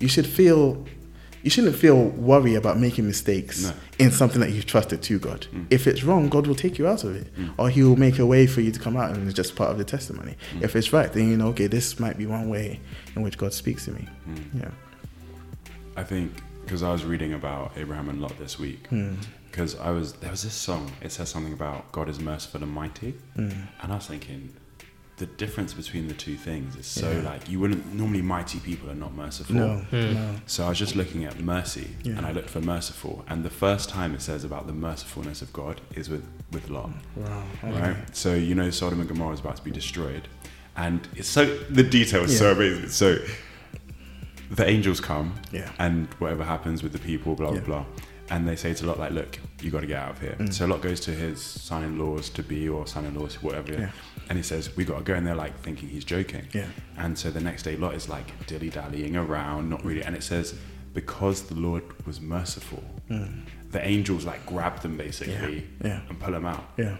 you 0.00 0.08
should 0.08 0.26
feel. 0.26 0.86
You 1.46 1.50
shouldn't 1.50 1.76
feel 1.76 2.00
worry 2.32 2.54
about 2.56 2.76
making 2.86 3.06
mistakes 3.06 3.62
No. 3.62 3.72
in 4.04 4.10
something 4.10 4.40
that 4.40 4.50
you've 4.50 4.66
trusted 4.66 5.00
to 5.08 5.18
God. 5.20 5.46
Mm. 5.54 5.66
If 5.70 5.86
it's 5.86 6.02
wrong, 6.02 6.28
God 6.28 6.46
will 6.48 6.56
take 6.56 6.76
you 6.78 6.86
out 6.88 7.04
of 7.04 7.14
it, 7.14 7.28
or 7.56 7.70
He 7.70 7.82
will 7.84 7.94
make 8.06 8.18
a 8.18 8.26
way 8.26 8.48
for 8.48 8.60
you 8.60 8.72
to 8.72 8.80
come 8.80 8.96
out, 8.96 9.08
and 9.12 9.24
it's 9.28 9.36
just 9.42 9.54
part 9.54 9.70
of 9.70 9.78
the 9.78 9.84
testimony. 9.84 10.34
Mm. 10.54 10.62
If 10.66 10.74
it's 10.74 10.92
right, 10.92 11.10
then 11.12 11.30
you 11.30 11.36
know, 11.36 11.48
okay, 11.54 11.68
this 11.68 12.00
might 12.00 12.18
be 12.18 12.26
one 12.26 12.48
way 12.48 12.80
in 13.14 13.22
which 13.22 13.38
God 13.38 13.52
speaks 13.54 13.84
to 13.84 13.92
me. 13.92 14.08
Mm. 14.28 14.60
Yeah. 14.62 14.70
I 15.96 16.02
think 16.02 16.32
because 16.64 16.82
I 16.82 16.90
was 16.90 17.04
reading 17.04 17.32
about 17.32 17.70
Abraham 17.76 18.08
and 18.08 18.20
Lot 18.20 18.36
this 18.38 18.58
week. 18.58 18.90
Mm. 18.90 19.16
Because 19.48 19.76
I 19.76 19.90
was 19.90 20.12
there 20.14 20.30
was 20.32 20.42
this 20.42 20.52
song. 20.54 20.90
It 21.00 21.12
says 21.12 21.28
something 21.30 21.52
about 21.52 21.90
God 21.92 22.08
is 22.08 22.18
merciful 22.18 22.62
and 22.62 22.72
mighty, 22.72 23.14
Mm. 23.38 23.54
and 23.82 23.92
I 23.92 23.94
was 23.94 24.06
thinking 24.06 24.52
the 25.18 25.26
difference 25.26 25.72
between 25.72 26.08
the 26.08 26.14
two 26.14 26.36
things 26.36 26.76
is 26.76 26.86
so 26.86 27.10
Yeah. 27.10 27.22
like 27.22 27.48
you 27.48 27.58
wouldn't 27.58 27.94
normally 27.94 28.20
mighty 28.20 28.58
people 28.58 28.90
are 28.90 28.94
not 28.94 29.14
merciful. 29.14 29.54
No, 29.54 29.86
Mm. 29.90 30.14
no. 30.14 30.34
So 30.46 30.64
I 30.66 30.68
was 30.68 30.78
just 30.78 30.94
looking 30.94 31.24
at 31.24 31.40
mercy, 31.40 31.88
Yeah. 32.02 32.16
and 32.18 32.26
I 32.26 32.32
looked 32.32 32.50
for 32.50 32.60
merciful, 32.60 33.24
and 33.26 33.42
the 33.42 33.48
first 33.50 33.88
time 33.88 34.14
it 34.14 34.20
says 34.20 34.44
about 34.44 34.66
the 34.66 34.74
mercifulness 34.74 35.40
of 35.40 35.52
God 35.52 35.80
is 35.94 36.08
with 36.10 36.24
with 36.52 36.68
Lot, 36.70 36.90
Wow. 37.16 37.42
right? 37.62 37.96
So 38.16 38.34
you 38.34 38.54
know 38.54 38.70
Sodom 38.70 39.00
and 39.00 39.08
Gomorrah 39.08 39.34
is 39.34 39.40
about 39.40 39.56
to 39.56 39.62
be 39.64 39.70
destroyed, 39.70 40.28
and 40.76 41.08
it's 41.14 41.28
so 41.28 41.44
the 41.70 41.82
detail 41.82 42.22
is 42.24 42.36
so 42.38 42.52
amazing. 42.52 42.90
So 42.90 43.18
the 44.50 44.66
angels 44.68 45.00
come, 45.00 45.32
Yeah. 45.52 45.70
and 45.78 46.08
whatever 46.18 46.44
happens 46.44 46.82
with 46.82 46.92
the 46.92 46.98
people, 46.98 47.34
blah 47.34 47.48
blah 47.48 47.56
Yeah. 47.56 47.64
blah. 47.64 47.84
And 48.28 48.46
they 48.48 48.56
say 48.56 48.74
to 48.74 48.86
Lot, 48.86 48.98
like, 48.98 49.12
look, 49.12 49.38
you 49.62 49.70
got 49.70 49.80
to 49.82 49.86
get 49.86 49.98
out 50.02 50.10
of 50.10 50.20
here. 50.20 50.34
Mm. 50.38 50.52
So 50.52 50.66
Lot 50.66 50.82
goes 50.82 50.98
to 51.00 51.12
his 51.12 51.40
son-in-laws 51.40 52.28
to 52.30 52.42
be 52.42 52.68
or 52.68 52.84
son-in-laws, 52.86 53.40
whatever, 53.40 53.72
Yeah. 53.72 53.90
And 54.28 54.36
he 54.38 54.42
says, 54.42 54.74
we 54.76 54.84
got 54.84 54.98
to 54.98 55.04
go. 55.04 55.14
And 55.14 55.26
they're 55.26 55.34
like 55.34 55.58
thinking 55.60 55.88
he's 55.88 56.04
joking. 56.04 56.46
Yeah. 56.52 56.66
And 56.96 57.16
so 57.18 57.30
the 57.30 57.40
next 57.40 57.62
day, 57.62 57.76
Lot 57.76 57.94
is 57.94 58.08
like 58.08 58.46
dilly 58.46 58.70
dallying 58.70 59.16
around, 59.16 59.70
not 59.70 59.84
really. 59.84 60.02
And 60.02 60.16
it 60.16 60.22
says, 60.22 60.54
because 60.94 61.42
the 61.44 61.54
Lord 61.54 61.84
was 62.06 62.20
merciful, 62.20 62.82
the 63.08 63.86
angels 63.86 64.24
like 64.24 64.44
grab 64.46 64.80
them 64.80 64.96
basically 64.96 65.34
Mm. 65.34 65.64
Yeah. 65.84 65.88
Yeah. 65.88 66.00
and 66.08 66.18
pull 66.20 66.32
them 66.32 66.46
out. 66.46 66.64
Yeah. 66.76 66.96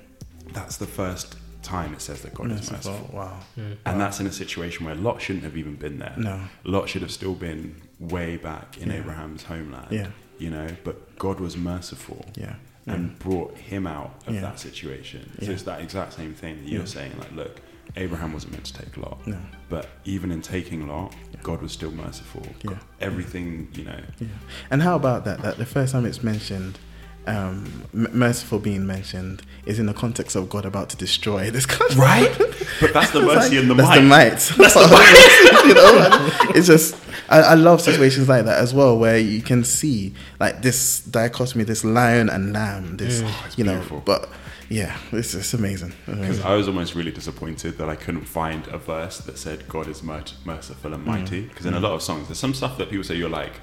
That's 0.53 0.77
the 0.77 0.87
first 0.87 1.37
time 1.63 1.93
it 1.95 2.01
says 2.01 2.23
that 2.23 2.33
God 2.35 2.47
is 2.53 2.71
Merciful. 2.71 2.93
merciful. 2.93 3.17
Wow. 3.19 3.39
And 3.85 4.01
that's 4.01 4.21
in 4.21 4.27
a 4.27 4.33
situation 4.33 4.87
where 4.87 4.95
Lot 4.95 5.21
shouldn't 5.21 5.45
have 5.45 5.57
even 5.57 5.75
been 5.75 5.99
there. 5.99 6.15
No. 6.17 6.41
Lot 6.65 6.89
should 6.89 7.03
have 7.03 7.11
still 7.11 7.35
been 7.35 7.75
way 7.99 8.37
back 8.37 8.79
in 8.79 8.91
Yeah. 8.91 8.99
Abraham's 8.99 9.43
homeland. 9.45 9.89
Yeah. 9.91 10.09
You 10.39 10.51
know, 10.51 10.69
but 10.85 11.19
God 11.19 11.41
was 11.41 11.57
merciful 11.57 12.25
Yeah. 12.37 12.55
And 12.87 13.19
brought 13.19 13.57
him 13.59 13.87
out 13.87 14.15
of 14.27 14.35
Yeah. 14.35 14.43
that 14.43 14.61
situation. 14.61 15.31
So 15.41 15.47
Yeah. 15.47 15.51
it's 15.53 15.63
that 15.65 15.81
exact 15.81 16.13
same 16.15 16.35
thing 16.35 16.63
that 16.63 16.69
you're 16.71 16.81
Yeah. 16.83 16.87
saying, 16.87 17.13
like, 17.19 17.33
look, 17.33 17.61
Abraham 17.97 18.33
wasn't 18.33 18.53
meant 18.53 18.65
to 18.67 18.73
take 18.75 18.97
Lot. 18.97 19.27
No. 19.27 19.39
But 19.69 19.89
even 20.05 20.31
in 20.31 20.43
taking 20.43 20.87
Lot, 20.87 21.15
God 21.43 21.63
was 21.63 21.73
still 21.73 21.91
merciful. 21.93 22.43
Yeah. 22.63 22.71
God- 22.71 22.81
Everything, 23.01 23.69
you 23.75 23.85
know. 23.85 24.01
Yeah. 24.19 24.29
And 24.71 24.83
how 24.83 24.97
about 24.97 25.25
that? 25.25 25.43
That 25.43 25.57
the 25.59 25.67
first 25.67 25.93
time 25.93 26.05
it's 26.05 26.23
mentioned, 26.23 26.79
um, 27.27 27.85
merciful 27.93 28.59
being 28.59 28.87
mentioned, 28.87 29.43
is 29.65 29.79
in 29.79 29.87
the 29.87 29.95
context 29.95 30.37
of 30.37 30.49
God 30.49 30.65
about 30.65 30.89
to 30.91 30.97
destroy 30.97 31.51
this 31.51 31.67
country. 31.67 32.01
Right? 32.01 32.31
But 32.79 32.93
that's 32.93 33.11
the 33.13 33.23
mercy 33.23 33.55
like- 33.55 33.59
and 33.61 33.71
the 33.71 33.75
that's 33.75 33.89
might. 33.89 33.97
the 33.97 34.03
might. 34.03 34.31
That's 34.59 34.75
the 34.75 34.87
might. 34.91 35.65
you 35.67 35.75
know, 35.75 36.51
it's 36.55 36.67
just 36.67 36.95
I, 37.31 37.39
I 37.41 37.55
love 37.55 37.81
situations 37.81 38.29
like 38.29 38.45
that 38.45 38.59
as 38.59 38.75
well, 38.75 38.99
where 38.99 39.17
you 39.19 39.41
can 39.41 39.65
see 39.65 40.13
like 40.39 40.61
this 40.61 41.01
dichotomy, 41.01 41.65
this 41.65 41.85
lion 41.85 42.29
and 42.29 42.53
lamb. 42.53 42.99
This, 42.99 43.23
Oh, 43.25 43.47
you 43.57 43.65
know, 43.65 43.73
beautiful. 43.77 44.03
but 44.05 44.29
yeah, 44.69 44.99
it's 45.11 45.33
it's 45.33 45.55
amazing. 45.55 45.95
Because. 46.05 46.43
I 46.43 46.55
was 46.55 46.69
almost 46.69 46.95
really 46.95 47.13
disappointed 47.13 47.79
that 47.79 47.89
I 47.89 47.97
couldn't 47.97 48.27
find 48.27 48.67
a 48.69 48.77
verse 48.79 49.19
that 49.21 49.39
said 49.39 49.67
God 49.69 49.89
is 49.89 50.03
mer- 50.03 50.25
merciful 50.45 50.93
and 50.93 51.03
mighty. 51.03 51.45
Mm. 51.45 51.49
Because 51.49 51.65
in 51.65 51.73
a 51.73 51.81
lot 51.81 51.93
of 51.93 52.03
songs, 52.03 52.29
there's 52.29 52.39
some 52.39 52.53
stuff 52.53 52.77
that 52.77 52.91
people 52.91 53.05
say 53.05 53.15
you're 53.17 53.31
like, 53.31 53.55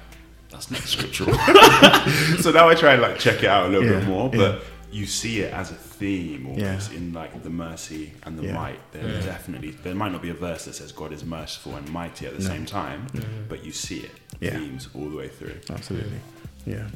that's 0.54 0.70
not 0.70 0.80
scriptural. 0.82 1.34
so 2.40 2.50
now 2.52 2.68
I 2.68 2.74
try 2.74 2.92
and 2.94 3.02
like 3.02 3.18
check 3.18 3.42
it 3.42 3.46
out 3.48 3.66
a 3.66 3.68
little 3.68 3.88
bit 3.88 4.02
Yeah, 4.02 4.08
more, 4.08 4.30
yeah. 4.32 4.38
but 4.38 4.64
you 4.92 5.06
see 5.06 5.40
it 5.40 5.52
as 5.52 5.70
a 5.72 5.74
theme 5.74 6.46
almost 6.46 6.92
Yeah. 6.92 6.96
in 6.98 7.12
like 7.12 7.42
the 7.42 7.50
mercy 7.50 8.12
and 8.22 8.38
the 8.38 8.44
Yeah. 8.44 8.54
might. 8.54 8.92
There 8.92 9.06
Yeah. 9.06 9.20
definitely 9.20 9.72
there 9.72 9.94
might 9.94 10.12
not 10.12 10.22
be 10.22 10.30
a 10.30 10.34
verse 10.34 10.64
that 10.66 10.74
says 10.76 10.92
God 10.92 11.12
is 11.12 11.24
merciful 11.24 11.74
and 11.74 11.88
mighty 11.90 12.26
at 12.26 12.36
the 12.36 12.42
No. 12.42 12.48
same 12.48 12.64
time, 12.66 13.06
but 13.48 13.64
you 13.64 13.72
see 13.72 13.98
it 14.00 14.12
Yeah. 14.40 14.50
themes 14.58 14.88
all 14.94 15.08
the 15.08 15.16
way 15.16 15.28
through. 15.28 15.56
Absolutely, 15.68 16.20
yeah. 16.64 16.86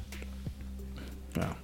Wow. 1.37 1.57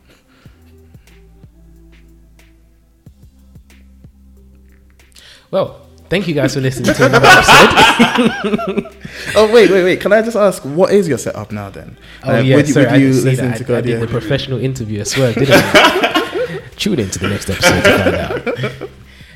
Well, 5.51 5.84
thank 6.09 6.29
you 6.29 6.35
guys 6.35 6.55
for 6.55 6.61
listening 6.61 6.95
to 6.95 7.07
another 7.07 7.29
episode. 7.31 8.91
Oh 9.37 9.53
wait, 9.53 9.71
wait, 9.71 9.83
wait! 9.85 10.01
Can 10.01 10.13
I 10.13 10.23
just 10.23 10.37
ask, 10.37 10.63
what 10.65 10.93
is 10.93 11.09
your 11.09 11.19
setup 11.19 11.51
now 11.53 11.71
then? 11.71 11.97
Oh 12.25 12.35
Uh, 12.35 12.41
yeah, 12.41 12.63
sorry, 12.65 12.87
with 12.87 12.95
I 12.95 12.97
you 12.97 13.13
didn't 13.23 13.37
that. 13.37 13.67
to 13.67 13.75
I, 13.75 13.79
I 13.79 13.81
did 13.81 13.91
yeah. 13.91 13.99
the 14.01 14.07
professional 14.07 14.59
interview 14.61 15.01
I 15.01 15.05
swear, 15.05 15.33
didn't 15.33 15.51
I? 15.55 16.61
Tune 16.77 16.99
into 17.01 17.19
the 17.19 17.29
next 17.29 17.49
episode 17.49 17.83
to 17.83 17.99
find 17.99 18.83
out. 18.83 18.89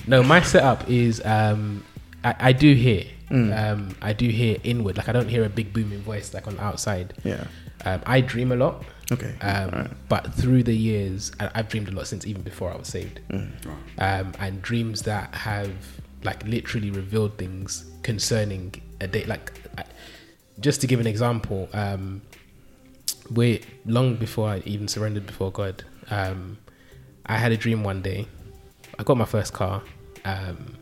No, 0.06 0.22
my 0.22 0.40
setup 0.42 0.88
is 0.90 1.24
um, 1.24 1.84
I, 2.24 2.34
I 2.38 2.52
do 2.52 2.74
hear, 2.74 3.04
Mm. 3.30 3.56
um, 3.72 3.96
I 4.02 4.12
do 4.14 4.28
hear 4.28 4.56
inward. 4.64 4.96
Like 4.96 5.08
I 5.08 5.12
don't 5.12 5.28
hear 5.28 5.44
a 5.44 5.48
big 5.50 5.72
booming 5.72 6.00
voice 6.00 6.32
like 6.34 6.46
on 6.46 6.56
the 6.56 6.62
outside. 6.62 7.14
yeah. 7.24 7.44
Um, 7.84 8.02
I 8.06 8.20
dream 8.22 8.50
a 8.52 8.56
lot, 8.56 8.84
Okay. 9.12 9.34
um, 9.40 9.70
Alright. 9.70 9.90
but 10.08 10.34
through 10.34 10.62
the 10.64 10.74
years, 10.74 11.30
I, 11.38 11.50
I've 11.54 11.68
dreamed 11.68 11.88
a 11.88 11.92
lot 11.92 12.06
since 12.08 12.26
even 12.26 12.42
before 12.42 12.72
I 12.72 12.76
was 12.76 12.88
saved. 12.88 13.20
Mm. 13.30 13.50
Um, 13.98 14.32
and 14.40 14.60
dreams 14.62 15.02
that 15.02 15.34
have 15.34 15.70
like 16.24 16.44
literally 16.46 16.90
revealed 16.90 17.38
things 17.38 17.84
concerning 18.02 18.74
a 19.00 19.06
day. 19.06 19.24
Like, 19.24 19.52
just 20.60 20.80
to 20.80 20.86
give 20.86 21.00
an 21.00 21.06
example, 21.06 21.68
um, 21.72 22.22
we 23.30 23.62
long 23.86 24.16
before 24.16 24.48
I 24.48 24.62
even 24.64 24.88
surrendered 24.88 25.26
before 25.26 25.52
God, 25.52 25.84
um, 26.10 26.58
I 27.26 27.36
had 27.36 27.52
a 27.52 27.56
dream 27.56 27.84
one 27.84 28.02
day. 28.02 28.26
I 28.98 29.02
got 29.04 29.16
my 29.16 29.24
first 29.24 29.52
car, 29.52 29.82
um, 30.24 30.74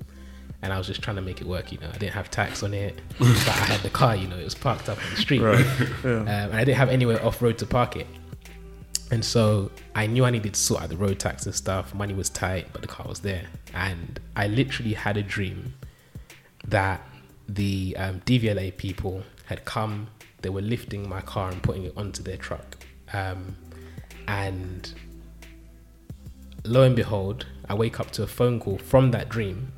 and 0.62 0.72
I 0.72 0.78
was 0.78 0.86
just 0.86 1.02
trying 1.02 1.16
to 1.16 1.22
make 1.22 1.40
it 1.40 1.46
work. 1.46 1.70
You 1.72 1.78
know, 1.78 1.88
I 1.92 1.98
didn't 1.98 2.14
have 2.14 2.30
tax 2.30 2.62
on 2.62 2.72
it, 2.72 2.98
but 3.18 3.48
I 3.48 3.66
had 3.66 3.80
the 3.80 3.90
car. 3.90 4.16
You 4.16 4.28
know, 4.28 4.38
it 4.38 4.44
was 4.44 4.54
parked 4.54 4.88
up 4.88 4.98
on 4.98 5.10
the 5.10 5.16
street, 5.20 5.40
Right. 5.42 5.64
um, 6.04 6.28
and 6.28 6.54
I 6.54 6.64
didn't 6.64 6.78
have 6.78 6.88
anywhere 6.88 7.22
off 7.24 7.42
road 7.42 7.58
to 7.58 7.66
park 7.66 7.96
it. 7.96 8.06
And 9.10 9.24
so 9.24 9.70
I 9.94 10.06
knew 10.06 10.24
I 10.24 10.30
needed 10.30 10.54
to 10.54 10.60
sort 10.60 10.82
out 10.82 10.88
the 10.88 10.96
road 10.96 11.18
tax 11.18 11.46
and 11.46 11.54
stuff. 11.54 11.94
Money 11.94 12.14
was 12.14 12.28
tight, 12.28 12.68
but 12.72 12.82
the 12.82 12.88
car 12.88 13.06
was 13.08 13.20
there. 13.20 13.46
And 13.72 14.18
I 14.34 14.48
literally 14.48 14.94
had 14.94 15.16
a 15.16 15.22
dream 15.22 15.74
that 16.66 17.00
the 17.48 17.96
um, 17.98 18.20
DVLA 18.26 18.76
people 18.76 19.22
had 19.44 19.64
come, 19.64 20.08
they 20.42 20.48
were 20.48 20.60
lifting 20.62 21.08
my 21.08 21.20
car 21.20 21.50
and 21.50 21.62
putting 21.62 21.84
it 21.84 21.92
onto 21.96 22.22
their 22.22 22.36
truck. 22.36 22.78
Um, 23.12 23.56
and 24.26 24.92
lo 26.64 26.82
and 26.82 26.96
behold, 26.96 27.46
I 27.68 27.74
wake 27.74 28.00
up 28.00 28.10
to 28.12 28.24
a 28.24 28.26
phone 28.26 28.58
call 28.58 28.78
from 28.78 29.12
that 29.12 29.28
dream 29.28 29.72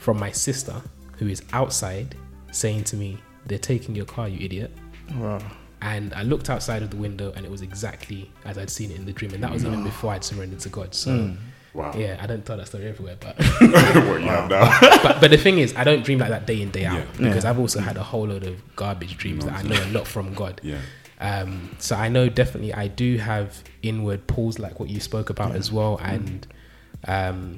from 0.00 0.18
my 0.18 0.30
sister, 0.30 0.80
who 1.18 1.28
is 1.28 1.42
outside, 1.52 2.14
saying 2.52 2.84
to 2.84 2.96
me, 2.96 3.18
They're 3.46 3.58
taking 3.58 3.94
your 3.94 4.06
car, 4.06 4.28
you 4.28 4.44
idiot. 4.44 4.72
Wow. 5.14 5.40
And 5.82 6.12
I 6.14 6.22
looked 6.22 6.50
outside 6.50 6.82
of 6.82 6.90
the 6.90 6.96
window 6.96 7.32
and 7.34 7.44
it 7.46 7.50
was 7.50 7.62
exactly 7.62 8.30
as 8.44 8.58
I'd 8.58 8.70
seen 8.70 8.90
it 8.90 8.98
in 8.98 9.06
the 9.06 9.12
dream. 9.12 9.32
And 9.34 9.42
that 9.42 9.50
was 9.52 9.64
even 9.64 9.82
before 9.84 10.12
I'd 10.12 10.24
surrendered 10.24 10.60
to 10.60 10.68
God. 10.68 10.94
So, 10.94 11.34
Wow. 11.72 11.92
yeah, 11.96 12.18
I 12.20 12.26
don't 12.26 12.44
tell 12.44 12.56
that 12.56 12.66
story 12.66 12.86
everywhere. 12.88 13.16
But, 13.20 13.36
what 13.60 14.20
you 14.20 14.26
have 14.28 14.50
now. 14.50 14.78
but 15.02 15.20
but 15.20 15.30
the 15.30 15.38
thing 15.38 15.58
is, 15.58 15.74
I 15.76 15.84
don't 15.84 16.04
dream 16.04 16.18
like 16.18 16.30
that 16.30 16.46
day 16.46 16.60
in, 16.62 16.70
day 16.70 16.84
out. 16.84 16.96
Yeah. 16.98 17.04
Because 17.28 17.44
Yeah. 17.44 17.50
I've 17.50 17.58
also 17.60 17.80
had 17.80 17.96
a 17.96 18.02
whole 18.02 18.26
load 18.26 18.44
of 18.44 18.76
garbage 18.76 19.16
dreams 19.16 19.44
that 19.44 19.54
I 19.54 19.62
know 19.62 19.80
a 19.82 19.90
lot 19.92 20.06
from 20.06 20.34
God. 20.34 20.60
yeah. 20.64 20.78
Um, 21.20 21.76
so 21.78 21.96
I 21.96 22.08
know 22.08 22.28
definitely 22.30 22.72
I 22.72 22.88
do 22.88 23.18
have 23.18 23.62
inward 23.82 24.26
pulls 24.26 24.58
like 24.58 24.80
what 24.80 24.88
you 24.88 25.00
spoke 25.00 25.28
about 25.28 25.54
as 25.54 25.70
well, 25.70 25.98
and 26.02 26.46
um, 27.06 27.56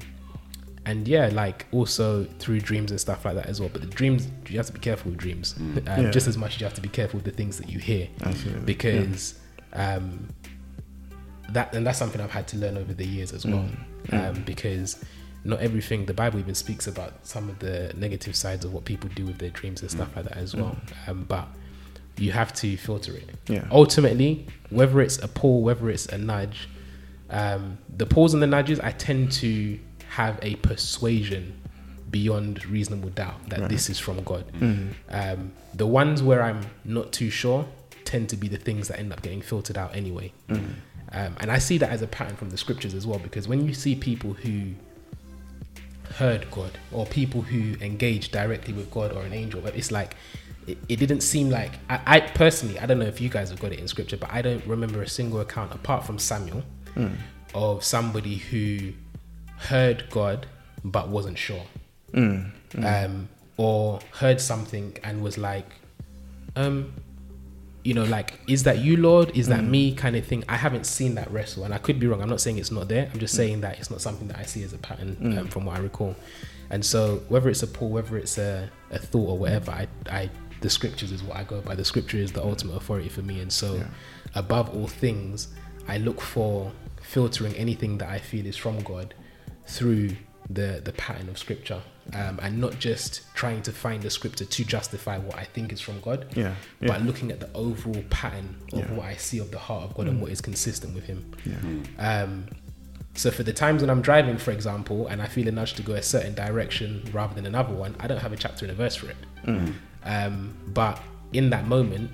and 0.85 1.07
yeah, 1.07 1.29
like 1.31 1.65
also 1.71 2.25
through 2.39 2.59
dreams 2.59 2.91
and 2.91 2.99
stuff 2.99 3.25
like 3.25 3.35
that 3.35 3.45
as 3.45 3.59
well. 3.59 3.69
But 3.71 3.81
the 3.81 3.87
dreams, 3.87 4.27
you 4.49 4.57
have 4.57 4.65
to 4.67 4.73
be 4.73 4.79
careful 4.79 5.11
with 5.11 5.19
dreams, 5.19 5.55
um, 5.59 5.81
Yeah. 5.85 6.11
just 6.11 6.27
as 6.27 6.37
much 6.37 6.55
as 6.55 6.61
you 6.61 6.65
have 6.65 6.73
to 6.75 6.81
be 6.81 6.89
careful 6.89 7.17
with 7.17 7.25
the 7.25 7.31
things 7.31 7.57
that 7.57 7.69
you 7.69 7.79
hear, 7.79 8.07
Absolutely. 8.23 8.65
because 8.65 9.35
um, 9.73 10.27
that 11.49 11.73
and 11.75 11.85
that's 11.85 11.99
something 11.99 12.21
I've 12.21 12.31
had 12.31 12.47
to 12.49 12.57
learn 12.57 12.77
over 12.77 12.93
the 12.93 13.05
years 13.05 13.31
as 13.33 13.45
well, 13.45 13.65
um, 14.11 14.43
because. 14.45 15.03
Not 15.45 15.59
everything. 15.59 16.05
The 16.05 16.13
Bible 16.13 16.39
even 16.39 16.55
speaks 16.55 16.87
about 16.87 17.27
some 17.27 17.49
of 17.49 17.59
the 17.59 17.91
negative 17.97 18.33
sides 18.33 18.63
of 18.63 18.73
what 18.73 18.85
people 18.85 19.09
do 19.13 19.25
with 19.25 19.39
their 19.39 19.49
dreams 19.49 19.81
and 19.81 19.91
stuff 19.91 20.15
like 20.15 20.23
that 20.23 20.37
as 20.37 20.55
well. 20.55 20.77
Um, 21.05 21.25
but 21.27 21.49
you 22.17 22.31
have 22.31 22.53
to 22.53 22.77
filter 22.77 23.13
it 23.17 23.29
Yeah. 23.49 23.67
ultimately, 23.69 24.47
whether 24.69 25.01
it's 25.01 25.17
a 25.21 25.27
pull, 25.27 25.61
whether 25.61 25.89
it's 25.89 26.05
a 26.05 26.17
nudge, 26.17 26.69
um, 27.29 27.77
the 27.97 28.05
pulls 28.05 28.33
and 28.33 28.41
the 28.41 28.47
nudges, 28.47 28.79
I 28.79 28.91
tend 28.91 29.33
to 29.33 29.77
have 30.15 30.37
a 30.41 30.55
persuasion 30.55 31.43
beyond 32.11 32.65
reasonable 32.67 33.09
doubt 33.09 33.49
that 33.49 33.69
this 33.69 33.89
is 33.89 33.97
from 33.99 34.23
God. 34.23 34.45
Um, 35.09 35.51
the 35.73 35.87
ones 35.87 36.21
where 36.21 36.41
I'm 36.43 36.61
not 36.85 37.11
too 37.11 37.29
sure 37.31 37.65
tend 38.05 38.29
to 38.29 38.35
be 38.37 38.47
the 38.47 38.57
things 38.57 38.87
that 38.89 38.99
end 38.99 39.11
up 39.11 39.21
getting 39.23 39.41
filtered 39.41 39.77
out 39.77 39.95
anyway. 39.95 40.31
Um, 41.11 41.35
and 41.39 41.51
I 41.51 41.59
see 41.59 41.77
that 41.79 41.89
as 41.89 42.01
a 42.01 42.07
pattern 42.07 42.35
from 42.35 42.49
the 42.49 42.57
scriptures 42.57 42.93
as 42.93 43.05
well, 43.07 43.19
because 43.19 43.47
when 43.47 43.65
you 43.67 43.73
see 43.73 43.95
people 43.95 44.33
who 44.33 44.73
heard 46.17 46.49
God 46.51 46.77
or 46.91 47.05
people 47.07 47.41
who 47.41 47.75
engage 47.81 48.31
directly 48.31 48.73
with 48.73 48.91
God 48.91 49.11
or 49.13 49.23
an 49.23 49.33
angel, 49.33 49.65
it's 49.67 49.91
like 49.91 50.15
it, 50.67 50.77
it 50.87 50.97
didn't 50.97 51.21
seem 51.21 51.49
like 51.49 51.71
I, 51.89 51.99
I 52.05 52.19
personally 52.19 52.77
I 52.79 52.85
don't 52.85 52.99
know 52.99 53.05
if 53.05 53.19
you 53.19 53.29
guys 53.29 53.49
have 53.49 53.59
got 53.59 53.71
it 53.73 53.79
in 53.79 53.87
scripture, 53.87 54.17
but 54.17 54.31
I 54.31 54.41
don't 54.41 54.65
remember 54.67 55.01
a 55.01 55.07
single 55.07 55.39
account 55.39 55.73
apart 55.73 56.05
from 56.05 56.19
Samuel 56.19 56.63
of 57.55 57.83
somebody 57.83 58.35
who 58.35 58.93
heard 59.63 60.09
God 60.09 60.45
but 60.83 61.09
wasn't 61.09 61.37
sure, 61.37 61.63
um, 62.85 63.29
or 63.57 63.99
heard 64.19 64.41
something 64.41 64.97
and 65.03 65.23
was 65.23 65.37
like, 65.37 65.69
um, 66.55 66.93
you 67.83 67.93
know, 67.93 68.03
like, 68.03 68.39
is 68.47 68.63
that 68.63 68.79
you, 68.79 68.97
Lord? 68.97 69.35
Is 69.35 69.47
that 69.47 69.63
me? 69.63 69.93
Kind 69.93 70.15
of 70.15 70.25
thing. 70.25 70.43
I 70.47 70.55
haven't 70.55 70.85
seen 70.85 71.15
that 71.15 71.29
wrestle, 71.31 71.63
and 71.65 71.73
I 71.73 71.77
could 71.77 71.99
be 71.99 72.07
wrong. 72.07 72.21
I'm 72.21 72.29
not 72.29 72.39
saying 72.41 72.57
it's 72.57 72.71
not 72.71 72.87
there. 72.87 73.09
I'm 73.13 73.19
just 73.19 73.35
saying 73.35 73.61
that 73.61 73.79
it's 73.79 73.91
not 73.91 74.01
something 74.01 74.27
that 74.29 74.37
I 74.37 74.43
see 74.43 74.63
as 74.63 74.73
a 74.73 74.77
pattern 74.77 75.37
um, 75.37 75.47
from 75.47 75.65
what 75.65 75.77
I 75.77 75.79
recall. 75.79 76.15
And 76.69 76.83
so, 76.85 77.21
whether 77.27 77.49
it's 77.49 77.61
a 77.61 77.67
pull, 77.67 77.89
whether 77.89 78.17
it's 78.17 78.37
a, 78.37 78.69
a 78.91 78.99
thought 78.99 79.29
or 79.29 79.37
whatever, 79.37 79.71
I, 79.71 79.87
I, 80.09 80.29
the 80.61 80.69
scriptures 80.69 81.11
is 81.11 81.23
what 81.23 81.35
I 81.37 81.43
go 81.43 81.59
by. 81.61 81.75
The 81.75 81.85
scripture 81.85 82.17
is 82.17 82.31
the 82.31 82.43
ultimate 82.43 82.75
authority 82.75 83.09
for 83.09 83.21
me, 83.21 83.41
and 83.41 83.51
so, 83.51 83.83
above 84.33 84.73
all 84.73 84.87
things, 84.87 85.49
I 85.87 85.97
look 85.97 86.21
for 86.21 86.71
filtering 87.01 87.53
anything 87.55 87.97
that 87.97 88.09
I 88.09 88.19
feel 88.19 88.45
is 88.45 88.55
from 88.55 88.79
God 88.79 89.13
through 89.67 90.11
the 90.49 90.81
the 90.83 90.91
pattern 90.93 91.29
of 91.29 91.37
scripture 91.37 91.81
um, 92.13 92.37
and 92.41 92.59
not 92.59 92.77
just 92.77 93.21
trying 93.33 93.61
to 93.61 93.71
find 93.71 94.03
the 94.03 94.09
scripture 94.09 94.43
to 94.43 94.65
justify 94.65 95.17
what 95.17 95.37
I 95.37 95.45
think 95.45 95.71
is 95.71 95.79
from 95.79 96.01
God 96.01 96.25
Yeah, 96.35 96.53
yeah. 96.81 96.87
but 96.89 97.01
looking 97.03 97.31
at 97.31 97.39
the 97.39 97.49
overall 97.53 98.03
pattern 98.09 98.57
of 98.73 98.79
Yeah. 98.79 98.91
what 98.93 99.05
I 99.05 99.15
see 99.15 99.39
of 99.39 99.51
the 99.51 99.59
heart 99.59 99.83
of 99.85 99.93
God 99.95 100.07
and 100.09 100.19
what 100.21 100.29
is 100.31 100.41
consistent 100.41 100.93
with 100.95 101.05
Him. 101.05 101.31
Yeah. 101.45 102.23
Um, 102.23 102.45
so 103.15 103.31
for 103.31 103.43
the 103.43 103.53
times 103.53 103.81
when 103.81 103.89
I'm 103.89 104.01
driving, 104.01 104.37
for 104.37 104.51
example, 104.51 105.07
and 105.07 105.21
I 105.21 105.27
feel 105.27 105.47
a 105.47 105.51
nudge 105.51 105.75
to 105.75 105.81
go 105.83 105.93
a 105.93 106.01
certain 106.03 106.33
direction 106.33 107.07
rather 107.13 107.35
than 107.35 107.45
another 107.45 107.73
one, 107.73 107.95
I 107.99 108.07
don't 108.07 108.19
have 108.19 108.33
a 108.33 108.37
chapter 108.37 108.65
and 108.65 108.71
a 108.71 108.75
verse 108.75 108.95
for 108.95 109.09
it. 109.11 109.17
Mm. 109.45 109.73
Um, 110.03 110.57
but 110.67 110.99
in 111.31 111.51
that 111.51 111.67
moment, 111.67 112.11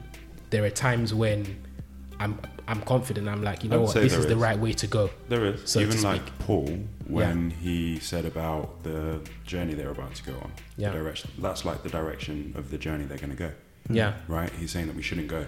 there 0.52 0.64
are 0.66 0.70
times 0.70 1.14
when 1.14 1.64
I'm 2.20 2.38
I'm 2.67 2.82
confident. 2.82 3.28
I'm 3.28 3.41
like, 3.43 3.63
you 3.63 3.70
know 3.70 3.78
I'd 3.78 3.82
what, 3.84 3.93
say 3.93 4.01
this 4.01 4.13
is, 4.13 4.28
the 4.28 4.36
right 4.38 4.59
way 4.59 4.74
to 4.74 4.88
go. 4.88 5.09
There 5.30 5.45
is 5.45 5.70
So 5.70 5.80
to 5.80 5.88
even 5.88 6.01
like. 6.03 6.38
Paul 6.39 6.80
when 7.07 7.49
he 7.49 7.99
said 7.99 8.26
about 8.26 8.84
the 8.84 9.20
journey 9.45 9.74
they're 9.74 9.89
about 9.89 10.13
to 10.15 10.24
go 10.24 10.34
on. 10.34 10.51
Yeah. 10.78 10.91
The 10.91 10.99
direction. 10.99 11.32
That's 11.39 11.65
like 11.65 11.82
the 11.84 11.89
direction 11.89 12.53
of 12.55 12.70
the 12.70 12.78
journey 12.78 13.05
they're 13.05 13.17
going 13.17 13.32
to 13.32 13.36
go. 13.36 13.51
Yeah, 13.89 14.13
Right? 14.28 14.51
He's 14.51 14.72
saying 14.72 14.88
that 14.88 14.95
we 14.95 15.01
shouldn't 15.01 15.30
go, 15.30 15.45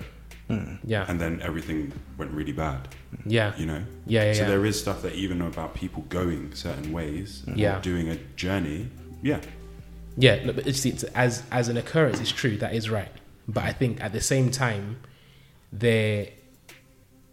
hmm. 0.47 0.75
yeah, 0.83 1.05
and 1.07 1.19
then 1.21 1.39
everything 1.43 1.93
went 2.17 2.31
really 2.31 2.53
bad. 2.53 2.87
yeah, 3.25 3.55
You 3.55 3.67
know. 3.67 3.83
yeah, 4.07 4.23
yeah. 4.25 4.33
so 4.33 4.41
yeah. 4.41 4.47
there 4.47 4.65
is 4.65 4.79
stuff 4.79 5.03
that 5.03 5.13
even 5.13 5.41
about 5.43 5.75
people 5.75 6.03
going 6.09 6.55
certain 6.55 6.91
ways, 6.91 7.43
hmm. 7.45 7.53
or 7.53 7.57
Yeah. 7.57 7.79
doing 7.81 8.09
a 8.09 8.15
journey. 8.35 8.87
Yeah. 9.21 9.41
Yeah, 10.17 10.43
no, 10.43 10.53
but 10.53 10.65
it's, 10.65 10.85
it's 10.85 11.03
as 11.03 11.43
as 11.51 11.67
an 11.67 11.77
occurrence, 11.77 12.19
it's 12.19 12.31
true 12.31 12.57
that 12.57 12.73
is 12.73 12.89
right. 12.89 13.11
But 13.47 13.63
I 13.63 13.73
think 13.73 14.01
at 14.01 14.11
the 14.11 14.21
same 14.21 14.49
time, 14.49 14.97
there, 15.71 16.29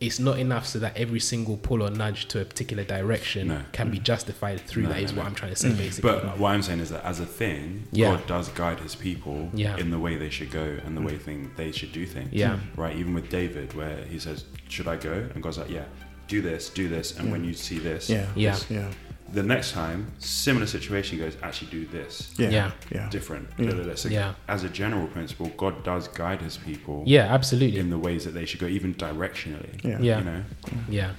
it's 0.00 0.20
not 0.20 0.38
enough 0.38 0.64
so 0.66 0.78
that 0.78 0.96
every 0.96 1.18
single 1.18 1.56
pull 1.56 1.82
or 1.82 1.90
nudge 1.90 2.28
to 2.28 2.40
a 2.40 2.44
particular 2.44 2.84
direction 2.84 3.48
No. 3.48 3.62
can 3.72 3.90
be 3.90 3.98
mm. 3.98 4.04
justified 4.04 4.60
through 4.60 4.84
No, 4.84 4.90
that. 4.90 5.02
Is 5.02 5.12
no, 5.12 5.18
what 5.18 5.24
no. 5.24 5.28
I'm 5.30 5.34
trying 5.34 5.50
to 5.50 5.56
say, 5.56 5.70
mm. 5.70 5.78
basically. 5.78 6.10
But 6.10 6.38
what 6.38 6.50
I'm 6.50 6.62
saying 6.62 6.80
is 6.80 6.90
that 6.90 7.04
as 7.04 7.18
a 7.20 7.26
thing, 7.26 7.84
Yeah. 7.90 8.12
God 8.12 8.26
does 8.26 8.48
guide 8.50 8.78
His 8.80 8.94
people 8.94 9.50
Yeah. 9.54 9.76
in 9.76 9.90
the 9.90 9.98
way 9.98 10.16
they 10.16 10.30
should 10.30 10.50
go 10.50 10.78
and 10.84 10.96
the 10.96 11.00
way 11.00 11.14
mm. 11.14 11.20
thing 11.22 11.50
they 11.56 11.72
should 11.72 11.92
do 11.92 12.06
things. 12.06 12.28
Yeah. 12.32 12.58
Right. 12.76 12.96
Even 12.96 13.12
with 13.14 13.28
David, 13.28 13.74
where 13.74 14.04
he 14.04 14.18
says, 14.20 14.44
"Should 14.68 14.86
I 14.86 14.96
go?" 14.96 15.28
and 15.34 15.42
God's 15.42 15.58
like, 15.58 15.70
"Yeah, 15.70 15.84
do 16.28 16.42
this, 16.42 16.70
do 16.70 16.88
this, 16.88 17.18
and 17.18 17.32
when 17.32 17.44
you 17.44 17.54
see 17.54 17.78
this, 17.78 18.08
Yeah. 18.08 18.26
Yeah. 18.36 18.52
this." 18.52 18.70
Yeah. 18.70 18.90
The 19.32 19.42
next 19.42 19.72
time, 19.72 20.10
similar 20.18 20.66
situation 20.66 21.18
he 21.18 21.24
goes, 21.24 21.36
"Actually, 21.42 21.70
do 21.70 21.86
this." 21.86 22.32
Yeah. 22.38 22.48
Yeah. 22.50 22.70
Yeah. 22.90 23.10
Different. 23.10 23.48
Yeah. 23.58 23.94
So 23.94 24.08
Yeah. 24.08 24.34
As 24.48 24.64
a 24.64 24.68
general 24.68 25.06
principle, 25.08 25.48
God 25.56 25.84
does 25.84 26.08
guide 26.08 26.40
His 26.40 26.56
people 26.56 27.02
yeah, 27.06 27.32
absolutely. 27.32 27.78
in 27.78 27.90
the 27.90 27.98
ways 27.98 28.24
that 28.24 28.32
they 28.32 28.46
should 28.46 28.60
go, 28.60 28.66
even 28.66 28.94
directionally. 28.94 29.84
Yeah. 29.84 29.98
Yeah. 30.00 30.18
You 30.18 30.24
know. 30.24 30.44
Yeah. 30.88 31.12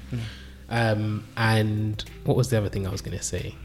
Um, 0.70 1.26
and 1.36 2.04
what 2.26 2.38
was 2.38 2.50
the 2.50 2.58
other 2.58 2.70
thing 2.70 2.86
I 2.88 2.92
was 2.92 3.02
going 3.02 3.18
to 3.18 3.24
say? 3.24 3.56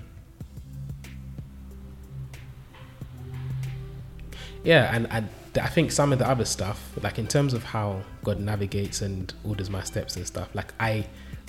Yeah, 4.62 4.94
and, 4.94 5.06
and 5.10 5.28
I 5.60 5.68
think 5.68 5.92
some 5.92 6.12
of 6.12 6.18
the 6.18 6.28
other 6.28 6.46
stuff, 6.46 6.90
like 7.02 7.18
in 7.18 7.26
terms 7.26 7.52
of 7.52 7.62
how 7.62 8.02
God 8.24 8.40
navigates 8.40 9.02
and 9.02 9.32
orders 9.44 9.68
my 9.68 9.82
steps 9.82 10.16
and 10.16 10.26
stuff, 10.26 10.48
like 10.54 10.72
I, 10.80 11.06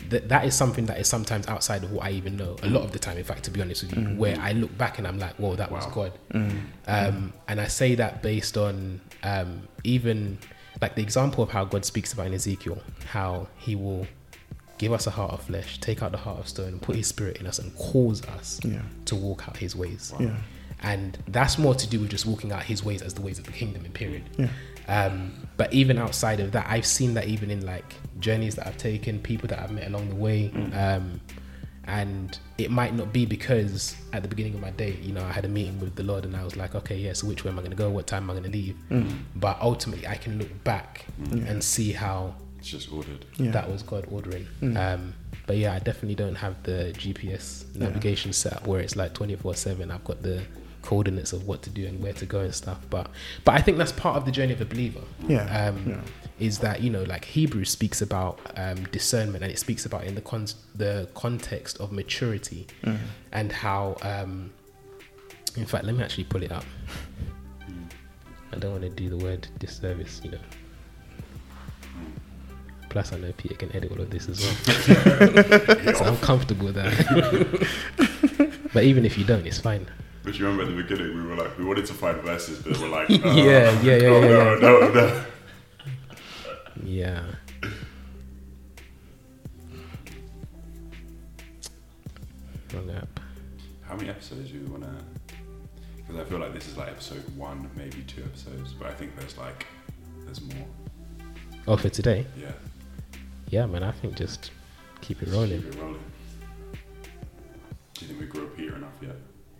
th- 0.09 0.23
that 0.27 0.45
is 0.45 0.55
something 0.55 0.85
that 0.87 0.99
is 0.99 1.07
sometimes 1.07 1.47
outside 1.47 1.83
of 1.83 1.91
what 1.91 2.05
I 2.05 2.11
even 2.11 2.37
know. 2.37 2.55
A 2.63 2.67
lot 2.67 2.83
of 2.83 2.91
the 2.91 2.99
time, 2.99 3.17
in 3.17 3.23
fact, 3.23 3.43
to 3.45 3.51
be 3.51 3.61
honest 3.61 3.83
with 3.83 3.97
you, 3.97 4.03
where 4.15 4.37
I 4.39 4.51
look 4.53 4.77
back 4.77 4.97
and 4.97 5.07
I'm 5.07 5.19
like, 5.19 5.35
whoa, 5.35 5.55
that 5.55 5.71
was 5.71 5.85
Wow. 5.87 5.91
God. 5.91 6.11
Um, 6.87 7.33
and 7.47 7.59
I 7.61 7.67
say 7.67 7.95
that 7.95 8.21
based 8.21 8.57
on 8.57 9.01
um, 9.23 9.67
even 9.83 10.37
like 10.81 10.95
the 10.95 11.01
example 11.01 11.43
of 11.43 11.49
how 11.51 11.65
God 11.65 11.85
speaks 11.85 12.13
about 12.13 12.27
in 12.27 12.33
Ezekiel, 12.33 12.81
how 13.07 13.47
He 13.57 13.75
will 13.75 14.07
give 14.77 14.91
us 14.91 15.07
a 15.07 15.11
heart 15.11 15.31
of 15.31 15.41
flesh, 15.43 15.79
take 15.79 16.03
out 16.03 16.11
the 16.11 16.17
heart 16.17 16.39
of 16.39 16.47
stone, 16.47 16.67
and 16.67 16.81
put 16.81 16.95
His 16.95 17.07
Spirit 17.07 17.37
in 17.37 17.47
us, 17.47 17.59
and 17.59 17.75
cause 17.77 18.23
us 18.25 18.59
Yeah. 18.63 18.81
to 19.05 19.15
walk 19.15 19.47
out 19.47 19.57
His 19.57 19.75
ways. 19.75 20.13
Yeah. 20.19 20.35
And 20.83 21.17
that's 21.29 21.57
more 21.57 21.73
to 21.73 21.87
do 21.87 21.99
with 22.01 22.09
just 22.09 22.25
walking 22.25 22.51
out 22.51 22.63
His 22.63 22.83
ways 22.83 23.01
as 23.01 23.13
the 23.13 23.21
ways 23.21 23.39
of 23.39 23.45
the 23.45 23.53
kingdom. 23.53 23.85
In 23.85 23.91
period. 23.91 24.23
Yeah. 24.37 24.49
Um, 24.87 25.33
but 25.57 25.73
even 25.73 25.97
outside 25.97 26.39
of 26.39 26.51
that, 26.51 26.65
I've 26.69 26.85
seen 26.85 27.13
that 27.15 27.25
even 27.27 27.49
in 27.49 27.65
like 27.65 27.95
journeys 28.19 28.55
that 28.55 28.67
I've 28.67 28.77
taken, 28.77 29.19
people 29.19 29.47
that 29.49 29.59
I've 29.59 29.71
met 29.71 29.87
along 29.87 30.09
the 30.09 30.15
way. 30.15 30.51
Um, 30.73 31.21
and 31.87 32.37
it 32.57 32.71
might 32.71 32.95
not 32.95 33.13
be 33.13 33.25
because 33.27 33.95
at 34.11 34.23
the 34.23 34.27
beginning 34.27 34.55
of 34.55 34.59
my 34.61 34.71
day, 34.71 34.97
you 35.03 35.13
know, 35.13 35.23
I 35.23 35.31
had 35.31 35.45
a 35.45 35.47
meeting 35.47 35.79
with 35.79 35.95
the 35.95 36.01
Lord 36.03 36.25
and 36.25 36.35
I 36.35 36.43
was 36.43 36.55
like, 36.57 36.73
okay, 36.75 36.97
yeah, 36.97 37.13
so 37.13 37.27
which 37.27 37.43
way 37.43 37.51
am 37.51 37.59
I 37.59 37.61
going 37.61 37.71
to 37.71 37.77
go? 37.77 37.89
What 37.91 38.07
time 38.07 38.23
am 38.23 38.31
I 38.31 38.33
going 38.33 38.51
to 38.51 38.57
leave? 38.57 38.75
But 39.35 39.59
ultimately, 39.61 40.07
I 40.07 40.15
can 40.15 40.39
look 40.39 40.63
back 40.63 41.05
and 41.31 41.63
see 41.63 41.91
how 41.91 42.33
It's 42.57 42.69
just 42.69 42.91
ordered. 42.91 43.25
Yeah. 43.37 43.51
that 43.51 43.69
was 43.71 43.83
God 43.83 44.07
ordering. 44.11 44.47
Um, 44.75 45.13
but 45.45 45.57
yeah, 45.57 45.73
I 45.73 45.79
definitely 45.79 46.15
don't 46.15 46.33
have 46.35 46.61
the 46.63 46.91
GPS 46.97 47.75
navigation 47.75 48.33
set 48.33 48.53
up 48.53 48.65
where 48.67 48.79
it's 48.81 48.95
like 48.95 49.13
24 49.13 49.53
7. 49.53 49.91
I've 49.91 50.03
got 50.03 50.23
the 50.23 50.41
coordinates 50.85 51.33
of 51.33 51.47
what 51.47 51.61
to 51.63 51.69
do 51.69 51.85
and 51.85 52.01
where 52.01 52.13
to 52.13 52.25
go 52.25 52.39
and 52.41 52.53
stuff. 52.53 52.79
But 52.89 53.09
but 53.43 53.55
I 53.55 53.61
think 53.61 53.77
that's 53.77 53.91
part 53.91 54.15
of 54.17 54.25
the 54.25 54.31
journey 54.31 54.53
of 54.53 54.61
a 54.61 54.65
believer. 54.65 55.01
Yeah, 55.27 55.67
Um, 55.67 55.83
yeah. 55.87 56.01
Is 56.39 56.59
that 56.59 56.81
you 56.81 56.89
know 56.89 57.03
like 57.03 57.23
Hebrews 57.25 57.69
speaks 57.69 58.01
about 58.01 58.39
um, 58.57 58.83
discernment 58.91 59.43
and 59.43 59.51
it 59.51 59.57
speaks 59.59 59.85
about 59.85 60.03
in 60.03 60.15
the 60.15 60.21
con- 60.21 60.47
the 60.75 61.07
context 61.15 61.79
of 61.79 61.91
maturity 61.91 62.67
and 63.31 63.51
how. 63.51 63.97
Um, 64.01 64.51
in 65.57 65.65
fact, 65.65 65.85
let 65.85 65.95
me 65.95 66.03
actually 66.03 66.25
pull 66.25 66.43
it 66.43 66.51
up. 66.51 66.65
I 68.51 68.57
don't 68.57 68.71
want 68.71 68.83
to 68.83 68.89
do 68.89 69.09
the 69.09 69.15
word 69.17 69.47
disservice, 69.59 70.19
you 70.23 70.31
know. 70.31 70.39
Plus, 72.89 73.11
I 73.13 73.17
know 73.17 73.31
Peter 73.37 73.55
can 73.55 73.75
edit 73.75 73.91
all 73.91 73.99
of 74.01 74.09
this 74.09 74.27
as 74.29 74.41
well, 74.41 74.55
so 75.95 76.05
I'm 76.05 76.17
comfortable 76.17 76.65
with 76.67 76.75
that. 76.75 78.59
but 78.73 78.83
even 78.83 79.05
if 79.05 79.17
you 79.17 79.25
don't, 79.25 79.45
it's 79.45 79.59
fine. 79.59 79.87
But 80.25 80.39
you 80.39 80.47
remember 80.47 80.63
at 80.63 80.75
the 80.75 80.81
beginning, 80.81 81.15
we 81.15 81.21
were 81.29 81.35
like, 81.35 81.55
we 81.55 81.63
wanted 81.63 81.85
to 81.85 81.93
find 81.93 82.19
verses, 82.21 82.57
but 82.57 82.79
we're 82.79 82.87
like, 82.89 83.07
Yeah, 83.09 83.21
yeah, 83.21 83.79
yeah, 83.81 83.93
oh, 84.07 84.21
yeah, 84.21 84.27
no, 84.27 84.53
yeah. 84.53 84.59
no, 84.59 84.89
no. 84.89 85.25
Yeah. 86.83 87.23
Wrong 92.73 92.89
app. 92.89 93.19
How 93.83 93.95
many 93.95 94.09
episodes 94.09 94.49
do 94.49 94.57
you 94.57 94.65
want 94.65 94.83
to? 94.83 94.89
Because 95.97 96.19
I 96.19 96.23
feel 96.27 96.39
like 96.39 96.53
this 96.55 96.67
is 96.67 96.75
like 96.75 96.89
episode 96.89 97.23
one, 97.37 97.69
maybe 97.75 98.01
two 98.07 98.23
episodes, 98.23 98.73
but 98.73 98.87
I 98.87 98.93
think 98.95 99.15
there's 99.15 99.37
like, 99.37 99.67
there's 100.25 100.41
more. 100.41 100.65
Oh, 101.67 101.77
for 101.77 101.89
today? 101.89 102.25
Yeah. 102.35 102.51
Yeah, 103.49 103.67
man. 103.67 103.83
I 103.83 103.91
think 103.91 104.15
just 104.15 104.49
keep 105.01 105.21
it 105.21 105.29
rolling. 105.29 105.61
Keep 105.61 105.75
it 105.75 105.79
rolling. 105.79 105.99
Do 107.93 108.01
you 108.01 108.07
think 108.07 108.19
we 108.19 108.25
grew 108.25 108.47
up 108.47 108.57
here 108.57 108.75
enough 108.75 108.93
yet? 109.01 109.15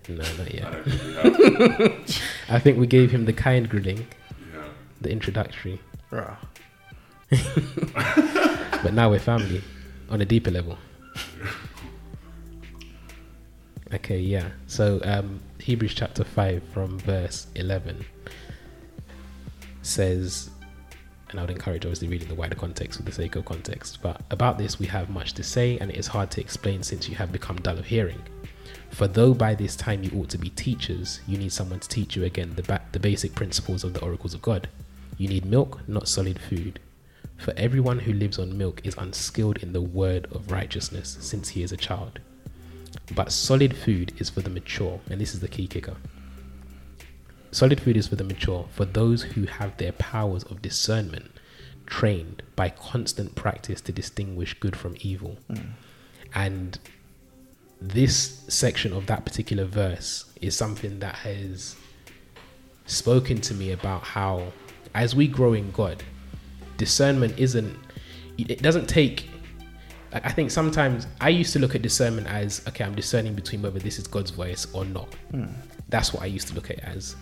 No, 0.07 0.15
not 0.15 0.39
I 0.39 0.51
yet. 0.53 0.71
don't 0.71 0.83
think 0.85 1.03
we 1.03 1.13
have. 1.13 2.21
I 2.49 2.59
think 2.59 2.77
we 2.77 2.87
gave 2.87 3.11
him 3.11 3.25
the 3.25 3.33
kind 3.33 3.69
grilling, 3.69 4.07
yeah. 4.53 4.63
the 5.01 5.11
introductory, 5.11 5.79
Rah. 6.11 6.37
but 7.29 8.93
now 8.93 9.09
we're 9.09 9.19
family 9.19 9.61
on 10.09 10.21
a 10.21 10.25
deeper 10.25 10.51
level. 10.51 10.77
Okay, 13.93 14.19
yeah. 14.19 14.49
So 14.67 14.99
um, 15.03 15.39
Hebrews 15.59 15.93
chapter 15.93 16.23
5 16.23 16.63
from 16.73 16.99
verse 16.99 17.47
11 17.55 18.05
says, 19.81 20.49
and 21.29 21.39
I 21.39 21.43
would 21.43 21.51
encourage 21.51 21.85
obviously 21.85 22.07
reading 22.07 22.27
the 22.27 22.35
wider 22.35 22.55
context 22.55 22.99
for 22.99 23.05
the 23.05 23.11
sake 23.11 23.35
of 23.35 23.45
context, 23.45 23.99
but 24.01 24.21
about 24.31 24.57
this 24.57 24.79
we 24.79 24.85
have 24.87 25.09
much 25.09 25.33
to 25.33 25.43
say, 25.43 25.77
and 25.79 25.91
it 25.91 25.97
is 25.97 26.07
hard 26.07 26.31
to 26.31 26.41
explain 26.41 26.83
since 26.83 27.07
you 27.07 27.15
have 27.15 27.31
become 27.31 27.57
dull 27.57 27.77
of 27.77 27.85
hearing. 27.85 28.21
For 28.95 29.09
though 29.09 29.33
by 29.33 29.55
this 29.55 29.75
time 29.75 30.03
you 30.03 30.11
ought 30.17 30.29
to 30.29 30.37
be 30.37 30.49
teachers, 30.51 31.19
you 31.27 31.37
need 31.37 31.51
someone 31.51 31.81
to 31.81 31.89
teach 31.89 32.15
you 32.15 32.23
again 32.23 32.53
the, 32.55 32.63
ba- 32.63 32.81
the 32.93 32.99
basic 32.99 33.35
principles 33.35 33.83
of 33.83 33.93
the 33.93 34.01
oracles 34.01 34.33
of 34.33 34.41
God. 34.41 34.69
You 35.17 35.27
need 35.27 35.43
milk, 35.43 35.81
not 35.85 36.07
solid 36.07 36.39
food. 36.39 36.79
For 37.35 37.53
everyone 37.57 37.99
who 37.99 38.13
lives 38.13 38.39
on 38.39 38.57
milk 38.57 38.79
is 38.85 38.95
unskilled 38.97 39.57
in 39.57 39.73
the 39.73 39.81
word 39.81 40.27
of 40.31 40.49
righteousness, 40.49 41.17
since 41.19 41.49
he 41.49 41.61
is 41.61 41.73
a 41.73 41.77
child. 41.77 42.19
But 43.13 43.33
solid 43.33 43.75
food 43.75 44.13
is 44.17 44.29
for 44.29 44.39
the 44.39 44.49
mature, 44.49 45.01
and 45.09 45.19
this 45.19 45.33
is 45.33 45.41
the 45.41 45.49
key 45.49 45.67
kicker. 45.67 45.97
Solid 47.51 47.81
food 47.81 47.97
is 47.97 48.07
for 48.07 48.15
the 48.15 48.23
mature, 48.23 48.65
for 48.71 48.85
those 48.85 49.23
who 49.23 49.45
have 49.45 49.75
their 49.75 49.91
powers 49.91 50.43
of 50.43 50.61
discernment 50.61 51.31
trained 51.85 52.43
by 52.55 52.69
constant 52.69 53.35
practice 53.35 53.81
to 53.81 53.91
distinguish 53.91 54.53
good 54.53 54.77
from 54.77 54.95
evil. 55.01 55.37
Mm. 55.51 55.71
And 56.33 56.79
this 57.81 58.43
section 58.47 58.93
of 58.93 59.05
that 59.07 59.25
particular 59.25 59.65
verse 59.65 60.25
is 60.41 60.55
something 60.55 60.99
that 60.99 61.15
has 61.15 61.75
spoken 62.85 63.41
to 63.41 63.53
me 63.53 63.71
about 63.71 64.03
how, 64.03 64.51
as 64.93 65.15
we 65.15 65.27
grow 65.27 65.53
in 65.53 65.71
God, 65.71 66.03
discernment 66.77 67.37
isn't, 67.37 67.75
it 68.37 68.61
doesn't 68.61 68.87
take. 68.87 69.29
I 70.13 70.31
think 70.31 70.51
sometimes 70.51 71.07
I 71.19 71.29
used 71.29 71.51
to 71.53 71.59
look 71.59 71.75
at 71.75 71.81
discernment 71.81 72.27
as 72.27 72.61
okay, 72.69 72.83
I'm 72.85 72.95
discerning 72.95 73.35
between 73.35 73.61
whether 73.61 73.79
this 73.79 73.99
is 73.99 74.07
God's 74.07 74.31
voice 74.31 74.67
or 74.73 74.85
not. 74.85 75.13
Hmm. 75.31 75.45
That's 75.89 76.13
what 76.13 76.23
I 76.23 76.27
used 76.27 76.47
to 76.49 76.53
look 76.53 76.69
at 76.69 76.77
it 76.77 76.83
as. 76.83 77.15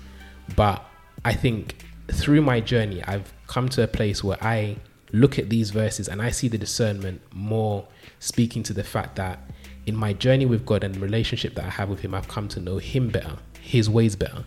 But 0.56 0.86
I 1.26 1.34
think 1.34 1.76
through 2.12 2.42
my 2.42 2.60
journey, 2.60 3.04
I've 3.04 3.34
come 3.48 3.70
to 3.70 3.84
a 3.84 3.88
place 3.88 4.24
where 4.24 4.38
I 4.44 4.78
look 5.12 5.40
at 5.40 5.50
these 5.50 5.70
verses 5.70 6.08
and 6.08 6.22
I 6.22 6.32
see 6.32 6.48
the 6.48 6.58
discernment 6.58 7.22
more 7.32 7.88
speaking 8.20 8.64
to 8.64 8.74
the 8.74 8.84
fact 8.84 9.16
that 9.16 9.40
in 9.86 9.96
my 9.96 10.14
journey 10.14 10.46
with 10.46 10.66
God 10.66 10.84
and 10.84 10.96
the 10.96 11.00
relationship 11.00 11.56
that 11.56 11.66
I 11.66 11.70
have 11.70 11.90
with 11.90 12.00
Him, 12.00 12.14
I've 12.16 12.28
come 12.28 12.48
to 12.50 12.60
know 12.60 12.78
Him 12.78 13.10
better, 13.10 13.38
His 13.60 13.90
ways 13.90 14.16
better. 14.16 14.44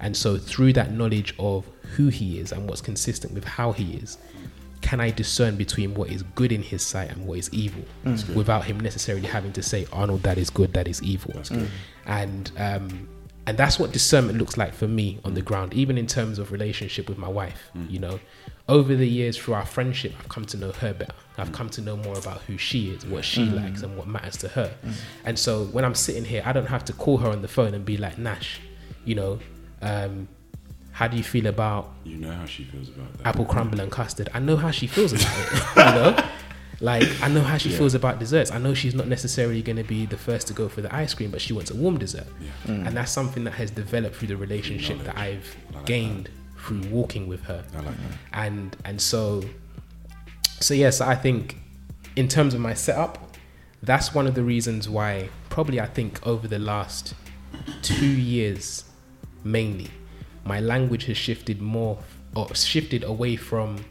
And 0.00 0.16
so, 0.16 0.36
through 0.36 0.74
that 0.74 0.92
knowledge 0.92 1.34
of 1.38 1.66
who 1.96 2.08
He 2.08 2.38
is 2.38 2.52
and 2.52 2.68
what's 2.68 2.80
consistent 2.80 3.32
with 3.32 3.44
how 3.44 3.72
He 3.72 3.94
is, 3.94 4.18
can 4.82 5.00
I 5.00 5.10
discern 5.10 5.56
between 5.56 5.94
what 5.94 6.10
is 6.10 6.22
good 6.34 6.52
in 6.52 6.62
His 6.62 6.82
sight 6.84 7.10
and 7.10 7.26
what 7.26 7.38
is 7.38 7.48
evil 7.54 7.84
without 8.34 8.64
Him 8.64 8.78
necessarily 8.80 9.26
having 9.26 9.52
to 9.54 9.62
say, 9.62 9.86
Arnold, 9.92 10.22
that 10.24 10.36
is 10.36 10.50
good, 10.50 10.74
that 10.74 10.86
is 10.88 11.02
evil. 11.02 11.32
And, 12.06 12.50
um, 12.58 13.08
and 13.46 13.58
that's 13.58 13.78
what 13.78 13.92
discernment 13.92 14.38
looks 14.38 14.56
like 14.56 14.72
for 14.72 14.88
me 14.88 15.18
on 15.24 15.34
the 15.34 15.42
ground, 15.42 15.74
even 15.74 15.98
in 15.98 16.06
terms 16.06 16.38
of 16.38 16.50
relationship 16.50 17.08
with 17.08 17.18
my 17.18 17.28
wife. 17.28 17.70
Mm. 17.76 17.90
You 17.90 17.98
know, 17.98 18.20
over 18.68 18.94
the 18.94 19.06
years 19.08 19.36
through 19.36 19.54
our 19.54 19.66
friendship, 19.66 20.14
I've 20.18 20.28
come 20.28 20.46
to 20.46 20.56
know 20.56 20.72
her 20.72 20.94
better. 20.94 21.12
I've 21.36 21.50
mm. 21.50 21.54
come 21.54 21.68
to 21.70 21.82
know 21.82 21.96
more 21.96 22.16
about 22.16 22.40
who 22.42 22.56
she 22.56 22.90
is, 22.90 23.04
what 23.04 23.24
she 23.24 23.46
mm. 23.46 23.56
likes, 23.56 23.82
and 23.82 23.96
what 23.98 24.06
matters 24.06 24.38
to 24.38 24.48
her. 24.48 24.74
And 25.24 25.38
so 25.38 25.64
when 25.66 25.84
I'm 25.84 25.94
sitting 25.94 26.24
here, 26.24 26.42
I 26.46 26.52
don't 26.52 26.66
have 26.66 26.84
to 26.86 26.92
call 26.94 27.18
her 27.18 27.28
on 27.28 27.42
the 27.42 27.48
phone 27.48 27.74
and 27.74 27.84
be 27.84 27.98
like, 27.98 28.16
Nash, 28.16 28.60
you 29.04 29.14
know, 29.14 29.38
um, 29.82 30.28
how 30.92 31.08
do 31.08 31.16
you 31.16 31.24
feel 31.24 31.46
about 31.46 31.92
You 32.04 32.16
know 32.16 32.30
how 32.30 32.46
she 32.46 32.64
feels 32.64 32.88
about 32.88 33.12
that. 33.18 33.26
apple 33.26 33.44
crumble 33.44 33.80
and 33.80 33.90
custard? 33.90 34.28
I 34.32 34.38
know 34.38 34.56
how 34.56 34.70
she 34.70 34.86
feels 34.86 35.12
about 35.12 35.36
it. 35.36 35.52
you 35.76 35.84
know, 35.84 36.28
like 36.80 37.08
I 37.22 37.28
know 37.28 37.40
how 37.42 37.56
she 37.58 37.70
Yeah. 37.70 37.78
feels 37.78 37.94
about 37.94 38.18
desserts. 38.18 38.50
I 38.50 38.58
know 38.58 38.74
she's 38.74 38.94
not 38.94 39.06
necessarily 39.08 39.62
going 39.62 39.76
to 39.76 39.84
be 39.84 40.06
the 40.06 40.16
first 40.16 40.46
to 40.48 40.52
go 40.54 40.68
for 40.68 40.80
the 40.82 40.94
ice 40.94 41.14
cream, 41.14 41.30
but 41.30 41.40
she 41.40 41.52
wants 41.52 41.70
a 41.70 41.76
warm 41.76 41.98
dessert, 41.98 42.26
Yeah. 42.40 42.50
Mm. 42.74 42.86
and 42.88 42.96
that's 42.96 43.12
something 43.12 43.44
that 43.44 43.52
has 43.54 43.70
developed 43.70 44.16
through 44.16 44.28
the 44.28 44.36
relationship 44.36 45.02
that 45.04 45.16
I've 45.16 45.56
like 45.72 45.86
gained 45.86 46.30
through 46.58 46.80
walking 46.90 47.28
with 47.28 47.42
her 47.44 47.62
I 47.74 47.76
like 47.80 47.84
that. 47.86 48.18
and 48.32 48.76
and 48.86 48.98
so 49.00 49.44
so 50.60 50.72
yes 50.72 51.02
i 51.02 51.14
think 51.14 51.58
in 52.16 52.26
terms 52.26 52.54
of 52.54 52.60
my 52.60 52.72
setup 52.72 53.36
that's 53.82 54.14
one 54.14 54.26
of 54.26 54.34
the 54.34 54.42
reasons 54.42 54.88
why 54.88 55.28
probably 55.50 55.78
i 55.78 55.84
think 55.84 56.26
over 56.26 56.48
the 56.48 56.58
last 56.58 57.12
two 57.82 58.06
years 58.06 58.84
mainly 59.42 59.90
my 60.46 60.58
language 60.58 61.04
has 61.04 61.18
shifted 61.18 61.60
more 61.60 61.98
or 62.34 62.54
shifted 62.54 63.04
away 63.04 63.36
from 63.36 63.84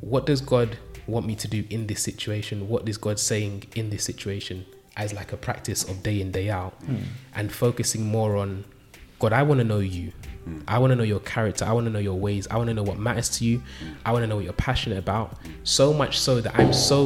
what 0.00 0.24
does 0.24 0.40
god 0.40 0.78
want 1.10 1.26
me 1.26 1.34
to 1.36 1.48
do 1.48 1.64
in 1.70 1.86
this 1.86 2.02
situation? 2.02 2.68
What 2.68 2.88
is 2.88 2.96
god 2.98 3.18
saying 3.18 3.64
in 3.74 3.90
this 3.90 4.04
situation 4.04 4.64
as 4.96 5.12
like 5.12 5.32
a 5.32 5.36
practice 5.36 5.84
of 5.84 6.02
day 6.02 6.20
in 6.20 6.30
day 6.32 6.50
out? 6.50 6.74
And 7.34 7.50
focusing 7.52 8.04
more 8.06 8.36
on 8.36 8.64
god 9.18 9.32
i 9.32 9.42
want 9.42 9.58
to 9.60 9.64
know 9.64 9.80
you. 9.80 10.12
I 10.66 10.78
want 10.78 10.90
to 10.92 10.96
know 10.96 11.04
your 11.04 11.20
character. 11.20 11.64
I 11.66 11.72
want 11.72 11.84
to 11.86 11.92
know 11.92 11.98
your 11.98 12.18
ways. 12.18 12.48
I 12.50 12.56
want 12.56 12.68
to 12.68 12.74
know 12.74 12.82
what 12.82 12.98
matters 12.98 13.28
to 13.36 13.44
you. 13.44 13.62
I 14.06 14.12
want 14.12 14.22
to 14.22 14.26
know 14.26 14.36
what 14.36 14.44
you're 14.44 14.54
passionate 14.54 14.98
about. 14.98 15.36
So 15.64 15.92
much 15.92 16.18
so 16.18 16.40
that 16.40 16.58
i'm 16.58 16.72
so 16.72 17.00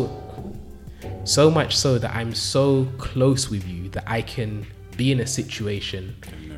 so 1.25 1.51
much 1.51 1.77
so 1.77 1.99
that 1.99 2.15
i'm 2.15 2.35
so 2.35 2.87
close 2.99 3.51
with 3.51 3.67
you 3.67 3.89
that 3.91 4.05
i 4.07 4.23
can 4.23 4.67
be 4.97 5.11
in 5.11 5.21
a 5.21 5.27
situation. 5.27 6.15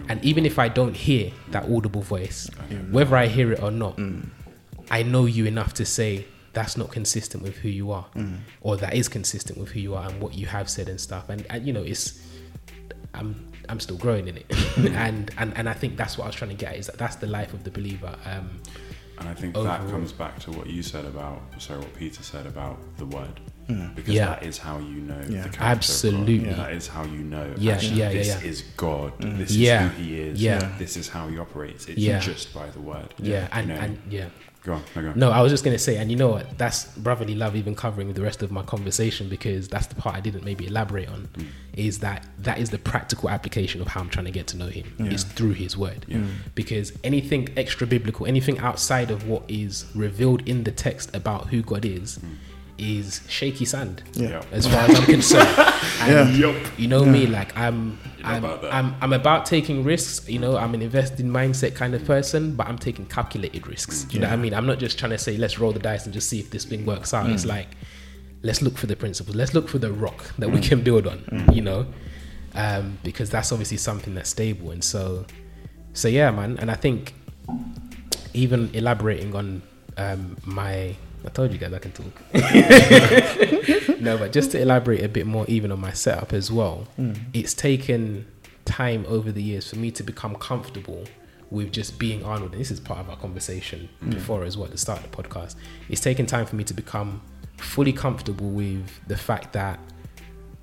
And 0.08 0.22
even 0.24 0.44
if 0.46 0.58
i 0.58 0.68
don't 0.68 0.94
hear 0.94 1.32
that 1.50 1.64
audible 1.70 2.02
voice 2.02 2.48
whether 2.92 3.16
i 3.16 3.26
hear 3.26 3.52
it 3.52 3.62
or 3.62 3.70
not 3.70 3.98
I 4.90 5.02
know 5.02 5.24
you 5.26 5.46
enough 5.46 5.72
to 5.74 5.84
say 5.84 6.26
that's 6.58 6.76
not 6.82 6.88
consistent 6.90 7.42
with 7.46 7.56
who 7.62 7.68
you 7.68 7.86
are, 7.98 8.06
or 8.66 8.72
that 8.78 8.94
is 9.00 9.06
consistent 9.08 9.56
with 9.60 9.70
who 9.72 9.80
you 9.86 9.94
are 9.94 10.08
and 10.08 10.16
what 10.22 10.32
you 10.40 10.46
have 10.46 10.68
said 10.76 10.88
and 10.88 10.98
stuff. 11.08 11.24
And, 11.28 11.40
and 11.50 11.66
you 11.66 11.72
know, 11.76 11.82
it's 11.92 12.06
I'm 13.14 13.30
I'm 13.68 13.80
still 13.80 13.96
growing 13.98 14.26
in 14.28 14.36
it, 14.38 14.46
and, 15.06 15.30
and 15.38 15.52
and 15.58 15.68
I 15.68 15.74
think 15.74 15.96
that's 15.96 16.16
what 16.16 16.24
I 16.24 16.28
was 16.28 16.36
trying 16.36 16.50
to 16.56 16.60
get 16.64 16.72
at 16.72 16.78
is 16.78 16.86
that 16.86 16.98
that's 16.98 17.16
the 17.16 17.26
life 17.38 17.52
of 17.52 17.62
the 17.64 17.70
believer. 17.70 18.14
Um, 18.24 18.48
And 19.18 19.28
I 19.30 19.34
think 19.40 19.56
Overall. 19.56 19.78
that 19.78 19.90
comes 19.94 20.12
back 20.12 20.34
to 20.44 20.50
what 20.58 20.66
you 20.66 20.82
said 20.82 21.06
about, 21.06 21.40
sorry, 21.58 21.80
what 21.80 21.94
Peter 21.94 22.22
said 22.22 22.44
about 22.54 22.76
the 23.00 23.06
word. 23.16 23.36
Mm. 23.68 23.94
Because 23.96 24.14
Yeah. 24.14 24.26
that 24.32 24.42
is 24.50 24.58
how 24.66 24.76
you 24.90 25.00
know 25.10 25.22
Yeah. 25.34 25.44
the 25.46 25.50
character 25.56 25.62
Absolutely. 25.76 26.38
Of 26.50 26.56
God. 26.56 26.58
That 26.64 26.72
is 26.80 26.86
how 26.96 27.04
you 27.16 27.22
know. 27.34 27.46
Yeah, 27.56 27.74
actually, 27.74 27.98
yeah, 28.02 28.10
yeah, 28.10 28.18
this 28.20 28.28
yeah. 28.28 28.50
is 28.52 28.58
God. 28.86 29.10
This 29.42 29.52
Yeah. 29.52 29.86
is 29.86 29.92
who 29.96 30.02
He 30.02 30.08
is. 30.28 30.34
Yeah. 30.48 30.60
This 30.82 30.94
is 31.00 31.06
how 31.14 31.24
He 31.32 31.36
operates. 31.46 31.82
It's 31.90 31.98
Yeah. 32.08 32.20
just 32.30 32.52
by 32.58 32.66
the 32.76 32.82
word. 32.90 33.10
yeah, 33.32 33.48
and 33.56 33.68
You 33.68 33.74
know? 33.74 33.80
and 33.84 33.92
yeah. 34.16 34.28
Go 34.66 34.74
on. 34.74 34.82
No, 34.94 35.02
go 35.02 35.08
on. 35.08 35.18
No, 35.18 35.30
I 35.30 35.40
was 35.40 35.52
just 35.52 35.64
gonna 35.64 35.78
say, 35.78 35.96
and 35.96 36.10
you 36.10 36.16
know 36.16 36.28
what? 36.28 36.58
That's 36.58 36.84
brotherly 36.96 37.34
love. 37.34 37.56
Even 37.56 37.74
covering 37.74 38.12
the 38.12 38.22
rest 38.22 38.42
of 38.42 38.50
my 38.50 38.62
conversation 38.62 39.28
because 39.28 39.68
that's 39.68 39.86
the 39.86 39.94
part 39.94 40.16
I 40.16 40.20
didn't 40.20 40.44
maybe 40.44 40.66
elaborate 40.66 41.08
on. 41.08 41.28
Mm. 41.34 41.46
Is 41.74 42.00
that 42.00 42.26
that 42.40 42.58
is 42.58 42.70
the 42.70 42.78
practical 42.78 43.30
application 43.30 43.80
of 43.80 43.88
how 43.88 44.00
I'm 44.00 44.08
trying 44.08 44.26
to 44.26 44.32
get 44.32 44.46
to 44.48 44.56
know 44.56 44.66
Him. 44.66 44.92
Is 44.98 45.24
through 45.24 45.52
His 45.52 45.76
Word. 45.76 46.04
Yeah. 46.08 46.24
Because 46.54 46.92
anything 47.04 47.48
extra 47.56 47.86
biblical, 47.86 48.26
anything 48.26 48.58
outside 48.58 49.10
of 49.10 49.28
what 49.28 49.44
is 49.48 49.86
revealed 49.94 50.46
in 50.48 50.64
the 50.64 50.72
text 50.72 51.14
about 51.14 51.48
who 51.48 51.62
God 51.62 51.84
is, 51.84 52.18
is 52.78 53.20
shaky 53.28 53.64
sand. 53.64 54.02
Yeah. 54.12 54.42
As 54.52 54.66
far 54.66 54.80
as 54.80 54.98
I'm 54.98 55.06
concerned. 55.06 55.48
And 55.98 56.36
Yeah. 56.36 56.68
You 56.76 56.88
know 56.88 57.04
me, 57.04 57.26
like 57.26 57.56
I'm, 57.56 57.98
I'm, 58.22 58.44
about. 58.44 58.64
I'm, 58.66 58.94
I'm 59.00 59.12
about 59.12 59.46
taking 59.46 59.82
risks. 59.82 60.28
You 60.28 60.38
know, 60.38 60.56
I'm 60.56 60.74
an 60.74 60.82
investing 60.82 61.28
mindset 61.28 61.74
kind 61.74 61.94
of 61.94 62.04
person, 62.04 62.54
but 62.54 62.66
I'm 62.66 62.76
taking 62.76 63.06
calculated 63.06 63.66
risks. 63.66 64.04
Do 64.04 64.14
you 64.14 64.20
know 64.20 64.26
what 64.26 64.34
I 64.34 64.36
mean? 64.36 64.52
I'm 64.52 64.66
not 64.66 64.78
just 64.78 64.98
trying 64.98 65.12
to 65.12 65.18
say 65.18 65.38
let's 65.38 65.58
roll 65.58 65.72
the 65.72 65.78
dice 65.78 66.04
and 66.04 66.12
just 66.12 66.28
see 66.28 66.38
if 66.38 66.50
this 66.50 66.64
thing 66.66 66.84
works 66.84 67.14
out. 67.14 67.30
It's 67.30 67.46
like 67.46 67.68
let's 68.42 68.60
look 68.60 68.76
for 68.76 68.86
the 68.86 68.96
principles. 68.96 69.36
Let's 69.36 69.54
look 69.54 69.68
for 69.68 69.78
the 69.78 69.92
rock 69.92 70.34
that 70.38 70.50
we 70.50 70.60
can 70.60 70.82
build 70.82 71.06
on. 71.06 71.48
You 71.52 71.62
know, 71.62 71.86
um, 72.54 72.98
because 73.02 73.30
that's 73.30 73.52
obviously 73.52 73.78
something 73.78 74.14
that's 74.14 74.30
stable. 74.30 74.70
And 74.70 74.84
so, 74.84 75.24
so 75.94 76.08
yeah, 76.08 76.30
man. 76.30 76.58
And 76.58 76.70
I 76.70 76.74
think 76.74 77.14
even 78.34 78.70
elaborating 78.74 79.34
on 79.34 79.62
um, 79.96 80.36
my 80.44 80.94
I 81.24 81.28
told 81.30 81.52
you 81.52 81.58
guys 81.58 81.72
I 81.72 81.78
can 81.78 81.92
talk. 81.92 82.22
no, 84.00 84.16
but 84.18 84.32
just 84.32 84.52
to 84.52 84.60
elaborate 84.60 85.02
a 85.02 85.08
bit 85.08 85.26
more, 85.26 85.44
even 85.48 85.72
on 85.72 85.80
my 85.80 85.92
setup 85.92 86.32
as 86.32 86.52
well, 86.52 86.86
hmm. 86.96 87.14
it's 87.32 87.54
taken 87.54 88.26
time 88.64 89.04
over 89.08 89.32
the 89.32 89.42
years 89.42 89.70
for 89.70 89.76
me 89.76 89.90
to 89.92 90.02
become 90.02 90.34
comfortable 90.36 91.04
with 91.50 91.72
just 91.72 91.98
being 91.98 92.24
Arnold. 92.24 92.52
And 92.52 92.60
this 92.60 92.70
is 92.70 92.80
part 92.80 93.00
of 93.00 93.10
our 93.10 93.16
conversation 93.16 93.88
hmm. 94.00 94.10
before 94.10 94.44
as 94.44 94.56
well 94.56 94.66
at 94.66 94.72
the 94.72 94.78
start 94.78 95.02
of 95.02 95.10
the 95.10 95.16
podcast. 95.16 95.56
It's 95.88 96.00
taken 96.00 96.26
time 96.26 96.46
for 96.46 96.56
me 96.56 96.64
to 96.64 96.74
become 96.74 97.22
fully 97.56 97.92
comfortable 97.92 98.50
with 98.50 98.88
the 99.06 99.16
fact 99.16 99.52
that 99.54 99.80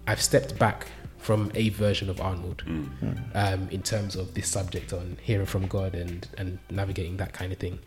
I've 0.08 0.22
stepped 0.22 0.60
back 0.60 0.88
from 1.18 1.52
a 1.56 1.70
version 1.70 2.10
of 2.10 2.20
Arnold 2.20 2.62
hmm. 2.62 2.84
um, 3.34 3.70
in 3.70 3.82
terms 3.82 4.16
of 4.18 4.34
this 4.34 4.48
subject 4.50 4.92
on 4.92 5.18
hearing 5.22 5.46
from 5.46 5.68
God 5.68 5.96
and, 5.96 6.28
and 6.38 6.60
navigating 6.70 7.18
that 7.18 7.32
kind 7.32 7.54
of 7.54 7.60
thing. 7.60 7.80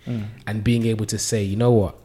And 0.46 0.64
being 0.64 0.86
able 0.86 1.04
to 1.06 1.18
say, 1.18 1.42
you 1.42 1.56
know 1.56 1.70
what, 1.70 1.96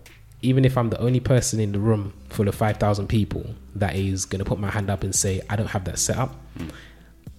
even 0.41 0.65
if 0.65 0.77
I'm 0.77 0.89
the 0.89 0.99
only 0.99 1.19
person 1.19 1.59
in 1.59 1.71
the 1.71 1.79
room 1.79 2.13
full 2.29 2.47
of 2.47 2.55
5,000 2.55 3.07
people 3.07 3.45
that 3.75 3.95
is 3.95 4.25
going 4.25 4.39
to 4.39 4.45
put 4.45 4.59
my 4.59 4.69
hand 4.69 4.89
up 4.89 5.03
and 5.03 5.13
say, 5.13 5.41
I 5.49 5.55
don't 5.55 5.67
have 5.67 5.85
that 5.85 5.99
set 5.99 6.17
up, 6.17 6.35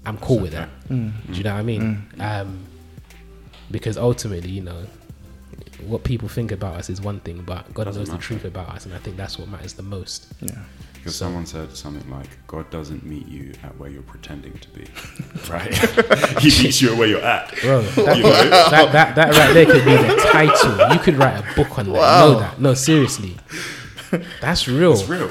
I'm 0.04 0.18
cool 0.18 0.38
with 0.38 0.52
that. 0.52 0.68
Do 0.88 1.12
you 1.32 1.42
know 1.42 1.52
what 1.54 1.60
I 1.60 1.62
mean? 1.62 2.02
Um, 2.20 2.64
because 3.70 3.96
ultimately, 3.96 4.50
you 4.50 4.60
know, 4.62 4.86
what 5.86 6.04
people 6.04 6.28
think 6.28 6.52
about 6.52 6.76
us 6.76 6.90
is 6.90 7.00
one 7.00 7.20
thing, 7.20 7.42
but 7.44 7.72
God 7.74 7.84
Doesn't 7.84 8.00
knows 8.02 8.10
the 8.10 8.18
truth 8.18 8.44
about 8.44 8.68
us. 8.68 8.86
And 8.86 8.94
I 8.94 8.98
think 8.98 9.16
that's 9.16 9.38
what 9.38 9.48
matters 9.48 9.72
the 9.74 9.82
most. 9.82 10.28
Yeah. 10.40 10.62
Because 11.02 11.16
someone 11.16 11.46
said 11.46 11.74
something 11.76 12.08
like, 12.08 12.28
God 12.46 12.70
doesn't 12.70 13.04
meet 13.04 13.26
you 13.26 13.52
at 13.64 13.76
where 13.76 13.90
you're 13.90 14.02
pretending 14.02 14.52
to 14.58 14.68
be. 14.70 14.84
Right? 15.50 15.74
he 16.40 16.48
meets 16.62 16.80
you 16.80 16.92
at 16.92 16.98
where 16.98 17.08
you're 17.08 17.20
at. 17.20 17.52
Bro, 17.60 17.82
that, 17.82 18.16
You 18.16 18.22
know? 18.22 18.30
that, 18.70 18.92
that, 18.92 19.14
that 19.16 19.34
right 19.36 19.52
there 19.52 19.66
could 19.66 19.84
be 19.84 19.96
the 19.96 20.28
title. 20.30 20.92
You 20.94 21.00
could 21.00 21.16
write 21.16 21.38
a 21.40 21.54
book 21.56 21.76
on 21.78 21.86
that. 21.86 21.92
Wow. 21.92 22.20
Know 22.32 22.38
that. 22.40 22.60
No, 22.60 22.74
seriously. 22.74 23.36
That's 24.40 24.68
real. 24.68 24.92
It's 24.92 25.08
real. 25.08 25.30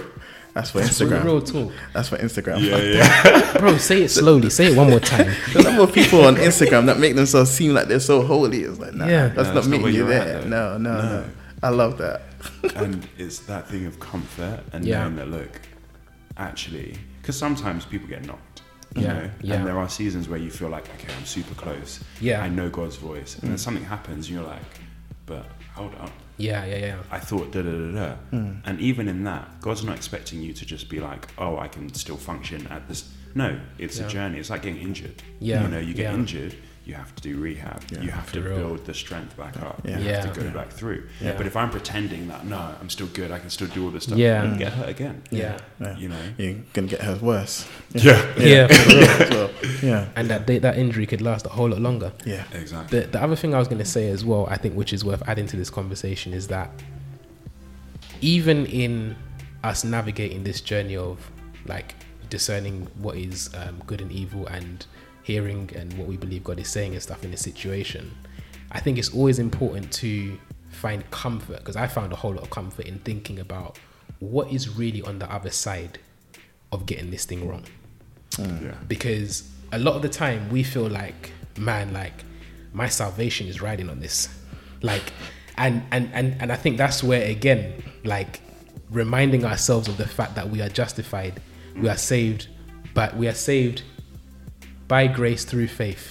That's 0.54 0.72
for 0.72 0.80
That's 0.82 1.00
Instagram. 1.00 1.24
real 1.24 1.42
talk. 1.42 1.72
That's 1.94 2.10
for 2.10 2.18
Instagram. 2.18 2.60
Yeah, 2.62 2.78
yeah. 3.54 3.58
Bro, 3.58 3.78
say 3.78 4.04
it 4.04 4.10
slowly. 4.10 4.50
Say 4.50 4.74
it 4.74 4.78
one 4.78 4.90
more 4.90 5.00
time. 5.00 5.34
The 5.54 5.62
number 5.64 5.84
of 5.84 5.94
people 5.94 6.26
on 6.26 6.36
Instagram 6.36 6.88
that 6.88 7.00
make 7.00 7.16
themselves 7.16 7.50
seem 7.52 7.74
like 7.74 7.88
they're 7.88 8.02
so 8.02 8.22
holy 8.24 8.64
is 8.64 8.78
like, 8.78 8.94
nah, 8.94 9.06
Yeah. 9.08 9.28
that's 9.30 9.38
No, 9.38 9.44
not 9.44 9.54
that's 9.54 9.68
not 9.68 9.72
meeting 9.72 9.84
where 9.84 9.92
you 9.94 10.06
you're 10.08 10.14
at, 10.14 10.26
there. 10.42 10.46
no, 10.46 10.78
no, 10.78 10.94
no, 10.98 11.02
No. 11.22 11.26
I 11.64 11.70
love 11.70 11.98
that. 12.00 12.24
And 12.76 13.08
it's 13.18 13.40
that 13.40 13.68
thing 13.68 13.86
of 13.86 14.00
comfort 14.00 14.64
and 14.74 14.86
Yeah. 14.86 15.00
knowing 15.04 15.16
that 15.18 15.30
look 15.30 15.62
actually 16.38 16.98
because 17.22 17.38
sometimes 17.38 17.86
people 17.86 18.08
get 18.08 18.26
knocked 18.26 18.62
You 18.96 19.04
Yeah, 19.04 19.14
know? 19.14 19.30
yeah. 19.42 19.56
And 19.56 19.66
there 19.68 19.78
are 19.80 19.88
seasons 19.88 20.28
where 20.28 20.38
you 20.40 20.50
feel 20.52 20.68
like, 20.68 20.86
okay, 20.96 21.08
I'm 21.18 21.24
super 21.26 21.56
close. 21.56 22.02
Yeah. 22.20 22.42
I 22.42 22.50
know 22.50 22.68
God's 22.70 22.98
voice. 22.98 23.38
And 23.40 23.50
then 23.50 23.58
something 23.58 23.86
happens 23.86 24.28
and 24.28 24.36
you're 24.36 24.44
like, 24.56 24.72
but 25.26 25.46
hold 25.74 25.94
up. 25.96 26.12
Yeah, 26.36 26.66
yeah, 26.66 26.78
yeah. 26.88 26.98
I 27.10 27.20
thought 27.20 27.54
da 27.54 27.62
da 27.62 27.72
da 27.72 27.92
da. 28.00 28.14
Hmm. 28.32 28.52
And 28.66 28.82
even 28.82 29.08
in 29.08 29.24
that, 29.24 29.62
God's 29.62 29.86
not 29.86 29.96
expecting 29.96 30.42
you 30.42 30.52
to 30.52 30.66
just 30.66 30.90
be 30.90 31.00
like, 31.00 31.28
oh, 31.38 31.58
I 31.58 31.70
can 31.70 31.94
still 31.94 32.18
function 32.18 32.68
at 32.68 32.86
this. 32.90 33.10
No, 33.34 33.58
it's 33.78 33.98
Yeah. 33.98 34.08
a 34.08 34.10
journey. 34.10 34.40
It's 34.40 34.50
like 34.50 34.64
getting 34.64 34.82
injured. 34.82 35.24
Yeah, 35.40 35.62
You 35.62 35.68
know, 35.70 35.80
you 35.80 35.94
get 35.94 36.12
yeah. 36.12 36.14
injured, 36.20 36.54
you 36.92 36.98
have 36.98 37.16
to 37.16 37.22
do 37.24 37.40
rehab. 37.40 37.82
Yeah, 37.90 38.02
you 38.02 38.12
have 38.12 38.30
to 38.34 38.42
real. 38.42 38.56
build 38.58 38.86
the 38.86 38.94
strength 38.94 39.38
back 39.38 39.56
up. 39.62 39.82
Yeah. 39.86 39.98
You 40.00 40.10
have 40.10 40.34
to 40.34 40.40
go 40.42 40.46
Yeah. 40.46 40.54
back 40.54 40.70
through. 40.80 41.02
Yeah. 41.22 41.38
But 41.38 41.46
if 41.48 41.56
I'm 41.56 41.70
pretending 41.70 42.28
that, 42.28 42.46
no, 42.46 42.60
I'm 42.82 42.90
still 42.90 43.08
good, 43.08 43.32
I 43.32 43.40
can 43.40 43.50
still 43.50 43.70
do 43.70 43.86
all 43.86 43.92
this 43.92 44.04
stuff, 44.04 44.18
Yeah. 44.18 44.44
I'm 44.44 44.58
get 44.58 44.74
hurt 44.74 44.90
again. 44.90 45.22
Yeah. 45.32 45.58
Yeah. 45.80 45.98
You 45.98 46.10
know? 46.10 46.24
You're 46.38 46.56
gonna 46.74 46.88
get 46.88 47.02
hurt 47.02 47.22
worse. 47.22 47.66
Yeah. 47.94 48.20
Yeah, 48.38 48.68
for 48.68 48.90
real. 49.34 49.50
Yeah. 49.82 50.10
and 50.18 50.30
that 50.30 50.46
day, 50.48 50.60
that 50.60 50.78
injury 50.78 51.06
could 51.08 51.22
last 51.22 51.46
a 51.46 51.50
whole 51.50 51.70
lot 51.70 51.80
longer. 51.80 52.12
Yeah. 52.26 52.44
Exactly. 52.54 53.00
The, 53.00 53.08
the 53.08 53.22
other 53.24 53.38
thing 53.38 53.56
I 53.56 53.60
was 53.60 53.68
going 53.70 53.80
to 53.88 53.92
say 53.98 54.10
as 54.10 54.26
well, 54.26 54.46
I 54.50 54.58
think, 54.58 54.76
which 54.76 54.92
is 54.92 55.06
worth 55.06 55.24
adding 55.28 55.48
to 55.48 55.56
this 55.58 55.70
conversation, 55.70 56.34
is 56.34 56.48
that 56.48 56.70
even 58.22 58.66
in 58.66 59.16
us 59.64 59.84
navigating 59.84 60.44
this 60.44 60.60
journey 60.62 60.98
of 60.98 61.32
like 61.66 61.96
discerning 62.30 62.88
what 62.98 63.16
is 63.18 63.50
um, 63.56 63.82
good 63.88 64.02
and 64.02 64.12
evil 64.12 64.46
and 64.48 64.86
hearing 65.24 65.70
and 65.76 65.94
what 65.98 66.08
we 66.08 66.18
believe 66.18 66.44
God 66.44 66.60
is 66.60 66.70
saying 66.70 66.94
and 66.94 67.02
stuff 67.02 67.24
in 67.24 67.32
this 67.32 67.42
situation, 67.42 68.12
I 68.72 68.80
think 68.80 68.98
it's 68.98 69.14
always 69.14 69.40
important 69.40 69.92
to 69.94 70.38
find 70.70 71.10
comfort 71.12 71.60
because 71.60 71.76
I 71.76 71.88
found 71.88 72.14
a 72.14 72.16
whole 72.16 72.34
lot 72.34 72.44
of 72.44 72.50
comfort 72.50 72.86
in 72.86 73.00
thinking 73.00 73.40
about 73.40 73.78
what 74.20 74.52
is 74.52 74.78
really 74.78 75.02
on 75.02 75.20
the 75.20 75.32
other 75.32 75.50
side 75.50 76.00
of 76.72 76.86
getting 76.86 77.12
this 77.12 77.26
thing 77.26 77.48
wrong. 77.48 77.66
Mm. 78.32 78.64
Yeah. 78.64 78.76
because 78.88 79.52
a 79.74 79.80
lot 79.80 79.96
of 79.98 80.02
the 80.02 80.08
time 80.08 80.50
we 80.50 80.64
feel 80.64 80.88
like 80.88 81.32
man 81.58 81.92
like 81.92 82.24
my 82.72 82.88
salvation 82.88 83.48
is 83.48 83.62
riding 83.62 83.90
on 83.90 84.00
this. 84.00 84.30
Like 84.82 85.12
and 85.58 85.84
and 85.92 86.10
and, 86.14 86.36
and 86.42 86.52
i 86.52 86.56
think 86.56 86.78
that's 86.78 87.04
where 87.04 87.30
again 87.30 87.74
like 88.04 88.42
reminding 88.90 89.46
ourselves 89.46 89.88
of 89.88 89.98
the 89.98 90.08
fact 90.08 90.36
that 90.36 90.50
we 90.50 90.62
are 90.62 90.70
justified 90.70 91.42
we 91.78 91.88
are 91.88 91.98
saved 91.98 92.48
but 92.94 93.16
we 93.16 93.28
are 93.28 93.34
saved 93.34 93.84
by 94.92 95.08
grace 95.08 95.44
through 95.46 95.68
faith 95.68 96.06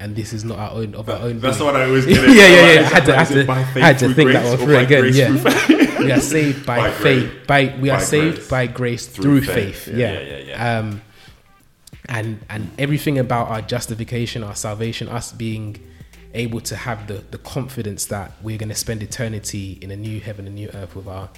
and 0.00 0.16
this 0.16 0.32
is 0.32 0.42
not 0.44 0.58
our 0.58 0.72
own 0.80 0.94
of 1.00 1.08
our 1.08 1.20
own 1.28 1.38
That's 1.40 1.58
doing. 1.58 1.72
the 1.72 1.72
one 1.72 1.76
I 1.82 1.84
always 1.88 2.06
yeah, 2.12 2.14
get. 2.16 2.28
yeah, 2.28 2.48
yeah, 2.48 2.72
yeah. 2.72 2.80
I 2.80 2.94
had 2.96 3.04
to, 3.06 3.12
I 3.14 3.24
had 3.24 3.28
to, 3.28 3.46
by 3.46 3.58
I 3.58 3.86
had 3.90 3.98
to 4.00 4.14
think 4.14 4.32
that 4.32 4.44
one 4.44 4.58
through 4.58 4.76
again. 4.86 5.04
Yeah, 5.14 5.98
we 6.04 6.10
are 6.12 6.20
saved 6.20 6.66
by, 6.66 6.78
By 6.78 6.90
faith, 6.90 7.30
grace. 7.30 7.46
by 7.46 7.60
we 7.80 7.90
are 7.90 7.98
By 7.98 8.04
saved 8.04 8.36
grace. 8.36 8.48
by 8.50 8.66
grace 8.66 9.06
Through 9.06 9.22
through, 9.42 9.54
faith. 9.54 9.76
faith. 9.84 9.94
Yeah, 9.96 10.12
Yeah, 10.12 10.20
yeah, 10.20 10.38
yeah, 10.38 10.44
yeah. 10.48 10.78
Um, 10.78 11.02
and 12.08 12.40
and 12.50 12.70
everything 12.78 13.18
about 13.18 13.48
our 13.54 13.62
justification, 13.62 14.42
our 14.42 14.54
salvation, 14.56 15.08
us 15.08 15.30
being 15.32 15.76
able 16.34 16.60
to 16.70 16.74
have 16.76 17.06
the 17.06 17.18
the 17.30 17.38
confidence 17.38 18.02
that 18.06 18.32
we're 18.42 18.58
going 18.58 18.68
to 18.76 18.80
spend 18.86 19.02
eternity 19.02 19.78
in 19.80 19.90
a 19.90 19.96
new 19.96 20.18
heaven 20.20 20.46
and 20.46 20.54
new 20.56 20.70
earth 20.74 20.96
with 20.96 21.06
our 21.06 21.28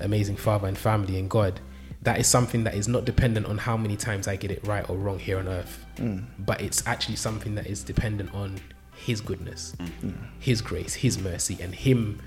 amazing 0.00 0.36
Father 0.36 0.66
and 0.68 0.76
family 0.78 1.18
and 1.18 1.28
God. 1.30 1.60
That 2.06 2.20
is 2.20 2.28
something 2.28 2.62
that 2.64 2.74
is 2.74 2.86
not 2.86 3.04
dependent 3.04 3.46
on 3.46 3.58
how 3.58 3.76
many 3.76 3.96
times 3.96 4.28
I 4.28 4.36
get 4.36 4.52
it 4.52 4.64
right 4.64 4.88
or 4.88 4.96
wrong 4.96 5.18
here 5.18 5.38
on 5.38 5.48
earth, 5.48 5.84
mm. 5.96 6.22
but 6.38 6.60
it's 6.60 6.86
actually 6.86 7.16
something 7.16 7.56
that 7.56 7.66
is 7.66 7.82
dependent 7.82 8.32
on 8.32 8.60
His 8.94 9.20
goodness, 9.20 9.74
mm. 9.80 9.88
Mm. 10.04 10.14
His 10.38 10.60
grace, 10.60 10.94
His 10.94 11.18
mercy, 11.18 11.58
and 11.60 11.74
Him 11.74 12.20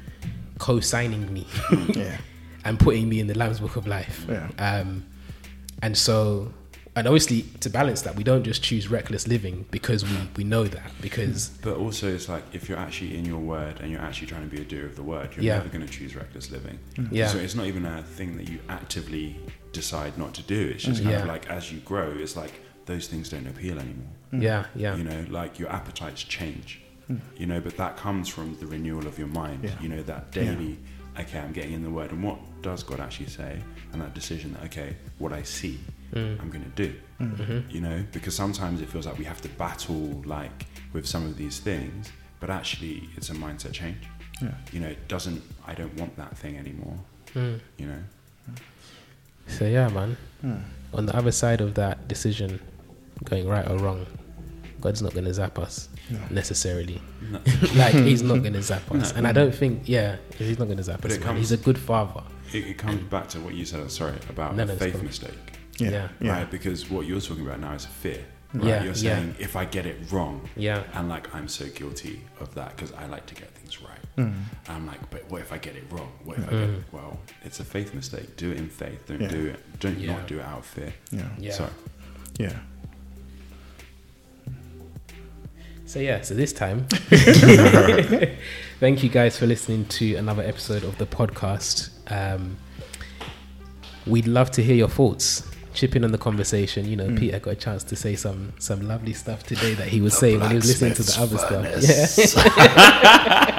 co-signing 0.58 1.32
me 1.34 1.48
Yeah. 1.96 2.18
and 2.66 2.78
putting 2.78 3.08
me 3.08 3.22
in 3.22 3.28
the 3.28 3.38
Lamb's 3.38 3.62
Book 3.62 3.78
of 3.78 3.88
Life. 3.88 4.26
Yeah. 4.28 4.50
Um, 4.60 5.06
and 5.82 5.98
so, 5.98 6.52
and 6.98 7.08
obviously, 7.08 7.44
to 7.62 7.70
balance 7.70 8.02
that, 8.02 8.18
we 8.18 8.24
don't 8.26 8.44
just 8.44 8.62
choose 8.62 8.90
reckless 8.90 9.30
living 9.30 9.66
because 9.72 10.04
we, 10.04 10.18
we 10.36 10.44
know 10.44 10.66
that. 10.66 10.92
Because 11.00 11.50
But 11.62 11.78
also, 11.78 12.14
it's 12.14 12.28
like 12.28 12.44
if 12.52 12.68
you're 12.68 12.78
actually 12.88 13.16
in 13.18 13.24
your 13.24 13.40
word 13.40 13.80
and 13.80 13.90
you're 13.90 14.02
actually 14.02 14.28
trying 14.28 14.44
to 14.50 14.54
be 14.54 14.62
a 14.62 14.66
doer 14.66 14.86
of 14.88 14.98
the 14.98 15.04
word, 15.04 15.30
you're 15.36 15.46
Yeah. 15.46 15.60
never 15.60 15.70
going 15.70 15.86
to 15.88 15.94
choose 15.94 16.18
reckless 16.18 16.52
living. 16.52 16.78
Yeah. 17.12 17.28
So 17.28 17.38
it's 17.38 17.56
not 17.56 17.68
even 17.68 17.86
a 17.86 18.04
thing 18.04 18.36
that 18.36 18.50
you 18.50 18.60
actively 18.68 19.40
decide 19.72 20.18
not 20.18 20.34
to 20.36 20.44
do. 20.44 20.72
It's 20.74 20.84
just 20.84 21.02
mm, 21.02 21.06
kind 21.06 21.18
of 21.18 21.28
like 21.28 21.50
as 21.50 21.72
you 21.72 21.80
grow, 21.80 22.12
it's 22.18 22.36
like 22.36 22.54
those 22.86 23.08
things 23.08 23.30
don't 23.30 23.48
appeal 23.48 23.80
anymore. 23.80 24.14
Mm. 24.34 24.42
yeah, 24.42 24.66
yeah, 24.76 24.96
You 24.96 25.04
know, 25.04 25.26
like 25.30 25.60
your 25.60 25.70
appetites 25.70 26.24
change. 26.24 26.82
Mm. 27.10 27.20
You 27.38 27.46
know, 27.48 27.60
but 27.60 27.78
that 27.78 27.98
comes 27.98 28.30
from 28.30 28.58
the 28.60 28.68
renewal 28.68 29.08
of 29.08 29.18
your 29.18 29.28
mind. 29.28 29.64
Yeah. 29.64 29.72
You 29.82 29.90
know, 29.90 30.04
that 30.04 30.32
daily. 30.32 30.78
Okay, 31.20 31.40
I'm 31.40 31.52
getting 31.52 31.74
in 31.74 31.84
the 31.84 31.90
word, 31.90 32.12
and 32.12 32.24
what 32.24 32.40
does 32.62 32.82
God 32.84 33.00
actually 33.00 33.28
say? 33.28 33.60
And 33.92 34.02
that 34.02 34.14
decision 34.14 34.54
that 34.54 34.64
okay, 34.66 34.96
what 35.18 35.34
I 35.34 35.42
see, 35.42 35.80
I'm 36.14 36.50
going 36.50 36.64
to 36.64 36.88
do. 36.88 36.96
Mm-hmm. 37.20 37.70
You 37.70 37.82
know, 37.82 38.06
because 38.12 38.36
sometimes 38.36 38.82
it 38.82 38.90
feels 38.90 39.06
like 39.06 39.18
we 39.18 39.26
have 39.26 39.42
to 39.42 39.50
battle 39.50 40.22
like 40.26 40.66
with 40.94 41.06
some 41.06 41.26
of 41.26 41.36
these 41.36 41.60
things, 41.60 42.12
but 42.40 42.50
actually 42.50 43.10
it's 43.18 43.30
a 43.30 43.34
mindset 43.34 43.74
change. 43.74 44.04
Yeah. 44.42 44.52
You 44.72 44.80
know, 44.80 44.88
it 44.88 45.08
doesn't. 45.08 45.42
I 45.68 45.74
don't 45.74 45.94
want 46.00 46.16
that 46.18 46.38
thing 46.38 46.58
anymore. 46.58 46.98
Mm. 47.34 47.60
You 47.78 47.88
know. 47.88 48.04
So 49.50 49.66
yeah, 49.66 49.90
man. 49.90 50.18
Hmm. 50.42 50.56
On 50.94 51.06
the 51.06 51.16
other 51.16 51.32
side 51.32 51.62
of 51.62 51.76
that 51.76 52.08
decision, 52.08 52.60
going 53.26 53.48
right 53.48 53.68
or 53.70 53.78
wrong, 53.78 54.06
God's 54.82 55.02
not 55.02 55.14
going 55.14 55.26
to 55.26 55.34
zap 55.34 55.60
us 55.60 55.90
necessarily. 56.30 57.02
No. 57.30 57.40
like 57.76 57.94
He's 57.94 58.24
not 58.24 58.38
going 58.46 58.54
to 58.54 58.62
zap 58.64 58.90
us, 58.92 59.12
No. 59.12 59.18
and 59.18 59.28
I 59.28 59.32
don't 59.32 59.54
think, 59.54 59.84
yeah, 59.88 60.16
He's 60.38 60.58
not 60.58 60.66
going 60.66 60.78
to 60.78 60.84
zap 60.84 61.02
But 61.02 61.12
us. 61.12 61.18
it 61.18 61.22
comes- 61.22 61.40
He's 61.40 61.52
a 61.52 61.58
good 61.58 61.78
father. 61.78 62.24
It, 62.54 62.66
it 62.66 62.78
comes 62.80 63.02
back 63.04 63.28
to 63.30 63.40
what 63.40 63.54
you 63.54 63.66
said. 63.66 63.92
Sorry 63.92 64.16
about 64.30 64.56
No, 64.56 64.64
no, 64.64 64.76
faith 64.76 64.94
cool. 64.96 65.04
mistake. 65.04 65.38
Yeah. 65.78 65.90
Yeah. 65.92 66.08
Yeah. 66.22 66.32
right? 66.32 66.50
Because 66.50 66.90
what 66.90 67.06
you're 67.06 67.22
talking 67.22 67.46
about 67.46 67.60
now 67.60 67.74
is 67.74 67.86
fear. 67.86 68.26
Right? 68.54 68.66
Yeah, 68.68 68.78
You're 68.84 68.94
yeah. 68.94 69.16
saying 69.18 69.36
if 69.38 69.56
I 69.56 69.66
get 69.66 69.86
it 69.86 69.98
wrong, 70.12 70.50
Yeah, 70.56 70.82
and 70.96 71.08
like 71.08 71.34
I'm 71.36 71.48
so 71.48 71.68
guilty 71.68 72.22
of 72.40 72.56
that 72.56 72.76
because 72.76 72.92
I 72.94 73.06
like 73.06 73.28
to 73.28 73.36
get 73.36 73.50
things 73.52 73.59
right. 73.59 73.59
Mm. 74.18 74.34
I'm 74.68 74.86
like, 74.86 75.10
but 75.10 75.30
what 75.32 75.42
if 75.42 75.52
I 75.54 75.58
get 75.58 75.76
it 75.76 75.84
wrong? 75.92 76.12
What 76.26 76.38
if 76.40 76.48
I 76.48 76.52
get 76.52 76.60
it? 76.70 76.84
Well, 76.92 77.20
it's 77.46 77.60
a 77.62 77.64
faith 77.64 77.94
mistake. 77.94 78.36
Do 78.36 78.52
it 78.52 78.58
in 78.58 78.68
faith. 78.68 79.06
Don't 79.08 79.22
Yeah. 79.22 79.28
do 79.30 79.46
it. 79.48 79.80
Don't 79.80 79.98
Yeah. 80.00 80.12
not 80.14 80.28
do 80.28 80.40
it 80.40 80.46
out 80.46 80.60
of 80.60 80.66
fear. 80.66 80.94
Yeah. 81.12 81.30
yeah. 81.38 81.52
So 81.54 81.70
Yeah. 82.38 82.54
So 85.86 86.00
yeah, 86.00 86.22
so 86.22 86.36
this 86.36 86.54
time, 86.54 86.86
thank 88.80 89.02
you 89.04 89.10
guys 89.10 89.38
for 89.38 89.48
listening 89.48 89.86
to 89.86 90.16
another 90.16 90.44
episode 90.44 90.84
of 90.84 90.98
the 91.00 91.08
podcast. 91.08 91.90
Um, 92.12 92.58
we'd 94.06 94.28
love 94.28 94.52
to 94.52 94.62
hear 94.64 94.76
your 94.76 94.88
thoughts. 94.90 95.42
Chip 95.74 95.96
in 95.96 96.04
on 96.04 96.12
the 96.12 96.18
conversation. 96.20 96.86
You 96.88 96.96
know, 96.96 97.08
Mm. 97.08 97.18
Peter 97.18 97.40
got 97.40 97.52
a 97.52 97.56
chance 97.56 97.84
to 97.86 97.96
say 97.96 98.16
some 98.16 98.54
some 98.60 98.88
lovely 98.88 99.14
stuff 99.14 99.44
today 99.44 99.74
that 99.76 99.88
he 99.88 100.00
was 100.02 100.16
saying 100.16 100.40
when 100.42 100.50
he 100.52 100.56
was 100.58 100.68
listening 100.68 100.94
to 100.96 101.02
the 101.04 101.16
other 101.20 101.38
stuff. 101.40 101.66
Yeah. 102.36 103.56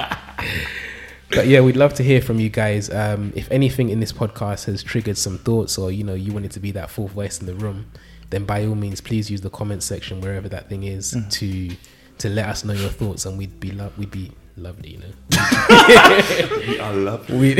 but 1.31 1.47
yeah, 1.47 1.61
we'd 1.61 1.75
love 1.77 1.93
to 1.95 2.03
hear 2.03 2.21
from 2.21 2.39
you 2.39 2.49
guys. 2.49 2.89
Um, 2.89 3.31
if 3.35 3.49
anything 3.51 3.89
in 3.89 3.99
this 3.99 4.11
podcast 4.11 4.65
has 4.65 4.83
triggered 4.83 5.17
some 5.17 5.37
thoughts, 5.37 5.77
or 5.77 5.91
you 5.91 6.03
know, 6.03 6.13
you 6.13 6.31
wanted 6.33 6.51
to 6.51 6.59
be 6.59 6.71
that 6.71 6.89
fourth 6.89 7.11
voice 7.13 7.39
in 7.39 7.45
the 7.47 7.55
room, 7.55 7.91
then 8.29 8.45
by 8.45 8.65
all 8.65 8.75
means, 8.75 9.01
please 9.01 9.29
use 9.31 9.41
the 9.41 9.49
comment 9.49 9.83
section 9.83 10.21
wherever 10.21 10.47
that 10.49 10.69
thing 10.69 10.83
is 10.83 11.15
to 11.29 11.69
to 12.19 12.29
let 12.29 12.45
us 12.47 12.63
know 12.63 12.73
your 12.73 12.89
thoughts, 12.89 13.25
and 13.25 13.37
we'd 13.37 13.59
be 13.59 13.71
lo- 13.71 13.91
we'd 13.97 14.11
be 14.11 14.31
lovely, 14.57 14.91
you 14.91 14.97
know. 14.99 15.05
I 15.31 16.91
love 16.95 17.29
it. 17.29 17.35
We'd, 17.35 17.57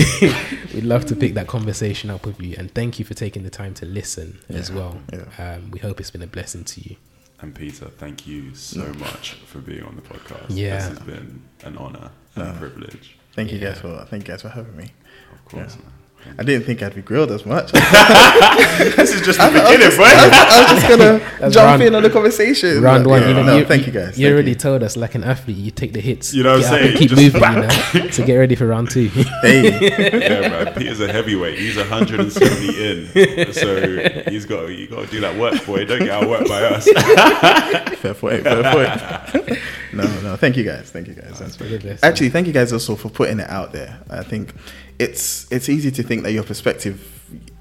we'd 0.74 0.84
love 0.84 1.06
to 1.06 1.16
pick 1.16 1.34
that 1.34 1.48
conversation 1.48 2.10
up 2.10 2.26
with 2.26 2.40
you, 2.42 2.56
and 2.58 2.74
thank 2.74 3.00
you 3.00 3.06
for 3.06 3.14
taking 3.14 3.44
the 3.44 3.50
time 3.50 3.74
to 3.76 3.86
listen 3.86 4.40
as 4.50 4.72
well. 4.72 5.00
yeah. 5.12 5.54
Um, 5.56 5.72
we 5.72 5.80
hope 5.80 6.00
it's 6.00 6.12
been 6.12 6.22
a 6.22 6.28
blessing 6.28 6.64
to 6.66 6.82
you. 6.90 6.96
And 7.40 7.56
Peter, 7.56 7.86
thank 7.86 8.28
you 8.28 8.54
so 8.54 8.86
much 9.00 9.34
for 9.48 9.58
being 9.60 9.82
on 9.84 9.96
the 9.96 10.02
podcast. 10.04 10.46
Yeah. 10.50 10.76
this 10.76 10.88
has 10.90 11.00
been 11.00 11.42
an 11.64 11.76
honor 11.78 12.12
and 12.36 12.50
a 12.50 12.54
privilege. 12.60 13.18
Thank 13.34 13.52
you 13.52 13.60
Yeah. 13.60 13.70
guys 13.70 13.80
for 13.80 14.06
thank 14.10 14.28
you 14.28 14.34
guys 14.34 14.42
for 14.42 14.50
having 14.50 14.76
me. 14.76 14.90
Of 15.32 15.46
course. 15.46 15.78
Yeah. 15.80 15.90
Man. 16.26 16.36
I 16.40 16.44
didn't 16.44 16.66
think 16.66 16.82
I'd 16.82 16.96
be 16.96 17.02
grilled 17.02 17.32
as 17.32 17.46
much. 17.46 17.72
this 17.72 19.14
is 19.14 19.22
just 19.22 19.40
the 19.40 19.44
I, 19.44 19.48
I 19.48 19.52
was 19.52 19.62
beginning, 19.62 19.80
just, 19.80 19.98
boy. 19.98 20.04
I, 20.06 20.28
was- 20.28 20.38
I 20.38 20.62
was 20.62 20.72
just 20.82 20.88
gonna 20.90 21.20
That's 21.40 21.54
jump 21.54 21.66
round- 21.68 21.84
in 21.84 21.96
on 21.96 22.04
the 22.04 22.10
conversation. 22.10 22.82
Round 22.82 23.06
one, 23.08 23.22
Yeah, 23.22 23.28
you 23.30 23.34
know, 23.36 23.44
no, 23.44 23.58
you, 23.58 23.66
thank 23.66 23.86
you 23.88 23.92
guys. 23.94 24.18
You 24.20 24.26
thank 24.28 24.34
already 24.34 24.56
told 24.56 24.84
us, 24.84 24.96
like 24.98 25.16
an 25.16 25.24
athlete, 25.24 25.58
you 25.58 25.72
take 25.72 25.94
the 25.94 26.00
hits. 26.02 26.34
You 26.34 26.44
know 26.44 26.58
what 26.58 26.66
I'm 26.66 26.72
get 26.72 26.82
and 26.82 26.86
saying? 26.88 26.98
Keep 26.98 27.10
Just 27.10 27.22
moving, 27.22 27.42
you 27.94 28.02
know, 28.04 28.08
to 28.10 28.24
get 28.26 28.36
ready 28.36 28.56
for 28.56 28.68
round 28.68 28.90
two. 28.92 29.08
Hey, 29.42 29.80
yeah, 29.80 30.50
man. 30.50 30.74
Peter's 30.76 31.00
a 31.02 31.12
heavyweight. 31.12 31.58
He's 31.60 31.78
170 31.78 32.68
in, 33.48 33.54
so 33.54 34.30
he's 34.30 34.46
got 34.46 34.68
you 34.68 34.88
got 34.88 35.06
to 35.06 35.12
do 35.12 35.20
that 35.22 35.38
work, 35.38 35.66
boy. 35.66 35.86
Don't 35.86 36.00
get 36.00 36.10
outworked 36.10 36.48
by 36.48 36.64
us. 36.64 36.86
fair 38.00 38.14
point, 38.14 38.44
fair 38.44 38.64
point. 38.74 39.60
no, 39.94 40.04
no, 40.22 40.36
thank 40.36 40.58
you 40.58 40.64
guys, 40.64 40.90
thank 40.92 41.08
you 41.08 41.14
guys. 41.14 41.40
That's 41.40 41.56
For 41.56 41.64
the. 41.66 42.00
Actually, 42.04 42.30
thank 42.30 42.48
you 42.48 42.54
guys 42.54 42.72
also 42.74 42.96
for 42.96 43.10
putting 43.10 43.40
it 43.40 43.50
out 43.50 43.72
there. 43.74 44.00
I 44.10 44.24
think 44.24 44.54
it's 45.02 45.52
it's 45.52 45.68
easy 45.68 45.92
to 45.92 46.04
think 46.04 46.22
that 46.24 46.32
your 46.32 46.44
perspective 46.44 46.96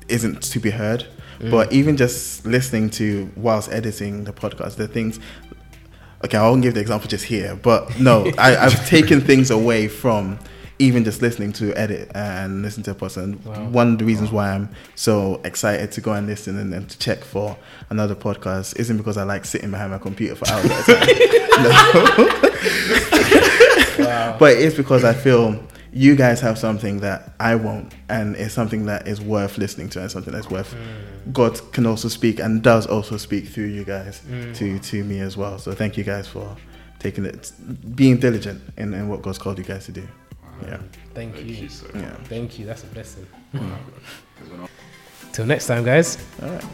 isn't 0.09 0.43
to 0.43 0.61
be 0.61 0.71
heard, 0.71 1.07
mm. 1.39 1.51
but 1.51 1.73
even 1.73 1.97
just 1.97 2.45
listening 2.45 2.91
to 2.91 3.31
whilst 3.35 3.73
editing 3.73 4.25
the 4.25 4.33
podcast, 4.33 4.77
the 4.77 4.87
things. 4.87 5.19
Okay, 6.23 6.37
I 6.37 6.43
won't 6.43 6.61
give 6.63 6.75
the 6.75 6.81
example 6.81 7.09
just 7.09 7.25
here, 7.25 7.57
but 7.57 7.99
no, 7.99 8.31
I, 8.39 8.57
I've 8.57 8.87
taken 8.87 9.23
things 9.23 9.51
away 9.51 9.89
from 9.89 10.39
even 10.79 11.03
just 11.05 11.23
listening 11.23 11.53
to 11.53 11.75
edit 11.75 12.11
and 12.15 12.63
listen 12.63 12.83
to 12.83 12.91
a 12.91 12.95
person. 12.95 13.43
Wow. 13.45 13.69
One 13.69 13.93
of 13.93 13.99
the 13.99 14.05
reasons 14.05 14.31
why 14.31 14.51
I'm 14.51 14.69
so 14.95 15.41
excited 15.45 15.93
to 15.93 16.01
go 16.03 16.13
and 16.13 16.27
listen 16.27 16.59
and, 16.59 16.75
and 16.75 16.89
to 16.91 16.99
check 16.99 17.25
for 17.25 17.57
another 17.89 18.15
podcast 18.15 18.79
isn't 18.79 18.97
because 18.99 19.17
I 19.17 19.25
like 19.25 19.47
sitting 19.47 19.71
behind 19.71 19.93
my 19.93 19.99
computer 19.99 20.35
for 20.35 20.49
hours 20.49 20.71
at 20.71 20.89
a 20.89 20.95
time. 22.31 23.57
No. 24.01 24.37
But 24.39 24.57
it's 24.57 24.75
because 24.75 25.05
I 25.05 25.13
feel 25.13 25.63
you 25.93 26.15
guys 26.17 26.41
have 26.41 26.59
something 26.59 27.01
that 27.01 27.33
I 27.41 27.55
won't, 27.55 27.95
and 28.09 28.37
it's 28.37 28.55
something 28.55 28.87
that 28.87 29.09
is 29.09 29.21
worth 29.21 29.59
listening 29.59 29.89
to, 29.91 30.01
and 30.01 30.11
something 30.11 30.33
that's 30.33 30.51
worth. 30.51 30.75
Mm. 30.75 31.33
God 31.33 31.73
can 31.73 31.87
also 31.87 32.09
speak 32.09 32.41
and 32.41 32.63
does 32.63 32.87
also 32.87 33.17
speak 33.17 33.49
through 33.49 33.67
you 33.67 33.85
guys 33.85 34.23
mm. 34.29 34.55
to 34.57 34.79
to 34.79 35.05
me 35.05 35.21
as 35.21 35.37
well. 35.37 35.59
So 35.59 35.73
thank 35.73 35.97
you 35.97 36.05
guys 36.05 36.29
for 36.29 36.57
taking 36.99 37.25
it, 37.25 37.53
being 37.95 38.19
diligent 38.19 38.63
in, 38.77 38.95
in 38.95 39.09
what 39.09 39.23
God's 39.23 39.39
called 39.39 39.59
you 39.59 39.65
guys 39.65 39.87
to 39.87 39.93
do. 39.93 40.07
Yeah, 40.63 40.79
Thank, 41.15 41.35
Thank 41.35 41.47
you. 41.47 41.55
you 41.55 41.69
so 41.69 41.87
yeah. 41.95 42.15
Thank 42.25 42.59
you. 42.59 42.67
That's 42.67 42.85
a 42.85 42.87
blessing. 42.89 43.27
much. 43.53 43.65
Till 45.33 45.47
next 45.47 45.67
time, 45.67 45.85
guys. 45.85 46.19
All 46.43 46.51
right. 46.51 46.65